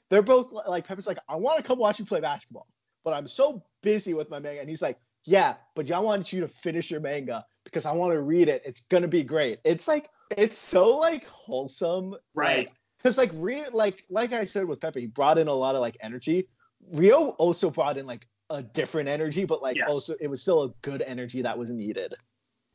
They're 0.10 0.24
both 0.24 0.52
like 0.52 0.88
Pepe's 0.88 1.06
like, 1.06 1.20
I 1.30 1.36
want 1.36 1.58
to 1.58 1.64
come 1.64 1.78
watch 1.78 2.00
you 2.00 2.06
play 2.06 2.20
basketball, 2.20 2.66
but 3.06 3.14
I'm 3.14 3.28
so 3.28 3.64
busy 3.84 4.16
with 4.16 4.32
my 4.32 4.40
manga. 4.40 4.60
And 4.62 4.70
he's 4.70 4.82
like, 4.82 4.98
Yeah, 5.26 5.56
but 5.76 5.92
I 5.92 6.00
want 6.00 6.34
you 6.34 6.42
to 6.42 6.48
finish 6.48 6.90
your 6.90 7.00
manga 7.00 7.46
because 7.64 7.86
I 7.86 7.92
want 7.92 8.14
to 8.14 8.22
read 8.22 8.50
it. 8.50 8.64
It's 8.66 8.82
gonna 8.82 9.08
be 9.08 9.22
great. 9.24 9.60
It's 9.64 9.88
like 9.88 10.10
it's 10.38 10.58
so 10.58 10.98
like 10.98 11.26
wholesome, 11.28 12.16
Right. 12.34 12.70
Because 12.98 13.18
like 13.18 13.32
Rio, 13.36 13.66
like 13.72 14.04
like 14.10 14.34
I 14.34 14.44
said 14.44 14.66
with 14.66 14.82
Pepe, 14.82 15.00
he 15.02 15.08
brought 15.08 15.38
in 15.38 15.48
a 15.48 15.54
lot 15.54 15.76
of 15.76 15.82
like 15.82 15.96
energy. 16.02 16.48
Rio 16.92 17.30
also 17.32 17.70
brought 17.70 17.98
in 17.98 18.06
like 18.06 18.28
a 18.50 18.62
different 18.62 19.08
energy, 19.08 19.46
but 19.46 19.62
like 19.62 19.78
Yes. 19.78 19.88
also 19.90 20.16
it 20.20 20.28
was 20.28 20.42
still 20.42 20.64
a 20.64 20.70
good 20.82 21.02
energy 21.04 21.42
that 21.42 21.58
was 21.58 21.70
needed. 21.72 22.14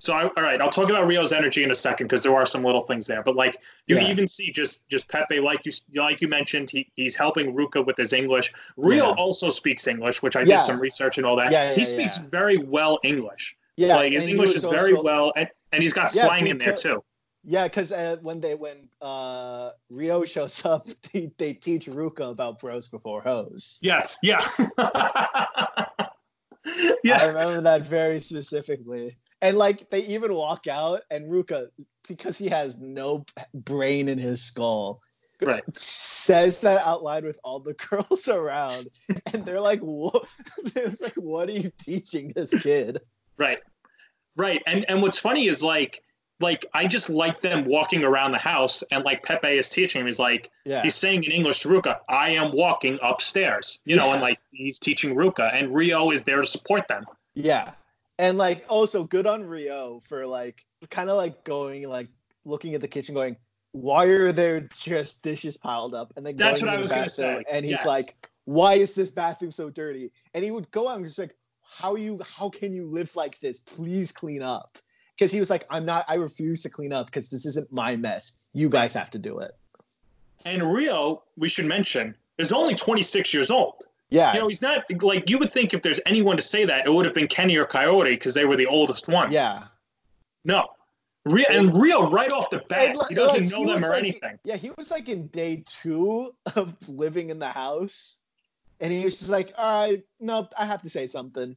So 0.01 0.13
I, 0.15 0.25
all 0.25 0.43
right, 0.43 0.61
I'll 0.61 0.71
talk 0.71 0.89
about 0.91 1.07
Rio's 1.07 1.33
energy 1.33 1.63
in 1.63 1.71
a 1.71 1.75
second 1.75 2.07
because 2.09 2.23
there 2.23 2.35
are 2.35 2.47
some 2.47 2.65
little 2.65 2.81
things 2.83 3.07
there. 3.07 3.23
But 3.23 3.37
like 3.37 3.57
you 3.87 3.97
Yeah. 3.97 4.11
even 4.11 4.27
see 4.27 4.51
just 4.51 4.89
just 4.89 5.09
Pepe, 5.09 5.41
like 5.41 5.65
you 5.67 5.73
like 5.95 6.23
you 6.23 6.29
mentioned, 6.29 6.71
he, 6.71 6.91
he's 6.95 7.15
helping 7.15 7.55
Ruka 7.55 7.85
with 7.85 7.97
his 7.99 8.13
English. 8.15 8.51
Rio 8.79 9.09
Yeah. 9.09 9.13
also 9.13 9.51
speaks 9.51 9.87
English, 9.87 10.23
which 10.23 10.37
I 10.37 10.41
Yeah. 10.41 10.57
did 10.57 10.63
some 10.63 10.81
research 10.81 11.19
and 11.19 11.27
all 11.27 11.37
that. 11.37 11.53
Yeah, 11.53 11.75
he 11.75 11.85
speaks 11.85 12.17
very 12.17 12.57
well 12.59 12.99
English. 13.05 13.57
Yeah, 13.77 13.97
like 13.97 14.13
his 14.13 14.27
English 14.29 14.55
is 14.55 14.65
very 14.65 14.95
well, 14.95 15.33
and, 15.37 15.49
and 15.73 15.83
he's 15.83 15.93
got 15.93 16.11
slang 16.11 16.47
in 16.47 16.57
there 16.59 16.75
too. 16.75 17.05
Yeah, 17.47 17.65
because 17.65 17.93
uh, 17.93 18.17
when 18.23 18.41
they 18.41 18.55
when 18.55 18.89
uh, 19.03 19.71
Rio 19.91 20.25
shows 20.35 20.65
up, 20.65 20.87
they, 21.13 21.31
they 21.39 21.53
teach 21.53 21.87
Ruka 21.87 22.31
about 22.31 22.61
bros 22.61 22.89
before 22.89 23.21
hoes. 23.21 23.79
Yes, 23.83 24.19
yeah, 24.23 24.47
yeah. 27.05 27.19
I 27.19 27.27
remember 27.27 27.61
that 27.63 27.87
very 27.87 28.19
specifically. 28.21 29.17
And 29.43 29.59
like 29.59 29.91
they 29.91 30.01
even 30.07 30.33
walk 30.33 30.67
out, 30.67 31.03
and 31.11 31.31
Ruka, 31.31 31.69
because 32.09 32.39
he 32.39 32.49
has 32.49 32.79
no 32.79 33.27
brain 33.53 34.09
in 34.09 34.19
his 34.19 34.41
skull, 34.43 35.03
right. 35.43 35.63
says 35.77 36.61
that 36.61 36.81
out 36.87 37.03
loud 37.03 37.25
with 37.25 37.39
all 37.45 37.61
the 37.61 37.75
girls 37.91 38.27
around, 38.29 38.89
and 39.35 39.45
they're 39.45 39.61
like, 39.61 39.81
"What?" 39.81 40.27
It's 40.75 41.03
like, 41.03 41.17
"What 41.17 41.51
are 41.51 41.53
you 41.53 41.71
teaching 41.83 42.33
this 42.35 42.55
kid?" 42.55 43.01
Right. 43.37 43.59
Right. 44.37 44.63
And 44.67 44.87
and 44.89 45.03
what's 45.03 45.19
funny 45.19 45.47
is 45.47 45.63
like 45.63 46.01
like 46.41 46.67
I 46.75 46.87
just 46.87 47.09
like 47.09 47.41
them 47.41 47.65
walking 47.65 48.03
around 48.05 48.33
the 48.33 48.39
house 48.39 48.83
and 48.91 49.05
like 49.05 49.23
Pepe 49.23 49.57
is 49.57 49.69
teaching 49.69 50.01
him. 50.01 50.07
He's 50.07 50.19
like 50.19 50.51
Yeah, 50.65 50.83
he's 50.83 50.95
saying 50.95 51.25
in 51.25 51.31
English 51.33 51.61
to 51.61 51.69
Ruka, 51.69 51.99
I 52.09 52.31
am 52.31 52.53
walking 52.53 52.99
upstairs. 53.03 53.81
You 53.85 53.97
know, 53.97 54.13
and 54.13 54.21
like 54.21 54.39
he's 54.51 54.79
teaching 54.79 55.15
Ruka 55.15 55.55
and 55.55 55.73
Rio 55.75 56.11
is 56.11 56.25
there 56.25 56.41
to 56.41 56.47
support 56.47 56.89
them. 56.89 57.05
Yeah. 57.35 57.73
And 58.19 58.39
like 58.39 58.65
also 58.69 59.05
good 59.05 59.27
on 59.27 59.45
Rio 59.45 60.01
for 60.01 60.27
like 60.27 60.65
kind 60.91 61.11
of 61.11 61.17
like 61.17 61.45
going 61.45 61.89
like 61.89 62.09
looking 62.45 62.75
at 62.75 62.81
the 62.81 62.89
kitchen 62.89 63.15
going, 63.15 63.37
why 63.73 64.05
are 64.07 64.31
there 64.33 64.61
just 64.81 65.23
dishes 65.23 65.57
piled 65.57 65.95
up? 65.95 66.13
And 66.17 66.25
then 66.25 66.37
That's 66.37 66.61
going 66.61 66.71
what 66.71 66.79
I 66.79 66.81
was 66.81 66.91
the 66.91 66.97
gonna 66.97 67.07
bathroom, 67.07 67.43
say. 67.43 67.45
And 67.51 67.65
he's 67.65 67.73
Yes. 67.73 67.87
like, 67.87 68.29
why 68.45 68.75
is 68.75 68.95
this 68.95 69.11
bathroom 69.11 69.51
so 69.51 69.71
dirty? 69.71 70.13
And 70.35 70.45
he 70.45 70.51
would 70.51 70.71
go 70.71 70.89
out 70.89 70.97
and 70.97 71.05
just 71.07 71.19
like, 71.19 71.35
how 71.63 71.95
you 71.97 72.21
how 72.25 72.51
can 72.51 72.73
you 72.75 72.87
live 72.87 73.15
like 73.17 73.41
this? 73.41 73.61
Please 73.61 74.13
clean 74.13 74.43
up. 74.43 74.79
Because 75.17 75.31
he 75.31 75.39
was 75.39 75.49
like, 75.51 75.65
I'm 75.71 75.85
not, 75.85 76.05
I 76.09 76.15
refuse 76.15 76.63
to 76.63 76.69
clean 76.71 76.93
up 76.93 77.07
because 77.07 77.31
this 77.31 77.47
isn't 77.47 77.71
my 77.73 77.95
mess. 77.97 78.39
You 78.53 78.69
guys 78.69 78.93
have 78.95 79.11
to 79.11 79.19
do 79.19 79.39
it. 79.39 79.53
And 80.45 80.63
Rio, 80.75 81.23
we 81.37 81.49
should 81.49 81.67
mention, 81.67 82.17
is 82.39 82.53
only 82.53 82.75
26 82.75 83.33
years 83.33 83.51
old. 83.51 83.85
Yeah. 84.11 84.35
You 84.35 84.41
know, 84.41 84.49
he's 84.49 84.61
not 84.63 84.85
like 85.03 85.31
you 85.31 85.39
would 85.39 85.53
think 85.53 85.73
if 85.73 85.83
there's 85.83 86.01
anyone 86.05 86.37
to 86.37 86.43
say 86.43 86.65
that, 86.65 86.87
it 86.87 86.93
would 86.93 87.05
have 87.05 87.15
been 87.15 87.29
Kenny 87.29 87.57
or 87.57 87.65
Kaori 87.65 88.11
because 88.11 88.35
they 88.35 88.45
were 88.45 88.57
the 88.57 88.67
oldest 88.67 89.09
ones. 89.09 89.33
yeah. 89.33 89.65
No. 90.45 90.69
Rio, 91.25 91.47
and 91.49 91.75
Rio, 91.81 92.11
right 92.11 92.31
off 92.31 92.51
the 92.51 92.59
bat, 92.69 92.95
like- 92.97 93.09
he 93.09 93.15
doesn't 93.15 93.45
like, 93.45 93.51
know 93.51 93.61
he 93.65 93.73
them 93.73 93.85
or 93.85 93.91
like- 93.91 93.99
anything. 93.99 94.39
Yeah, 94.45 94.57
he 94.57 94.71
was 94.77 94.91
like 94.91 95.09
in 95.09 95.29
day 95.29 95.65
two 95.67 96.35
of 96.55 96.75
living 96.87 97.31
in 97.31 97.39
the 97.39 97.49
house, 97.49 98.19
and 98.81 98.93
he 98.93 99.03
was 99.05 99.17
just 99.19 99.31
like, 99.31 99.55
"All 99.57 99.89
right, 99.89 100.03
no, 100.21 100.47
I 100.59 100.67
have 100.67 100.83
to 100.83 100.91
say 100.91 101.07
something." 101.07 101.57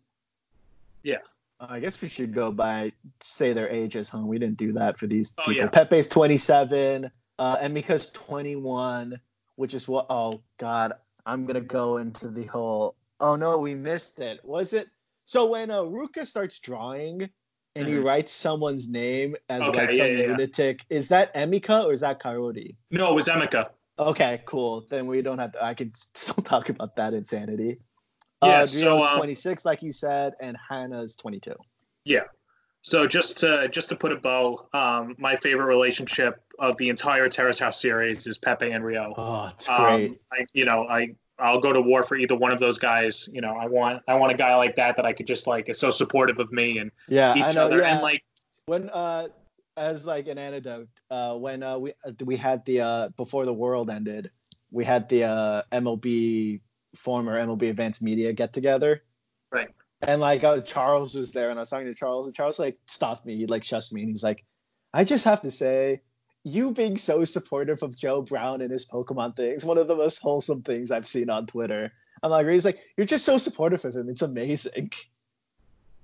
Yeah. 1.04 1.18
I 1.60 1.80
guess 1.80 2.02
we 2.02 2.08
should 2.08 2.34
go 2.34 2.52
by 2.52 2.92
say 3.20 3.54
their 3.54 3.70
ages, 3.70 4.10
huh? 4.10 4.20
We 4.20 4.38
didn't 4.38 4.58
do 4.58 4.72
that 4.74 4.98
for 4.98 5.08
these 5.08 5.32
Oh, 5.40 5.44
people. 5.50 5.56
yeah. 5.66 5.68
Pepe's 5.70 6.08
twenty-seven, 6.08 7.10
uh, 7.40 7.58
and 7.60 7.74
because 7.74 8.10
twenty-one, 8.12 9.20
which 9.56 9.74
is 9.74 9.88
what? 9.88 10.06
Oh 10.10 10.42
God, 10.60 10.94
I'm 11.26 11.46
gonna 11.46 11.62
go 11.62 11.98
into 11.98 12.30
the 12.30 12.44
whole. 12.46 12.96
Oh 13.20 13.36
no, 13.36 13.58
we 13.58 13.74
missed 13.74 14.20
it. 14.20 14.40
Was 14.44 14.74
it? 14.74 14.88
So 15.26 15.48
when 15.48 15.72
uh, 15.72 15.82
Ruka 15.82 16.26
starts 16.26 16.60
drawing. 16.60 17.30
And 17.76 17.88
he 17.88 17.94
Mhm. 17.94 18.06
writes 18.06 18.32
someone's 18.32 18.90
name 18.90 19.36
as 19.50 19.62
Okay, 19.62 19.78
like 19.82 19.92
yeah, 19.92 19.98
some 19.98 20.08
yeah, 20.14 20.18
yeah. 20.22 20.28
lunatic. 20.30 20.84
Is 20.90 21.08
that 21.10 21.32
Emika 21.36 21.86
or 21.86 21.94
is 21.94 22.00
that 22.00 22.20
Kaori? 22.20 22.76
No, 22.90 23.12
it 23.12 23.14
was 23.14 23.28
Emika. 23.28 23.70
Okay, 24.00 24.42
cool. 24.48 24.88
Then 24.90 25.06
we 25.06 25.22
don't 25.22 25.38
have 25.38 25.52
to. 25.52 25.64
I 25.64 25.76
could 25.76 25.96
still 26.16 26.42
talk 26.44 26.70
about 26.70 26.96
that 26.96 27.14
insanity. 27.14 27.78
Yeah, 28.44 28.62
uh, 28.62 28.66
so, 28.66 29.00
um, 29.04 29.18
26, 29.18 29.66
like 29.66 29.82
you 29.82 29.92
said, 29.92 30.34
and 30.40 30.56
Hannah's 30.70 31.16
22. 31.16 31.54
Yeah. 32.06 32.22
So 32.82 33.06
just 33.08 33.38
to 33.40 33.68
just 33.70 33.90
to 33.90 33.96
put 33.96 34.12
a 34.12 34.16
bow, 34.16 34.68
um, 34.74 35.16
my 35.18 35.36
favorite 35.36 35.66
relationship 35.66 36.42
of 36.60 36.78
the 36.78 36.88
entire 36.90 37.28
Terrace 37.28 37.60
House 37.60 37.82
series 37.82 38.28
is 38.28 38.38
Pepe 38.38 38.72
and 38.72 38.84
Rio. 38.84 39.14
Oh, 39.18 39.52
it's 39.54 39.68
Um, 39.68 39.78
great. 39.78 40.22
I, 40.32 40.46
you 40.54 40.64
know, 40.64 40.88
I 40.88 41.16
I'll 41.40 41.60
go 41.60 41.74
to 41.74 41.82
war 41.82 42.04
for 42.04 42.16
either 42.16 42.36
one 42.36 42.52
of 42.52 42.60
those 42.60 42.78
guys. 42.80 43.28
You 43.34 43.42
know, 43.42 43.58
I 43.58 43.66
want 43.66 44.04
I 44.08 44.14
want 44.16 44.32
a 44.32 44.38
guy 44.38 44.56
like 44.56 44.76
that 44.76 44.96
that 44.96 45.06
I 45.06 45.12
could 45.12 45.28
just 45.28 45.48
like 45.48 45.68
is 45.70 45.80
so 45.80 45.92
supportive 45.92 46.40
of 46.40 46.52
me 46.52 46.78
and 46.78 46.92
yeah, 47.10 47.36
each 47.36 47.56
know. 47.56 47.66
other 47.66 47.80
yeah. 47.80 47.94
and 47.94 48.02
like 48.02 48.24
when 48.68 48.90
uh, 48.92 49.28
as 49.76 50.06
like 50.06 50.28
an 50.28 50.38
anecdote, 50.38 50.88
uh, 51.12 51.36
when 51.36 51.64
uh, 51.64 51.78
we 51.78 51.92
uh, 52.06 52.12
we 52.24 52.38
had 52.38 52.64
the 52.66 52.82
uh 52.82 53.10
before 53.18 53.46
the 53.46 53.54
world 53.54 53.90
ended, 53.90 54.32
we 54.72 54.86
had 54.86 55.10
the 55.10 55.26
uh 55.26 55.64
MLB 55.72 56.62
former 56.98 57.40
MLB 57.40 57.70
Advanced 57.70 58.02
Media 58.02 58.34
get 58.34 58.54
together. 58.54 59.04
Right. 59.52 59.70
And 60.02 60.22
like 60.22 60.44
uh, 60.44 60.62
Charles 60.62 61.16
was 61.16 61.32
there, 61.32 61.50
and 61.50 61.58
I 61.58 61.62
was 61.62 61.70
talking 61.70 61.88
to 61.88 61.94
Charles, 61.94 62.28
and 62.28 62.36
Charles 62.36 62.60
like 62.60 62.78
stopped 62.86 63.26
me, 63.26 63.36
he 63.38 63.48
like 63.48 63.64
shushed 63.64 63.92
me, 63.92 64.02
and 64.02 64.12
he's 64.12 64.24
like, 64.24 64.46
"I 64.94 65.04
just 65.04 65.26
have 65.26 65.42
to 65.42 65.50
say, 65.50 66.02
you 66.44 66.72
being 66.72 66.98
so 66.98 67.24
supportive 67.24 67.82
of 67.82 67.98
Joe 67.98 68.22
Brown 68.22 68.62
and 68.62 68.72
his 68.72 68.86
Pokemon 68.86 69.36
things, 69.36 69.66
one 69.66 69.78
of 69.80 69.88
the 69.88 69.96
most 69.96 70.18
wholesome 70.22 70.62
things 70.62 70.92
I've 70.92 71.08
seen 71.08 71.30
on 71.30 71.48
Twitter." 71.48 71.90
I'm 72.22 72.30
like, 72.32 72.46
he's 72.48 72.66
like, 72.66 72.78
"You're 72.96 73.08
just 73.08 73.26
so 73.26 73.38
supportive 73.40 73.84
of 73.86 73.96
him. 73.96 74.08
It's 74.10 74.22
amazing." 74.22 74.92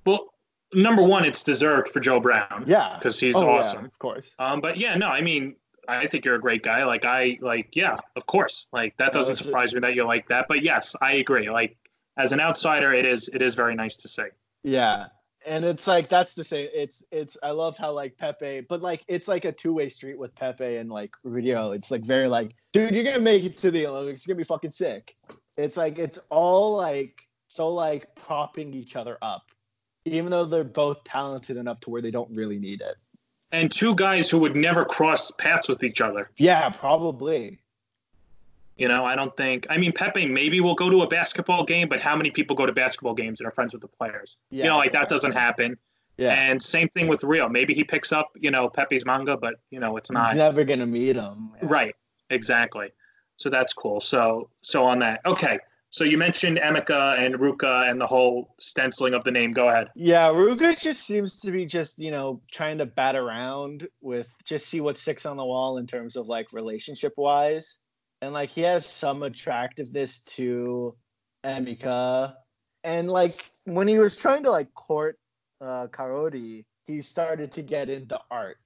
Well, 0.05 0.33
number 0.73 1.03
one, 1.03 1.23
it's 1.23 1.43
deserved 1.43 1.89
for 1.89 1.99
Joe 1.99 2.19
Brown. 2.19 2.63
Yeah, 2.67 2.95
because 2.97 3.19
he's 3.19 3.35
Oh, 3.35 3.41
yeah, 3.43 3.47
awesome. 3.59 3.85
of 3.85 3.97
course. 3.99 4.35
Um, 4.39 4.59
but 4.59 4.77
yeah, 4.77 4.95
no, 4.95 5.07
I 5.07 5.21
mean, 5.21 5.55
I 5.87 6.07
think 6.07 6.25
you're 6.25 6.35
a 6.35 6.41
great 6.41 6.63
guy. 6.63 6.85
Like 6.85 7.05
I 7.05 7.37
like, 7.41 7.69
yeah, 7.73 7.97
of 8.15 8.25
course. 8.25 8.67
Like 8.71 8.95
that 8.97 9.13
doesn't 9.13 9.35
surprise 9.35 9.73
me 9.73 9.79
that 9.81 9.95
you 9.95 10.05
like 10.05 10.27
that. 10.29 10.45
But 10.47 10.63
yes, 10.63 10.95
I 11.01 11.13
agree. 11.13 11.49
Like 11.49 11.77
as 12.17 12.31
an 12.31 12.39
outsider, 12.39 12.93
it 12.93 13.05
is 13.05 13.29
it 13.29 13.41
is 13.41 13.55
very 13.55 13.75
nice 13.75 13.97
to 13.97 14.07
see. 14.07 14.23
Yeah. 14.63 15.07
And 15.45 15.65
it's 15.65 15.87
like 15.87 16.07
that's 16.07 16.33
the 16.33 16.43
same. 16.43 16.69
It's 16.73 17.03
it's 17.11 17.35
I 17.43 17.51
love 17.51 17.77
how 17.77 17.91
like 17.91 18.17
Pepe, 18.17 18.61
but 18.61 18.81
like 18.81 19.03
it's 19.07 19.27
like 19.27 19.43
a 19.43 19.51
two 19.51 19.73
way 19.73 19.89
street 19.89 20.17
with 20.17 20.33
Pepe 20.35 20.77
and 20.77 20.89
like 20.89 21.11
Rio. 21.23 21.71
It's 21.71 21.91
like 21.91 22.05
very 22.05 22.29
like, 22.29 22.55
dude, 22.71 22.91
you're 22.91 23.03
gonna 23.03 23.19
make 23.19 23.43
it 23.43 23.57
to 23.57 23.71
the 23.71 23.85
Olympics. 23.87 24.19
It's 24.19 24.27
gonna 24.27 24.37
be 24.37 24.45
fucking 24.45 24.71
sick. 24.71 25.15
It's 25.57 25.75
like 25.75 25.99
it's 25.99 26.17
all 26.29 26.77
like 26.77 27.27
so 27.47 27.69
like 27.73 28.15
propping 28.15 28.73
each 28.73 28.95
other 28.95 29.17
up, 29.21 29.43
even 30.05 30.31
though 30.31 30.45
they're 30.45 30.63
both 30.63 31.03
talented 31.03 31.57
enough 31.57 31.81
to 31.81 31.89
where 31.89 32.01
they 32.01 32.11
don't 32.11 32.33
really 32.33 32.57
need 32.57 32.79
it. 32.79 32.95
And 33.53 33.71
two 33.71 33.95
guys 33.95 34.29
who 34.29 34.39
would 34.39 34.55
never 34.55 34.83
cross 34.83 35.31
paths 35.31 35.69
with 35.69 35.83
each 35.83 36.01
other. 36.01 36.29
Yeah, 36.37 36.69
probably. 36.69 37.59
You 38.77 38.87
know, 38.87 39.05
I 39.05 39.15
don't 39.15 39.35
think. 39.37 39.67
I 39.69 39.77
mean, 39.77 39.91
Pepe 39.91 40.25
maybe 40.25 40.59
will 40.59 40.73
go 40.73 40.89
to 40.89 41.03
a 41.03 41.07
basketball 41.07 41.63
game, 41.63 41.87
but 41.87 42.01
how 42.01 42.15
many 42.15 42.31
people 42.31 42.55
go 42.55 42.65
to 42.65 42.73
basketball 42.73 43.13
games 43.13 43.39
and 43.39 43.47
are 43.47 43.51
friends 43.51 43.71
with 43.71 43.83
the 43.83 43.87
players? 43.87 44.37
Yeah, 44.49 44.63
you 44.63 44.69
know, 44.71 44.77
like 44.77 44.91
that 44.93 45.07
doesn't 45.07 45.33
happen. 45.33 45.77
Yeah, 46.17 46.31
And 46.33 46.61
same 46.61 46.89
thing 46.89 47.07
with 47.07 47.23
Rio. 47.23 47.49
Maybe 47.49 47.73
he 47.73 47.83
picks 47.83 48.11
up, 48.11 48.31
you 48.39 48.51
know, 48.51 48.69
Pepe's 48.69 49.03
manga, 49.03 49.35
but 49.35 49.55
you 49.71 49.79
know, 49.79 49.97
it's 49.97 50.11
not 50.11 50.27
he's 50.27 50.37
never 50.37 50.63
gonna 50.63 50.85
meet 50.85 51.15
him. 51.15 51.51
Yeah. 51.61 51.69
right. 51.69 51.95
Exactly. 52.29 52.89
So 53.37 53.49
that's 53.49 53.73
cool. 53.73 53.99
So 53.99 54.49
so 54.61 54.85
on 54.85 54.99
that. 54.99 55.21
Okay. 55.25 55.59
So 55.93 56.03
you 56.03 56.17
mentioned 56.17 56.57
Emika 56.57 57.19
and 57.19 57.35
Ruka 57.35 57.87
and 57.87 58.01
the 58.01 58.07
whole 58.07 58.55
stenciling 58.59 59.13
of 59.13 59.23
the 59.23 59.29
name. 59.29 59.53
Go 59.53 59.69
ahead. 59.69 59.91
Yeah, 59.93 60.29
Ruka 60.29 60.75
just 60.79 61.05
seems 61.05 61.39
to 61.41 61.51
be 61.51 61.67
just, 61.67 61.99
you 61.99 62.09
know, 62.09 62.41
trying 62.51 62.79
to 62.79 62.87
bat 62.87 63.15
around 63.15 63.87
with 64.01 64.27
just 64.43 64.65
see 64.65 64.81
what 64.81 64.97
sticks 64.97 65.23
on 65.27 65.37
the 65.37 65.45
wall 65.45 65.77
in 65.77 65.85
terms 65.85 66.15
of 66.15 66.25
like 66.25 66.51
relationship 66.51 67.13
wise. 67.15 67.77
And 68.23 68.33
like 68.33 68.49
he 68.49 68.61
has 68.61 68.87
some 68.87 69.21
attractiveness 69.21 70.21
to 70.21 70.95
Emika. 71.43 72.37
And 72.83 73.07
like 73.07 73.51
when 73.65 73.87
he 73.87 73.99
was 73.99 74.15
trying 74.15 74.41
to 74.45 74.49
like 74.49 74.73
court 74.73 75.19
uh 75.61 75.89
Kaori, 75.91 76.65
he 76.87 77.03
started 77.03 77.51
to 77.51 77.61
get 77.61 77.91
into 77.91 78.19
art. 78.31 78.57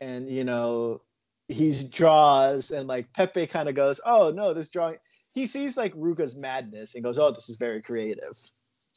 And 0.00 0.28
you 0.28 0.42
know, 0.42 1.02
he's 1.46 1.84
draws 1.84 2.72
and 2.72 2.88
like 2.88 3.12
Pepe 3.12 3.46
kind 3.46 3.68
of 3.68 3.76
goes, 3.76 4.00
Oh 4.04 4.32
no, 4.32 4.52
this 4.52 4.68
drawing 4.68 4.96
he 5.36 5.46
sees 5.46 5.76
like 5.76 5.94
Ruka's 5.94 6.34
madness 6.34 6.94
and 6.94 7.04
goes, 7.04 7.18
Oh, 7.18 7.30
this 7.30 7.48
is 7.50 7.58
very 7.58 7.82
creative. 7.82 8.36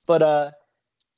But 0.08 0.24
uh 0.24 0.52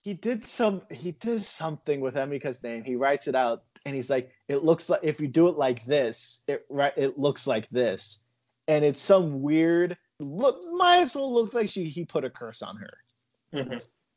he 0.03 0.15
did 0.15 0.43
some 0.43 0.81
he 0.91 1.11
did 1.13 1.41
something 1.41 2.01
with 2.01 2.15
Emika's 2.15 2.61
name. 2.63 2.83
He 2.83 2.95
writes 2.95 3.27
it 3.27 3.35
out 3.35 3.63
and 3.85 3.95
he's 3.95 4.09
like, 4.09 4.31
it 4.47 4.63
looks 4.63 4.89
like 4.89 5.01
if 5.03 5.21
you 5.21 5.27
do 5.27 5.47
it 5.47 5.57
like 5.57 5.85
this, 5.85 6.41
it 6.47 6.65
right 6.69 6.93
it 6.97 7.19
looks 7.19 7.45
like 7.45 7.69
this. 7.69 8.21
And 8.67 8.83
it's 8.83 9.01
some 9.01 9.41
weird 9.41 9.95
look 10.19 10.59
might 10.73 11.01
as 11.01 11.15
well 11.15 11.31
look 11.31 11.53
like 11.53 11.69
she 11.69 11.85
he 11.85 12.03
put 12.03 12.25
a 12.25 12.29
curse 12.29 12.63
on 12.63 12.75
her. 12.77 12.93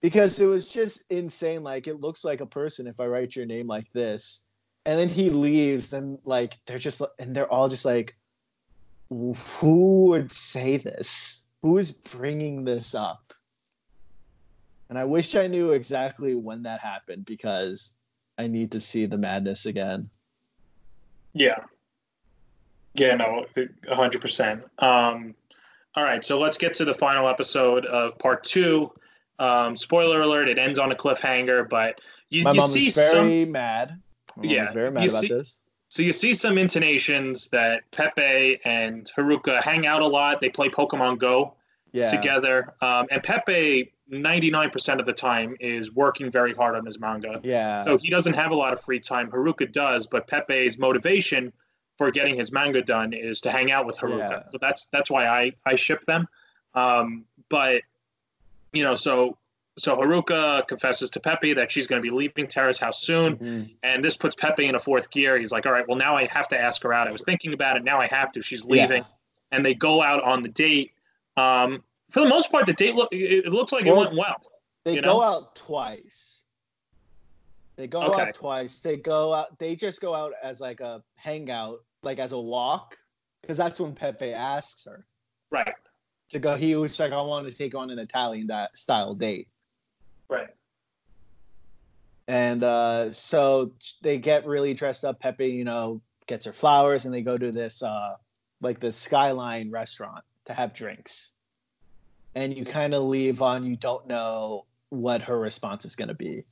Because 0.00 0.40
it 0.40 0.46
was 0.46 0.68
just 0.68 1.02
insane. 1.10 1.62
Like 1.62 1.86
it 1.86 2.00
looks 2.00 2.24
like 2.24 2.40
a 2.40 2.46
person 2.46 2.86
if 2.86 2.98
I 2.98 3.06
write 3.06 3.36
your 3.36 3.46
name 3.46 3.66
like 3.66 3.92
this. 3.92 4.46
And 4.86 4.98
then 4.98 5.08
he 5.08 5.30
leaves, 5.30 5.92
and 5.94 6.18
like 6.24 6.58
they're 6.66 6.78
just 6.78 7.00
and 7.18 7.34
they're 7.34 7.50
all 7.50 7.68
just 7.68 7.86
like, 7.86 8.16
who 9.10 10.06
would 10.06 10.32
say 10.32 10.76
this? 10.76 11.46
Who 11.62 11.78
is 11.78 11.92
bringing 11.92 12.64
this 12.64 12.94
up? 12.94 13.32
And 14.88 14.98
I 14.98 15.04
wish 15.04 15.34
I 15.34 15.46
knew 15.46 15.72
exactly 15.72 16.34
when 16.34 16.62
that 16.64 16.80
happened 16.80 17.24
because 17.24 17.96
I 18.38 18.46
need 18.48 18.70
to 18.72 18.80
see 18.80 19.06
the 19.06 19.16
madness 19.18 19.66
again. 19.66 20.10
Yeah. 21.32 21.58
Yeah, 22.94 23.16
no, 23.16 23.44
hundred 23.90 24.20
percent. 24.20 24.64
Um, 24.78 25.34
all 25.96 26.04
right, 26.04 26.24
so 26.24 26.38
let's 26.38 26.56
get 26.56 26.74
to 26.74 26.84
the 26.84 26.94
final 26.94 27.28
episode 27.28 27.86
of 27.86 28.16
part 28.18 28.44
two. 28.44 28.92
Um, 29.40 29.76
spoiler 29.76 30.20
alert: 30.20 30.48
it 30.48 30.58
ends 30.58 30.78
on 30.78 30.92
a 30.92 30.94
cliffhanger, 30.94 31.68
but 31.68 32.00
you, 32.30 32.44
My 32.44 32.52
you 32.52 32.60
mom 32.60 32.70
see 32.70 32.90
very 32.90 33.10
some. 33.44 33.50
mad. 33.52 34.00
My 34.36 34.42
mom 34.44 34.50
Yeah, 34.52 34.72
very 34.72 34.92
mad 34.92 35.08
about 35.08 35.20
see- 35.22 35.28
this. 35.28 35.60
So 35.94 36.02
you 36.02 36.10
see 36.10 36.34
some 36.34 36.58
intonations 36.58 37.46
that 37.50 37.88
Pepe 37.92 38.58
and 38.64 39.08
Haruka 39.16 39.62
hang 39.62 39.86
out 39.86 40.02
a 40.02 40.06
lot. 40.08 40.40
They 40.40 40.48
play 40.48 40.68
Pokemon 40.68 41.18
Go 41.20 41.54
Yeah. 41.92 42.08
together, 42.10 42.74
um, 42.80 43.06
and 43.12 43.22
Pepe, 43.22 43.92
ninety 44.08 44.50
nine 44.50 44.70
percent 44.70 44.98
of 44.98 45.06
the 45.06 45.12
time, 45.12 45.56
is 45.60 45.92
working 45.92 46.32
very 46.32 46.52
hard 46.52 46.74
on 46.74 46.84
his 46.84 46.98
manga. 46.98 47.38
Yeah. 47.44 47.84
So 47.84 47.96
he 47.96 48.10
doesn't 48.10 48.34
have 48.34 48.50
a 48.50 48.56
lot 48.56 48.72
of 48.72 48.80
free 48.80 48.98
time. 48.98 49.30
Haruka 49.30 49.70
does, 49.70 50.08
but 50.08 50.26
Pepe's 50.26 50.78
motivation 50.78 51.52
for 51.96 52.10
getting 52.10 52.34
his 52.34 52.50
manga 52.50 52.82
done 52.82 53.12
is 53.12 53.40
to 53.42 53.52
hang 53.52 53.70
out 53.70 53.86
with 53.86 53.96
Haruka. 53.96 54.18
Yeah. 54.18 54.42
So 54.50 54.58
that's 54.60 54.86
that's 54.86 55.12
why 55.12 55.28
I 55.28 55.52
I 55.64 55.76
ship 55.76 56.04
them. 56.06 56.26
Um, 56.74 57.24
but 57.48 57.82
you 58.72 58.82
know, 58.82 58.96
so 58.96 59.38
so 59.76 59.96
Haruka 59.96 60.66
confesses 60.68 61.10
to 61.10 61.20
Pepe 61.20 61.52
that 61.54 61.70
she's 61.70 61.86
going 61.86 62.00
to 62.00 62.02
be 62.08 62.14
leaving 62.14 62.46
Terrace 62.46 62.78
House 62.78 63.02
soon, 63.02 63.36
Mhm. 63.38 63.74
and 63.82 64.04
this 64.04 64.16
puts 64.16 64.36
Pepe 64.36 64.66
in 64.66 64.74
a 64.74 64.78
fourth 64.78 65.10
gear. 65.10 65.38
He's 65.38 65.50
like, 65.52 65.66
"All 65.66 65.72
right, 65.72 65.86
well 65.88 65.96
now 65.98 66.16
I 66.16 66.26
have 66.26 66.48
to 66.48 66.58
ask 66.60 66.82
her 66.82 66.92
out. 66.92 67.08
I 67.08 67.12
was 67.12 67.24
thinking 67.24 67.52
about 67.52 67.76
it. 67.76 67.82
Now 67.84 68.00
I 68.00 68.06
have 68.06 68.32
to. 68.32 68.42
She's 68.42 68.64
leaving." 68.64 69.02
Yeah. 69.02 69.08
And 69.52 69.64
they 69.66 69.74
go 69.74 70.02
out 70.02 70.22
on 70.22 70.42
the 70.42 70.48
date. 70.48 70.92
Um, 71.36 71.82
for 72.10 72.20
the 72.20 72.28
most 72.28 72.50
part, 72.52 72.66
the 72.66 72.72
date 72.72 72.94
look 72.94 73.08
it, 73.12 73.46
looks 73.52 73.72
like 73.72 73.84
Well, 73.84 73.94
it 74.02 74.06
went 74.06 74.16
well. 74.16 74.42
They 74.84 74.96
go 75.00 75.18
know? 75.18 75.22
out 75.22 75.56
twice. 75.56 76.44
They 77.76 77.88
go 77.88 78.02
Okay. 78.02 78.22
out 78.22 78.34
twice. 78.34 78.78
They 78.78 78.96
go 78.96 79.32
out. 79.32 79.58
They 79.58 79.74
just 79.74 80.00
go 80.00 80.14
out 80.14 80.32
as 80.42 80.60
like 80.60 80.80
a 80.80 81.02
hangout, 81.16 81.82
like 82.02 82.18
as 82.20 82.30
a 82.32 82.38
walk, 82.40 82.96
because 83.40 83.56
that's 83.56 83.80
when 83.80 83.94
Pepe 83.94 84.32
asks 84.32 84.84
her 84.84 85.06
Right. 85.50 85.74
to 86.28 86.38
go. 86.38 86.54
He 86.54 86.76
was 86.76 86.98
like, 87.00 87.12
"I 87.12 87.20
want 87.20 87.48
to 87.48 87.52
take 87.52 87.74
on 87.74 87.90
an 87.90 87.98
Italian 87.98 88.48
style 88.74 89.14
date," 89.14 89.48
Right. 90.30 90.48
and 92.28 92.64
uh, 92.64 93.10
so 93.12 93.72
they 94.02 94.18
get 94.18 94.46
really 94.46 94.74
dressed 94.74 95.04
up. 95.04 95.20
Pepe, 95.20 95.46
you 95.46 95.64
know, 95.64 96.00
gets 96.26 96.46
her 96.46 96.52
flowers, 96.52 97.04
and 97.04 97.14
they 97.14 97.22
go 97.22 97.36
to 97.36 97.52
this 97.52 97.82
uh, 97.82 98.14
like 98.60 98.80
the 98.80 98.90
Skyline 98.92 99.70
restaurant 99.70 100.24
to 100.46 100.54
have 100.54 100.72
drinks. 100.72 101.32
And 102.34 102.56
you 102.56 102.64
kind 102.64 102.94
of 102.94 103.04
leave 103.04 103.42
on 103.42 103.64
you 103.64 103.76
don't 103.76 104.06
know 104.06 104.66
what 104.90 105.22
her 105.22 105.38
response 105.38 105.84
is 105.84 105.94
going 105.94 106.08
to 106.08 106.14
be. 106.14 106.44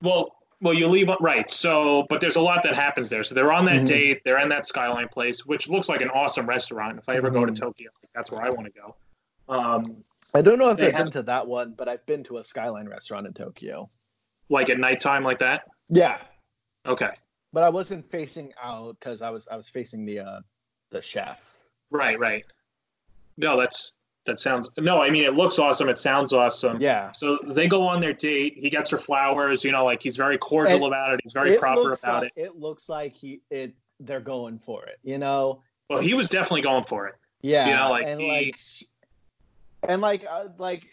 Well, 0.00 0.34
well, 0.60 0.74
you 0.74 0.86
leave 0.88 1.08
right. 1.20 1.50
So, 1.50 2.06
but 2.08 2.20
there's 2.20 2.36
a 2.36 2.40
lot 2.40 2.62
that 2.62 2.74
happens 2.74 3.10
there. 3.10 3.24
So 3.24 3.34
they're 3.34 3.52
on 3.52 3.64
that 3.66 3.82
Mhm. 3.82 3.86
date. 3.86 4.22
They're 4.24 4.38
in 4.38 4.48
that 4.48 4.66
Skyline 4.66 5.08
place, 5.08 5.44
which 5.44 5.68
looks 5.68 5.88
like 5.88 6.00
an 6.00 6.10
awesome 6.10 6.46
restaurant. 6.46 6.98
If 6.98 7.08
I 7.08 7.16
ever 7.16 7.30
go 7.30 7.44
to 7.44 7.52
Mhm. 7.52 7.56
Tokyo, 7.58 7.90
that's 8.14 8.30
where 8.30 8.42
I 8.42 8.50
want 8.50 8.66
to 8.66 8.72
go. 8.72 8.96
Um, 9.48 10.04
I 10.34 10.40
don't 10.42 10.58
know 10.58 10.70
if 10.70 10.78
They 10.78 10.86
I've 10.88 10.94
have- 10.94 11.04
been 11.06 11.12
to 11.12 11.22
that 11.24 11.46
one, 11.46 11.72
but 11.76 11.88
I've 11.88 12.04
been 12.06 12.24
to 12.24 12.38
a 12.38 12.44
Skyline 12.44 12.88
restaurant 12.88 13.26
in 13.26 13.32
Tokyo. 13.34 13.88
like 14.48 14.68
at 14.70 14.78
nighttime, 14.78 15.24
like 15.24 15.38
that. 15.38 15.62
Yeah, 15.88 16.18
Okay. 16.86 17.10
but 17.52 17.62
I 17.64 17.68
wasn't 17.70 18.10
facing 18.10 18.52
out 18.62 18.98
because 18.98 19.22
I 19.22 19.30
was 19.30 19.46
I 19.48 19.56
was 19.56 19.68
facing 19.68 20.04
the 20.04 20.20
uh 20.20 20.40
the 20.90 21.00
chef. 21.02 21.64
Right. 21.90 22.18
Right. 22.18 22.44
No, 23.38 23.58
that's 23.58 23.94
that 24.26 24.38
sounds. 24.40 24.68
No, 24.78 25.00
I 25.02 25.10
mean 25.10 25.24
it 25.24 25.34
looks 25.34 25.58
awesome. 25.58 25.88
It 25.88 25.98
sounds 25.98 26.32
awesome. 26.32 26.76
Yeah, 26.80 27.12
So 27.12 27.38
they 27.46 27.66
go 27.66 27.86
on 27.86 28.00
their 28.00 28.12
date. 28.12 28.54
He 28.58 28.68
gets 28.70 28.90
her 28.90 28.98
flowers. 28.98 29.64
You 29.64 29.72
know, 29.72 29.84
like 29.84 30.02
he's 30.02 30.16
very 30.16 30.36
cordial 30.38 30.76
And 30.76 30.86
about 30.86 31.14
it. 31.14 31.20
He's 31.22 31.32
very 31.32 31.56
proper 31.56 31.92
about 31.92 32.22
like, 32.22 32.32
it. 32.36 32.42
it. 32.42 32.56
looks 32.56 32.88
like 32.88 33.12
he 33.12 33.40
it 33.50 33.74
they're 34.00 34.20
going 34.20 34.58
for 34.58 34.84
it. 34.86 34.98
You 35.02 35.18
know. 35.18 35.62
Well, 35.88 36.00
he 36.00 36.14
was 36.14 36.28
definitely 36.28 36.62
going 36.62 36.84
for 36.84 37.06
it. 37.06 37.14
Yeah, 37.42 37.68
You 37.68 37.74
know, 37.76 37.90
like, 37.90 38.06
and 38.06 38.20
he- 38.20 38.28
like 38.28 38.58
and 39.88 40.00
like 40.02 40.24
uh, 40.28 40.48
like 40.58 40.84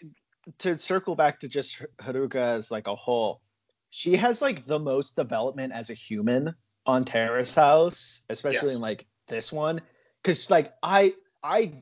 to 0.59 0.77
circle 0.77 1.15
back 1.15 1.39
to 1.39 1.47
just 1.47 1.81
Haruka 2.01 2.35
as 2.35 2.71
like 2.71 2.87
a 2.87 2.95
whole, 2.95 3.41
she 3.89 4.15
has 4.15 4.41
like 4.41 4.65
the 4.65 4.79
most 4.79 5.15
development 5.15 5.73
as 5.73 5.89
a 5.89 5.93
human 5.93 6.53
on 6.85 7.05
Terrace 7.05 7.53
House, 7.53 8.21
especially 8.29 8.69
Yes. 8.69 8.75
in 8.75 8.81
like 8.81 9.05
this 9.27 9.51
one, 9.51 9.81
because 10.21 10.49
like 10.49 10.73
I 10.81 11.13
I 11.43 11.73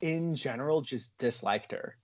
in 0.00 0.34
general 0.34 0.80
just 0.80 1.16
disliked 1.18 1.72
her, 1.72 1.96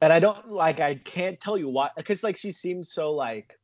and 0.00 0.12
I 0.12 0.20
don't 0.20 0.50
like 0.50 0.80
I 0.80 0.94
can't 0.96 1.40
tell 1.40 1.58
you 1.58 1.68
why 1.68 1.90
because 1.96 2.22
like 2.22 2.36
she 2.36 2.52
seems 2.52 2.92
so 2.92 3.12
like 3.12 3.58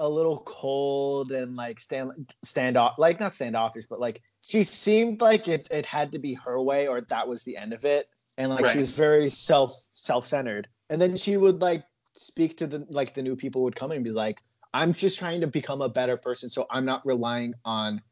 a 0.00 0.08
little 0.08 0.38
cold 0.44 1.30
and 1.30 1.54
like 1.54 1.78
stand 1.78 2.10
stand 2.44 2.76
off 2.76 2.98
like 2.98 3.20
not 3.20 3.32
standoffish 3.32 3.86
but 3.86 4.00
like 4.00 4.20
she 4.42 4.64
seemed 4.64 5.20
like 5.20 5.46
it, 5.46 5.68
it 5.70 5.86
had 5.86 6.10
to 6.10 6.18
be 6.18 6.34
her 6.34 6.60
way 6.60 6.88
or 6.88 7.00
that 7.02 7.26
was 7.28 7.44
the 7.44 7.56
end 7.56 7.72
of 7.72 7.84
it 7.84 8.08
and 8.38 8.50
like 8.50 8.64
Right. 8.64 8.72
she 8.72 8.78
was 8.78 8.96
very 8.96 9.30
self 9.30 9.72
self 9.94 10.26
centered. 10.26 10.68
And 10.90 11.00
then 11.00 11.16
she 11.16 11.36
would 11.36 11.60
like 11.62 11.84
speak 12.14 12.56
to 12.58 12.66
the 12.66 12.86
like 12.90 13.14
the 13.14 13.22
new 13.22 13.36
people 13.36 13.62
would 13.62 13.76
come 13.76 13.90
in 13.92 13.96
and 13.96 14.04
be 14.04 14.10
like, 14.10 14.42
"I'm 14.72 14.92
just 14.92 15.18
trying 15.18 15.40
to 15.40 15.46
become 15.46 15.82
a 15.82 15.88
better 15.88 16.16
person, 16.16 16.50
so 16.50 16.66
I'm 16.70 16.84
not 16.84 17.04
relying 17.04 17.54
on 17.64 18.02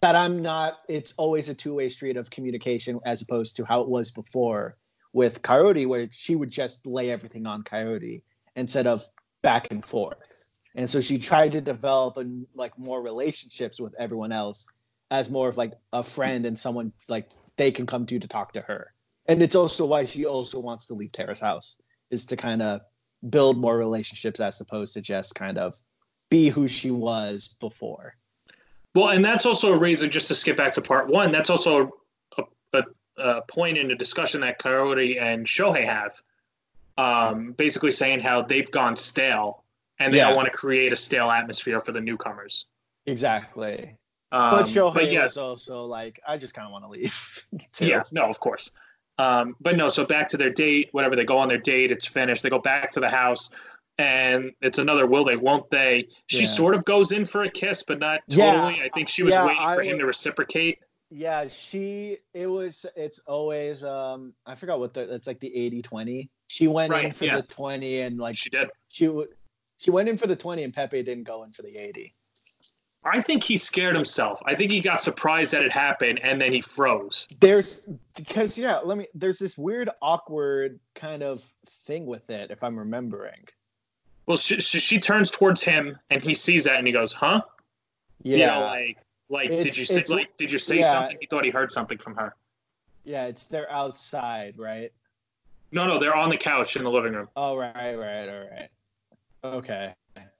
that. 0.00 0.14
I'm 0.16 0.40
not. 0.42 0.78
It's 0.88 1.14
always 1.16 1.48
a 1.48 1.54
two 1.54 1.74
way 1.74 1.88
street 1.88 2.16
of 2.16 2.30
communication 2.30 3.00
as 3.04 3.22
opposed 3.22 3.56
to 3.56 3.64
how 3.64 3.80
it 3.82 3.88
was 3.88 4.10
before 4.10 4.76
with 5.12 5.42
Kaori, 5.42 5.86
where 5.86 6.08
she 6.10 6.36
would 6.36 6.50
just 6.50 6.86
lay 6.86 7.10
everything 7.10 7.46
on 7.46 7.62
Kaori 7.62 8.22
instead 8.56 8.86
of 8.86 9.04
back 9.42 9.68
and 9.70 9.84
forth. 9.84 10.16
And 10.74 10.88
so 10.88 11.00
she 11.00 11.18
tried 11.18 11.52
to 11.52 11.60
develop 11.60 12.16
and 12.16 12.46
like 12.54 12.78
more 12.78 13.02
relationships 13.02 13.78
with 13.78 13.94
everyone 13.98 14.32
else 14.32 14.66
as 15.10 15.28
more 15.30 15.48
of 15.48 15.58
like 15.58 15.72
a 15.92 16.02
friend 16.02 16.46
and 16.46 16.58
someone 16.58 16.92
like 17.08 17.30
they 17.58 17.70
can 17.70 17.84
come 17.84 18.06
to 18.06 18.18
to 18.18 18.26
talk 18.28 18.52
to 18.54 18.62
her. 18.62 18.91
And 19.26 19.42
it's 19.42 19.54
also 19.54 19.86
why 19.86 20.04
she 20.04 20.26
also 20.26 20.58
wants 20.58 20.86
to 20.86 20.94
leave 20.94 21.12
Terrace 21.12 21.40
House 21.40 21.78
is 22.10 22.26
to 22.26 22.36
kind 22.36 22.62
of 22.62 22.80
build 23.30 23.56
more 23.56 23.76
relationships 23.78 24.40
as 24.40 24.60
opposed 24.60 24.94
to 24.94 25.00
just 25.00 25.34
kind 25.34 25.58
of 25.58 25.74
be 26.28 26.48
who 26.48 26.66
she 26.66 26.90
was 26.90 27.56
before. 27.60 28.14
Well, 28.94 29.10
and 29.10 29.24
that's 29.24 29.46
also 29.46 29.72
a 29.72 29.78
reason, 29.78 30.10
just 30.10 30.28
to 30.28 30.34
skip 30.34 30.56
back 30.56 30.74
to 30.74 30.82
part 30.82 31.08
one, 31.08 31.30
that's 31.30 31.50
also 31.50 31.90
a, 32.36 32.42
a, 32.74 32.82
a 33.18 33.42
point 33.42 33.78
in 33.78 33.88
the 33.88 33.94
discussion 33.94 34.40
that 34.42 34.58
Kaori 34.58 35.20
and 35.22 35.46
Shohei 35.46 35.86
have, 35.86 36.12
um, 36.98 37.52
basically 37.52 37.90
saying 37.90 38.20
how 38.20 38.42
they've 38.42 38.70
gone 38.70 38.96
stale 38.96 39.64
and 39.98 40.12
they 40.12 40.18
Yeah. 40.18 40.28
don't 40.28 40.36
want 40.36 40.46
to 40.46 40.52
create 40.52 40.92
a 40.92 40.96
stale 40.96 41.30
atmosphere 41.30 41.80
for 41.80 41.92
the 41.92 42.00
newcomers. 42.00 42.66
Exactly. 43.06 43.96
Um, 44.32 44.50
But 44.50 44.64
Shohei 44.66 44.94
but 44.94 45.12
yeah, 45.12 45.24
was 45.24 45.36
also 45.36 45.84
like, 45.84 46.20
I 46.26 46.36
just 46.36 46.54
kind 46.54 46.66
of 46.66 46.72
want 46.72 46.84
to 46.84 46.90
leave. 46.90 47.46
too. 47.72 47.86
yeah, 47.86 48.02
no, 48.10 48.22
of 48.28 48.40
course. 48.40 48.70
Um, 49.22 49.56
but 49.60 49.76
no, 49.76 49.88
so 49.88 50.04
back 50.04 50.26
to 50.28 50.36
their 50.36 50.50
date, 50.50 50.88
whatever 50.92 51.14
they 51.14 51.24
go 51.24 51.38
on 51.38 51.48
their 51.48 51.58
date, 51.58 51.90
it's 51.92 52.06
finished. 52.06 52.42
They 52.42 52.50
go 52.50 52.58
back 52.58 52.90
to 52.92 53.00
the 53.00 53.08
house, 53.08 53.50
and 53.98 54.50
it's 54.60 54.78
another 54.78 55.06
will 55.06 55.24
they, 55.24 55.36
won't 55.36 55.70
they? 55.70 56.08
She 56.26 56.40
Yeah. 56.42 56.48
sort 56.48 56.74
of 56.74 56.84
goes 56.84 57.12
in 57.12 57.24
for 57.24 57.42
a 57.42 57.50
kiss, 57.50 57.82
but 57.82 57.98
not 58.00 58.20
Yeah, 58.28 58.52
totally. 58.52 58.82
I 58.82 58.88
think 58.88 59.08
she 59.08 59.22
was 59.22 59.32
yeah, 59.32 59.46
waiting 59.46 59.62
I 59.62 59.74
for 59.76 59.82
him 59.82 59.98
to 59.98 60.06
reciprocate. 60.06 60.78
Yeah, 61.10 61.46
she 61.46 62.18
it 62.32 62.46
was 62.46 62.86
it's 62.96 63.18
always 63.20 63.84
um 63.84 64.34
I 64.46 64.54
forgot 64.54 64.80
what 64.80 64.94
the 64.94 65.12
it's 65.14 65.26
like 65.26 65.40
the 65.40 65.50
80-20. 65.50 66.30
She 66.48 66.66
went 66.68 66.92
in 66.92 67.12
for 67.12 67.26
yeah. 67.26 67.36
the 67.36 67.42
20 67.42 68.00
and 68.00 68.18
like 68.18 68.36
She 68.36 68.50
did. 68.50 68.70
she 68.88 69.10
she 69.76 69.90
went 69.90 70.08
in 70.08 70.16
for 70.16 70.26
the 70.26 70.36
20 70.36 70.64
and 70.64 70.72
Pepe 70.72 71.02
didn't 71.02 71.24
go 71.24 71.44
in 71.44 71.52
for 71.52 71.62
the 71.62 71.76
80. 71.76 72.14
I 73.04 73.20
think 73.20 73.42
he 73.42 73.56
scared 73.56 73.96
himself. 73.96 74.40
I 74.46 74.54
think 74.54 74.70
he 74.70 74.80
got 74.80 75.02
surprised 75.02 75.52
that 75.52 75.62
it 75.62 75.72
happened, 75.72 76.20
and 76.22 76.40
then 76.40 76.52
he 76.52 76.60
froze. 76.60 77.26
There's 77.40 77.88
because 78.14 78.56
yeah, 78.56 78.78
let 78.78 78.96
me 78.96 79.06
there's 79.14 79.38
this 79.38 79.58
weird 79.58 79.90
awkward 80.00 80.78
kind 80.94 81.22
of 81.22 81.42
thing 81.66 82.06
with 82.06 82.30
it 82.30 82.50
if 82.50 82.62
I'm 82.62 82.78
remembering. 82.78 83.48
Well, 84.26 84.36
she, 84.36 84.60
she, 84.60 84.78
she 84.78 85.00
turns 85.00 85.32
towards 85.32 85.62
him, 85.62 85.98
and 86.10 86.22
he 86.22 86.32
sees 86.32 86.64
that, 86.64 86.76
and 86.76 86.86
he 86.86 86.92
goes, 86.92 87.12
"Huh? 87.12 87.42
Yeah. 88.22 88.36
You 88.36 88.46
know, 88.46 88.60
like, 88.60 88.98
like 89.28 89.48
did 89.48 89.76
you 89.76 89.84
say, 89.84 90.04
like, 90.08 90.36
did 90.36 90.52
you 90.52 90.58
say 90.58 90.78
yeah. 90.78 90.92
something? 90.92 91.16
He 91.20 91.26
thought 91.26 91.44
he 91.44 91.50
heard 91.50 91.72
something 91.72 91.98
from 91.98 92.14
her. 92.14 92.36
yeah, 93.04 93.26
it's 93.26 93.44
they're 93.44 93.70
outside, 93.72 94.56
right? 94.58 94.92
No, 95.72 95.86
no, 95.86 95.98
they're 95.98 96.14
on 96.14 96.30
the 96.30 96.36
couch 96.36 96.76
in 96.76 96.84
the 96.84 96.90
living 96.90 97.14
room. 97.14 97.28
Oh 97.34 97.56
right, 97.56 97.96
right, 97.96 98.28
all 98.28 98.46
right. 98.48 98.68
Okay. 99.42 99.94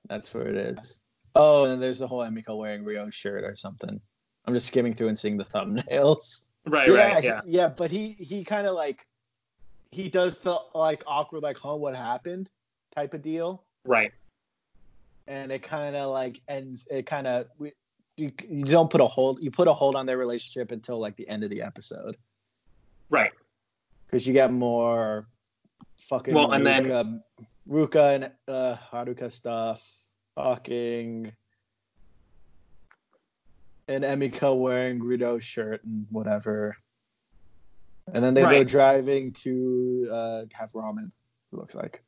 That's 0.09 0.33
where 0.33 0.47
it 0.47 0.57
is. 0.57 1.02
Oh, 1.35 1.65
and 1.65 1.83
there's 1.83 1.99
the 1.99 2.07
whole 2.07 2.21
Emiko 2.21 2.57
wearing 2.59 2.85
Rio's 2.85 3.15
shirt 3.15 3.45
or 3.45 3.55
something. 3.55 4.01
I'm 4.45 4.55
just 4.55 4.67
skimming 4.67 4.93
through 4.95 5.09
and 5.09 5.19
seeing 5.19 5.37
the 5.37 5.45
thumbnails. 5.45 6.47
Right, 6.65 6.89
yeah, 6.89 6.95
right, 6.95 7.21
he- 7.23 7.27
yeah, 7.29 7.41
yeah, 7.45 7.69
but 7.69 7.91
he 7.91 8.11
he 8.13 8.45
kind 8.45 8.69
of 8.69 8.77
like 8.77 9.09
he 9.91 10.09
does 10.09 10.39
the 10.39 10.57
like 10.77 11.03
awkward 11.09 11.43
like 11.43 11.59
huh 11.59 11.75
what 11.75 11.97
happened 11.97 12.49
type 12.95 13.15
of 13.15 13.21
deal, 13.23 13.65
right. 13.85 14.13
and 15.27 15.51
it 15.51 15.65
kind 15.65 15.97
of 15.97 16.13
like 16.13 16.41
ends. 16.47 16.87
It 16.89 17.05
kind 17.05 17.27
of 17.27 17.47
you, 17.59 18.31
you 18.49 18.63
don't 18.65 18.89
put 18.89 19.01
a 19.01 19.07
hold 19.07 19.43
you 19.43 19.51
put 19.51 19.67
a 19.67 19.73
hold 19.73 19.97
on 19.97 20.07
their 20.07 20.19
relationship 20.19 20.71
until 20.71 21.01
like 21.01 21.17
the 21.17 21.29
end 21.29 21.43
of 21.43 21.51
the 21.51 21.61
episode 21.63 22.17
Right. 23.11 23.33
because 24.07 24.25
you 24.25 24.33
get 24.33 24.53
more 24.53 25.27
fucking 26.01 26.33
Well, 26.33 26.53
and 26.53 26.65
then- 26.65 26.85
Ruka, 26.85 27.23
Ruka 27.69 28.15
and 28.15 28.31
uh, 28.47 28.77
Haruka 28.93 29.33
stuff, 29.33 29.85
fucking. 30.35 31.33
And 33.89 34.05
Emiko 34.05 34.59
wearing 34.59 35.03
Rio's 35.03 35.45
shirt 35.45 35.85
and 35.85 36.07
whatever. 36.11 36.77
And 38.13 38.23
then 38.23 38.35
they 38.35 38.43
go 38.43 38.65
driving 38.65 39.33
to 39.33 40.09
uh, 40.11 40.45
have 40.53 40.73
ramen, 40.73 41.11
it 41.53 41.57
looks 41.57 41.75
like. 41.75 42.03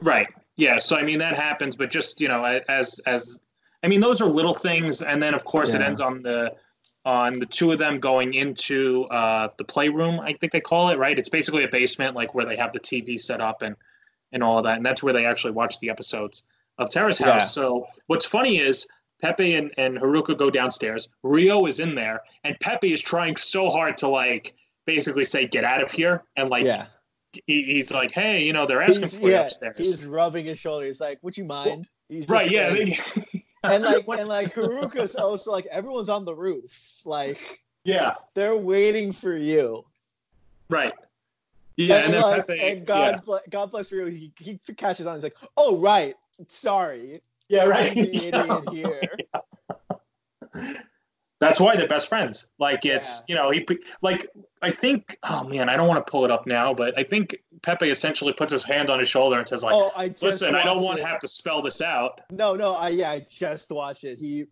Right. 0.00 0.26
Yeah. 0.56 0.78
So 0.78 0.96
I 0.96 1.02
mean 1.02 1.18
that 1.18 1.34
happens, 1.34 1.76
but 1.76 1.90
just 1.90 2.20
you 2.20 2.28
know, 2.28 2.44
as 2.68 3.00
as 3.06 3.40
I 3.82 3.88
mean, 3.88 4.00
those 4.00 4.20
are 4.20 4.26
little 4.26 4.54
things, 4.54 5.02
and 5.02 5.22
then 5.22 5.34
of 5.34 5.44
course 5.44 5.74
it 5.74 5.80
ends 5.80 6.00
on 6.00 6.22
the 6.22 6.54
on 7.04 7.38
the 7.38 7.46
two 7.46 7.72
of 7.72 7.78
them 7.78 8.00
going 8.00 8.34
into 8.34 9.04
uh, 9.04 9.48
the 9.58 9.64
playroom. 9.64 10.20
I 10.20 10.32
think 10.32 10.52
they 10.52 10.60
call 10.60 10.90
it. 10.90 10.98
Right. 10.98 11.18
It's 11.18 11.28
basically 11.28 11.64
a 11.64 11.68
basement, 11.68 12.14
like 12.14 12.34
where 12.34 12.44
they 12.44 12.56
have 12.56 12.72
the 12.72 12.80
TV 12.80 13.20
set 13.20 13.40
up 13.40 13.62
and 13.62 13.76
and 14.32 14.42
all 14.42 14.58
of 14.58 14.64
that, 14.64 14.76
and 14.76 14.86
that's 14.86 15.02
where 15.02 15.12
they 15.12 15.24
actually 15.24 15.52
watch 15.52 15.80
the 15.80 15.90
episodes 15.90 16.44
of 16.78 16.90
Terrace 16.90 17.18
House. 17.18 17.40
Yeah. 17.40 17.44
So 17.44 17.86
what's 18.06 18.24
funny 18.26 18.58
is. 18.58 18.86
Pepe 19.20 19.56
and, 19.56 19.72
and 19.78 19.98
Haruka 19.98 20.38
go 20.38 20.48
downstairs. 20.48 21.08
Rio 21.24 21.66
is 21.66 21.80
in 21.80 21.96
there, 21.96 22.20
and 22.44 22.56
Pepe 22.60 22.92
is 22.92 23.02
trying 23.02 23.34
so 23.34 23.68
hard 23.68 23.96
to 23.96 24.06
like 24.06 24.54
basically 24.86 25.24
say, 25.24 25.46
"Get 25.46 25.64
out 25.64 25.82
of 25.82 25.90
here!" 25.90 26.22
And 26.36 26.50
like 26.50 26.64
yeah. 26.64 26.86
he, 27.46 27.62
he's 27.64 27.90
like, 27.90 28.12
"Hey, 28.12 28.44
you 28.44 28.52
know, 28.52 28.64
they're 28.64 28.80
asking 28.82 29.02
He's, 29.02 29.16
for 29.16 29.26
you 29.26 29.32
yeah, 29.32 29.42
upstairs." 29.42 29.76
he's 29.76 30.04
rubbing 30.06 30.46
his 30.46 30.58
shoulder. 30.58 30.86
He's 30.86 31.00
like, 31.00 31.18
Would 31.22 31.36
you 31.36 31.44
mind? 31.44 31.88
He's 32.08 32.28
right 32.28 32.50
yeah 32.50 32.68
like- 32.68 33.44
and 33.64 33.84
like 33.84 34.06
and 34.08 34.28
like 34.28 34.54
Haruka's 34.54 35.14
also 35.14 35.52
like 35.52 35.66
everyone's 35.66 36.08
on 36.08 36.24
the 36.24 36.34
roof. 36.34 37.00
Like 37.04 37.64
yeah 37.84 38.14
they're 38.34 38.56
waiting 38.56 39.12
for 39.12 39.36
you. 39.36 39.84
right 40.68 40.92
yeah 41.76 41.96
and, 42.04 42.14
then 42.14 42.22
like, 42.22 42.46
Pepe, 42.46 42.60
and 42.60 42.86
God, 42.86 43.24
ble- 43.24 43.40
God 43.50 43.70
bless 43.70 43.92
Rio. 43.92 44.08
He, 44.08 44.32
he 44.38 44.58
catches 44.76 45.06
on. 45.06 45.14
He's 45.14 45.22
like, 45.22 45.36
"Oh 45.56 45.78
right, 45.78 46.14
sorry, 46.46 47.20
yeah, 47.48 47.58
yeah 47.58 47.62
I'm 47.64 47.70
right 47.70 47.94
the 47.94 48.28
idiot 48.28 48.68
here." 48.72 49.12
that's 51.40 51.60
why 51.60 51.76
they're 51.76 51.86
best 51.86 52.08
friends 52.08 52.48
like 52.58 52.84
it's 52.84 53.20
Yeah. 53.20 53.24
you 53.28 53.34
know 53.36 53.50
he 53.50 53.64
like 54.02 54.26
i 54.62 54.70
think 54.70 55.16
oh 55.22 55.44
man 55.44 55.68
i 55.68 55.76
don't 55.76 55.86
want 55.86 56.04
to 56.04 56.10
pull 56.10 56.24
it 56.24 56.30
up 56.30 56.46
now 56.46 56.74
but 56.74 56.98
i 56.98 57.04
think 57.04 57.36
pepe 57.62 57.90
essentially 57.90 58.32
puts 58.32 58.50
his 58.52 58.64
hand 58.64 58.90
on 58.90 58.98
his 58.98 59.08
shoulder 59.08 59.38
and 59.38 59.46
says 59.46 59.62
like 59.62 59.74
oh, 59.74 59.92
I 59.96 60.12
listen 60.20 60.54
i 60.54 60.64
don't 60.64 60.82
want 60.82 60.98
it. 60.98 61.02
to 61.02 61.08
have 61.08 61.20
to 61.20 61.28
spell 61.28 61.62
this 61.62 61.80
out 61.80 62.20
No, 62.30 62.56
no, 62.56 62.74
I 62.74 62.88
yeah, 62.88 63.10
I 63.10 63.26
just 63.28 63.70
watched 63.70 64.04
it. 64.04 64.18
He 64.18 64.46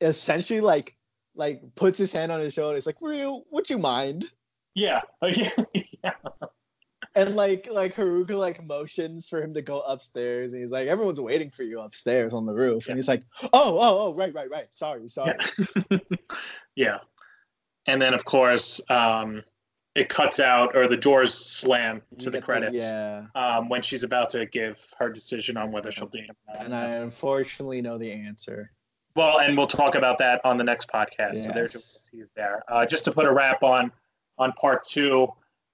essentially 0.00 0.60
like 0.60 0.96
like 1.34 1.62
puts 1.76 1.98
his 1.98 2.10
hand 2.12 2.32
on 2.32 2.40
his 2.40 2.52
shoulder. 2.52 2.76
It's 2.76 2.86
like, 2.86 3.00
Rio, 3.00 3.44
would 3.50 3.70
you 3.70 3.78
mind? 3.78 4.30
yeah 4.74 5.00
yeah 5.22 5.50
yeah 6.02 6.12
And 7.18 7.34
like 7.36 7.68
like 7.70 7.94
Haruka 7.94 8.30
like 8.30 8.64
motions 8.64 9.28
for 9.28 9.42
him 9.42 9.52
to 9.54 9.62
go 9.62 9.80
upstairs, 9.80 10.52
and 10.52 10.62
he's 10.62 10.70
like, 10.70 10.86
"Everyone's 10.88 11.20
waiting 11.20 11.50
for 11.50 11.64
you 11.64 11.80
upstairs 11.80 12.32
on 12.32 12.46
the 12.46 12.52
roof." 12.52 12.86
Yeah. 12.86 12.92
And 12.92 12.98
he's 12.98 13.08
like, 13.08 13.22
"Oh, 13.42 13.48
oh, 13.52 13.98
oh, 14.08 14.14
right, 14.14 14.32
right, 14.32 14.48
right. 14.50 14.72
Sorry, 14.72 15.08
sorry." 15.08 15.34
yeah 15.90 15.98
yeah. 16.76 16.98
and 17.86 18.00
then 18.00 18.14
of 18.14 18.24
course 18.24 18.80
um 18.90 19.42
it 19.94 20.08
cuts 20.08 20.38
out 20.38 20.76
or 20.76 20.86
the 20.86 20.96
doors 20.96 21.34
slam 21.34 22.02
You 22.12 22.18
to 22.18 22.30
the 22.30 22.38
get 22.38 22.44
credits 22.44 22.82
yeah, 22.82 23.26
um, 23.34 23.68
when 23.68 23.82
she's 23.82 24.04
about 24.04 24.30
to 24.30 24.46
give 24.46 24.84
her 24.98 25.08
decision 25.10 25.56
on 25.56 25.72
whether 25.72 25.90
she'll 25.90 26.06
date 26.06 26.26
him. 26.26 26.36
and 26.60 26.72
I 26.72 26.90
unfortunately 26.96 27.80
know 27.82 27.98
the 27.98 28.12
answer. 28.12 28.70
Well, 29.16 29.40
and 29.40 29.56
we'll 29.56 29.66
talk 29.66 29.96
about 29.96 30.18
that 30.18 30.40
on 30.44 30.56
the 30.56 30.62
next 30.62 30.88
podcast. 30.88 31.38
So 31.38 31.50
there's 31.52 31.74
Yes. 31.74 32.08
your 32.12 32.22
tease 32.26 32.30
there. 32.36 32.62
Uh, 32.68 32.86
just 32.86 33.04
to 33.06 33.10
put 33.12 33.26
a 33.26 33.32
wrap 33.32 33.64
on 33.64 33.90
on 34.38 34.52
part 34.52 34.84
two, 34.84 35.26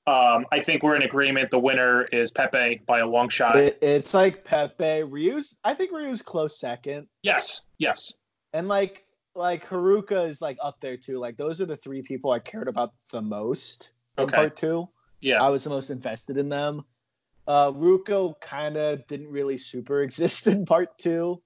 um, 0.07 0.47
I 0.53 0.61
think 0.61 0.83
we're 0.83 0.97
in 0.97 1.03
agreement. 1.03 1.51
The 1.51 1.59
winner 1.59 2.03
is 2.13 2.31
Pepe 2.31 2.83
by 2.87 2.99
a 3.01 3.07
long 3.07 3.29
shot. 3.29 3.57
It, 3.57 3.79
it's 3.81 4.13
like 4.15 4.45
Pepe, 4.45 5.03
Ryu's. 5.05 5.57
I 5.65 5.75
think 5.75 5.93
Ryu's 5.93 6.23
close 6.23 6.59
second, 6.59 7.07
yes, 7.23 7.63
yes, 7.79 8.13
and 8.53 8.69
like 8.69 9.05
like 9.35 9.67
Haruka 9.67 10.29
is 10.29 10.41
like 10.41 10.59
up 10.63 10.81
there 10.81 10.97
too. 10.97 11.19
Like 11.19 11.37
those 11.37 11.61
are 11.61 11.67
the 11.67 11.77
three 11.77 12.03
people 12.03 12.31
I 12.31 12.39
cared 12.39 12.69
about 12.69 12.91
the 13.11 13.23
most 13.23 13.93
in 14.19 14.25
Okay. 14.25 14.35
part 14.37 14.57
two. 14.57 14.89
yeah, 15.21 15.43
I 15.43 15.49
was 15.49 15.65
the 15.65 15.71
most 15.71 15.91
invested 15.91 16.37
in 16.37 16.49
them. 16.49 16.83
Uh, 17.47 17.71
Ruka 17.73 18.33
kind 18.41 18.77
of 18.77 19.07
didn't 19.07 19.29
really 19.29 19.57
super 19.59 20.03
exist 20.07 20.47
in 20.47 20.65
part 20.67 20.97
two. 20.99 21.43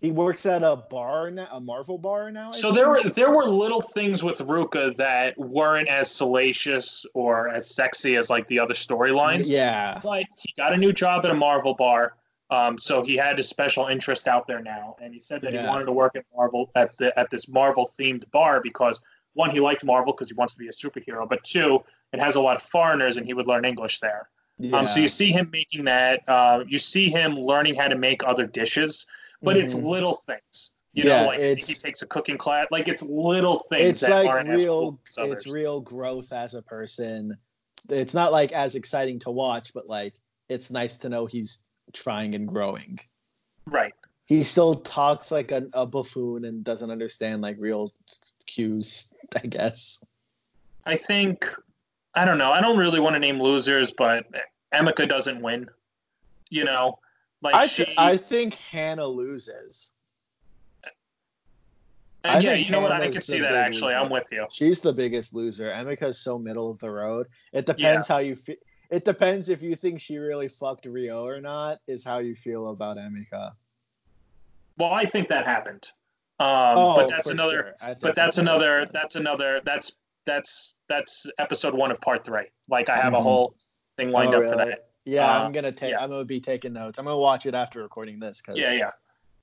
He 0.00 0.12
works 0.12 0.46
at 0.46 0.62
a 0.62 0.76
bar 0.76 1.28
now, 1.30 1.48
a 1.50 1.60
Marvel 1.60 1.98
bar 1.98 2.30
now. 2.30 2.50
I 2.50 2.52
So 2.52 2.68
think. 2.68 2.74
there 2.76 2.88
were 2.88 3.02
there 3.02 3.30
were 3.32 3.44
little 3.46 3.80
things 3.80 4.22
with 4.22 4.38
Ruka 4.38 4.94
that 4.96 5.36
weren't 5.36 5.88
as 5.88 6.08
salacious 6.10 7.04
or 7.14 7.48
as 7.48 7.68
sexy 7.74 8.14
as 8.16 8.30
like 8.30 8.46
the 8.46 8.60
other 8.60 8.74
storylines. 8.74 9.48
Yeah, 9.48 9.98
But 10.02 10.24
he 10.36 10.52
got 10.56 10.72
a 10.72 10.76
new 10.76 10.92
job 10.92 11.24
at 11.24 11.30
a 11.32 11.34
Marvel 11.34 11.74
bar. 11.74 12.14
Um, 12.50 12.78
so 12.80 13.02
he 13.02 13.14
had 13.16 13.36
his 13.36 13.48
special 13.48 13.88
interest 13.88 14.26
out 14.28 14.46
there 14.46 14.62
now, 14.62 14.96
and 15.02 15.12
he 15.12 15.20
said 15.20 15.42
that 15.42 15.52
he 15.52 15.58
wanted 15.58 15.84
to 15.86 15.92
work 15.92 16.16
at 16.16 16.24
Marvel 16.34 16.70
at 16.76 16.96
the 16.96 17.16
at 17.18 17.28
this 17.30 17.48
Marvel 17.48 17.90
themed 17.98 18.30
bar 18.30 18.60
because 18.62 19.02
one, 19.34 19.50
he 19.50 19.60
liked 19.60 19.84
Marvel 19.84 20.12
because 20.12 20.28
he 20.28 20.34
wants 20.34 20.54
to 20.54 20.58
be 20.58 20.68
a 20.68 20.72
superhero, 20.72 21.28
but 21.28 21.42
two, 21.44 21.78
it 22.12 22.20
has 22.20 22.36
a 22.36 22.40
lot 22.40 22.56
of 22.56 22.62
foreigners, 22.62 23.18
and 23.18 23.26
he 23.26 23.34
would 23.34 23.46
learn 23.46 23.64
English 23.64 23.98
there. 24.00 24.28
Yeah. 24.58 24.76
Um, 24.78 24.88
so 24.88 24.98
you 24.98 25.08
see 25.08 25.30
him 25.30 25.50
making 25.52 25.84
that. 25.84 26.26
Uh, 26.28 26.64
you 26.66 26.78
see 26.78 27.10
him 27.10 27.34
learning 27.38 27.74
how 27.74 27.86
to 27.88 27.96
make 27.96 28.24
other 28.24 28.46
dishes, 28.46 29.06
but 29.42 29.56
it's 29.56 29.74
Mhm. 29.74 29.84
little 29.88 30.14
things. 30.14 30.70
You 30.94 31.04
Yeah, 31.04 31.22
know, 31.22 31.26
like 31.28 31.40
he 31.58 31.74
takes 31.74 32.02
a 32.02 32.06
cooking 32.06 32.38
class. 32.38 32.66
Like 32.70 32.88
it's 32.88 33.02
little 33.02 33.58
things 33.70 33.88
it's 33.88 34.00
that 34.00 34.24
like 34.24 34.46
real 34.46 34.98
it's 35.18 35.46
real 35.46 35.80
growth 35.80 36.32
as 36.32 36.54
a 36.54 36.62
person 36.62 37.36
it's 37.88 38.12
not 38.14 38.32
like 38.32 38.50
as 38.50 38.74
exciting 38.74 39.20
to 39.20 39.30
watch 39.30 39.72
but 39.72 39.86
like 39.86 40.14
it's 40.48 40.68
nice 40.70 40.98
to 40.98 41.08
know 41.08 41.26
he's 41.26 41.62
trying 41.92 42.34
and 42.34 42.48
growing 42.48 42.98
Right. 43.66 43.94
he 44.26 44.42
still 44.42 44.74
talks 44.74 45.30
like 45.30 45.52
a, 45.52 45.68
a 45.74 45.86
buffoon 45.86 46.44
and 46.44 46.64
doesn't 46.64 46.90
understand 46.90 47.40
like 47.40 47.56
real 47.60 47.92
cues 48.46 49.14
i 49.36 49.46
guess 49.46 50.02
I 50.84 50.96
think 50.96 51.46
I 52.14 52.24
don't 52.24 52.38
know. 52.38 52.50
I 52.50 52.60
don't 52.60 52.78
really 52.78 52.98
want 52.98 53.14
to 53.14 53.20
name 53.20 53.40
losers, 53.40 53.92
but 53.92 54.26
Emika 54.74 55.08
doesn't 55.08 55.40
win. 55.40 55.68
You 56.50 56.64
know, 56.64 56.98
like 57.42 57.54
I, 57.54 57.66
she. 57.66 57.86
I 57.96 58.16
think 58.16 58.54
hannah 58.54 59.06
loses 59.06 59.92
and 62.24 62.36
I 62.36 62.40
yeah, 62.40 62.54
you 62.54 62.70
know 62.70 62.80
what? 62.80 62.92
I 62.92 63.08
can 63.08 63.22
see 63.22 63.38
that 63.40 63.54
actually. 63.54 63.94
loser. 63.94 63.98
I'm 64.04 64.10
with 64.10 64.26
you. 64.32 64.46
she's 64.50 64.80
the 64.80 64.92
biggest 64.92 65.34
loser 65.34 65.70
emika's 65.70 66.18
so 66.18 66.38
middle 66.38 66.70
of 66.70 66.78
the 66.78 66.90
road 66.90 67.26
it 67.52 67.64
depends 67.66 68.08
how 68.08 68.18
you 68.18 68.34
feel 68.34 68.56
it 68.90 69.04
depends 69.04 69.48
if 69.50 69.62
you 69.62 69.76
think 69.76 70.00
she 70.00 70.16
really 70.18 70.48
fucked 70.48 70.86
rio 70.86 71.24
or 71.24 71.40
not 71.40 71.78
is 71.86 72.02
how 72.04 72.18
you 72.18 72.34
feel 72.34 72.68
about 72.70 72.96
emika 72.96 73.52
Well, 74.78 74.92
I 74.92 75.04
think 75.04 75.28
that 75.28 75.44
happened. 75.44 75.88
Um, 76.40 76.46
oh, 76.78 76.94
but 76.94 77.08
that's 77.08 77.26
for 77.28 77.32
another. 77.34 77.74
sure. 77.80 77.94
But 78.00 78.14
that's 78.14 78.38
another. 78.38 78.86
That's 78.92 79.16
another. 79.16 79.60
That's 79.64 79.92
that's 80.24 80.76
that's 80.88 81.26
episode 81.38 81.74
one 81.74 81.90
of 81.90 82.00
part 82.00 82.24
three. 82.24 82.46
Like 82.68 82.88
I 82.88 82.96
have 82.96 83.12
a 83.12 83.16
Mhm. 83.16 83.22
whole 83.22 83.54
thing 83.96 84.12
lined 84.12 84.34
Oh, 84.34 84.42
up 84.42 84.48
for 84.50 84.56
that. 84.56 84.87
Yeah, 85.08 85.26
Uh, 85.26 85.44
I'm 85.44 85.52
gonna 85.52 85.72
take. 85.72 85.92
yeah. 85.92 86.02
I'm 86.02 86.10
gonna 86.10 86.24
be 86.24 86.38
taking 86.40 86.74
notes. 86.74 86.98
I'm 86.98 87.06
gonna 87.06 87.16
watch 87.16 87.46
it 87.46 87.54
after 87.54 87.82
recording 87.82 88.20
this. 88.20 88.42
Cause 88.42 88.58
Yeah, 88.58 88.72
yeah, 88.72 88.90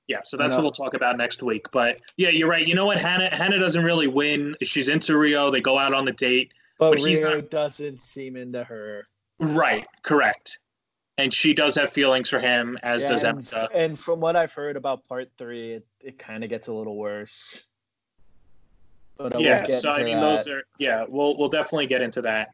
yeah. 0.06 0.18
So 0.24 0.36
that's 0.36 0.54
what 0.54 0.62
we'll 0.62 0.70
talk 0.70 0.94
about 0.94 1.16
next 1.16 1.42
week. 1.42 1.66
But 1.72 1.98
yeah, 2.16 2.28
you're 2.28 2.48
right. 2.48 2.66
You 2.66 2.76
know 2.76 2.86
what? 2.86 2.98
Hannah 2.98 3.34
Hannah 3.34 3.58
doesn't 3.58 3.82
really 3.84 4.06
win. 4.06 4.54
She's 4.62 4.88
into 4.88 5.18
Rio. 5.18 5.50
They 5.50 5.60
go 5.60 5.76
out 5.76 5.92
on 5.92 6.04
the 6.04 6.12
date. 6.12 6.52
but, 6.78 6.90
but 6.94 7.02
Rio 7.02 7.36
not- 7.36 7.50
doesn't 7.50 8.00
seem 8.00 8.36
into 8.36 8.62
her. 8.62 9.08
Right. 9.40 9.84
Correct. 10.02 10.58
And 11.18 11.32
she 11.34 11.52
does 11.52 11.74
have 11.74 11.92
feelings 11.92 12.28
for 12.28 12.38
him, 12.38 12.78
as 12.82 13.02
Yeah, 13.02 13.08
does 13.08 13.24
and, 13.24 13.52
and 13.74 13.98
from 13.98 14.20
what 14.20 14.36
I've 14.36 14.52
heard 14.52 14.76
about 14.76 15.06
part 15.08 15.30
three, 15.38 15.72
it, 15.72 15.86
it 16.00 16.18
kind 16.18 16.44
of 16.44 16.50
gets 16.50 16.68
a 16.68 16.72
little 16.72 16.96
worse. 16.96 17.70
But 19.16 19.34
I 19.34 19.38
yeah 19.38 19.66
so 19.66 19.92
i 19.92 20.04
mean 20.04 20.20
that. 20.20 20.20
those 20.20 20.46
are 20.46 20.62
yeah 20.78 21.06
we'll 21.08 21.38
we'll 21.38 21.48
definitely 21.48 21.86
get 21.86 22.02
into 22.02 22.20
that 22.20 22.50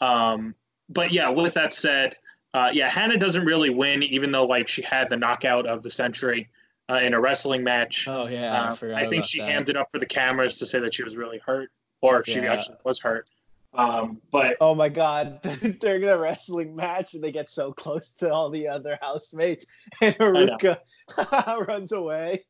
um 0.00 0.54
but 0.88 1.10
yeah 1.10 1.28
with 1.28 1.54
that 1.54 1.74
said 1.74 2.14
uh 2.56 2.70
yeah 2.72 2.88
hannah 2.88 3.16
doesn't 3.18 3.44
really 3.44 3.70
win 3.70 4.02
even 4.02 4.32
though 4.32 4.44
like 4.46 4.66
she 4.66 4.80
had 4.82 5.08
the 5.10 5.16
knockout 5.16 5.66
of 5.66 5.82
the 5.82 5.90
century 5.90 6.48
uh, 6.88 6.94
in 6.94 7.12
a 7.14 7.20
wrestling 7.20 7.62
match 7.64 8.06
Oh 8.08 8.26
yeah, 8.28 8.70
I, 8.70 8.74
forgot 8.74 9.02
I 9.02 9.08
think 9.08 9.24
she 9.24 9.38
that. 9.40 9.48
hammed 9.50 9.68
it 9.68 9.76
up 9.76 9.88
for 9.90 9.98
the 9.98 10.06
cameras 10.06 10.58
to 10.60 10.66
say 10.66 10.78
that 10.80 10.94
she 10.94 11.02
was 11.02 11.16
really 11.16 11.38
hurt 11.44 11.70
or 12.00 12.20
if 12.20 12.26
she 12.26 12.38
Yeah. 12.40 12.52
actually 12.54 12.76
was 12.84 12.98
hurt 13.00 13.30
um 13.74 14.20
but 14.32 14.56
Oh 14.60 14.74
my 14.74 14.88
god, 14.88 15.42
during 15.80 16.00
the 16.02 16.16
wrestling 16.18 16.74
match, 16.74 17.12
and 17.12 17.22
they 17.22 17.30
get 17.32 17.50
so 17.50 17.72
close 17.72 18.10
to 18.12 18.32
all 18.32 18.48
the 18.48 18.66
other 18.68 18.96
housemates, 19.02 19.66
and. 20.00 20.16
Haruka 20.16 20.78
runs 21.68 21.92
away. 21.92 22.44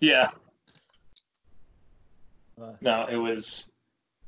yeah 0.00 0.30
no 2.80 3.06
it 3.10 3.16
was 3.16 3.70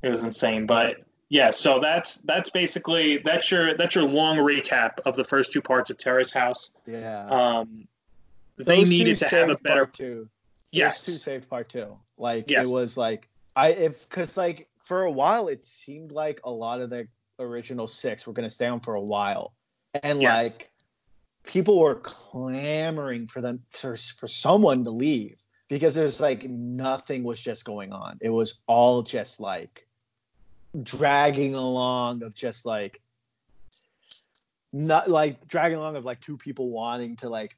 it 0.02 0.08
was 0.10 0.22
insane 0.22 0.66
but 0.66 0.96
yeah 1.30 1.50
so 1.50 1.78
that's 1.78 2.16
that's 2.18 2.50
basically 2.50 3.18
that's 3.18 3.50
your 3.50 3.74
that's 3.74 3.94
your 3.94 4.04
long 4.04 4.36
recap 4.38 4.92
of 5.04 5.16
the 5.16 5.24
first 5.24 5.52
two 5.52 5.60
parts 5.62 5.90
of 5.90 5.96
terrace 5.98 6.30
house 6.30 6.72
yeah. 6.86 7.26
um 7.30 7.86
they 8.56 8.78
Those 8.80 8.88
needed 8.90 9.16
to 9.18 9.28
have 9.28 9.50
a 9.50 9.56
better 9.58 9.86
part 9.86 9.94
two. 9.94 10.28
yes 10.72 11.04
Those 11.04 11.14
two 11.16 11.20
saved 11.20 11.48
part 11.50 11.68
two. 11.68 11.96
Like 12.16 12.50
Yes. 12.50 12.68
it 12.68 12.72
was 12.74 12.96
like 12.96 13.28
I 13.54 13.68
if 13.70 14.08
because 14.08 14.36
like 14.36 14.68
for 14.82 15.04
a 15.04 15.10
while 15.10 15.48
it 15.48 15.66
seemed 15.66 16.10
like 16.12 16.40
a 16.44 16.50
lot 16.50 16.80
of 16.80 16.90
the 16.90 17.06
original 17.38 17.86
six 17.86 18.26
were 18.26 18.32
gonna 18.32 18.50
stay 18.50 18.66
on 18.66 18.80
for 18.80 18.94
a 18.94 19.00
while, 19.00 19.52
and 20.02 20.20
Yes. 20.20 20.56
like 20.58 20.72
people 21.44 21.78
were 21.78 21.94
clamoring 21.96 23.26
for 23.26 23.40
them 23.40 23.62
for, 23.70 23.96
for 23.96 24.26
someone 24.28 24.82
to 24.84 24.90
leave 24.90 25.36
because 25.68 25.94
there's 25.94 26.20
like 26.20 26.42
nothing 26.50 27.22
was 27.22 27.40
just 27.40 27.64
going 27.64 27.92
on. 27.92 28.18
It 28.20 28.30
was 28.30 28.62
all 28.66 29.02
just 29.02 29.40
like 29.40 29.86
dragging 30.82 31.54
along 31.54 32.22
of 32.22 32.34
just 32.34 32.66
like 32.66 33.00
not 34.72 35.08
like 35.10 35.46
dragging 35.48 35.78
along 35.78 35.96
of 35.96 36.04
like 36.04 36.20
two 36.20 36.36
people 36.36 36.70
wanting 36.70 37.16
to 37.16 37.28
like 37.28 37.56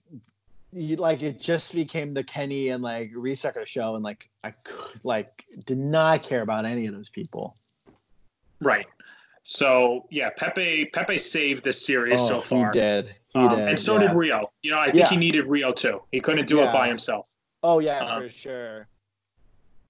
you, 0.72 0.94
like 0.96 1.22
it 1.22 1.40
just 1.40 1.74
became 1.74 2.14
the 2.14 2.22
Kenny 2.22 2.68
and 2.68 2.82
like 2.82 3.12
Risako 3.12 3.66
show, 3.66 3.96
and 3.96 4.04
like 4.04 4.28
I 4.44 4.50
could, 4.50 5.00
like 5.02 5.44
did 5.66 5.78
not 5.78 6.22
care 6.22 6.42
about 6.42 6.64
any 6.64 6.86
of 6.86 6.94
those 6.94 7.08
people. 7.08 7.56
Right. 8.60 8.86
So 9.42 10.06
yeah, 10.10 10.30
Pepe 10.36 10.86
Pepe 10.92 11.18
saved 11.18 11.64
this 11.64 11.84
series 11.84 12.20
so 12.20 12.40
far, 12.40 12.68
Oh, 12.68 12.72
he 12.72 12.78
did. 12.78 13.14
He 13.30 13.40
Um, 13.40 13.48
did, 13.50 13.68
and 13.68 13.80
so 13.80 13.94
yeah. 13.98 14.08
did 14.08 14.16
Rio. 14.16 14.52
You 14.62 14.70
know, 14.70 14.78
I 14.78 14.86
think 14.86 14.98
Yeah. 14.98 15.08
he 15.10 15.16
needed 15.16 15.46
Rio 15.46 15.72
too. 15.72 16.02
He 16.12 16.20
couldn't 16.20 16.46
do 16.46 16.60
it 16.62 16.72
by 16.72 16.86
himself. 16.86 17.34
Oh 17.64 17.80
yeah, 17.80 18.04
Uh, 18.04 18.20
for 18.20 18.28
sure. 18.28 18.86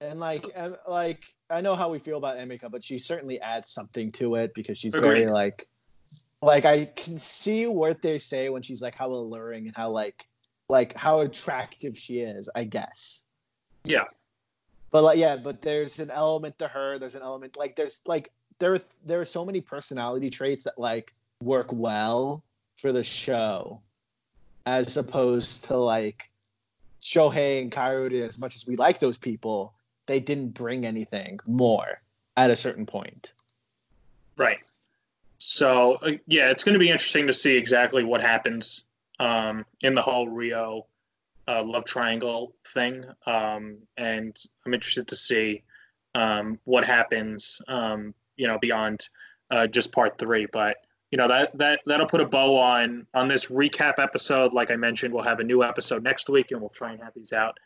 And 0.01 0.19
like, 0.19 0.45
em- 0.55 0.77
like 0.89 1.25
I 1.51 1.61
know 1.61 1.75
how 1.75 1.91
we 1.91 1.99
feel 1.99 2.17
about 2.17 2.39
Emika, 2.39 2.71
but 2.71 2.83
she 2.83 2.97
certainly 2.99 3.41
adds 3.41 3.71
something 3.71 4.11
to 4.13 4.37
it 4.37 4.55
because 4.55 4.79
she's 4.79 4.95
very 4.95 5.27
like, 5.27 5.69
like 6.43 6.65
I 6.65 6.87
can 6.87 7.19
see 7.19 7.67
what 7.67 8.01
they 8.01 8.19
say 8.19 8.49
when 8.49 8.63
she's 8.63 8.81
like 8.81 8.95
how 8.95 9.11
alluring 9.11 9.67
and 9.67 9.77
how 9.77 9.91
like, 9.91 10.27
like 10.69 10.97
how 10.97 11.21
attractive 11.21 11.99
she 11.99 12.21
is. 12.21 12.49
I 12.55 12.65
guess. 12.65 13.25
Yeah. 13.85 14.05
But 14.91 15.05
like, 15.05 15.19
yeah, 15.19 15.37
but 15.37 15.63
there's 15.63 16.01
an 16.01 16.11
element 16.11 16.59
to 16.59 16.69
her. 16.69 16.99
There's 16.99 17.15
an 17.15 17.23
element 17.23 17.57
like 17.57 17.77
there's 17.77 18.01
like 18.07 18.33
there 18.59 18.79
there 19.05 19.21
are 19.21 19.25
so 19.25 19.45
many 19.45 19.61
personality 19.61 20.31
traits 20.31 20.65
that 20.65 20.79
like 20.79 21.13
work 21.43 21.69
well 21.73 22.43
for 22.77 22.93
the 22.93 23.05
show, 23.05 23.81
as 24.67 24.97
opposed 24.97 25.65
to 25.65 25.77
like 25.77 26.31
Shohei 27.03 27.61
and 27.61 27.71
Kaori. 27.71 28.27
As 28.27 28.39
much 28.39 28.57
as 28.57 28.67
we 28.67 28.77
like 28.77 28.99
those 28.99 29.19
people, 29.19 29.75
they 30.11 30.19
didn't 30.19 30.49
bring 30.49 30.85
anything 30.85 31.39
more 31.47 31.99
at 32.37 32.51
a 32.51 32.57
certain 32.57 32.85
point. 32.85 33.33
Right. 34.37 34.59
So 35.39 35.99
uh, 36.03 36.13
yeah, 36.27 36.51
it's 36.51 36.65
going 36.65 36.73
to 36.73 36.81
be 36.81 36.91
interesting 36.91 37.29
to 37.29 37.33
see 37.33 37.57
exactly 37.57 38.03
what 38.03 38.21
happens 38.21 38.83
um, 39.21 39.65
in 39.83 39.95
the 39.95 40.03
whole 40.03 40.29
Rio 40.29 40.87
uh, 41.47 41.63
love 41.63 41.85
triangle 41.85 42.57
thing, 42.75 43.05
um, 43.27 43.77
and 43.97 44.37
I'm 44.67 44.75
interested 44.75 45.07
to 45.07 45.17
see 45.17 45.63
um, 46.17 46.59
what 46.65 46.85
happens. 46.85 47.63
Um, 47.69 48.13
you 48.37 48.49
know, 48.49 48.59
beyond 48.59 49.09
uh, 49.51 49.69
just 49.69 49.93
part 49.93 50.19
three, 50.19 50.47
but 50.53 50.79
you 51.13 51.19
know 51.19 51.29
that 51.29 51.57
that 51.57 51.81
that'll 51.87 52.07
put 52.07 52.21
a 52.21 52.27
bow 52.27 52.57
on 52.57 53.07
on 53.15 53.29
this 53.29 53.47
recap 53.47 54.01
episode. 54.01 54.53
Like 54.53 54.73
I 54.73 54.77
mentioned, 54.77 55.15
we'll 55.15 55.23
have 55.23 55.39
a 55.39 55.45
new 55.45 55.63
episode 55.63 56.03
next 56.03 56.29
week, 56.29 56.51
and 56.51 56.61
we'll 56.61 56.71
try 56.71 56.91
and 56.91 57.01
have 57.01 57.15
these 57.15 57.33
out 57.33 57.59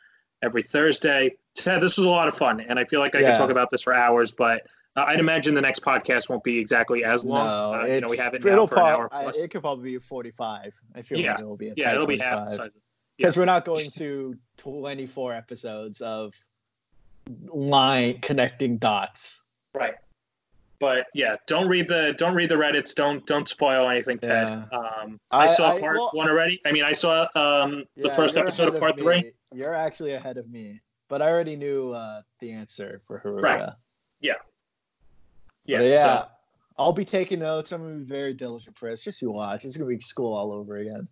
every 0.43 0.63
Thursday. 0.63 1.37
Ted, 1.55 1.81
this 1.81 1.97
was 1.97 2.07
a 2.07 2.11
lot 2.11 2.29
of 2.29 2.35
fun, 2.37 2.61
and 2.61 2.79
I 2.79 2.85
feel 2.85 3.01
like 3.01 3.15
I 3.15 3.21
Yeah. 3.21 3.29
could 3.33 3.37
talk 3.39 3.51
about 3.51 3.71
this 3.71 3.83
for 3.83 3.95
hours, 3.95 4.33
but 4.33 4.67
uh, 4.97 5.05
I'd 5.07 5.21
imagine 5.21 5.55
the 5.55 5.61
next 5.61 5.83
podcast 5.83 6.29
won't 6.29 6.45
be 6.45 6.59
exactly 6.59 7.05
as 7.05 7.25
long. 7.25 7.47
No, 7.47 7.81
uh, 7.81 7.85
you 7.87 8.01
know, 8.01 8.07
we 8.11 8.17
have 8.17 8.35
it 8.35 8.45
now 8.45 8.53
it'll 8.53 8.67
for 8.67 8.77
an 8.81 8.87
hour 8.87 9.09
I- 9.13 9.23
plus. 9.25 9.43
it 9.43 9.51
could 9.51 9.61
probably 9.61 9.93
be 9.93 9.99
45. 9.99 10.81
I 10.95 11.03
feel 11.03 11.19
Yeah. 11.19 11.33
like 11.33 11.41
it 11.41 11.47
will 11.47 11.57
be 11.57 11.69
a 11.69 11.75
yeah, 11.77 11.93
it'll 11.95 12.07
be 12.07 12.19
half 12.19 12.49
45. 12.51 12.57
size. 12.73 12.77
because 13.17 13.37
we're 13.37 13.45
not 13.45 13.65
going 13.65 13.91
through 13.91 14.37
24 14.57 15.33
episodes 15.35 16.01
of 16.01 16.35
line 17.47 18.19
connecting 18.21 18.77
dots. 18.79 19.45
Right. 19.75 19.95
But 20.81 21.07
yeah, 21.15 21.37
don't 21.47 21.69
read 21.69 21.89
the 21.89 22.15
don't 22.19 22.35
read 22.35 22.49
the 22.51 22.57
Reddits. 22.57 22.95
Don't 22.95 23.25
don't 23.27 23.49
spoil 23.49 23.89
anything, 23.89 24.19
Ted. 24.19 24.67
Yeah. 24.71 24.79
Um, 24.79 25.21
I, 25.31 25.45
I- 25.45 25.47
saw 25.47 25.73
I- 25.77 25.81
part 25.81 25.97
well- 25.97 26.11
one 26.13 26.29
already. 26.29 26.61
I 26.67 26.73
mean, 26.73 26.85
I 26.85 26.93
saw 26.93 27.23
um, 27.37 27.85
the 27.97 28.09
Yeah, 28.09 28.15
first 28.17 28.37
episode 28.37 28.73
of 28.75 28.79
part 28.81 28.99
three. 28.99 29.33
You're 29.53 29.75
actually 29.75 30.15
ahead 30.15 30.37
of 30.37 30.51
me, 30.51 30.81
but 31.09 31.23
I 31.23 31.31
already 31.31 31.57
knew 31.57 31.91
uh, 31.93 32.23
the 32.41 32.53
answer 32.53 33.03
for 33.07 33.21
Haruka. 33.25 33.43
Right. 33.43 33.71
Yeah. 34.21 34.35
Yeah, 35.67 35.81
Yeah. 35.81 35.89
yeah. 35.89 36.03
So, 36.03 36.27
I'll 36.79 36.93
be 36.93 37.05
taking 37.05 37.39
notes. 37.41 37.73
I'm 37.73 37.83
gonna 37.83 37.99
be 37.99 38.05
very 38.05 38.35
diligent 38.35 38.77
Chris. 38.77 39.03
Just 39.05 39.23
you 39.23 39.31
watch. 39.31 39.65
It's 39.65 39.77
gonna 39.77 39.89
be 39.89 40.01
school 40.01 40.35
all 40.35 40.53
over 40.53 40.79
again. 40.79 41.07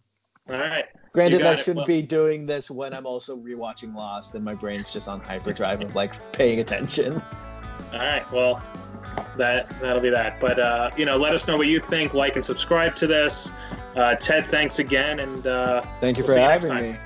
all 0.51 0.57
right. 0.59 0.87
Granted, 1.13 1.43
I 1.43 1.55
shouldn't 1.55 1.77
Well- 1.79 1.87
be 1.87 2.03
doing 2.03 2.47
this 2.47 2.71
when 2.71 2.93
I'm 2.95 3.07
also 3.07 3.37
rewatching 3.37 3.95
Lost, 3.95 4.35
and 4.35 4.45
my 4.45 4.55
brain's 4.55 4.93
just 4.93 5.07
on 5.09 5.21
hyperdrive 5.21 5.83
of 5.83 5.95
like 5.95 6.15
paying 6.33 6.59
attention. 6.61 7.23
All 7.93 7.99
right. 7.99 8.25
Well, 8.33 8.61
that 9.37 9.69
that'll 9.81 10.01
be 10.03 10.11
that. 10.11 10.41
But 10.41 10.59
uh, 10.59 10.91
you 10.97 11.05
know, 11.05 11.17
let 11.17 11.33
us 11.33 11.47
know 11.47 11.57
what 11.57 11.67
you 11.69 11.79
think. 11.79 12.13
Like 12.15 12.35
and 12.37 12.45
subscribe 12.45 12.95
to 12.97 13.07
this. 13.07 13.53
Uh, 13.95 14.15
Ted, 14.17 14.47
thanks 14.47 14.79
again, 14.79 15.21
and 15.21 15.47
uh, 15.47 15.83
Thank 16.01 16.17
you 16.19 16.25
We'll 16.25 16.35
for 16.35 16.41
you 16.41 16.47
having 16.49 16.69
time. 16.71 16.93
me. 16.93 16.99